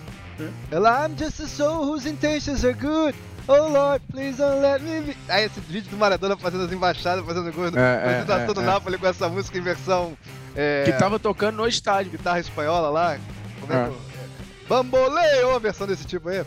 Ela, 0.71 1.07
I'm 1.07 1.17
just 1.19 1.39
a 1.41 1.47
soul 1.47 1.85
whose 1.87 2.09
intentions 2.09 2.65
are 2.65 2.73
good. 2.75 3.15
Oh 3.47 3.69
Lord, 3.69 4.03
please 4.11 4.39
don't 4.39 4.61
let 4.61 4.81
me 4.83 5.01
be. 5.03 5.17
Aí 5.29 5.45
esse 5.45 5.61
vídeo 5.61 5.91
do 5.91 5.97
Maradona 5.97 6.37
fazendo 6.37 6.65
as 6.65 6.73
embaixadas, 6.73 7.25
fazendo 7.25 7.53
gol. 7.53 7.67
É, 7.67 8.21
É, 8.21 8.25
tá 8.25 8.41
é, 8.41 8.47
todo 8.47 8.61
é. 8.61 8.65
Nápoles 8.65 8.99
com 9.01 9.07
essa 9.07 9.29
música 9.29 9.59
em 9.59 9.63
versão. 9.63 10.17
É, 10.57 10.85
Que 10.87 10.93
tava 10.93 11.19
tocando 11.19 11.57
no 11.57 11.67
estádio. 11.67 12.13
guitarra 12.13 12.41
espanhola 12.41 12.89
lá. 12.91 13.19
Como 13.61 13.73
é 13.73 13.77
É. 13.77 13.89
que. 13.89 13.93
é? 13.95 14.69
Bamboleio, 14.69 15.49
uma 15.51 15.59
versão 15.59 15.87
desse 15.87 16.05
tipo 16.07 16.29
aí. 16.29 16.45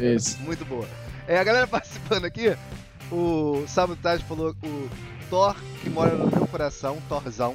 Esse. 0.00 0.38
Muito 0.40 0.64
boa. 0.64 0.86
É, 1.26 1.38
a 1.38 1.44
galera 1.44 1.66
participando 1.68 2.24
aqui, 2.24 2.56
o 3.10 3.64
Sabotage 3.66 4.24
falou 4.24 4.54
o 4.62 4.88
Thor 5.28 5.56
que 5.80 5.90
mora 5.90 6.14
no 6.14 6.26
meu 6.26 6.46
coração, 6.46 6.98
Thorzão. 7.08 7.54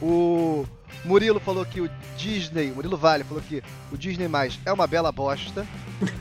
O 0.00 0.64
Murilo 1.04 1.40
falou 1.40 1.64
que 1.64 1.80
o 1.80 1.90
Disney, 2.16 2.70
o 2.70 2.76
Murilo 2.76 2.96
Vale 2.96 3.24
falou 3.24 3.42
que 3.42 3.62
o 3.90 3.96
Disney 3.96 4.28
mais 4.28 4.58
é 4.64 4.72
uma 4.72 4.86
bela 4.86 5.12
bosta, 5.12 5.66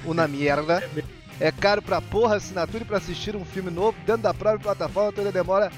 uma 0.05 0.27
merda. 0.27 0.83
É 1.39 1.51
caro 1.51 1.83
pra 1.83 2.01
porra 2.01 2.33
a 2.33 2.37
assinatura 2.37 2.83
e 2.83 2.87
pra 2.87 2.97
assistir 2.97 3.35
um 3.35 3.45
filme 3.45 3.69
novo 3.69 3.95
dentro 4.07 4.23
da 4.23 4.33
própria 4.33 4.59
plataforma, 4.59 5.11
tu 5.11 5.19
ainda 5.19 5.31
demora. 5.31 5.71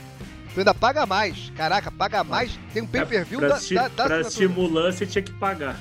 Tu 0.53 0.60
ainda 0.62 0.74
paga 0.74 1.05
mais. 1.05 1.51
Caraca, 1.53 1.91
paga 1.91 2.24
mais. 2.24 2.57
Tem 2.74 2.82
um 2.82 2.88
pay-per-view 2.88 3.39
pra 3.39 3.49
da, 3.49 3.57
da, 3.57 3.88
da 3.89 4.05
pra 4.05 4.24
você 4.24 5.05
tinha 5.05 5.22
que 5.22 5.34
pagar. 5.34 5.78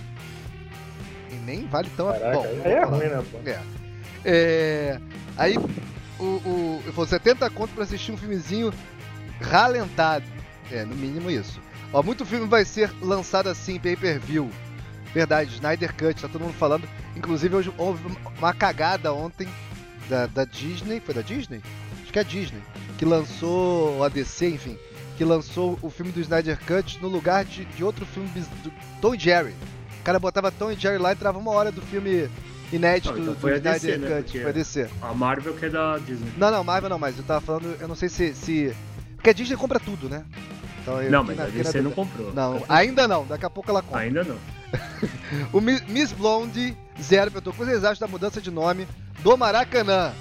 E 1.30 1.34
nem 1.36 1.64
vale 1.68 1.88
tão 1.96 2.10
Caraca, 2.10 2.38
bom. 2.38 2.44
aí 2.64 2.72
é 2.72 2.84
ruim, 2.84 3.06
né, 3.06 3.24
pô? 3.30 3.48
É. 3.48 3.60
É, 4.24 4.98
Aí 5.38 5.56
o, 6.18 6.24
o, 6.24 6.82
eu 6.84 6.92
falei 6.92 7.10
70 7.10 7.48
conto 7.50 7.72
pra 7.72 7.84
assistir 7.84 8.10
um 8.10 8.16
filmezinho 8.16 8.74
ralentado. 9.40 10.24
É, 10.70 10.84
no 10.84 10.96
mínimo 10.96 11.30
isso. 11.30 11.60
Ó, 11.92 12.02
muito 12.02 12.26
filme 12.26 12.46
vai 12.46 12.64
ser 12.64 12.92
lançado 13.00 13.48
assim, 13.48 13.78
pay 13.78 13.96
per 13.96 14.18
view. 14.18 14.50
Verdade, 15.14 15.54
Snyder 15.54 15.94
Cut, 15.94 16.20
tá 16.20 16.28
todo 16.28 16.42
mundo 16.42 16.54
falando. 16.54 16.86
Inclusive 17.16 17.54
hoje 17.54 17.72
houve 17.78 18.02
uma 18.36 18.52
cagada 18.52 19.14
ontem 19.14 19.48
da, 20.08 20.26
da 20.26 20.44
Disney. 20.44 21.00
Foi 21.00 21.14
da 21.14 21.22
Disney? 21.22 21.62
Acho 22.02 22.12
que 22.12 22.18
é 22.18 22.22
a 22.22 22.24
Disney. 22.24 22.60
Que 22.98 23.04
lançou 23.04 23.98
o 23.98 24.04
ADC, 24.04 24.48
enfim. 24.48 24.76
Que 25.16 25.24
lançou 25.24 25.78
o 25.80 25.88
filme 25.88 26.10
do 26.10 26.20
Snyder 26.20 26.58
Cut 26.66 27.00
no 27.00 27.08
lugar 27.08 27.44
de, 27.44 27.64
de 27.64 27.84
outro 27.84 28.04
filme 28.04 28.28
do 28.62 28.72
Tom 29.00 29.16
Jerry. 29.16 29.54
O 30.00 30.02
cara 30.02 30.18
botava 30.18 30.50
Tom 30.50 30.72
e 30.72 30.74
Jerry 30.74 30.98
lá 30.98 31.10
e 31.10 31.14
entrava 31.14 31.38
uma 31.38 31.52
hora 31.52 31.70
do 31.70 31.80
filme 31.80 32.28
inédito 32.72 33.12
Não, 33.14 33.22
então 33.22 33.34
foi 33.36 33.58
do 33.60 33.68
a 33.68 33.72
DC, 33.72 33.90
Snyder 33.90 33.98
né, 34.10 34.16
Cut. 34.16 34.24
porque- 34.24 34.40
Foi 34.40 34.50
a 34.50 34.52
DC. 34.54 34.88
A 35.02 35.14
Marvel 35.14 35.54
que 35.54 35.64
é 35.66 35.68
da 35.70 35.98
Disney. 35.98 36.32
Não, 36.36 36.50
não, 36.50 36.64
Marvel 36.64 36.90
não, 36.90 36.98
mas 36.98 37.16
eu 37.18 37.24
tava 37.24 37.40
falando, 37.40 37.76
eu 37.80 37.88
não 37.88 37.94
sei 37.94 38.08
se. 38.08 38.34
se... 38.34 38.74
Porque 39.16 39.30
a 39.30 39.32
Disney 39.32 39.56
compra 39.56 39.80
tudo, 39.80 40.08
né? 40.08 40.24
Então, 40.82 41.02
eu 41.02 41.10
Não, 41.10 41.24
mas 41.24 41.36
na- 41.36 41.44
a 41.44 41.46
DC 41.48 41.80
não 41.82 41.90
comprou. 41.90 42.32
Não, 42.32 42.62
ainda 42.68 43.06
não, 43.08 43.26
daqui 43.26 43.44
a 43.44 43.50
pouco 43.50 43.70
ela 43.70 43.82
compra. 43.82 44.00
Ainda 44.00 44.24
não. 44.24 44.36
O 45.52 45.60
Mi- 45.60 45.80
Miss 45.88 46.12
Blonde, 46.12 46.76
zero, 47.00 47.30
perguntou 47.30 47.52
o 47.52 47.56
que 47.56 47.64
vocês 47.64 47.84
acham 47.84 48.06
da 48.06 48.10
mudança 48.10 48.40
de 48.40 48.50
nome 48.50 48.86
do 49.22 49.36
Maracanã? 49.36 50.12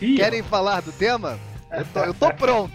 Ih, 0.00 0.16
Querem 0.16 0.42
falar 0.42 0.80
do 0.82 0.92
tema? 0.92 1.38
Eu 1.70 1.84
tô, 1.86 2.00
eu 2.00 2.14
tô 2.14 2.32
pronto. 2.34 2.72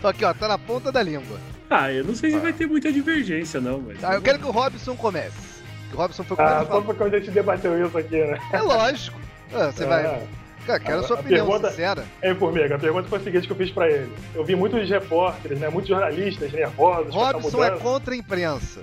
Tô 0.00 0.08
aqui, 0.08 0.24
ó, 0.24 0.32
tá 0.34 0.46
na 0.48 0.58
ponta 0.58 0.90
da 0.92 1.02
língua. 1.02 1.38
Ah, 1.70 1.92
eu 1.92 2.04
não 2.04 2.14
sei 2.14 2.30
se 2.30 2.38
vai 2.38 2.52
ter 2.52 2.66
muita 2.66 2.90
divergência, 2.92 3.60
não, 3.60 3.80
mas. 3.80 4.00
Tá, 4.00 4.14
eu 4.14 4.22
quero 4.22 4.38
que 4.38 4.46
o 4.46 4.50
Robson 4.50 4.96
comece. 4.96 5.57
Que 5.88 5.94
o 5.94 5.98
Robson 5.98 6.24
foi 6.24 6.36
Ah, 6.38 6.64
só 6.68 6.80
porque 6.80 7.02
a 7.02 7.08
gente 7.08 7.30
debateu 7.30 7.86
isso 7.86 7.96
aqui, 7.96 8.16
né? 8.24 8.38
É 8.52 8.60
lógico. 8.60 9.18
Ah, 9.54 9.70
Você 9.72 9.86
vai. 9.86 10.04
É. 10.04 10.26
Cara, 10.66 10.80
quero 10.80 10.98
a 11.00 11.02
sua 11.04 11.18
opinião 11.18 11.46
pergunta- 11.46 11.70
sincera. 11.70 12.04
Ei, 12.22 12.34
Formiga, 12.34 12.74
a 12.74 12.78
pergunta 12.78 13.08
foi 13.08 13.18
a 13.18 13.22
seguinte 13.22 13.46
que 13.46 13.52
eu 13.52 13.56
fiz 13.56 13.70
pra 13.70 13.88
ele. 13.90 14.12
Eu 14.34 14.44
vi 14.44 14.54
muitos 14.54 14.86
repórteres, 14.90 15.58
né, 15.58 15.68
muitos 15.70 15.88
jornalistas 15.88 16.52
nervosos 16.52 17.14
Robson 17.14 17.64
é 17.64 17.70
contra 17.70 18.12
a 18.12 18.16
imprensa. 18.16 18.82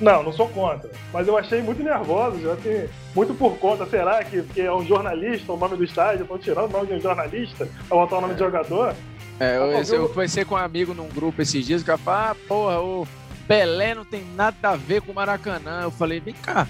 Não, 0.00 0.22
não 0.22 0.32
sou 0.32 0.48
contra. 0.48 0.90
Mas 1.12 1.28
eu 1.28 1.36
achei 1.36 1.60
muito 1.60 1.82
nervoso, 1.82 2.40
já 2.40 2.56
tem 2.56 2.88
muito 3.14 3.34
por 3.34 3.58
conta. 3.58 3.84
Será 3.86 4.24
que, 4.24 4.42
que 4.42 4.62
é 4.62 4.72
um 4.72 4.84
jornalista, 4.86 5.52
o 5.52 5.56
nome 5.58 5.76
do 5.76 5.84
estádio, 5.84 6.22
estão 6.22 6.38
tirando 6.38 6.70
o 6.70 6.72
nome 6.72 6.86
de 6.86 6.94
um 6.94 7.00
jornalista 7.00 7.68
pra 7.88 7.96
botar 7.98 8.16
o 8.16 8.20
nome 8.22 8.32
de 8.32 8.40
jogador? 8.40 8.94
É, 9.38 9.58
eu, 9.58 9.64
Ah, 9.64 9.80
esse- 9.80 9.94
eu 9.94 10.02
eu- 10.02 10.08
conversei 10.08 10.44
com 10.46 10.54
um 10.54 10.58
amigo 10.58 10.94
num 10.94 11.08
grupo 11.08 11.42
esses 11.42 11.66
dias 11.66 11.82
que 11.82 11.90
ela 11.90 11.98
falou, 11.98 12.20
ah, 12.30 12.36
porra, 12.48 12.80
o 12.80 13.06
Pelé 13.46 13.94
não 13.94 14.04
tem 14.04 14.24
nada 14.34 14.70
a 14.70 14.76
ver 14.76 15.02
com 15.02 15.12
o 15.12 15.14
Maracanã. 15.14 15.82
Eu 15.82 15.90
falei, 15.90 16.20
vem 16.20 16.34
cá. 16.34 16.66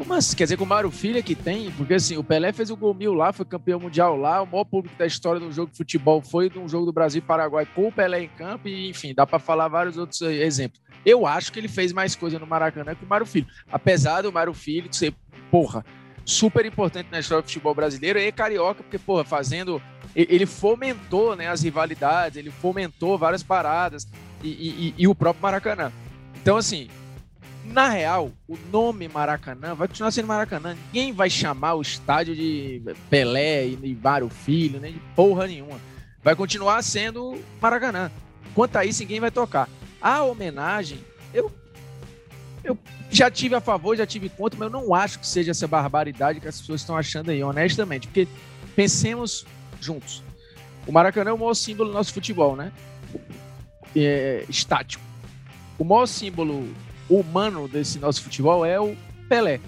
Como 0.00 0.14
assim? 0.14 0.34
Quer 0.34 0.44
dizer 0.44 0.56
que 0.56 0.62
o 0.62 0.66
Mário 0.66 0.90
Filho 0.90 1.22
que 1.22 1.34
tem? 1.34 1.70
Porque 1.72 1.92
assim, 1.92 2.16
o 2.16 2.24
Pelé 2.24 2.54
fez 2.54 2.70
o 2.70 2.76
gol 2.76 2.94
mil 2.94 3.12
lá, 3.12 3.34
foi 3.34 3.44
campeão 3.44 3.78
mundial 3.78 4.16
lá, 4.16 4.40
o 4.40 4.46
maior 4.46 4.64
público 4.64 4.96
da 4.96 5.04
história 5.04 5.38
do 5.38 5.52
jogo 5.52 5.70
de 5.70 5.76
futebol 5.76 6.22
foi 6.22 6.48
de 6.48 6.58
um 6.58 6.66
jogo 6.66 6.86
do 6.86 6.92
Brasil 6.92 7.18
e 7.18 7.22
Paraguai 7.22 7.66
com 7.66 7.88
o 7.88 7.92
Pelé 7.92 8.22
em 8.22 8.28
campo, 8.28 8.66
e 8.66 8.88
enfim, 8.88 9.12
dá 9.12 9.26
pra 9.26 9.38
falar 9.38 9.68
vários 9.68 9.98
outros 9.98 10.22
eh, 10.22 10.42
exemplos. 10.42 10.80
Eu 11.04 11.26
acho 11.26 11.52
que 11.52 11.58
ele 11.58 11.68
fez 11.68 11.92
mais 11.92 12.16
coisa 12.16 12.38
no 12.38 12.46
Maracanã 12.46 12.94
que 12.94 13.04
o 13.04 13.06
Mário 13.06 13.26
Filho. 13.26 13.46
Apesar 13.70 14.22
do 14.22 14.32
Mário 14.32 14.54
Filho 14.54 14.88
ser, 14.90 15.12
porra, 15.50 15.84
super 16.24 16.64
importante 16.64 17.08
na 17.10 17.20
história 17.20 17.42
do 17.42 17.46
futebol 17.46 17.74
brasileiro 17.74 18.18
e 18.18 18.32
carioca, 18.32 18.82
porque, 18.82 18.98
porra, 18.98 19.24
fazendo. 19.24 19.82
Ele 20.16 20.44
fomentou 20.44 21.36
né, 21.36 21.46
as 21.48 21.62
rivalidades, 21.62 22.36
ele 22.36 22.50
fomentou 22.50 23.16
várias 23.16 23.42
paradas 23.42 24.08
e, 24.42 24.48
e- 24.48 24.94
e- 24.98 25.08
o 25.08 25.14
próprio 25.14 25.42
Maracanã. 25.42 25.92
Então, 26.40 26.56
assim, 26.56 26.88
na 27.64 27.88
real, 27.88 28.32
o 28.48 28.56
nome 28.72 29.06
Maracanã 29.08 29.74
vai 29.74 29.86
continuar 29.88 30.10
sendo 30.10 30.26
Maracanã. 30.28 30.76
Ninguém 30.86 31.12
vai 31.12 31.28
chamar 31.30 31.74
o 31.74 31.82
estádio 31.82 32.34
de 32.34 32.82
Pelé 33.08 33.66
e 33.68 33.76
de 33.76 33.98
Mário 34.02 34.28
Filho, 34.28 34.80
nem 34.80 34.94
de 34.94 35.00
porra 35.14 35.46
nenhuma. 35.46 35.78
Vai 36.22 36.34
continuar 36.34 36.82
sendo 36.82 37.38
Maracanã. 37.60 38.10
Quanto 38.54 38.76
a 38.76 38.84
isso, 38.84 39.00
ninguém 39.02 39.20
vai 39.20 39.30
tocar. 39.30 39.68
A 40.00 40.22
homenagem, 40.22 40.98
eu, 41.32 41.52
eu 42.64 42.76
já 43.10 43.30
tive 43.30 43.54
a 43.54 43.60
favor, 43.60 43.96
já 43.96 44.06
tive 44.06 44.28
contra, 44.28 44.58
mas 44.58 44.72
eu 44.72 44.80
não 44.80 44.94
acho 44.94 45.18
que 45.18 45.26
seja 45.26 45.50
essa 45.50 45.68
barbaridade 45.68 46.40
que 46.40 46.48
as 46.48 46.58
pessoas 46.60 46.80
estão 46.80 46.96
achando 46.96 47.30
aí, 47.30 47.42
honestamente. 47.42 48.06
Porque 48.08 48.26
pensemos 48.74 49.44
juntos. 49.80 50.22
O 50.86 50.92
Maracanã 50.92 51.30
é 51.30 51.34
o 51.34 51.38
maior 51.38 51.54
símbolo 51.54 51.90
do 51.90 51.94
nosso 51.94 52.12
futebol, 52.12 52.56
né? 52.56 52.72
É, 53.96 54.44
estático. 54.48 55.02
O 55.78 55.84
maior 55.84 56.06
símbolo 56.06 56.68
humano 57.08 57.66
desse 57.66 57.98
nosso 57.98 58.22
futebol 58.22 58.64
é 58.64 58.80
o 58.80 58.96
Pelé. 59.28 59.60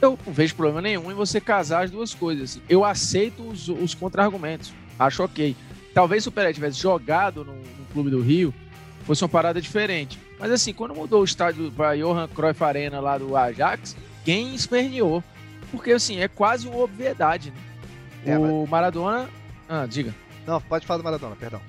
Eu 0.00 0.18
não 0.26 0.32
vejo 0.32 0.54
problema 0.54 0.80
nenhum 0.80 1.10
em 1.10 1.14
você 1.14 1.40
casar 1.40 1.84
as 1.84 1.90
duas 1.90 2.14
coisas. 2.14 2.50
assim. 2.50 2.62
Eu 2.68 2.84
aceito 2.84 3.42
os, 3.42 3.68
os 3.68 3.94
contra-argumentos. 3.94 4.72
Acho 4.98 5.24
ok. 5.24 5.56
Talvez 5.94 6.22
se 6.22 6.28
o 6.28 6.32
Pelé 6.32 6.52
tivesse 6.52 6.78
jogado 6.80 7.44
no, 7.44 7.54
no 7.54 7.86
Clube 7.92 8.10
do 8.10 8.20
Rio, 8.20 8.54
fosse 9.04 9.22
uma 9.22 9.28
parada 9.28 9.60
diferente. 9.60 10.18
Mas 10.38 10.50
assim, 10.50 10.72
quando 10.72 10.94
mudou 10.94 11.22
o 11.22 11.24
estádio 11.24 11.72
para 11.72 11.96
Johan 11.96 12.28
Cruyff 12.28 12.62
Arena 12.62 13.00
lá 13.00 13.16
do 13.16 13.36
Ajax, 13.36 13.96
ninguém 14.18 14.54
esperneou. 14.54 15.24
Porque 15.70 15.92
assim, 15.92 16.20
é 16.20 16.28
quase 16.28 16.68
uma 16.68 16.78
obviedade. 16.78 17.52
Né? 18.24 18.34
É, 18.34 18.38
o 18.38 18.66
Maradona. 18.66 19.28
Ah, 19.68 19.86
diga. 19.86 20.14
Não, 20.46 20.60
pode 20.60 20.86
falar 20.86 20.98
do 20.98 21.04
Maradona, 21.04 21.34
perdão. 21.36 21.60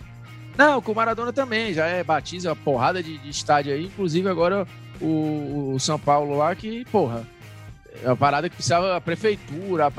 Não, 0.57 0.81
com 0.81 0.91
o 0.91 0.95
Maradona 0.95 1.31
também, 1.31 1.73
já 1.73 1.85
é 1.85 2.03
batiza, 2.03 2.49
uma 2.49 2.55
porrada 2.55 3.01
de, 3.03 3.17
de 3.19 3.29
estádio 3.29 3.73
aí, 3.73 3.85
inclusive 3.85 4.27
agora 4.27 4.67
o, 4.99 5.73
o 5.75 5.79
São 5.79 5.99
Paulo 5.99 6.35
lá, 6.37 6.55
que, 6.55 6.83
porra, 6.85 7.27
é 8.03 8.07
uma 8.07 8.17
parada 8.17 8.49
que 8.49 8.55
precisava 8.55 8.95
a 8.95 9.01
prefeitura 9.01 9.91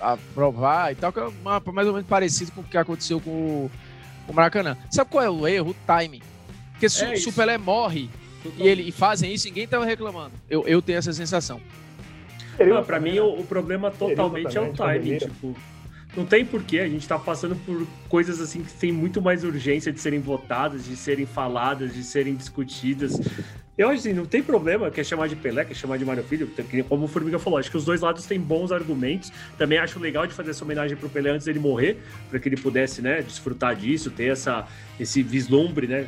aprovar 0.00 0.92
e 0.92 0.94
tal, 0.96 1.12
que 1.12 1.20
é 1.20 1.22
uma- 1.22 1.62
mais 1.72 1.86
ou 1.86 1.94
menos 1.94 2.08
parecido 2.08 2.52
com 2.52 2.60
o 2.60 2.64
que 2.64 2.76
aconteceu 2.76 3.20
com 3.20 3.30
o, 3.30 3.70
o 4.28 4.32
Maracanã. 4.32 4.76
Sabe 4.90 5.10
qual 5.10 5.24
é 5.24 5.30
o 5.30 5.46
erro? 5.46 5.70
O 5.70 5.74
timing. 5.86 6.22
Porque 6.72 6.88
se, 6.88 7.04
É 7.04 7.14
o. 7.28 7.32
Pelé 7.32 7.56
morre 7.58 8.10
e, 8.58 8.66
ele, 8.66 8.82
e 8.88 8.92
fazem 8.92 9.32
isso, 9.32 9.46
ninguém 9.46 9.66
tava 9.68 9.84
reclamando. 9.84 10.32
Eu, 10.50 10.66
eu 10.66 10.82
tenho 10.82 10.98
essa 10.98 11.12
sensação. 11.12 11.60
Não, 12.58 12.84
pra 12.84 13.00
mim, 13.00 13.18
o, 13.18 13.40
o 13.40 13.44
problema 13.44 13.90
totalmente 13.90 14.56
é 14.56 14.60
o 14.60 14.72
timing. 14.72 15.18
Tipo, 15.18 15.56
não 16.16 16.24
tem 16.24 16.44
porquê. 16.44 16.80
A 16.80 16.88
gente 16.88 17.06
tá 17.06 17.18
passando 17.18 17.56
por 17.64 17.86
coisas 18.08 18.40
assim 18.40 18.62
que 18.62 18.72
tem 18.72 18.92
muito 18.92 19.20
mais 19.20 19.44
urgência 19.44 19.92
de 19.92 20.00
serem 20.00 20.20
votadas, 20.20 20.84
de 20.84 20.96
serem 20.96 21.26
faladas, 21.26 21.94
de 21.94 22.02
serem 22.02 22.34
discutidas. 22.34 23.20
Eu 23.76 23.88
acho 23.88 24.00
assim, 24.00 24.12
não 24.12 24.26
tem 24.26 24.42
problema, 24.42 24.90
quer 24.90 25.02
chamar 25.02 25.28
de 25.28 25.34
Pelé, 25.34 25.64
quer 25.64 25.74
chamar 25.74 25.96
de 25.96 26.04
Mário 26.04 26.22
Filho, 26.22 26.50
como 26.88 27.06
o 27.06 27.08
Formiga 27.08 27.38
falou, 27.38 27.58
acho 27.58 27.70
que 27.70 27.76
os 27.76 27.86
dois 27.86 28.02
lados 28.02 28.26
têm 28.26 28.38
bons 28.38 28.70
argumentos. 28.70 29.32
Também 29.56 29.78
acho 29.78 29.98
legal 29.98 30.26
de 30.26 30.34
fazer 30.34 30.50
essa 30.50 30.62
homenagem 30.62 30.94
pro 30.96 31.08
Pelé 31.08 31.30
antes 31.30 31.46
dele 31.46 31.58
morrer, 31.58 31.98
para 32.28 32.38
que 32.38 32.50
ele 32.50 32.56
pudesse, 32.56 33.00
né, 33.00 33.22
desfrutar 33.22 33.74
disso, 33.74 34.10
ter 34.10 34.26
essa, 34.26 34.68
esse 35.00 35.22
vislumbre, 35.22 35.86
né, 35.86 36.06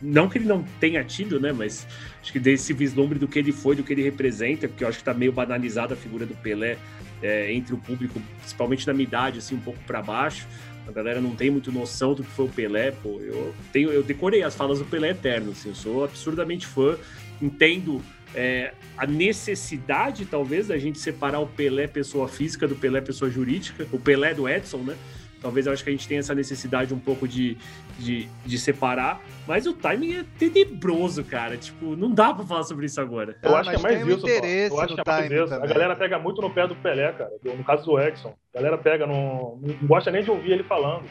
não 0.00 0.28
que 0.28 0.38
ele 0.38 0.46
não 0.46 0.62
tenha 0.78 1.02
tido, 1.02 1.40
né? 1.40 1.52
Mas 1.52 1.86
acho 2.22 2.32
que 2.32 2.38
desse 2.38 2.72
vislumbre 2.72 3.18
do 3.18 3.26
que 3.26 3.38
ele 3.38 3.50
foi, 3.50 3.74
do 3.74 3.82
que 3.82 3.92
ele 3.92 4.02
representa, 4.02 4.68
porque 4.68 4.84
eu 4.84 4.88
acho 4.88 4.98
que 4.98 5.04
tá 5.04 5.12
meio 5.12 5.32
banalizada 5.32 5.94
a 5.94 5.96
figura 5.96 6.24
do 6.24 6.34
Pelé 6.36 6.78
é, 7.22 7.52
entre 7.52 7.74
o 7.74 7.78
público, 7.78 8.20
principalmente 8.38 8.86
na 8.86 8.92
minha 8.92 9.06
idade, 9.06 9.38
assim, 9.38 9.54
um 9.54 9.60
pouco 9.60 9.78
para 9.86 10.02
baixo. 10.02 10.46
A 10.86 10.92
galera 10.92 11.20
não 11.20 11.34
tem 11.34 11.50
muito 11.50 11.70
noção 11.70 12.14
do 12.14 12.22
que 12.22 12.30
foi 12.30 12.46
o 12.46 12.48
Pelé, 12.48 12.90
pô. 12.90 13.20
Eu 13.20 13.54
tenho, 13.72 13.90
eu 13.90 14.02
decorei 14.02 14.42
as 14.42 14.54
falas 14.54 14.78
do 14.78 14.84
Pelé 14.84 15.10
eterno, 15.10 15.52
assim, 15.52 15.68
eu 15.68 15.74
sou 15.74 16.04
absurdamente 16.04 16.66
fã, 16.66 16.96
entendo 17.42 18.02
é, 18.34 18.72
a 18.96 19.06
necessidade, 19.06 20.24
talvez, 20.24 20.68
da 20.68 20.78
gente 20.78 20.98
separar 20.98 21.40
o 21.40 21.46
Pelé 21.46 21.86
pessoa 21.86 22.28
física 22.28 22.66
do 22.66 22.74
Pelé 22.74 23.00
pessoa 23.00 23.30
jurídica, 23.30 23.86
o 23.92 23.98
Pelé 23.98 24.34
do 24.34 24.48
Edson, 24.48 24.78
né? 24.78 24.96
Talvez 25.40 25.66
eu 25.66 25.72
acho 25.72 25.84
que 25.84 25.90
a 25.90 25.92
gente 25.92 26.06
tenha 26.08 26.20
essa 26.20 26.34
necessidade 26.34 26.92
um 26.92 26.98
pouco 26.98 27.28
de, 27.28 27.56
de, 27.98 28.28
de 28.44 28.58
separar. 28.58 29.20
Mas 29.46 29.66
o 29.66 29.72
timing 29.72 30.14
é 30.16 30.24
tenebroso, 30.38 31.22
cara. 31.24 31.56
Tipo, 31.56 31.94
não 31.96 32.10
dá 32.12 32.34
pra 32.34 32.44
falar 32.44 32.64
sobre 32.64 32.86
isso 32.86 33.00
agora. 33.00 33.36
Eu 33.42 33.54
Ah, 33.56 33.60
acho 33.60 33.70
que 33.70 33.76
é 33.76 33.78
mais 33.78 34.02
um 34.04 34.08
isso, 34.08 34.18
interesse 34.28 34.74
Eu 34.74 34.80
acho 34.80 34.94
que 34.94 35.00
é 35.00 35.04
mais 35.06 35.30
isso. 35.30 35.54
A 35.54 35.66
galera 35.66 35.94
pega 35.96 36.18
muito 36.18 36.40
no 36.42 36.50
pé 36.50 36.66
do 36.66 36.74
Pelé, 36.76 37.12
cara. 37.12 37.30
No 37.44 37.64
caso 37.64 37.84
do 37.84 37.98
Exxon. 38.00 38.34
A 38.54 38.58
galera 38.58 38.76
pega 38.78 39.06
no. 39.06 39.58
Não 39.62 39.86
gosta 39.88 40.10
nem 40.10 40.22
de 40.24 40.30
ouvir 40.30 40.52
ele 40.52 40.64
falando. 40.64 41.04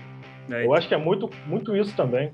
né? 0.48 0.66
Eu 0.66 0.74
acho 0.74 0.88
que 0.88 0.94
é 0.94 0.98
muito, 0.98 1.30
muito 1.46 1.76
isso 1.76 1.96
também. 1.96 2.34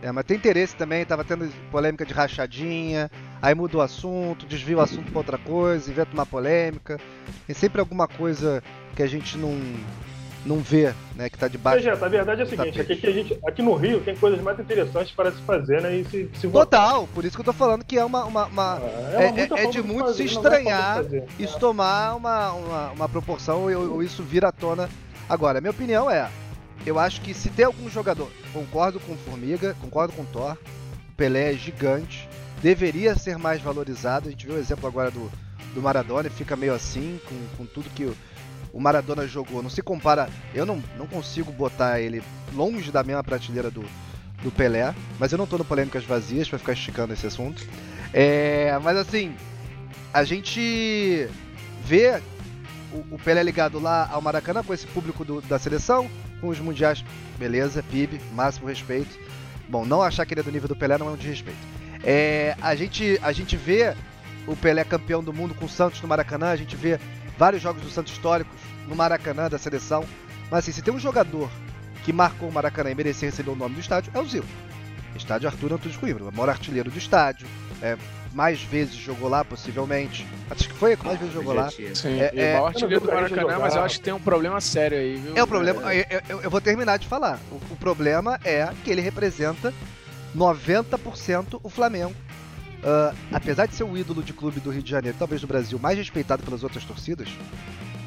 É, 0.00 0.10
mas 0.10 0.24
tem 0.24 0.36
interesse 0.36 0.74
também, 0.74 1.04
tava 1.04 1.22
tendo 1.22 1.48
polêmica 1.70 2.04
de 2.04 2.12
rachadinha, 2.12 3.08
aí 3.40 3.54
muda 3.54 3.76
o 3.76 3.80
assunto, 3.80 4.46
desvia 4.46 4.76
o 4.76 4.80
assunto 4.80 5.10
pra 5.12 5.18
outra 5.20 5.38
coisa, 5.38 5.88
inventa 5.88 6.10
uma 6.12 6.26
polêmica. 6.26 6.98
Tem 7.46 7.54
sempre 7.54 7.80
alguma 7.80 8.08
coisa 8.08 8.60
que 8.96 9.02
a 9.02 9.06
gente 9.06 9.38
não, 9.38 9.56
não 10.44 10.58
vê, 10.58 10.92
né, 11.14 11.28
que 11.30 11.38
tá 11.38 11.46
debaixo. 11.48 11.78
Vegeta, 11.84 12.04
a 12.04 12.08
verdade 12.08 12.40
é 12.40 12.44
a 12.44 12.46
seguinte: 12.48 12.78
tapete. 12.78 12.92
aqui, 12.92 13.06
a 13.06 13.12
gente, 13.12 13.38
aqui 13.46 13.62
no 13.62 13.74
Rio 13.74 14.00
tem 14.00 14.16
coisas 14.16 14.40
mais 14.40 14.58
interessantes 14.58 15.12
para 15.12 15.30
se 15.30 15.40
fazer, 15.42 15.80
né? 15.80 15.96
E 15.96 16.04
se, 16.04 16.30
se 16.34 16.48
Total, 16.48 17.06
por 17.14 17.24
isso 17.24 17.36
que 17.36 17.40
eu 17.40 17.44
tô 17.44 17.52
falando 17.52 17.84
que 17.84 17.96
é 17.98 18.04
uma. 18.04 18.24
uma- 18.24 18.46
uma- 18.46 18.80
É, 19.14 19.26
é- 19.60 19.64
é 19.64 19.66
de 19.70 19.82
muito 19.82 20.06
fazer, 20.06 20.16
se 20.16 20.22
é 20.22 20.26
estranhar 20.26 21.04
isso 21.38 21.58
tomar 21.58 22.14
uma, 22.16 22.52
uma, 22.52 22.90
uma 22.90 23.08
proporção 23.08 23.62
ou, 23.72 23.94
ou 23.94 24.02
isso 24.02 24.22
vir 24.22 24.44
à 24.44 24.50
tona 24.52 24.88
agora. 25.28 25.60
Minha 25.60 25.70
opinião 25.70 26.10
é, 26.10 26.28
eu 26.84 26.98
acho 26.98 27.20
que 27.20 27.32
se 27.32 27.48
tem 27.50 27.64
algum 27.64 27.88
jogador, 27.88 28.28
concordo 28.52 28.98
com 29.00 29.16
Formiga, 29.16 29.76
concordo 29.80 30.12
com 30.14 30.24
Thor, 30.24 30.56
o 31.08 31.14
Pelé 31.16 31.52
é 31.52 31.56
gigante, 31.56 32.28
deveria 32.60 33.14
ser 33.14 33.38
mais 33.38 33.60
valorizado. 33.62 34.28
A 34.28 34.30
gente 34.32 34.46
viu 34.46 34.56
o 34.56 34.58
exemplo 34.58 34.88
agora 34.88 35.10
do, 35.10 35.30
do 35.74 35.80
Maradona 35.80 36.26
e 36.26 36.30
fica 36.30 36.56
meio 36.56 36.74
assim, 36.74 37.20
com, 37.28 37.36
com 37.56 37.64
tudo 37.66 37.88
que 37.90 38.10
o, 38.72 38.80
Maradona 38.80 39.26
jogou. 39.26 39.62
Não 39.62 39.70
se 39.70 39.82
compara, 39.82 40.28
eu 40.54 40.64
não, 40.66 40.82
não 40.96 41.06
consigo 41.06 41.52
botar 41.52 42.00
ele 42.00 42.22
longe 42.54 42.90
da 42.90 43.02
mesma 43.02 43.22
prateleira 43.22 43.70
do, 43.70 43.84
do 44.42 44.50
Pelé, 44.50 44.94
mas 45.18 45.32
eu 45.32 45.38
não 45.38 45.46
tô 45.46 45.58
no 45.58 45.64
polêmicas 45.64 46.04
vazias 46.04 46.48
pra 46.48 46.58
ficar 46.58 46.72
esticando 46.72 47.12
esse 47.12 47.26
assunto. 47.26 47.66
É, 48.12 48.78
mas 48.82 48.96
assim, 48.96 49.34
a 50.12 50.24
gente 50.24 51.28
vê 51.84 52.20
o, 52.92 53.14
o 53.14 53.18
Pelé 53.18 53.42
ligado 53.42 53.78
lá 53.78 54.08
ao 54.10 54.20
Maracanã 54.20 54.62
com 54.62 54.74
esse 54.74 54.86
público 54.86 55.24
do- 55.24 55.40
da 55.42 55.58
seleção, 55.58 56.10
com 56.40 56.48
os 56.48 56.58
mundiais, 56.58 57.04
beleza, 57.38 57.82
PIB, 57.82 58.20
máximo 58.32 58.66
respeito. 58.68 59.18
Bom, 59.68 59.84
não 59.86 60.02
achar 60.02 60.26
que 60.26 60.34
ele 60.34 60.40
é 60.40 60.44
do 60.44 60.52
nível 60.52 60.68
do 60.68 60.76
Pelé 60.76 60.98
não 60.98 61.08
é 61.08 61.12
um 61.12 61.16
desrespeito. 61.16 61.58
É, 62.04 62.56
a, 62.60 62.74
gente, 62.74 63.18
a 63.22 63.32
gente 63.32 63.56
vê 63.56 63.94
o 64.46 64.56
Pelé 64.56 64.82
campeão 64.84 65.22
do 65.22 65.32
mundo 65.32 65.54
com 65.54 65.64
o 65.66 65.68
Santos 65.68 66.02
no 66.02 66.08
Maracanã, 66.08 66.50
a 66.50 66.56
gente 66.56 66.74
vê 66.76 66.98
vários 67.42 67.60
jogos 67.60 67.82
do 67.82 67.90
Santos 67.90 68.12
históricos 68.12 68.54
no 68.86 68.94
Maracanã 68.94 69.48
da 69.50 69.58
seleção. 69.58 70.04
Mas 70.48 70.60
assim, 70.60 70.70
se 70.70 70.80
tem 70.80 70.94
um 70.94 70.98
jogador 71.00 71.50
que 72.04 72.12
marcou 72.12 72.48
o 72.48 72.52
Maracanã 72.52 72.92
e 72.92 72.94
merecia 72.94 73.28
receber 73.28 73.50
o 73.50 73.56
nome 73.56 73.74
do 73.74 73.80
estádio, 73.80 74.12
é 74.14 74.20
o 74.20 74.24
Zico. 74.24 74.46
Estádio 75.16 75.48
Arthur 75.48 75.72
Antunes 75.72 75.96
Coimbra, 75.96 76.22
o 76.22 76.32
maior 76.32 76.50
artilheiro 76.50 76.88
do 76.88 76.96
estádio. 76.96 77.48
É, 77.82 77.96
mais 78.32 78.62
vezes 78.62 78.94
jogou 78.94 79.28
lá, 79.28 79.44
possivelmente. 79.44 80.24
Acho 80.48 80.68
que 80.68 80.74
foi 80.74 80.92
a 80.92 80.96
que 80.96 81.04
mais 81.04 81.18
vezes 81.18 81.34
jogou 81.34 81.52
lá. 81.52 81.68
Sim, 81.68 82.20
É- 82.20 82.30
é- 82.32 82.50
o 82.50 82.52
maior 82.52 82.66
artilheiro 82.68 83.00
do 83.00 83.12
Maracanã, 83.12 83.58
mas 83.58 83.74
eu 83.74 83.82
acho 83.82 83.96
que 83.98 84.04
tem 84.04 84.12
um 84.14 84.20
problema 84.20 84.60
sério 84.60 84.96
aí, 84.96 85.16
viu? 85.16 85.36
É 85.36 85.42
o 85.42 85.46
problema, 85.48 85.92
eu, 85.92 86.04
eu- 86.28 86.40
eu 86.42 86.50
vou 86.50 86.60
terminar 86.60 86.96
de 86.96 87.08
falar. 87.08 87.40
O, 87.50 87.56
o 87.56 87.76
problema 87.76 88.38
é 88.44 88.70
que 88.84 88.90
ele 88.90 89.00
representa 89.00 89.74
90% 90.32 91.58
o 91.60 91.68
Flamengo. 91.68 92.14
Ah, 92.82 93.14
apesar 93.32 93.66
de 93.66 93.74
ser 93.74 93.84
o 93.84 93.96
ídolo 93.96 94.22
de 94.22 94.32
clube 94.32 94.60
do 94.60 94.70
Rio 94.70 94.82
de 94.82 94.90
Janeiro, 94.90 95.16
talvez 95.18 95.40
do 95.40 95.46
Brasil, 95.46 95.78
mais 95.78 95.96
respeitado 95.96 96.42
pelas 96.42 96.64
outras 96.64 96.84
torcidas, 96.84 97.28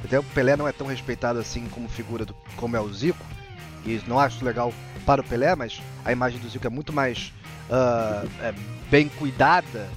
até 0.03 0.19
o 0.19 0.23
Pelé 0.23 0.55
não 0.55 0.67
é 0.67 0.71
tão 0.71 0.87
respeitado 0.87 1.39
assim 1.39 1.65
como 1.69 1.87
figura 1.87 2.25
do, 2.25 2.35
como 2.55 2.75
é 2.75 2.79
o 2.79 2.93
Zico, 2.93 3.25
e 3.85 4.01
não 4.07 4.19
acho 4.19 4.43
legal 4.43 4.73
para 5.05 5.21
o 5.21 5.23
Pelé, 5.23 5.55
mas 5.55 5.81
a 6.03 6.11
imagem 6.11 6.39
do 6.39 6.49
Zico 6.49 6.67
é 6.67 6.69
muito 6.69 6.91
mais 6.91 7.31
ah, 7.69 8.25
é, 8.41 8.53
bem 8.89 9.07
cuidada 9.07 9.89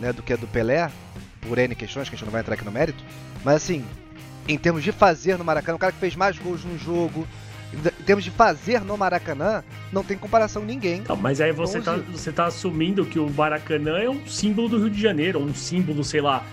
né, 0.00 0.12
do 0.12 0.22
que 0.22 0.32
a 0.32 0.36
do 0.36 0.48
Pelé, 0.48 0.90
por 1.40 1.58
N 1.58 1.74
questões, 1.74 2.08
que 2.08 2.14
a 2.14 2.18
gente 2.18 2.24
não 2.24 2.32
vai 2.32 2.40
entrar 2.40 2.54
aqui 2.54 2.64
no 2.64 2.72
mérito, 2.72 3.04
mas 3.44 3.56
assim, 3.56 3.84
em 4.48 4.58
termos 4.58 4.82
de 4.82 4.90
fazer 4.90 5.38
no 5.38 5.44
Maracanã, 5.44 5.76
o 5.76 5.78
cara 5.78 5.92
que 5.92 5.98
fez 5.98 6.16
mais 6.16 6.36
gols 6.38 6.64
num 6.64 6.78
jogo, 6.78 7.26
em 7.74 8.04
termos 8.04 8.24
de 8.24 8.30
fazer 8.30 8.80
no 8.82 8.96
Maracanã, 8.96 9.62
não 9.92 10.02
tem 10.04 10.16
comparação 10.16 10.62
com 10.62 10.68
ninguém. 10.68 11.02
Não, 11.08 11.16
mas 11.16 11.40
aí 11.40 11.52
você 11.52 11.78
Onze. 11.78 11.84
tá, 11.84 11.96
você 11.96 12.32
tá 12.32 12.44
assumindo 12.46 13.04
que 13.04 13.18
o 13.18 13.28
Maracanã 13.30 13.98
é 13.98 14.08
um 14.10 14.26
símbolo 14.26 14.68
do 14.68 14.78
Rio 14.78 14.90
de 14.90 15.00
Janeiro, 15.00 15.38
um 15.40 15.54
símbolo, 15.54 16.02
sei 16.04 16.20
lá, 16.20 16.44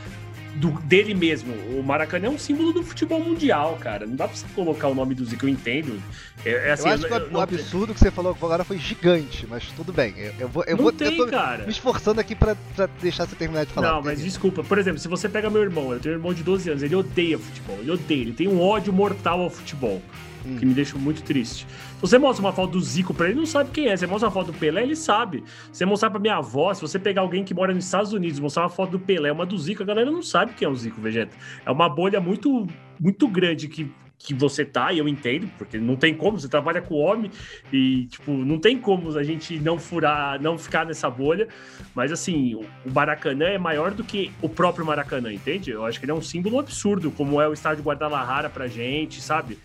do, 0.56 0.70
dele 0.82 1.14
mesmo. 1.14 1.54
O 1.78 1.82
Maracanã 1.84 2.28
é 2.28 2.30
um 2.30 2.38
símbolo 2.38 2.74
do 2.74 2.84
futebol 2.84 3.20
mundial, 3.22 3.78
cara. 3.80 4.06
Não 4.06 4.16
dá 4.16 4.28
pra 4.28 4.36
você 4.36 4.46
colocar 4.54 4.88
o 4.90 4.96
nome 4.96 5.16
do 5.16 5.24
Zico, 5.26 5.46
eu 5.46 5.50
entendo. 5.50 6.02
É, 6.46 6.70
é 6.70 6.72
assim, 6.74 6.88
eu 6.90 6.94
acho 6.94 7.08
que 7.08 7.14
eu- 7.14 7.28
o 7.28 7.32
não- 7.32 7.42
absurdo 7.42 7.94
que 7.94 8.00
você 8.00 8.12
falou 8.12 8.36
agora 8.38 8.64
foi 8.64 8.78
gigante, 8.78 9.48
mas 9.50 9.64
tudo 9.76 9.94
bem. 9.94 10.14
Eu, 10.18 10.34
eu 10.40 10.48
vou, 10.50 10.64
eu 10.68 10.76
não 10.76 10.84
vou 10.84 10.92
tem, 10.92 11.18
eu 11.18 11.26
tô 11.26 11.32
cara. 11.32 11.64
me 11.66 11.72
esforçando 11.72 12.20
aqui 12.20 12.36
pra, 12.36 12.56
pra 12.76 12.88
deixar 13.02 13.26
você 13.28 13.36
terminar 13.36 13.66
de 13.66 13.72
falar. 13.72 13.94
Não, 13.94 14.02
mas 14.02 14.22
desculpa. 14.22 14.62
Por 14.64 14.78
exemplo, 14.78 15.00
se 15.00 15.08
você 15.08 15.30
pega 15.30 15.50
meu 15.50 15.62
irmão, 15.62 15.94
eu 15.94 16.00
tenho 16.00 16.16
um 16.16 16.18
irmão 16.18 16.34
de 16.34 16.44
12 16.44 16.70
anos, 16.70 16.84
ele 16.84 16.96
odeia 16.96 17.40
futebol, 17.40 17.78
ele 17.80 17.92
odeia, 17.92 18.22
ele 18.22 18.34
tem 18.34 18.48
um 18.50 18.60
ódio 18.62 18.92
mortal 18.92 19.40
ao 19.42 19.50
futebol, 19.50 20.02
Hum. 20.46 20.58
que 20.58 20.66
me 20.66 20.74
deixa 20.74 20.98
muito 20.98 21.22
triste. 21.24 21.68
Você 22.00 22.18
mostra 22.18 22.44
uma 22.44 22.52
foto 22.52 22.72
do 22.72 22.82
Zico 22.82 23.14
pra 23.14 23.28
ele, 23.28 23.36
não 23.36 23.46
sabe 23.46 23.70
quem 23.72 23.88
é. 23.88 23.96
Você 23.96 24.08
mostra 24.08 24.28
uma 24.28 24.34
foto 24.34 24.52
do 24.52 24.58
Pelé, 24.58 24.84
ele 24.84 24.96
sabe. 24.96 25.44
Você 25.72 25.86
mostrar 25.86 26.10
pra 26.10 26.20
minha 26.20 26.38
avó, 26.38 26.74
se 26.74 26.82
você 26.82 26.98
pegar 26.98 27.22
alguém 27.22 27.44
que 27.44 27.54
mora 27.54 27.74
nos 27.74 27.86
Estados 27.86 28.12
Unidos, 28.14 28.40
mostrar 28.40 28.64
uma 28.64 28.70
foto 28.70 28.92
do 28.92 29.00
Pelé, 29.00 29.32
uma 29.32 29.46
do 29.46 29.58
Zico, 29.58 29.84
a 29.84 29.86
galera 29.86 30.10
não 30.10 30.22
sabe 30.22 30.54
quem 30.54 30.66
é 30.66 30.70
o 30.70 30.76
Zico, 30.76 31.00
Vegeta. 31.00 31.36
É 31.66 31.72
uma 31.72 31.88
bolha 31.88 32.20
muito, 32.20 32.68
muito 33.00 33.28
grande 33.28 33.68
que 33.68 33.92
que 34.24 34.34
você 34.34 34.64
tá, 34.64 34.94
e 34.94 35.00
eu 35.00 35.08
entendo, 35.08 35.50
porque 35.58 35.78
não 35.78 35.96
tem 35.96 36.14
como, 36.14 36.40
você 36.40 36.48
trabalha 36.48 36.82
com 36.82 36.96
homem 36.96 37.32
e, 37.74 38.06
tipo, 38.06 38.32
não 38.32 38.60
tem 38.60 38.78
como 38.78 39.18
a 39.18 39.24
gente 39.24 39.60
não 39.60 39.80
furar, 39.80 40.40
não 40.40 40.58
ficar 40.58 40.86
nessa 40.86 41.10
bolha, 41.10 41.48
mas 41.96 42.12
assim, 42.12 42.56
o 42.56 42.64
Maracanã 42.94 43.46
é 43.46 43.58
maior 43.58 43.92
do 43.92 44.04
que 44.04 44.32
o 44.42 44.48
próprio 44.48 44.86
Maracanã, 44.86 45.34
entende? 45.34 45.72
Eu 45.72 45.86
acho 45.86 46.00
que 46.00 46.06
ele 46.06 46.12
é 46.12 46.16
um 46.16 46.22
símbolo 46.22 46.60
absurdo, 46.60 47.10
como 47.12 47.42
é 47.42 47.48
o 47.48 47.54
estádio 47.54 47.84
Guadalajara 47.84 48.50
pra 48.50 48.68
gente, 48.68 49.22
sabe? 49.22 49.58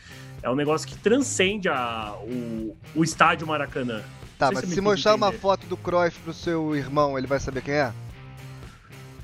É 0.46 0.50
um 0.50 0.54
negócio 0.54 0.86
que 0.86 0.96
transcende 0.96 1.68
a, 1.68 2.14
o, 2.22 2.76
o 2.94 3.02
estádio 3.02 3.44
Maracanã. 3.48 4.00
Tá, 4.38 4.48
mas 4.52 4.60
se 4.64 4.74
se 4.76 4.80
mostrar 4.80 5.10
fiz 5.14 5.20
uma 5.20 5.26
entender. 5.26 5.40
foto 5.42 5.66
do 5.66 5.76
Cruyff 5.76 6.20
pro 6.20 6.32
seu 6.32 6.76
irmão, 6.76 7.18
ele 7.18 7.26
vai 7.26 7.40
saber 7.40 7.62
quem 7.62 7.74
é? 7.74 7.92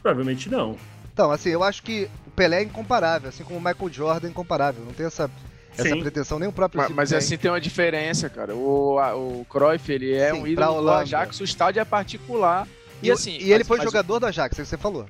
Provavelmente 0.03 0.51
não. 0.51 0.77
Então, 1.13 1.31
assim, 1.31 1.51
eu 1.51 1.63
acho 1.63 1.81
que 1.85 2.09
o 2.27 2.31
Pelé 2.33 2.59
é 2.59 2.63
incomparável, 2.65 3.29
assim 3.29 3.45
como 3.45 3.57
o 3.57 3.63
Michael 3.63 3.93
Jordan 3.93 4.27
é 4.27 4.31
incomparável. 4.31 4.85
Não 4.85 4.93
tem 4.93 5.07
essa, 5.07 5.31
essa 5.79 5.97
pretensão, 5.97 6.41
nem 6.41 6.49
o 6.49 6.53
próprio 6.53 6.83
Mas, 6.83 6.91
mas 6.91 7.09
tem. 7.11 7.19
assim 7.19 7.37
tem 7.37 7.53
uma 7.53 7.61
diferença, 7.61 8.29
cara. 8.29 8.53
O, 8.57 8.99
a- 8.99 9.15
o 9.15 9.47
Cruyff, 9.49 9.93
ele 9.93 10.13
é 10.13 10.33
Sim, 10.33 10.41
um 10.43 10.47
ídolo 10.47 10.83
do. 10.83 10.91
Ajax, 10.91 11.39
o 11.39 11.45
estádio 11.45 11.79
é 11.79 11.85
particular. 11.85 12.67
E, 13.01 13.07
E, 13.07 13.11
assim, 13.13 13.37
e 13.39 13.45
ele 13.53 13.59
mas- 13.59 13.69
foi 13.69 13.77
mas 13.79 13.85
jogador 13.85 14.19
do 14.19 14.27
Ajax, 14.27 14.59
é 14.59 14.63
o 14.63 14.65
que 14.65 14.69
você 14.71 14.77
falou. 14.77 15.07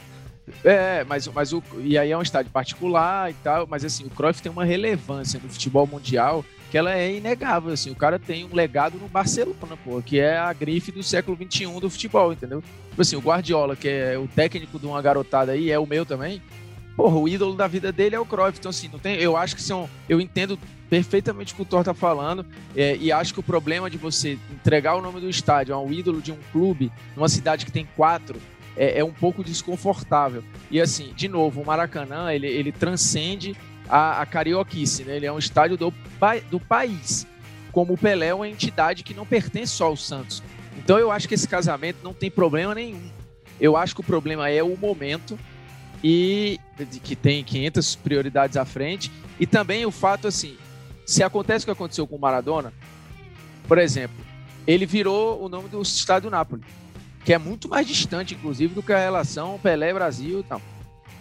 É, 0.64 1.04
mas, 1.04 1.26
mas 1.28 1.52
o. 1.52 1.62
E 1.78 1.98
aí 1.98 2.10
é 2.10 2.16
um 2.16 2.22
estádio 2.22 2.50
particular 2.50 3.30
e 3.30 3.34
tal, 3.34 3.66
mas 3.68 3.84
assim, 3.84 4.04
o 4.04 4.10
Cruyff 4.10 4.40
tem 4.42 4.52
uma 4.52 4.64
relevância 4.64 5.40
no 5.42 5.48
futebol 5.48 5.86
mundial 5.86 6.44
que 6.70 6.78
ela 6.78 6.96
é 6.96 7.14
inegável, 7.14 7.70
assim. 7.70 7.90
O 7.90 7.94
cara 7.94 8.18
tem 8.18 8.44
um 8.44 8.54
legado 8.54 8.96
no 8.98 9.06
Barcelona, 9.06 9.76
pô, 9.84 10.00
que 10.00 10.18
é 10.18 10.38
a 10.38 10.50
grife 10.54 10.90
do 10.90 11.02
século 11.02 11.36
XXI 11.36 11.66
do 11.78 11.90
futebol, 11.90 12.32
entendeu? 12.32 12.62
Tipo 12.88 13.02
assim, 13.02 13.14
o 13.14 13.20
Guardiola, 13.20 13.76
que 13.76 13.88
é 13.88 14.16
o 14.16 14.26
técnico 14.26 14.78
de 14.78 14.86
uma 14.86 15.02
garotada 15.02 15.52
aí, 15.52 15.70
é 15.70 15.78
o 15.78 15.84
meu 15.84 16.06
também. 16.06 16.40
Porra, 16.96 17.16
o 17.16 17.28
ídolo 17.28 17.54
da 17.54 17.66
vida 17.66 17.90
dele 17.92 18.16
é 18.16 18.20
o 18.20 18.24
Cruyff. 18.24 18.58
Então, 18.58 18.70
assim, 18.70 18.88
não 18.90 18.98
tem, 18.98 19.16
eu 19.16 19.36
acho 19.36 19.54
que 19.54 19.62
são. 19.62 19.88
Eu 20.08 20.18
entendo 20.18 20.58
perfeitamente 20.88 21.52
o 21.52 21.56
que 21.56 21.62
o 21.62 21.64
Thor 21.64 21.82
tá 21.84 21.94
falando. 21.94 22.44
é, 22.76 22.96
e 22.96 23.10
acho 23.10 23.32
que 23.32 23.40
o 23.40 23.42
problema 23.42 23.90
de 23.90 23.96
você 23.96 24.38
entregar 24.50 24.94
o 24.94 25.02
nome 25.02 25.20
do 25.20 25.28
estádio 25.28 25.74
a 25.74 25.80
um 25.80 25.92
ídolo 25.92 26.20
de 26.20 26.32
um 26.32 26.38
clube, 26.52 26.92
numa 27.16 27.28
cidade 27.28 27.64
que 27.64 27.72
tem 27.72 27.86
quatro, 27.96 28.38
é, 28.76 28.98
é 28.98 29.04
um 29.04 29.12
pouco 29.12 29.42
desconfortável. 29.44 30.42
E 30.70 30.80
assim, 30.80 31.12
de 31.14 31.28
novo, 31.28 31.60
o 31.60 31.66
Maracanã, 31.66 32.32
ele, 32.32 32.46
ele 32.46 32.72
transcende 32.72 33.56
a, 33.88 34.22
a 34.22 34.26
carioquice, 34.26 35.04
né? 35.04 35.16
Ele 35.16 35.26
é 35.26 35.32
um 35.32 35.38
estádio 35.38 35.76
do, 35.76 35.94
do 36.50 36.60
país. 36.60 37.26
Como 37.70 37.94
o 37.94 37.98
Pelé 37.98 38.28
é 38.28 38.34
uma 38.34 38.48
entidade 38.48 39.02
que 39.02 39.14
não 39.14 39.26
pertence 39.26 39.72
só 39.72 39.86
ao 39.86 39.96
Santos. 39.96 40.42
Então 40.76 40.98
eu 40.98 41.10
acho 41.10 41.28
que 41.28 41.34
esse 41.34 41.48
casamento 41.48 41.98
não 42.02 42.12
tem 42.12 42.30
problema 42.30 42.74
nenhum. 42.74 43.02
Eu 43.60 43.76
acho 43.76 43.94
que 43.94 44.00
o 44.00 44.04
problema 44.04 44.48
é 44.48 44.62
o 44.62 44.76
momento 44.76 45.38
e 46.02 46.58
que 47.04 47.14
tem 47.14 47.44
500 47.44 47.94
prioridades 47.96 48.56
à 48.56 48.64
frente 48.64 49.10
e 49.38 49.46
também 49.46 49.86
o 49.86 49.90
fato 49.90 50.26
assim, 50.26 50.56
se 51.06 51.22
acontece 51.22 51.64
o 51.64 51.66
que 51.66 51.72
aconteceu 51.72 52.06
com 52.06 52.16
o 52.16 52.20
Maradona, 52.20 52.72
por 53.68 53.78
exemplo, 53.78 54.16
ele 54.66 54.86
virou 54.86 55.42
o 55.42 55.48
nome 55.48 55.68
do 55.68 55.80
estádio 55.80 56.30
Nápoles, 56.30 56.64
que 57.24 57.32
é 57.32 57.38
muito 57.38 57.68
mais 57.68 57.86
distante 57.86 58.34
inclusive 58.34 58.74
do 58.74 58.82
que 58.82 58.92
a 58.92 58.98
relação 58.98 59.58
Pelé 59.62 59.92
Brasil 59.92 60.40
e 60.40 60.42
tal. 60.42 60.60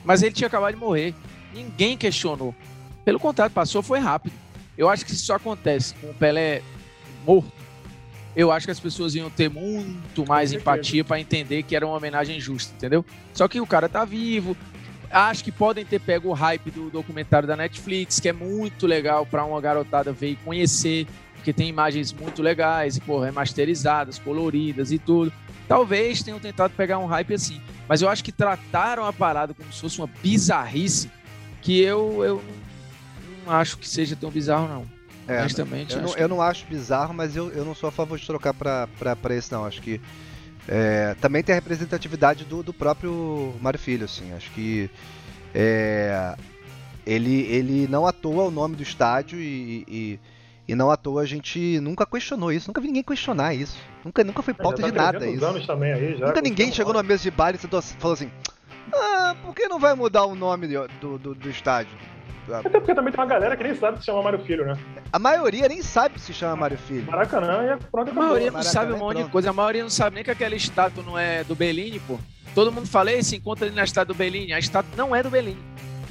Mas 0.04 0.24
ele 0.24 0.34
tinha 0.34 0.48
acabado 0.48 0.74
de 0.74 0.80
morrer. 0.80 1.14
Ninguém 1.54 1.98
questionou. 1.98 2.56
Pelo 3.04 3.20
contrário, 3.20 3.54
passou 3.54 3.82
foi 3.82 4.00
rápido. 4.00 4.34
Eu 4.78 4.90
acho 4.90 5.06
que 5.06 5.12
se 5.12 5.18
isso 5.18 5.34
acontece 5.34 5.94
com 5.96 6.10
o 6.10 6.14
Pelé 6.14 6.62
morto, 7.26 7.52
eu 8.36 8.52
acho 8.52 8.66
que 8.66 8.72
as 8.72 8.80
pessoas 8.80 9.14
iam 9.14 9.30
ter 9.30 9.50
muito 9.50 10.26
mais 10.26 10.54
empatia 10.54 11.04
para 11.04 11.20
entender 11.20 11.64
que 11.64 11.76
era 11.76 11.86
uma 11.86 11.98
homenagem 11.98 12.40
justa, 12.40 12.74
entendeu? 12.76 13.06
Só 13.34 13.48
que 13.48 13.60
o 13.60 13.68
cara 13.68 13.90
tá 13.90 14.06
vivo. 14.06 14.56
acho 15.10 15.44
que 15.44 15.52
podem 15.52 15.86
ter 15.86 16.00
pego 16.00 16.30
o 16.30 16.34
hype 16.34 16.72
do 16.72 16.90
documentário 16.90 17.48
da 17.48 17.58
Netflix, 17.58 18.20
que 18.20 18.30
é 18.30 18.34
muito 18.34 18.88
legal 18.88 19.26
para 19.26 19.44
uma 19.44 19.60
garotada 19.60 20.14
ver 20.14 20.32
e 20.32 20.36
conhecer, 20.38 21.06
porque 21.36 21.52
tem 21.52 21.68
imagens 21.68 22.14
muito 22.14 22.42
legais, 22.42 22.98
pô, 22.98 23.20
remasterizadas, 23.20 24.18
coloridas 24.18 24.92
e 24.92 24.98
tudo. 24.98 25.34
Talvez 25.72 26.22
tenham 26.22 26.38
tentado 26.38 26.74
pegar 26.76 26.98
um 26.98 27.06
hype 27.06 27.34
assim, 27.34 27.62
mas 27.88 28.02
eu 28.02 28.10
acho 28.10 28.22
que 28.22 28.32
trataram 28.34 29.06
a 29.06 29.14
parada 29.14 29.54
como 29.54 29.72
se 29.72 29.80
fosse 29.80 30.00
uma 30.00 30.10
bizarrice 30.22 31.10
que 31.62 31.82
eu, 31.82 32.26
eu 32.26 32.44
não 33.46 33.54
acho 33.54 33.78
que 33.78 33.88
seja 33.88 34.14
tão 34.14 34.30
bizarro, 34.30 34.68
não. 34.68 34.86
É, 35.34 35.40
Honestamente, 35.40 35.96
eu, 35.96 36.02
não, 36.02 36.10
acho 36.10 36.18
eu 36.20 36.28
não 36.28 36.42
acho 36.42 36.66
bizarro, 36.66 37.14
mas 37.14 37.38
eu, 37.38 37.50
eu 37.52 37.64
não 37.64 37.74
sou 37.74 37.88
a 37.88 37.92
favor 37.92 38.20
de 38.20 38.28
trocar 38.28 38.54
pra, 38.54 38.90
pra, 39.00 39.16
pra 39.16 39.34
esse, 39.34 39.50
não. 39.54 39.64
Acho 39.64 39.82
que 39.82 40.02
é, 40.68 41.16
também 41.22 41.42
tem 41.42 41.54
a 41.54 41.56
representatividade 41.56 42.44
do, 42.44 42.62
do 42.62 42.74
próprio 42.74 43.56
Mário 43.62 43.80
Filho, 43.80 44.04
assim. 44.04 44.34
Acho 44.34 44.52
que 44.52 44.90
é, 45.56 46.36
ele, 47.06 47.44
ele 47.44 47.88
não 47.88 48.06
à 48.06 48.12
toa 48.12 48.44
o 48.44 48.52
nome 48.52 48.76
do 48.76 48.84
estádio 48.84 49.40
e, 49.40 49.86
e, 49.88 50.20
e 50.68 50.76
não 50.76 50.90
à 50.92 50.96
toa 50.98 51.22
a 51.22 51.26
gente 51.26 51.80
nunca 51.82 52.06
questionou 52.06 52.52
isso. 52.52 52.68
Nunca 52.70 52.80
vi 52.82 52.88
ninguém 52.88 53.04
questionar 53.04 53.54
isso. 53.54 53.78
Nunca, 54.06 54.24
nunca 54.24 54.42
foi 54.42 54.54
pauta 54.54 54.82
Já 54.82 54.88
tá 54.88 54.92
de 54.92 54.98
nada 54.98 55.20
300 55.20 55.36
isso. 55.42 55.46
anos 55.52 55.68
também 55.68 55.94
aí, 55.94 56.18
já, 56.18 56.28
Nunca 56.28 56.42
ninguém 56.42 56.72
chegou 56.72 56.94
numa 56.94 57.04
mesa 57.04 57.24
de 57.24 57.32
bar 57.32 57.54
e 57.56 57.58
sentou- 57.58 57.82
falou 57.82 58.14
assim: 58.14 58.32
Ah, 58.94 59.36
por 59.44 59.54
que 59.56 59.68
não 59.68 59.80
vai 59.80 59.94
mudar 59.96 60.26
o 60.26 60.36
nome 60.36 60.68
do, 60.68 60.88
do, 61.00 61.18
do- 61.18 61.36
do 61.36 61.50
estádio? 61.50 61.92
Até 62.52 62.70
porque 62.70 62.94
também 62.96 63.14
tem 63.14 63.22
uma 63.22 63.28
galera 63.28 63.56
que 63.56 63.64
nem 63.64 63.76
sabe 63.76 64.00
se 64.00 64.06
chama 64.06 64.22
Mário 64.24 64.40
Filho, 64.40 64.66
né? 64.66 64.76
A 65.14 65.20
maioria 65.20 65.70
nem 65.70 65.82
sabe 65.82 66.20
se 66.20 66.34
chama 66.34 66.56
Mário 66.56 66.78
Filho. 66.78 67.06
Maracanã 67.10 67.64
e 67.64 67.68
é 67.70 67.78
pronto, 67.78 68.10
A 68.10 68.12
acabou. 68.12 68.24
maioria 68.24 68.48
não 68.48 68.54
Maracanã 68.54 68.74
sabe 68.74 68.92
um 68.92 68.96
é 68.96 69.00
monte 69.00 69.24
de 69.24 69.30
coisa. 69.30 69.50
A 69.52 69.54
maioria 69.54 69.84
não 69.84 69.90
sabe 69.90 70.16
nem 70.16 70.24
que 70.24 70.32
aquela 70.32 70.56
estátua 70.56 71.04
não 71.04 71.18
é 71.18 71.44
do 71.44 71.56
Bellini, 71.56 72.00
pô. 72.02 72.20
Todo 72.54 72.72
mundo 72.72 72.88
fala, 72.88 73.12
"Ei, 73.12 73.24
se 73.24 73.38
encontra 73.38 73.68
ali 73.68 73.76
na 73.76 73.84
estátua 73.84 74.14
do 74.14 74.18
Bellini. 74.18 74.52
A 74.52 74.60
estátua 74.60 74.92
não 74.98 75.16
é 75.16 75.24
do 75.24 75.30
Bellini. 75.30 75.62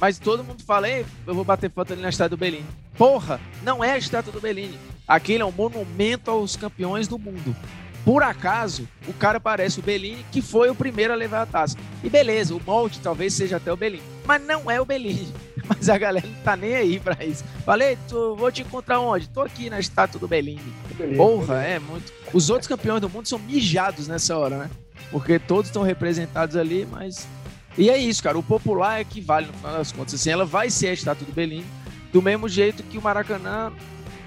Mas 0.01 0.17
todo 0.17 0.43
mundo 0.43 0.63
fala, 0.63 0.89
"Ei, 0.89 1.05
eu 1.27 1.35
vou 1.35 1.45
bater 1.45 1.71
foto 1.71 1.93
ali 1.93 2.01
na 2.01 2.09
estátua 2.09 2.35
do 2.35 2.37
Bellini. 2.37 2.65
Porra, 2.97 3.39
não 3.63 3.83
é 3.83 3.91
a 3.91 3.97
estátua 3.97 4.33
do 4.33 4.41
Bellini. 4.41 4.77
Aquele 5.07 5.43
é 5.43 5.45
um 5.45 5.51
monumento 5.51 6.31
aos 6.31 6.55
campeões 6.55 7.07
do 7.07 7.19
mundo. 7.19 7.55
Por 8.03 8.23
acaso, 8.23 8.87
o 9.07 9.13
cara 9.13 9.39
parece 9.39 9.79
o 9.79 9.83
Bellini, 9.83 10.25
que 10.31 10.41
foi 10.41 10.69
o 10.71 10.75
primeiro 10.75 11.13
a 11.13 11.15
levar 11.15 11.43
a 11.43 11.45
taça. 11.45 11.77
E 12.03 12.09
beleza, 12.09 12.55
o 12.55 12.61
molde 12.65 12.99
talvez 12.99 13.33
seja 13.33 13.57
até 13.57 13.71
o 13.71 13.77
Bellini. 13.77 14.03
Mas 14.25 14.41
não 14.41 14.71
é 14.71 14.81
o 14.81 14.85
Bellini. 14.85 15.31
Mas 15.69 15.87
a 15.87 15.97
galera 15.99 16.25
não 16.25 16.41
tá 16.43 16.55
nem 16.55 16.75
aí 16.75 16.99
pra 16.99 17.23
isso. 17.23 17.43
Falei, 17.63 17.97
tu, 18.09 18.35
vou 18.35 18.51
te 18.51 18.63
encontrar 18.63 18.99
onde? 18.99 19.29
Tô 19.29 19.41
aqui 19.41 19.69
na 19.69 19.79
estátua 19.79 20.19
do 20.19 20.27
Bellini. 20.27 20.73
Beleza. 20.97 21.17
Porra, 21.17 21.61
é 21.61 21.77
muito. 21.77 22.11
Os 22.33 22.49
outros 22.49 22.67
campeões 22.67 23.01
do 23.01 23.09
mundo 23.09 23.27
são 23.27 23.37
mijados 23.37 24.07
nessa 24.07 24.35
hora, 24.35 24.57
né? 24.57 24.69
Porque 25.11 25.37
todos 25.37 25.67
estão 25.67 25.83
representados 25.83 26.55
ali, 26.55 26.87
mas. 26.89 27.27
E 27.77 27.89
é 27.89 27.97
isso, 27.97 28.21
cara. 28.21 28.37
O 28.37 28.43
popular 28.43 28.99
é 28.99 29.03
que 29.03 29.21
vale 29.21 29.47
no 29.47 29.53
final 29.53 29.73
das 29.77 29.91
contas. 29.91 30.13
Assim, 30.15 30.29
ela 30.29 30.45
vai 30.45 30.69
ser 30.69 30.87
a 30.89 30.93
estátua 30.93 31.25
do 31.25 31.33
Belém, 31.33 31.63
do 32.11 32.21
mesmo 32.21 32.47
jeito 32.49 32.83
que 32.83 32.97
o 32.97 33.01
Maracanã 33.01 33.71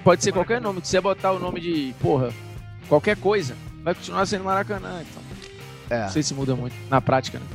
pode 0.03 0.23
ser 0.23 0.31
qualquer 0.31 0.59
nome. 0.61 0.81
Se 0.83 0.89
você 0.91 1.01
botar 1.01 1.31
o 1.31 1.39
nome 1.39 1.59
de, 1.59 1.93
porra, 2.01 2.31
qualquer 2.89 3.15
coisa, 3.17 3.55
vai 3.83 3.93
continuar 3.93 4.25
sendo 4.25 4.43
Maracanã. 4.43 5.01
Então, 5.01 5.23
É. 5.97 6.01
não 6.03 6.09
sei 6.09 6.23
se 6.23 6.33
muda 6.33 6.55
muito 6.55 6.75
na 6.89 6.99
prática, 6.99 7.37
né? 7.39 7.45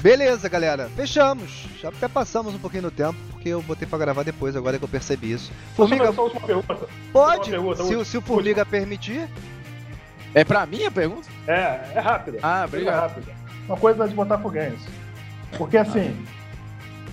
Beleza, 0.00 0.48
galera. 0.48 0.88
Fechamos. 0.94 1.66
Já 1.80 1.88
até 1.88 2.06
passamos 2.06 2.54
um 2.54 2.58
pouquinho 2.58 2.84
no 2.84 2.90
tempo, 2.90 3.16
porque 3.32 3.48
eu 3.48 3.60
botei 3.62 3.86
pra 3.86 3.98
gravar 3.98 4.22
depois, 4.22 4.54
agora 4.54 4.78
que 4.78 4.84
eu 4.84 4.88
percebi 4.88 5.32
isso. 5.32 5.50
Formiga... 5.74 6.12
Só 6.12 6.20
a 6.20 6.24
última 6.24 6.40
pergunta. 6.46 6.78
pode, 7.12 7.50
uma 7.54 7.74
pergunta, 7.74 7.84
se, 7.84 8.04
se 8.10 8.16
o 8.18 8.20
Formiga 8.20 8.64
permitir. 8.64 9.28
É 10.34 10.44
pra 10.44 10.66
mim 10.66 10.84
a 10.84 10.90
pergunta? 10.90 11.26
É, 11.48 11.80
é 11.94 12.00
rápida. 12.00 12.38
Ah, 12.42 12.62
É 12.62 12.64
obrigado. 12.66 13.00
rápida. 13.00 13.32
Uma 13.66 13.76
coisa 13.76 14.06
de 14.08 14.14
botafoguense. 14.14 14.97
Porque 15.56 15.76
assim, 15.76 16.14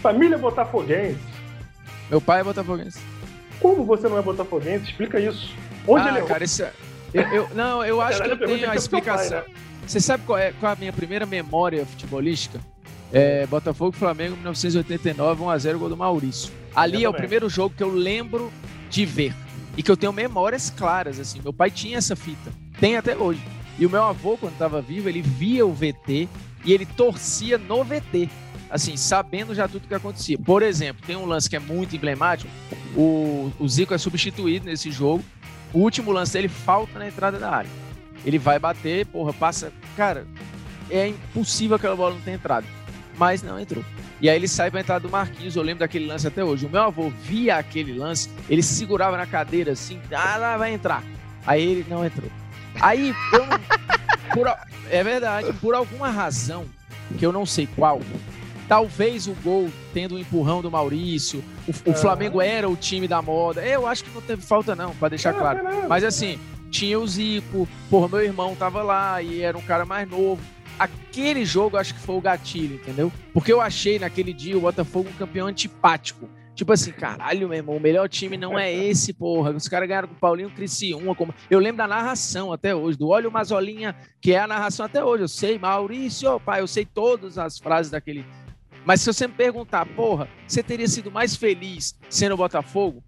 família 0.02 0.38
botafoguense, 0.38 1.20
Meu 2.10 2.22
pai 2.22 2.42
é 2.42 2.44
botafoguense. 2.44 3.00
como 3.60 3.84
você 3.84 4.08
não 4.08 4.18
é 4.18 4.22
botafoguense, 4.22 4.86
explica 4.86 5.20
isso. 5.20 5.54
Onde 5.88 6.08
ah, 6.08 6.12
ele 6.12 6.20
é? 6.20 6.24
cara, 6.24 6.44
é... 6.44 6.72
eu, 7.14 7.24
eu- 7.24 7.50
Não, 7.56 7.84
eu 7.86 8.02
acho 8.02 8.18
Caralho, 8.20 8.38
que 8.38 8.44
eu 8.44 8.48
tenho 8.48 8.58
a 8.58 8.62
teu 8.62 8.68
pai, 8.70 8.78
explicação. 8.78 9.38
né? 9.40 9.46
Você 9.88 10.00
sabe 10.00 10.24
qual 10.26 10.38
é, 10.38 10.52
qual 10.60 10.72
é 10.72 10.74
a 10.74 10.78
minha 10.78 10.92
primeira 10.94 11.26
memória 11.26 11.86
futebolística? 11.86 12.60
É, 13.14 13.46
Botafogo 13.46 13.96
e 13.96 14.00
Flamengo, 14.00 14.36
1989, 14.36 15.44
1x0, 15.44 15.78
gol 15.78 15.90
do 15.90 15.96
Maurício. 15.96 16.52
Ali 16.76 17.04
Eu 17.04 17.12
é 17.12 17.14
o 17.14 17.14
primeiro 17.14 17.48
jogo 17.48 17.74
que 17.76 17.84
eu 17.84 17.94
lembro 17.94 18.52
de 18.90 19.06
ver. 19.06 19.34
E 19.78 19.84
que 19.84 19.92
eu 19.92 19.96
tenho 19.96 20.12
memórias 20.12 20.70
claras, 20.70 21.20
assim. 21.20 21.40
Meu 21.42 21.54
pai 21.54 21.70
tinha 21.70 21.98
essa 21.98 22.16
fita. 22.16 22.52
Tem 22.80 22.98
até 22.98 23.16
hoje. 23.16 23.42
E 23.78 23.86
o 23.86 23.90
meu 23.90 24.04
avô, 24.04 24.38
quando 24.38 24.54
estava 24.54 24.82
vivo, 24.82 25.08
ele 25.08 25.22
via 25.22 25.66
o 25.66 25.74
VT 25.74 26.28
e 26.66 26.74
ele 26.74 26.86
torcia 26.86 27.58
no 27.58 27.84
VT. 27.84 28.30
Assim, 28.70 28.98
sabendo 28.98 29.54
já 29.54 29.68
tudo 29.68 29.88
que 29.88 29.94
acontecia. 29.94 30.38
Por 30.38 30.64
exemplo, 30.64 31.06
tem 31.06 31.16
um 31.16 31.26
lance 31.26 31.50
que 31.50 31.56
é 31.56 31.60
muito 31.60 31.96
emblemático. 31.96 32.52
O, 32.96 33.52
o 33.60 33.70
Zico 33.70 33.94
é 33.94 33.98
substituído 33.98 34.66
nesse 34.66 34.92
jogo. 34.92 35.24
O 35.72 35.80
último 35.80 36.12
lance 36.12 36.34
dele 36.34 36.48
falta 36.48 36.98
na 36.98 37.08
entrada 37.08 37.38
da 37.38 37.50
área. 37.50 37.70
Ele 38.26 38.40
vai 38.40 38.58
bater, 38.58 39.06
porra, 39.06 39.32
passa. 39.32 39.72
Cara, 39.96 40.26
é 40.90 41.08
impossível 41.08 41.76
aquela 41.76 41.96
bola 41.96 42.16
não 42.16 42.22
ter 42.22 42.32
entrado. 42.32 42.66
Mas 43.18 43.44
não 43.44 43.60
entrou. 43.60 43.86
E 44.20 44.30
aí 44.30 44.36
ele 44.36 44.48
sai 44.48 44.72
pra 44.72 44.82
entrada 44.82 45.08
do 45.08 45.12
Marquinhos. 45.12 45.56
Eu 45.56 45.62
lembro 45.62 45.82
daquele 45.82 46.08
lance 46.08 46.28
até 46.28 46.44
hoje. 46.44 46.66
O 46.66 46.70
meu 46.70 46.82
avô 46.82 47.10
via 47.10 47.58
aquele 47.58 47.94
lance, 47.94 48.30
ele 48.50 48.64
se 48.64 48.74
segurava 48.74 49.16
na 49.16 49.28
cadeira 49.28 49.74
assim, 49.74 50.02
ah, 50.12 50.38
lá 50.38 50.58
vai 50.58 50.74
entrar. 50.74 51.04
Aí 51.46 51.62
ele 51.62 51.86
não 51.88 52.04
entrou. 52.04 52.32
Aí, 52.82 53.14
eu 53.32 53.46
por 54.34 54.48
é 54.90 55.04
verdade, 55.04 55.54
por 55.54 55.74
alguma 55.76 56.10
razão, 56.10 56.66
que 57.18 57.26
eu 57.26 57.32
não 57.32 57.46
sei 57.46 57.68
qual, 57.76 58.02
talvez 58.68 59.28
o 59.28 59.34
gol 59.44 59.70
tendo 59.94 60.16
o 60.16 60.20
empurrão 60.20 60.62
do 60.62 60.72
Maurício, 60.72 61.44
o, 61.68 61.92
o 61.92 61.94
Flamengo 61.94 62.42
era 62.42 62.70
o 62.70 62.76
time 62.76 63.08
da 63.08 63.22
moda. 63.22 63.66
Eu 63.66 63.86
acho 63.88 64.04
que 64.04 64.12
não 64.12 64.22
teve 64.22 64.42
falta, 64.42 64.76
não, 64.76 64.92
pra 64.96 65.10
deixar 65.10 65.32
Ah, 65.32 65.34
claro. 65.34 65.64
beleza. 65.64 65.88
Mas 65.88 66.04
assim, 66.04 66.40
tinha 66.72 67.00
o 67.00 67.08
Zico, 67.08 67.68
porra, 67.90 68.08
meu 68.08 68.22
irmão 68.22 68.56
tava 68.56 68.82
lá 68.84 69.22
e 69.22 69.42
era 69.42 69.58
um 69.58 69.62
cara 69.62 69.86
mais 69.86 70.10
novo. 70.10 70.42
Aquele 70.78 71.46
jogo 71.46 71.78
acho 71.78 71.94
que 71.94 72.02
foi 72.02 72.16
o 72.16 72.22
gatilho, 72.22 72.76
entendeu? 72.76 73.12
Porque 73.34 73.52
eu 73.54 73.62
achei 73.62 73.98
naquele 73.98 74.34
dia 74.34 74.58
o 74.58 74.62
Botafogo 74.62 75.10
um 75.10 75.14
campeão 75.18 75.48
antipático. 75.48 76.28
Tipo 76.56 76.72
assim, 76.72 76.94
caralho, 76.94 77.50
meu 77.50 77.58
irmão, 77.58 77.76
o 77.76 77.80
melhor 77.82 78.08
time 78.08 78.38
não 78.38 78.58
é 78.58 78.74
esse, 78.74 79.12
porra. 79.12 79.52
Os 79.52 79.68
caras 79.68 79.90
ganharam 79.90 80.08
com 80.08 80.14
o 80.16 80.18
Paulinho 80.18 80.50
Criciúma. 80.50 81.14
Como... 81.14 81.36
Eu 81.50 81.60
lembro 81.60 81.78
da 81.78 81.88
narração 81.88 82.54
até 82.54 82.74
hoje, 82.74 82.98
do 82.98 83.10
Olho 83.10 83.30
Mazolinha, 83.30 83.94
que 84.22 84.32
é 84.32 84.40
a 84.40 84.48
narração 84.48 84.86
até 84.86 85.04
hoje. 85.04 85.24
Eu 85.24 85.28
sei, 85.28 85.60
Maurício, 85.60 86.40
pai, 86.40 86.62
eu 86.62 86.68
sei 86.68 86.86
todas 86.86 87.38
as 87.38 87.60
frases 87.60 87.92
daquele. 87.92 88.26
Mas 88.86 89.02
se 89.02 89.12
você 89.12 89.28
me 89.28 89.34
perguntar, 89.34 89.86
porra, 89.86 90.30
você 90.48 90.64
teria 90.64 90.88
sido 90.88 91.12
mais 91.12 91.36
feliz 91.36 91.94
sendo 92.10 92.38
Botafogo? 92.38 93.04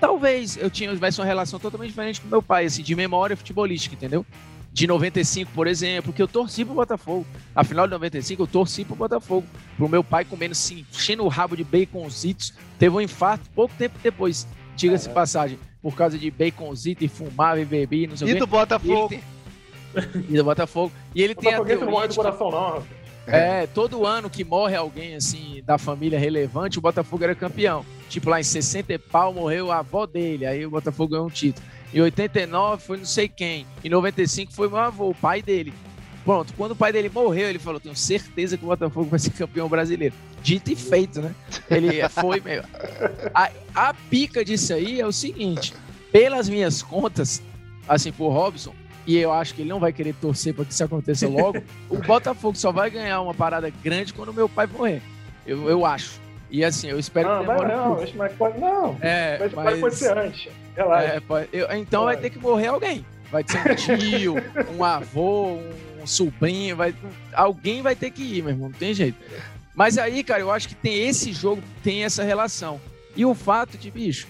Talvez 0.00 0.56
eu 0.56 0.70
tivesse 0.70 1.20
uma 1.20 1.26
relação 1.26 1.60
totalmente 1.60 1.90
diferente 1.90 2.22
com 2.22 2.28
meu 2.28 2.40
pai, 2.40 2.64
assim, 2.64 2.82
de 2.82 2.96
memória 2.96 3.36
futebolística, 3.36 3.94
entendeu? 3.94 4.24
De 4.72 4.86
95, 4.86 5.50
por 5.52 5.66
exemplo, 5.66 6.12
que 6.12 6.22
eu 6.22 6.28
torci 6.28 6.64
pro 6.64 6.74
Botafogo. 6.74 7.26
Na 7.54 7.64
final 7.64 7.86
de 7.86 7.92
95, 7.92 8.42
eu 8.42 8.46
torci 8.46 8.84
pro 8.84 8.94
Botafogo. 8.94 9.46
Pro 9.76 9.88
meu 9.88 10.04
pai 10.04 10.24
comendo 10.24 10.52
assim, 10.52 10.86
enchendo 10.92 11.24
o 11.24 11.28
rabo 11.28 11.56
de 11.56 11.64
baconzitos. 11.64 12.54
Teve 12.78 12.94
um 12.94 13.00
infarto 13.00 13.50
pouco 13.54 13.74
tempo 13.76 13.98
depois, 14.02 14.46
diga-se 14.76 15.08
de 15.08 15.14
passagem, 15.14 15.58
por 15.82 15.94
causa 15.96 16.16
de 16.16 16.30
baconzito 16.30 17.04
e 17.04 17.08
fumava 17.08 17.60
e 17.60 17.64
bebia, 17.64 18.04
e 18.04 18.06
não 18.06 18.16
sei 18.16 18.28
E 18.28 18.30
o 18.30 18.34
quê. 18.34 18.40
do 18.40 18.46
Botafogo. 18.46 19.06
E, 19.06 19.08
tem... 19.08 19.22
e 20.30 20.36
do 20.36 20.44
Botafogo. 20.44 20.92
E 21.14 21.22
ele 21.22 21.34
tem 21.34 21.52
a 21.52 21.58
não 21.58 21.64
teoria 21.64 21.86
morre 21.86 22.08
de 22.08 22.14
do 22.14 22.22
coração, 22.22 22.50
não, 22.50 22.82
é, 23.26 23.66
todo 23.66 24.06
ano 24.06 24.28
que 24.28 24.42
morre 24.42 24.74
alguém 24.74 25.14
assim 25.14 25.62
da 25.64 25.78
família 25.78 26.18
relevante, 26.18 26.78
o 26.78 26.82
Botafogo 26.82 27.22
era 27.22 27.34
campeão. 27.34 27.84
Tipo 28.08 28.30
lá 28.30 28.40
em 28.40 28.44
60 28.44 28.92
e 28.92 28.98
pau 28.98 29.32
morreu 29.32 29.70
a 29.70 29.78
avó 29.78 30.06
dele, 30.06 30.46
aí 30.46 30.66
o 30.66 30.70
Botafogo 30.70 31.12
ganhou 31.12 31.26
um 31.26 31.30
título. 31.30 31.64
Em 31.92 32.00
89 32.00 32.82
foi 32.82 32.96
não 32.98 33.04
sei 33.04 33.28
quem. 33.28 33.66
Em 33.84 33.88
95 33.88 34.52
foi 34.52 34.68
meu 34.68 34.78
avô, 34.78 35.10
o 35.10 35.14
pai 35.14 35.42
dele. 35.42 35.72
Pronto, 36.24 36.52
quando 36.56 36.72
o 36.72 36.76
pai 36.76 36.92
dele 36.92 37.10
morreu, 37.12 37.48
ele 37.48 37.58
falou: 37.58 37.80
Tenho 37.80 37.96
certeza 37.96 38.56
que 38.56 38.64
o 38.64 38.68
Botafogo 38.68 39.08
vai 39.08 39.18
ser 39.18 39.30
campeão 39.30 39.68
brasileiro. 39.68 40.14
Dito 40.42 40.70
e 40.70 40.76
feito, 40.76 41.20
né? 41.20 41.34
Ele 41.70 42.06
foi 42.08 42.40
meio. 42.40 42.64
A, 43.34 43.50
a 43.74 43.94
pica 43.94 44.44
disso 44.44 44.72
aí 44.72 45.00
é 45.00 45.06
o 45.06 45.12
seguinte: 45.12 45.74
pelas 46.12 46.48
minhas 46.48 46.82
contas, 46.82 47.42
assim, 47.88 48.12
por 48.12 48.30
Robson, 48.30 48.74
e 49.06 49.16
eu 49.16 49.32
acho 49.32 49.54
que 49.54 49.62
ele 49.62 49.68
não 49.70 49.80
vai 49.80 49.92
querer 49.92 50.14
torcer 50.14 50.54
para 50.54 50.64
que 50.64 50.72
isso 50.72 50.84
aconteça 50.84 51.26
logo, 51.26 51.62
o 51.88 51.96
Botafogo 51.96 52.56
só 52.56 52.70
vai 52.70 52.90
ganhar 52.90 53.20
uma 53.22 53.34
parada 53.34 53.72
grande 53.82 54.12
quando 54.12 54.32
meu 54.32 54.48
pai 54.48 54.66
morrer. 54.66 55.02
Eu, 55.46 55.68
eu 55.68 55.84
acho. 55.84 56.20
E 56.50 56.64
assim, 56.64 56.88
eu 56.88 56.98
espero 56.98 57.28
Não, 57.28 57.40
que 57.40 57.46
demore 57.46 57.68
não, 57.68 57.94
acho 58.00 58.12
que 58.12 58.36
pode. 58.36 58.58
Não, 58.58 58.96
É, 59.00 59.38
mas, 59.38 59.52
mas... 59.52 59.80
pode 59.80 59.94
ser 59.94 60.18
antes. 60.18 60.48
Relaxa. 60.76 61.22
É, 61.32 61.48
eu- 61.52 61.68
então 61.76 62.04
vai 62.04 62.16
ter 62.16 62.30
que 62.30 62.38
morrer 62.38 62.68
alguém. 62.68 63.04
Vai 63.30 63.44
ser 63.46 63.58
um 63.70 63.74
tio, 63.98 64.34
um 64.76 64.82
avô, 64.84 65.58
um 66.02 66.06
sobrinho, 66.06 66.76
vai, 66.76 66.94
alguém 67.32 67.80
vai 67.82 67.94
ter 67.94 68.10
que 68.10 68.22
ir, 68.22 68.42
meu 68.42 68.50
irmão, 68.52 68.68
não 68.70 68.76
tem 68.78 68.92
jeito. 68.92 69.16
Mas 69.74 69.98
aí, 69.98 70.24
cara, 70.24 70.40
eu 70.40 70.50
acho 70.50 70.68
que 70.68 70.74
tem 70.74 71.06
esse 71.08 71.32
jogo, 71.32 71.62
tem 71.82 72.02
essa 72.04 72.24
relação. 72.24 72.80
E 73.14 73.24
o 73.24 73.34
fato 73.34 73.78
de, 73.78 73.90
bicho, 73.90 74.26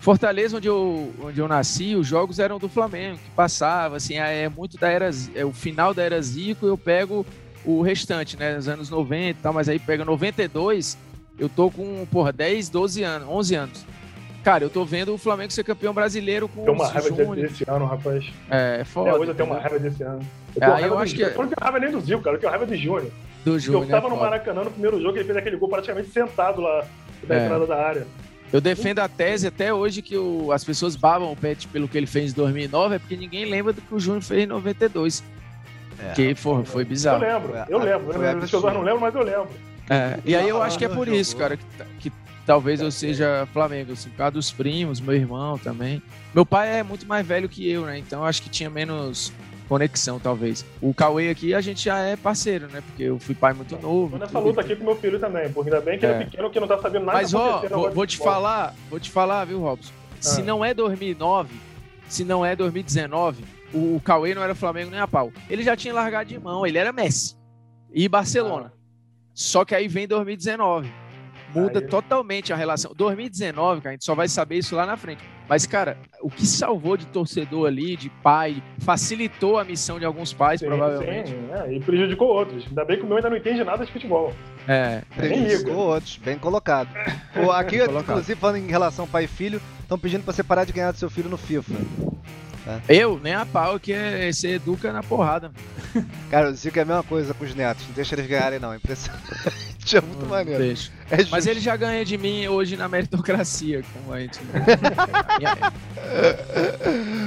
Fortaleza, 0.00 0.58
onde 0.58 0.68
eu, 0.68 1.12
onde 1.22 1.40
eu 1.40 1.48
nasci, 1.48 1.96
os 1.96 2.06
jogos 2.06 2.38
eram 2.38 2.58
do 2.58 2.68
Flamengo, 2.68 3.16
que 3.18 3.30
passava, 3.30 3.96
assim, 3.96 4.14
é 4.18 4.48
muito 4.48 4.78
da 4.78 4.88
era, 4.88 5.10
é 5.34 5.44
o 5.44 5.52
final 5.52 5.92
da 5.92 6.02
era 6.02 6.20
Zico, 6.22 6.66
eu 6.66 6.78
pego 6.78 7.26
o 7.64 7.82
restante, 7.82 8.36
né? 8.36 8.54
Nos 8.54 8.68
anos 8.68 8.88
90 8.90 9.30
e 9.30 9.42
tal, 9.42 9.52
mas 9.52 9.68
aí 9.68 9.78
pega 9.80 10.04
92, 10.04 10.96
eu 11.38 11.48
tô 11.48 11.70
com, 11.70 12.06
porra, 12.10 12.32
10, 12.32 12.68
12 12.68 13.02
anos, 13.02 13.28
11 13.28 13.54
anos. 13.56 13.86
Cara, 14.46 14.62
eu 14.62 14.70
tô 14.70 14.84
vendo 14.84 15.12
o 15.12 15.18
Flamengo 15.18 15.52
ser 15.52 15.64
campeão 15.64 15.92
brasileiro 15.92 16.46
com 16.46 16.62
Tem 16.64 16.72
uma 16.72 16.84
o 16.84 16.86
raiva 16.86 17.08
Júnior. 17.08 17.34
desse 17.48 17.64
ano, 17.68 17.84
rapaz. 17.84 18.24
É, 18.48 18.84
foda. 18.84 19.10
Até 19.10 19.18
hoje 19.18 19.30
eu 19.32 19.34
tenho 19.34 19.50
uma 19.50 19.58
raiva 19.58 19.76
desse 19.80 20.02
ano. 20.04 20.20
É, 20.60 20.64
aí 20.64 20.70
raiva 20.70 20.86
eu 20.86 20.98
acho 21.00 21.14
que-. 21.16 21.22
Eu 21.22 21.28
não 21.30 21.48
tenho 21.48 21.54
raiva 21.60 21.78
nem 21.80 21.90
do 21.90 22.00
Zico, 22.00 22.22
cara. 22.22 22.36
Eu 22.36 22.40
tenho 22.40 22.50
raiva 22.52 22.64
do 22.64 22.76
Júnior. 22.76 23.02
Do 23.02 23.10
Porque 23.42 23.58
Júnior. 23.58 23.82
eu 23.82 23.88
tava 23.90 24.06
é 24.06 24.10
no. 24.10 24.16
Maracanã 24.16 24.62
no 24.62 24.70
primeiro 24.70 25.02
jogo, 25.02 25.16
ele 25.16 25.24
fez 25.24 25.36
aquele 25.36 25.56
gol 25.56 25.68
praticamente 25.68 26.10
sentado 26.10 26.60
lá 26.60 26.84
da 27.26 27.34
É. 27.34 27.44
entrada 27.44 27.66
da 27.66 27.76
área. 27.88 28.06
Eu 28.52 28.60
defendo 28.60 29.00
a 29.00 29.08
tese 29.08 29.48
até 29.48 29.74
hoje 29.74 30.00
que 30.00 30.16
o- 30.16 30.52
as 30.52 30.62
pessoas 30.62 30.94
babam 30.94 31.32
o 31.32 31.36
Pet 31.36 31.66
pelo 31.66 31.88
que 31.88 31.98
ele 31.98 32.06
fez 32.06 32.30
em 32.30 32.34
2009, 32.36 32.94
é 32.94 32.98
porque 33.00 33.16
ninguém 33.16 33.46
lembra 33.46 33.72
do 33.72 33.80
que 33.80 33.92
o 33.92 33.98
Júnior 33.98 34.22
fez 34.22 34.44
em 34.44 34.46
92. 34.46 35.24
É. 35.98 36.12
Que 36.12 36.36
foi 36.36 36.82
Eu 36.82 36.86
bizarro. 36.86 37.20
lembro, 37.20 37.48
Foi- 37.48 37.64
eu 37.68 37.78
lembro. 37.80 38.12
foi 38.14 38.28
As 38.28 38.34
pessoas 38.34 38.62
absurdo. 38.64 38.74
não 38.74 38.82
lembram, 38.82 39.00
mas 39.00 39.12
eu 39.16 39.22
lembro. 39.24 39.48
É, 39.90 40.18
e 40.24 40.36
aí 40.36 40.48
eu 40.48 40.62
acho 40.62 40.78
que 40.78 40.84
é 40.84 40.88
Ah, 40.88 40.94
por 40.94 41.08
isso, 41.08 41.36
cara, 41.36 41.56
que, 41.56 41.64
que 42.00 42.10
talvez 42.46 42.80
eu 42.80 42.90
seja 42.90 43.46
Flamengo, 43.52 43.92
assim, 43.92 44.08
por 44.10 44.16
causa 44.16 44.32
dos 44.32 44.52
primos, 44.52 45.00
meu 45.00 45.14
irmão 45.14 45.58
também. 45.58 46.00
Meu 46.34 46.46
pai 46.46 46.78
é 46.78 46.82
muito 46.82 47.06
mais 47.06 47.26
velho 47.26 47.48
que 47.48 47.68
eu, 47.68 47.84
né? 47.84 47.98
Então 47.98 48.20
eu 48.20 48.24
acho 48.26 48.40
que 48.42 48.48
tinha 48.48 48.70
menos 48.70 49.32
conexão, 49.68 50.20
talvez. 50.20 50.64
O 50.80 50.94
Cauê 50.94 51.28
aqui, 51.28 51.52
a 51.52 51.60
gente 51.60 51.84
já 51.84 51.98
é 51.98 52.14
parceiro, 52.14 52.68
né? 52.68 52.80
Porque 52.86 53.02
eu 53.02 53.18
fui 53.18 53.34
pai 53.34 53.52
muito 53.52 53.76
novo. 53.78 54.12
Tô 54.16 54.24
nessa 54.24 54.38
luta 54.38 54.60
aqui 54.60 54.76
com 54.76 54.84
meu 54.84 54.94
filho 54.96 55.18
também, 55.18 55.50
porque 55.50 55.70
ainda 55.70 55.82
bem 55.84 55.98
que 55.98 56.06
ele 56.06 56.12
É. 56.14 56.16
é 56.20 56.24
pequeno 56.24 56.48
que 56.50 56.60
não 56.60 56.68
tá 56.68 56.78
sabendo 56.80 57.04
nada 57.04 57.18
Mas 57.18 57.32
tá 57.32 57.38
ó, 57.38 57.60
vou, 57.68 57.90
vou 57.90 58.06
te 58.06 58.16
falar, 58.16 58.74
vou 58.88 59.00
te 59.00 59.10
falar, 59.10 59.44
viu, 59.44 59.60
Robson? 59.60 59.92
Se 60.20 60.40
Ah. 60.40 60.44
não 60.44 60.64
é 60.64 60.72
2009, 60.72 61.52
se 62.08 62.24
não 62.24 62.46
é 62.46 62.54
2019, 62.54 63.44
o, 63.74 63.96
o 63.96 64.00
Cauê 64.04 64.34
não 64.36 64.42
era 64.42 64.54
Flamengo 64.54 64.92
nem 64.92 65.00
a 65.00 65.08
pau. 65.08 65.32
Ele 65.50 65.64
já 65.64 65.74
tinha 65.76 65.92
largado 65.92 66.28
de 66.28 66.38
mão, 66.38 66.64
ele 66.64 66.78
era 66.78 66.92
Messi 66.92 67.34
e 67.92 68.08
Barcelona. 68.08 68.72
Só 69.34 69.64
que 69.64 69.74
aí 69.74 69.88
vem 69.88 70.06
2019. 70.06 70.88
Muda 71.56 71.78
Aí- 71.80 71.86
totalmente 71.86 72.52
a 72.52 72.56
relação. 72.56 72.92
2019, 72.96 73.80
cara, 73.80 73.90
a 73.90 73.92
gente 73.94 74.04
só 74.04 74.14
vai 74.14 74.28
saber 74.28 74.58
isso 74.58 74.74
lá 74.76 74.84
na 74.86 74.96
frente. 74.96 75.22
Mas, 75.48 75.66
cara, 75.66 75.96
o 76.20 76.28
que 76.30 76.44
salvou 76.46 76.96
de 76.96 77.06
torcedor 77.06 77.66
ali, 77.68 77.96
de 77.96 78.08
pai, 78.08 78.62
facilitou 78.78 79.58
a 79.58 79.64
missão 79.64 79.98
de 79.98 80.04
alguns 80.04 80.32
pais, 80.32 80.60
Sim, 80.60 80.66
provavelmente. 80.66 81.30
sim, 81.30 81.48
é, 81.52 81.72
e 81.74 81.80
prejudicou 81.80 82.28
outros. 82.28 82.66
Ainda 82.66 82.84
bem 82.84 82.96
que 82.98 83.04
o 83.04 83.06
meu 83.06 83.16
ainda 83.16 83.30
não 83.30 83.36
entende 83.36 83.62
nada 83.64 83.84
de 83.86 83.92
futebol. 83.92 84.32
É, 84.68 85.02
Prejudicou 85.16 85.76
outros, 85.76 86.16
bem 86.18 86.38
colocado. 86.38 86.88
O, 87.36 87.50
aqui, 87.52 87.76
Bem 87.78 87.86
colocado. 87.86 88.10
inclusive, 88.12 88.40
falando 88.40 88.56
em 88.56 88.66
relação 88.66 89.06
pai 89.06 89.24
e 89.24 89.28
filho, 89.28 89.60
estão 89.82 89.98
pedindo 89.98 90.24
pra 90.24 90.32
você 90.32 90.42
parar 90.42 90.64
de 90.64 90.72
ganhar 90.72 90.90
do 90.90 90.98
seu 90.98 91.10
filho 91.10 91.28
no 91.28 91.36
FIFA. 91.36 91.74
Eu, 92.88 93.20
nem 93.22 93.34
a 93.34 93.46
pau, 93.46 93.78
que 93.78 93.92
é, 93.92 94.30
você 94.32 94.54
educa 94.54 94.92
na 94.92 95.02
porrada. 95.02 95.50
Cara, 96.30 96.50
o 96.50 96.54
Zico 96.54 96.78
é 96.78 96.82
a 96.82 96.84
mesma 96.84 97.02
coisa 97.02 97.32
com 97.34 97.44
os 97.44 97.54
netos, 97.54 97.86
não 97.86 97.94
deixa 97.94 98.14
eles 98.14 98.26
ganharem 98.26 98.58
não, 98.58 98.72
é 98.72 98.76
impressionante. 98.76 99.24
É 99.94 100.00
muito 100.00 100.26
maneiro. 100.26 100.64
Deixa. 100.64 100.90
É 101.08 101.18
Mas 101.18 101.44
justo. 101.44 101.48
ele 101.48 101.60
já 101.60 101.76
ganha 101.76 102.04
de 102.04 102.18
mim 102.18 102.48
hoje 102.48 102.76
na 102.76 102.88
meritocracia, 102.88 103.84
como 103.92 104.12
a 104.12 104.18
gente. 104.18 104.40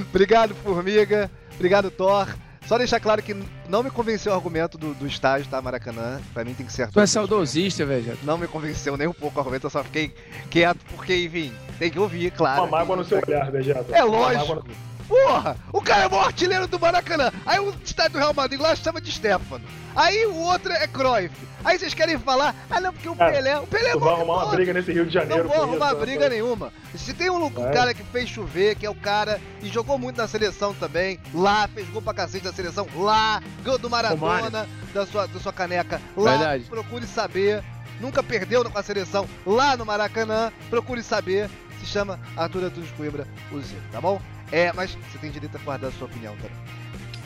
Obrigado, 0.10 0.54
Formiga. 0.56 1.32
Obrigado, 1.56 1.90
Thor. 1.90 2.28
Só 2.68 2.78
deixar 2.78 3.00
claro 3.00 3.24
que 3.24 3.36
não 3.68 3.82
me 3.82 3.90
convenceu 3.90 4.32
o 4.32 4.36
argumento 4.36 4.78
do, 4.78 4.94
do 4.94 5.08
estágio, 5.08 5.50
tá, 5.50 5.60
Maracanã. 5.60 6.22
Pra 6.34 6.44
mim 6.44 6.54
tem 6.54 6.66
que 6.66 6.72
ser 6.72 6.88
tu 6.92 7.00
é 7.00 7.08
saudosista, 7.08 7.84
velho. 7.86 8.16
Não 8.24 8.38
me 8.38 8.48
convenceu 8.48 8.96
nem 8.96 9.08
um 9.08 9.14
pouco 9.14 9.38
o 9.38 9.40
argumento, 9.40 9.66
eu 9.66 9.72
só 9.72 9.84
fiquei 9.84 10.14
quieto 10.52 10.80
porque, 10.96 11.16
enfim, 11.16 11.52
tem 11.80 11.90
que 11.90 11.98
ouvir, 11.98 12.30
claro. 12.30 12.64
Uma 12.64 12.78
mágoa 12.78 12.98
no 12.98 13.04
seu 13.04 13.20
olhar, 13.26 13.50
Vegeta. 13.50 13.86
É 13.92 14.04
Uma 14.04 14.18
lógico. 14.18 14.68
Porra! 15.10 15.58
O 15.74 15.82
cara 15.82 16.04
é 16.04 16.08
o 16.08 16.12
maior 16.12 16.28
artilheiro 16.28 16.68
do 16.68 16.80
Maracanã. 16.80 17.32
Aí 17.44 17.60
o 17.60 17.74
estádio 17.84 18.14
do 18.14 18.18
Real 18.20 18.34
Madrid 18.34 18.62
lá 18.62 18.76
chama 18.76 19.02
de 19.02 19.12
Stefano. 19.12 19.66
Aí 19.96 20.28
o 20.28 20.36
outro 20.36 20.72
é 20.72 20.86
Cruyff. 20.86 21.36
Aí 21.66 21.80
vocês 21.80 21.96
querem 21.96 22.18
falar, 22.20 22.56
ah 22.70 22.80
não, 22.80 22.94
porque 22.94 23.10
o 23.10 23.16
Cara, 23.16 23.32
Pelé. 23.34 23.60
O 23.60 23.66
Pelé 23.68 23.90
é 23.90 23.94
bom 23.94 24.00
vai 24.00 24.10
que 24.14 24.22
arrumar 24.22 24.44
uma 24.46 24.52
briga 24.56 24.72
nesse 24.74 24.94
Rio 24.94 25.06
de 25.08 25.14
Janeiro. 25.14 25.44
Não 25.44 25.50
vou 25.50 25.52
por 25.52 25.58
isso, 25.64 25.70
arrumar 25.72 25.86
rapaz. 25.88 26.06
briga 26.06 26.30
nenhuma. 26.30 26.72
Se 26.96 27.14
tem 27.14 27.30
um, 27.30 27.44
um 27.44 27.50
Vai. 27.50 27.74
cara 27.74 27.94
que 27.94 28.04
fez 28.04 28.30
chover, 28.30 28.76
que 28.76 28.86
é 28.86 28.90
o 28.90 28.96
cara, 28.96 29.42
e 29.62 29.68
jogou 29.68 29.98
muito 29.98 30.18
na 30.18 30.28
seleção 30.28 30.74
também, 30.76 31.20
lá, 31.34 31.68
fez 31.68 31.90
gol 31.90 32.02
pra 32.04 32.14
cacete 32.14 32.44
da 32.46 32.54
seleção, 32.54 32.88
lá, 32.96 33.42
ganhou 33.64 33.80
do 33.80 33.90
Maradona, 33.90 34.68
da 34.94 35.06
sua, 35.08 35.28
da 35.28 35.40
sua 35.40 35.52
caneca, 35.52 36.00
lá, 36.16 36.32
Verdade. 36.38 36.64
procure 36.66 37.06
saber. 37.08 37.64
Nunca 38.00 38.24
perdeu 38.24 38.64
com 38.70 38.78
a 38.80 38.84
seleção 38.84 39.28
lá 39.46 39.76
no 39.76 39.86
Maracanã, 39.86 40.54
procure 40.70 41.04
saber. 41.04 41.50
Se 41.82 41.86
chama 41.86 42.20
Arthur 42.38 42.66
Antunes 42.66 42.92
Coimbra, 42.92 43.28
o 43.52 43.60
Zico, 43.60 43.82
tá 43.92 44.00
bom? 44.00 44.22
É, 44.52 44.72
mas 44.74 44.96
você 44.96 45.18
tem 45.20 45.32
direito 45.32 45.56
a 45.56 45.60
guardar 45.60 45.90
a 45.90 45.94
sua 45.94 46.08
opinião 46.08 46.36
também. 46.38 46.52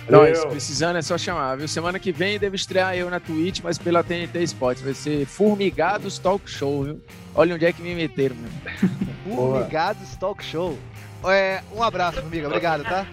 Nós, 0.09 0.37
Valeu. 0.37 0.51
precisando 0.51 0.97
é 0.97 1.01
só 1.01 1.17
chamar, 1.17 1.55
viu? 1.55 1.67
Semana 1.67 1.97
que 1.97 2.11
vem 2.11 2.37
deve 2.37 2.57
estrear 2.57 2.95
eu 2.95 3.09
na 3.09 3.19
Twitch, 3.21 3.61
mas 3.63 3.77
pela 3.77 4.03
TNT 4.03 4.43
Sports. 4.43 4.83
Vai 4.83 4.93
ser 4.93 5.25
Formigados 5.25 6.19
Talk 6.19 6.49
Show, 6.49 6.83
viu? 6.83 7.01
Olha 7.33 7.55
onde 7.55 7.65
é 7.65 7.71
que 7.71 7.81
me 7.81 7.95
meteram, 7.95 8.35
meu. 8.35 9.35
Formigados 9.35 10.15
Talk 10.17 10.43
Show. 10.43 10.77
É, 11.25 11.61
um 11.73 11.81
abraço, 11.81 12.19
amiga. 12.19 12.47
Obrigado, 12.47 12.83
tá? 12.83 13.07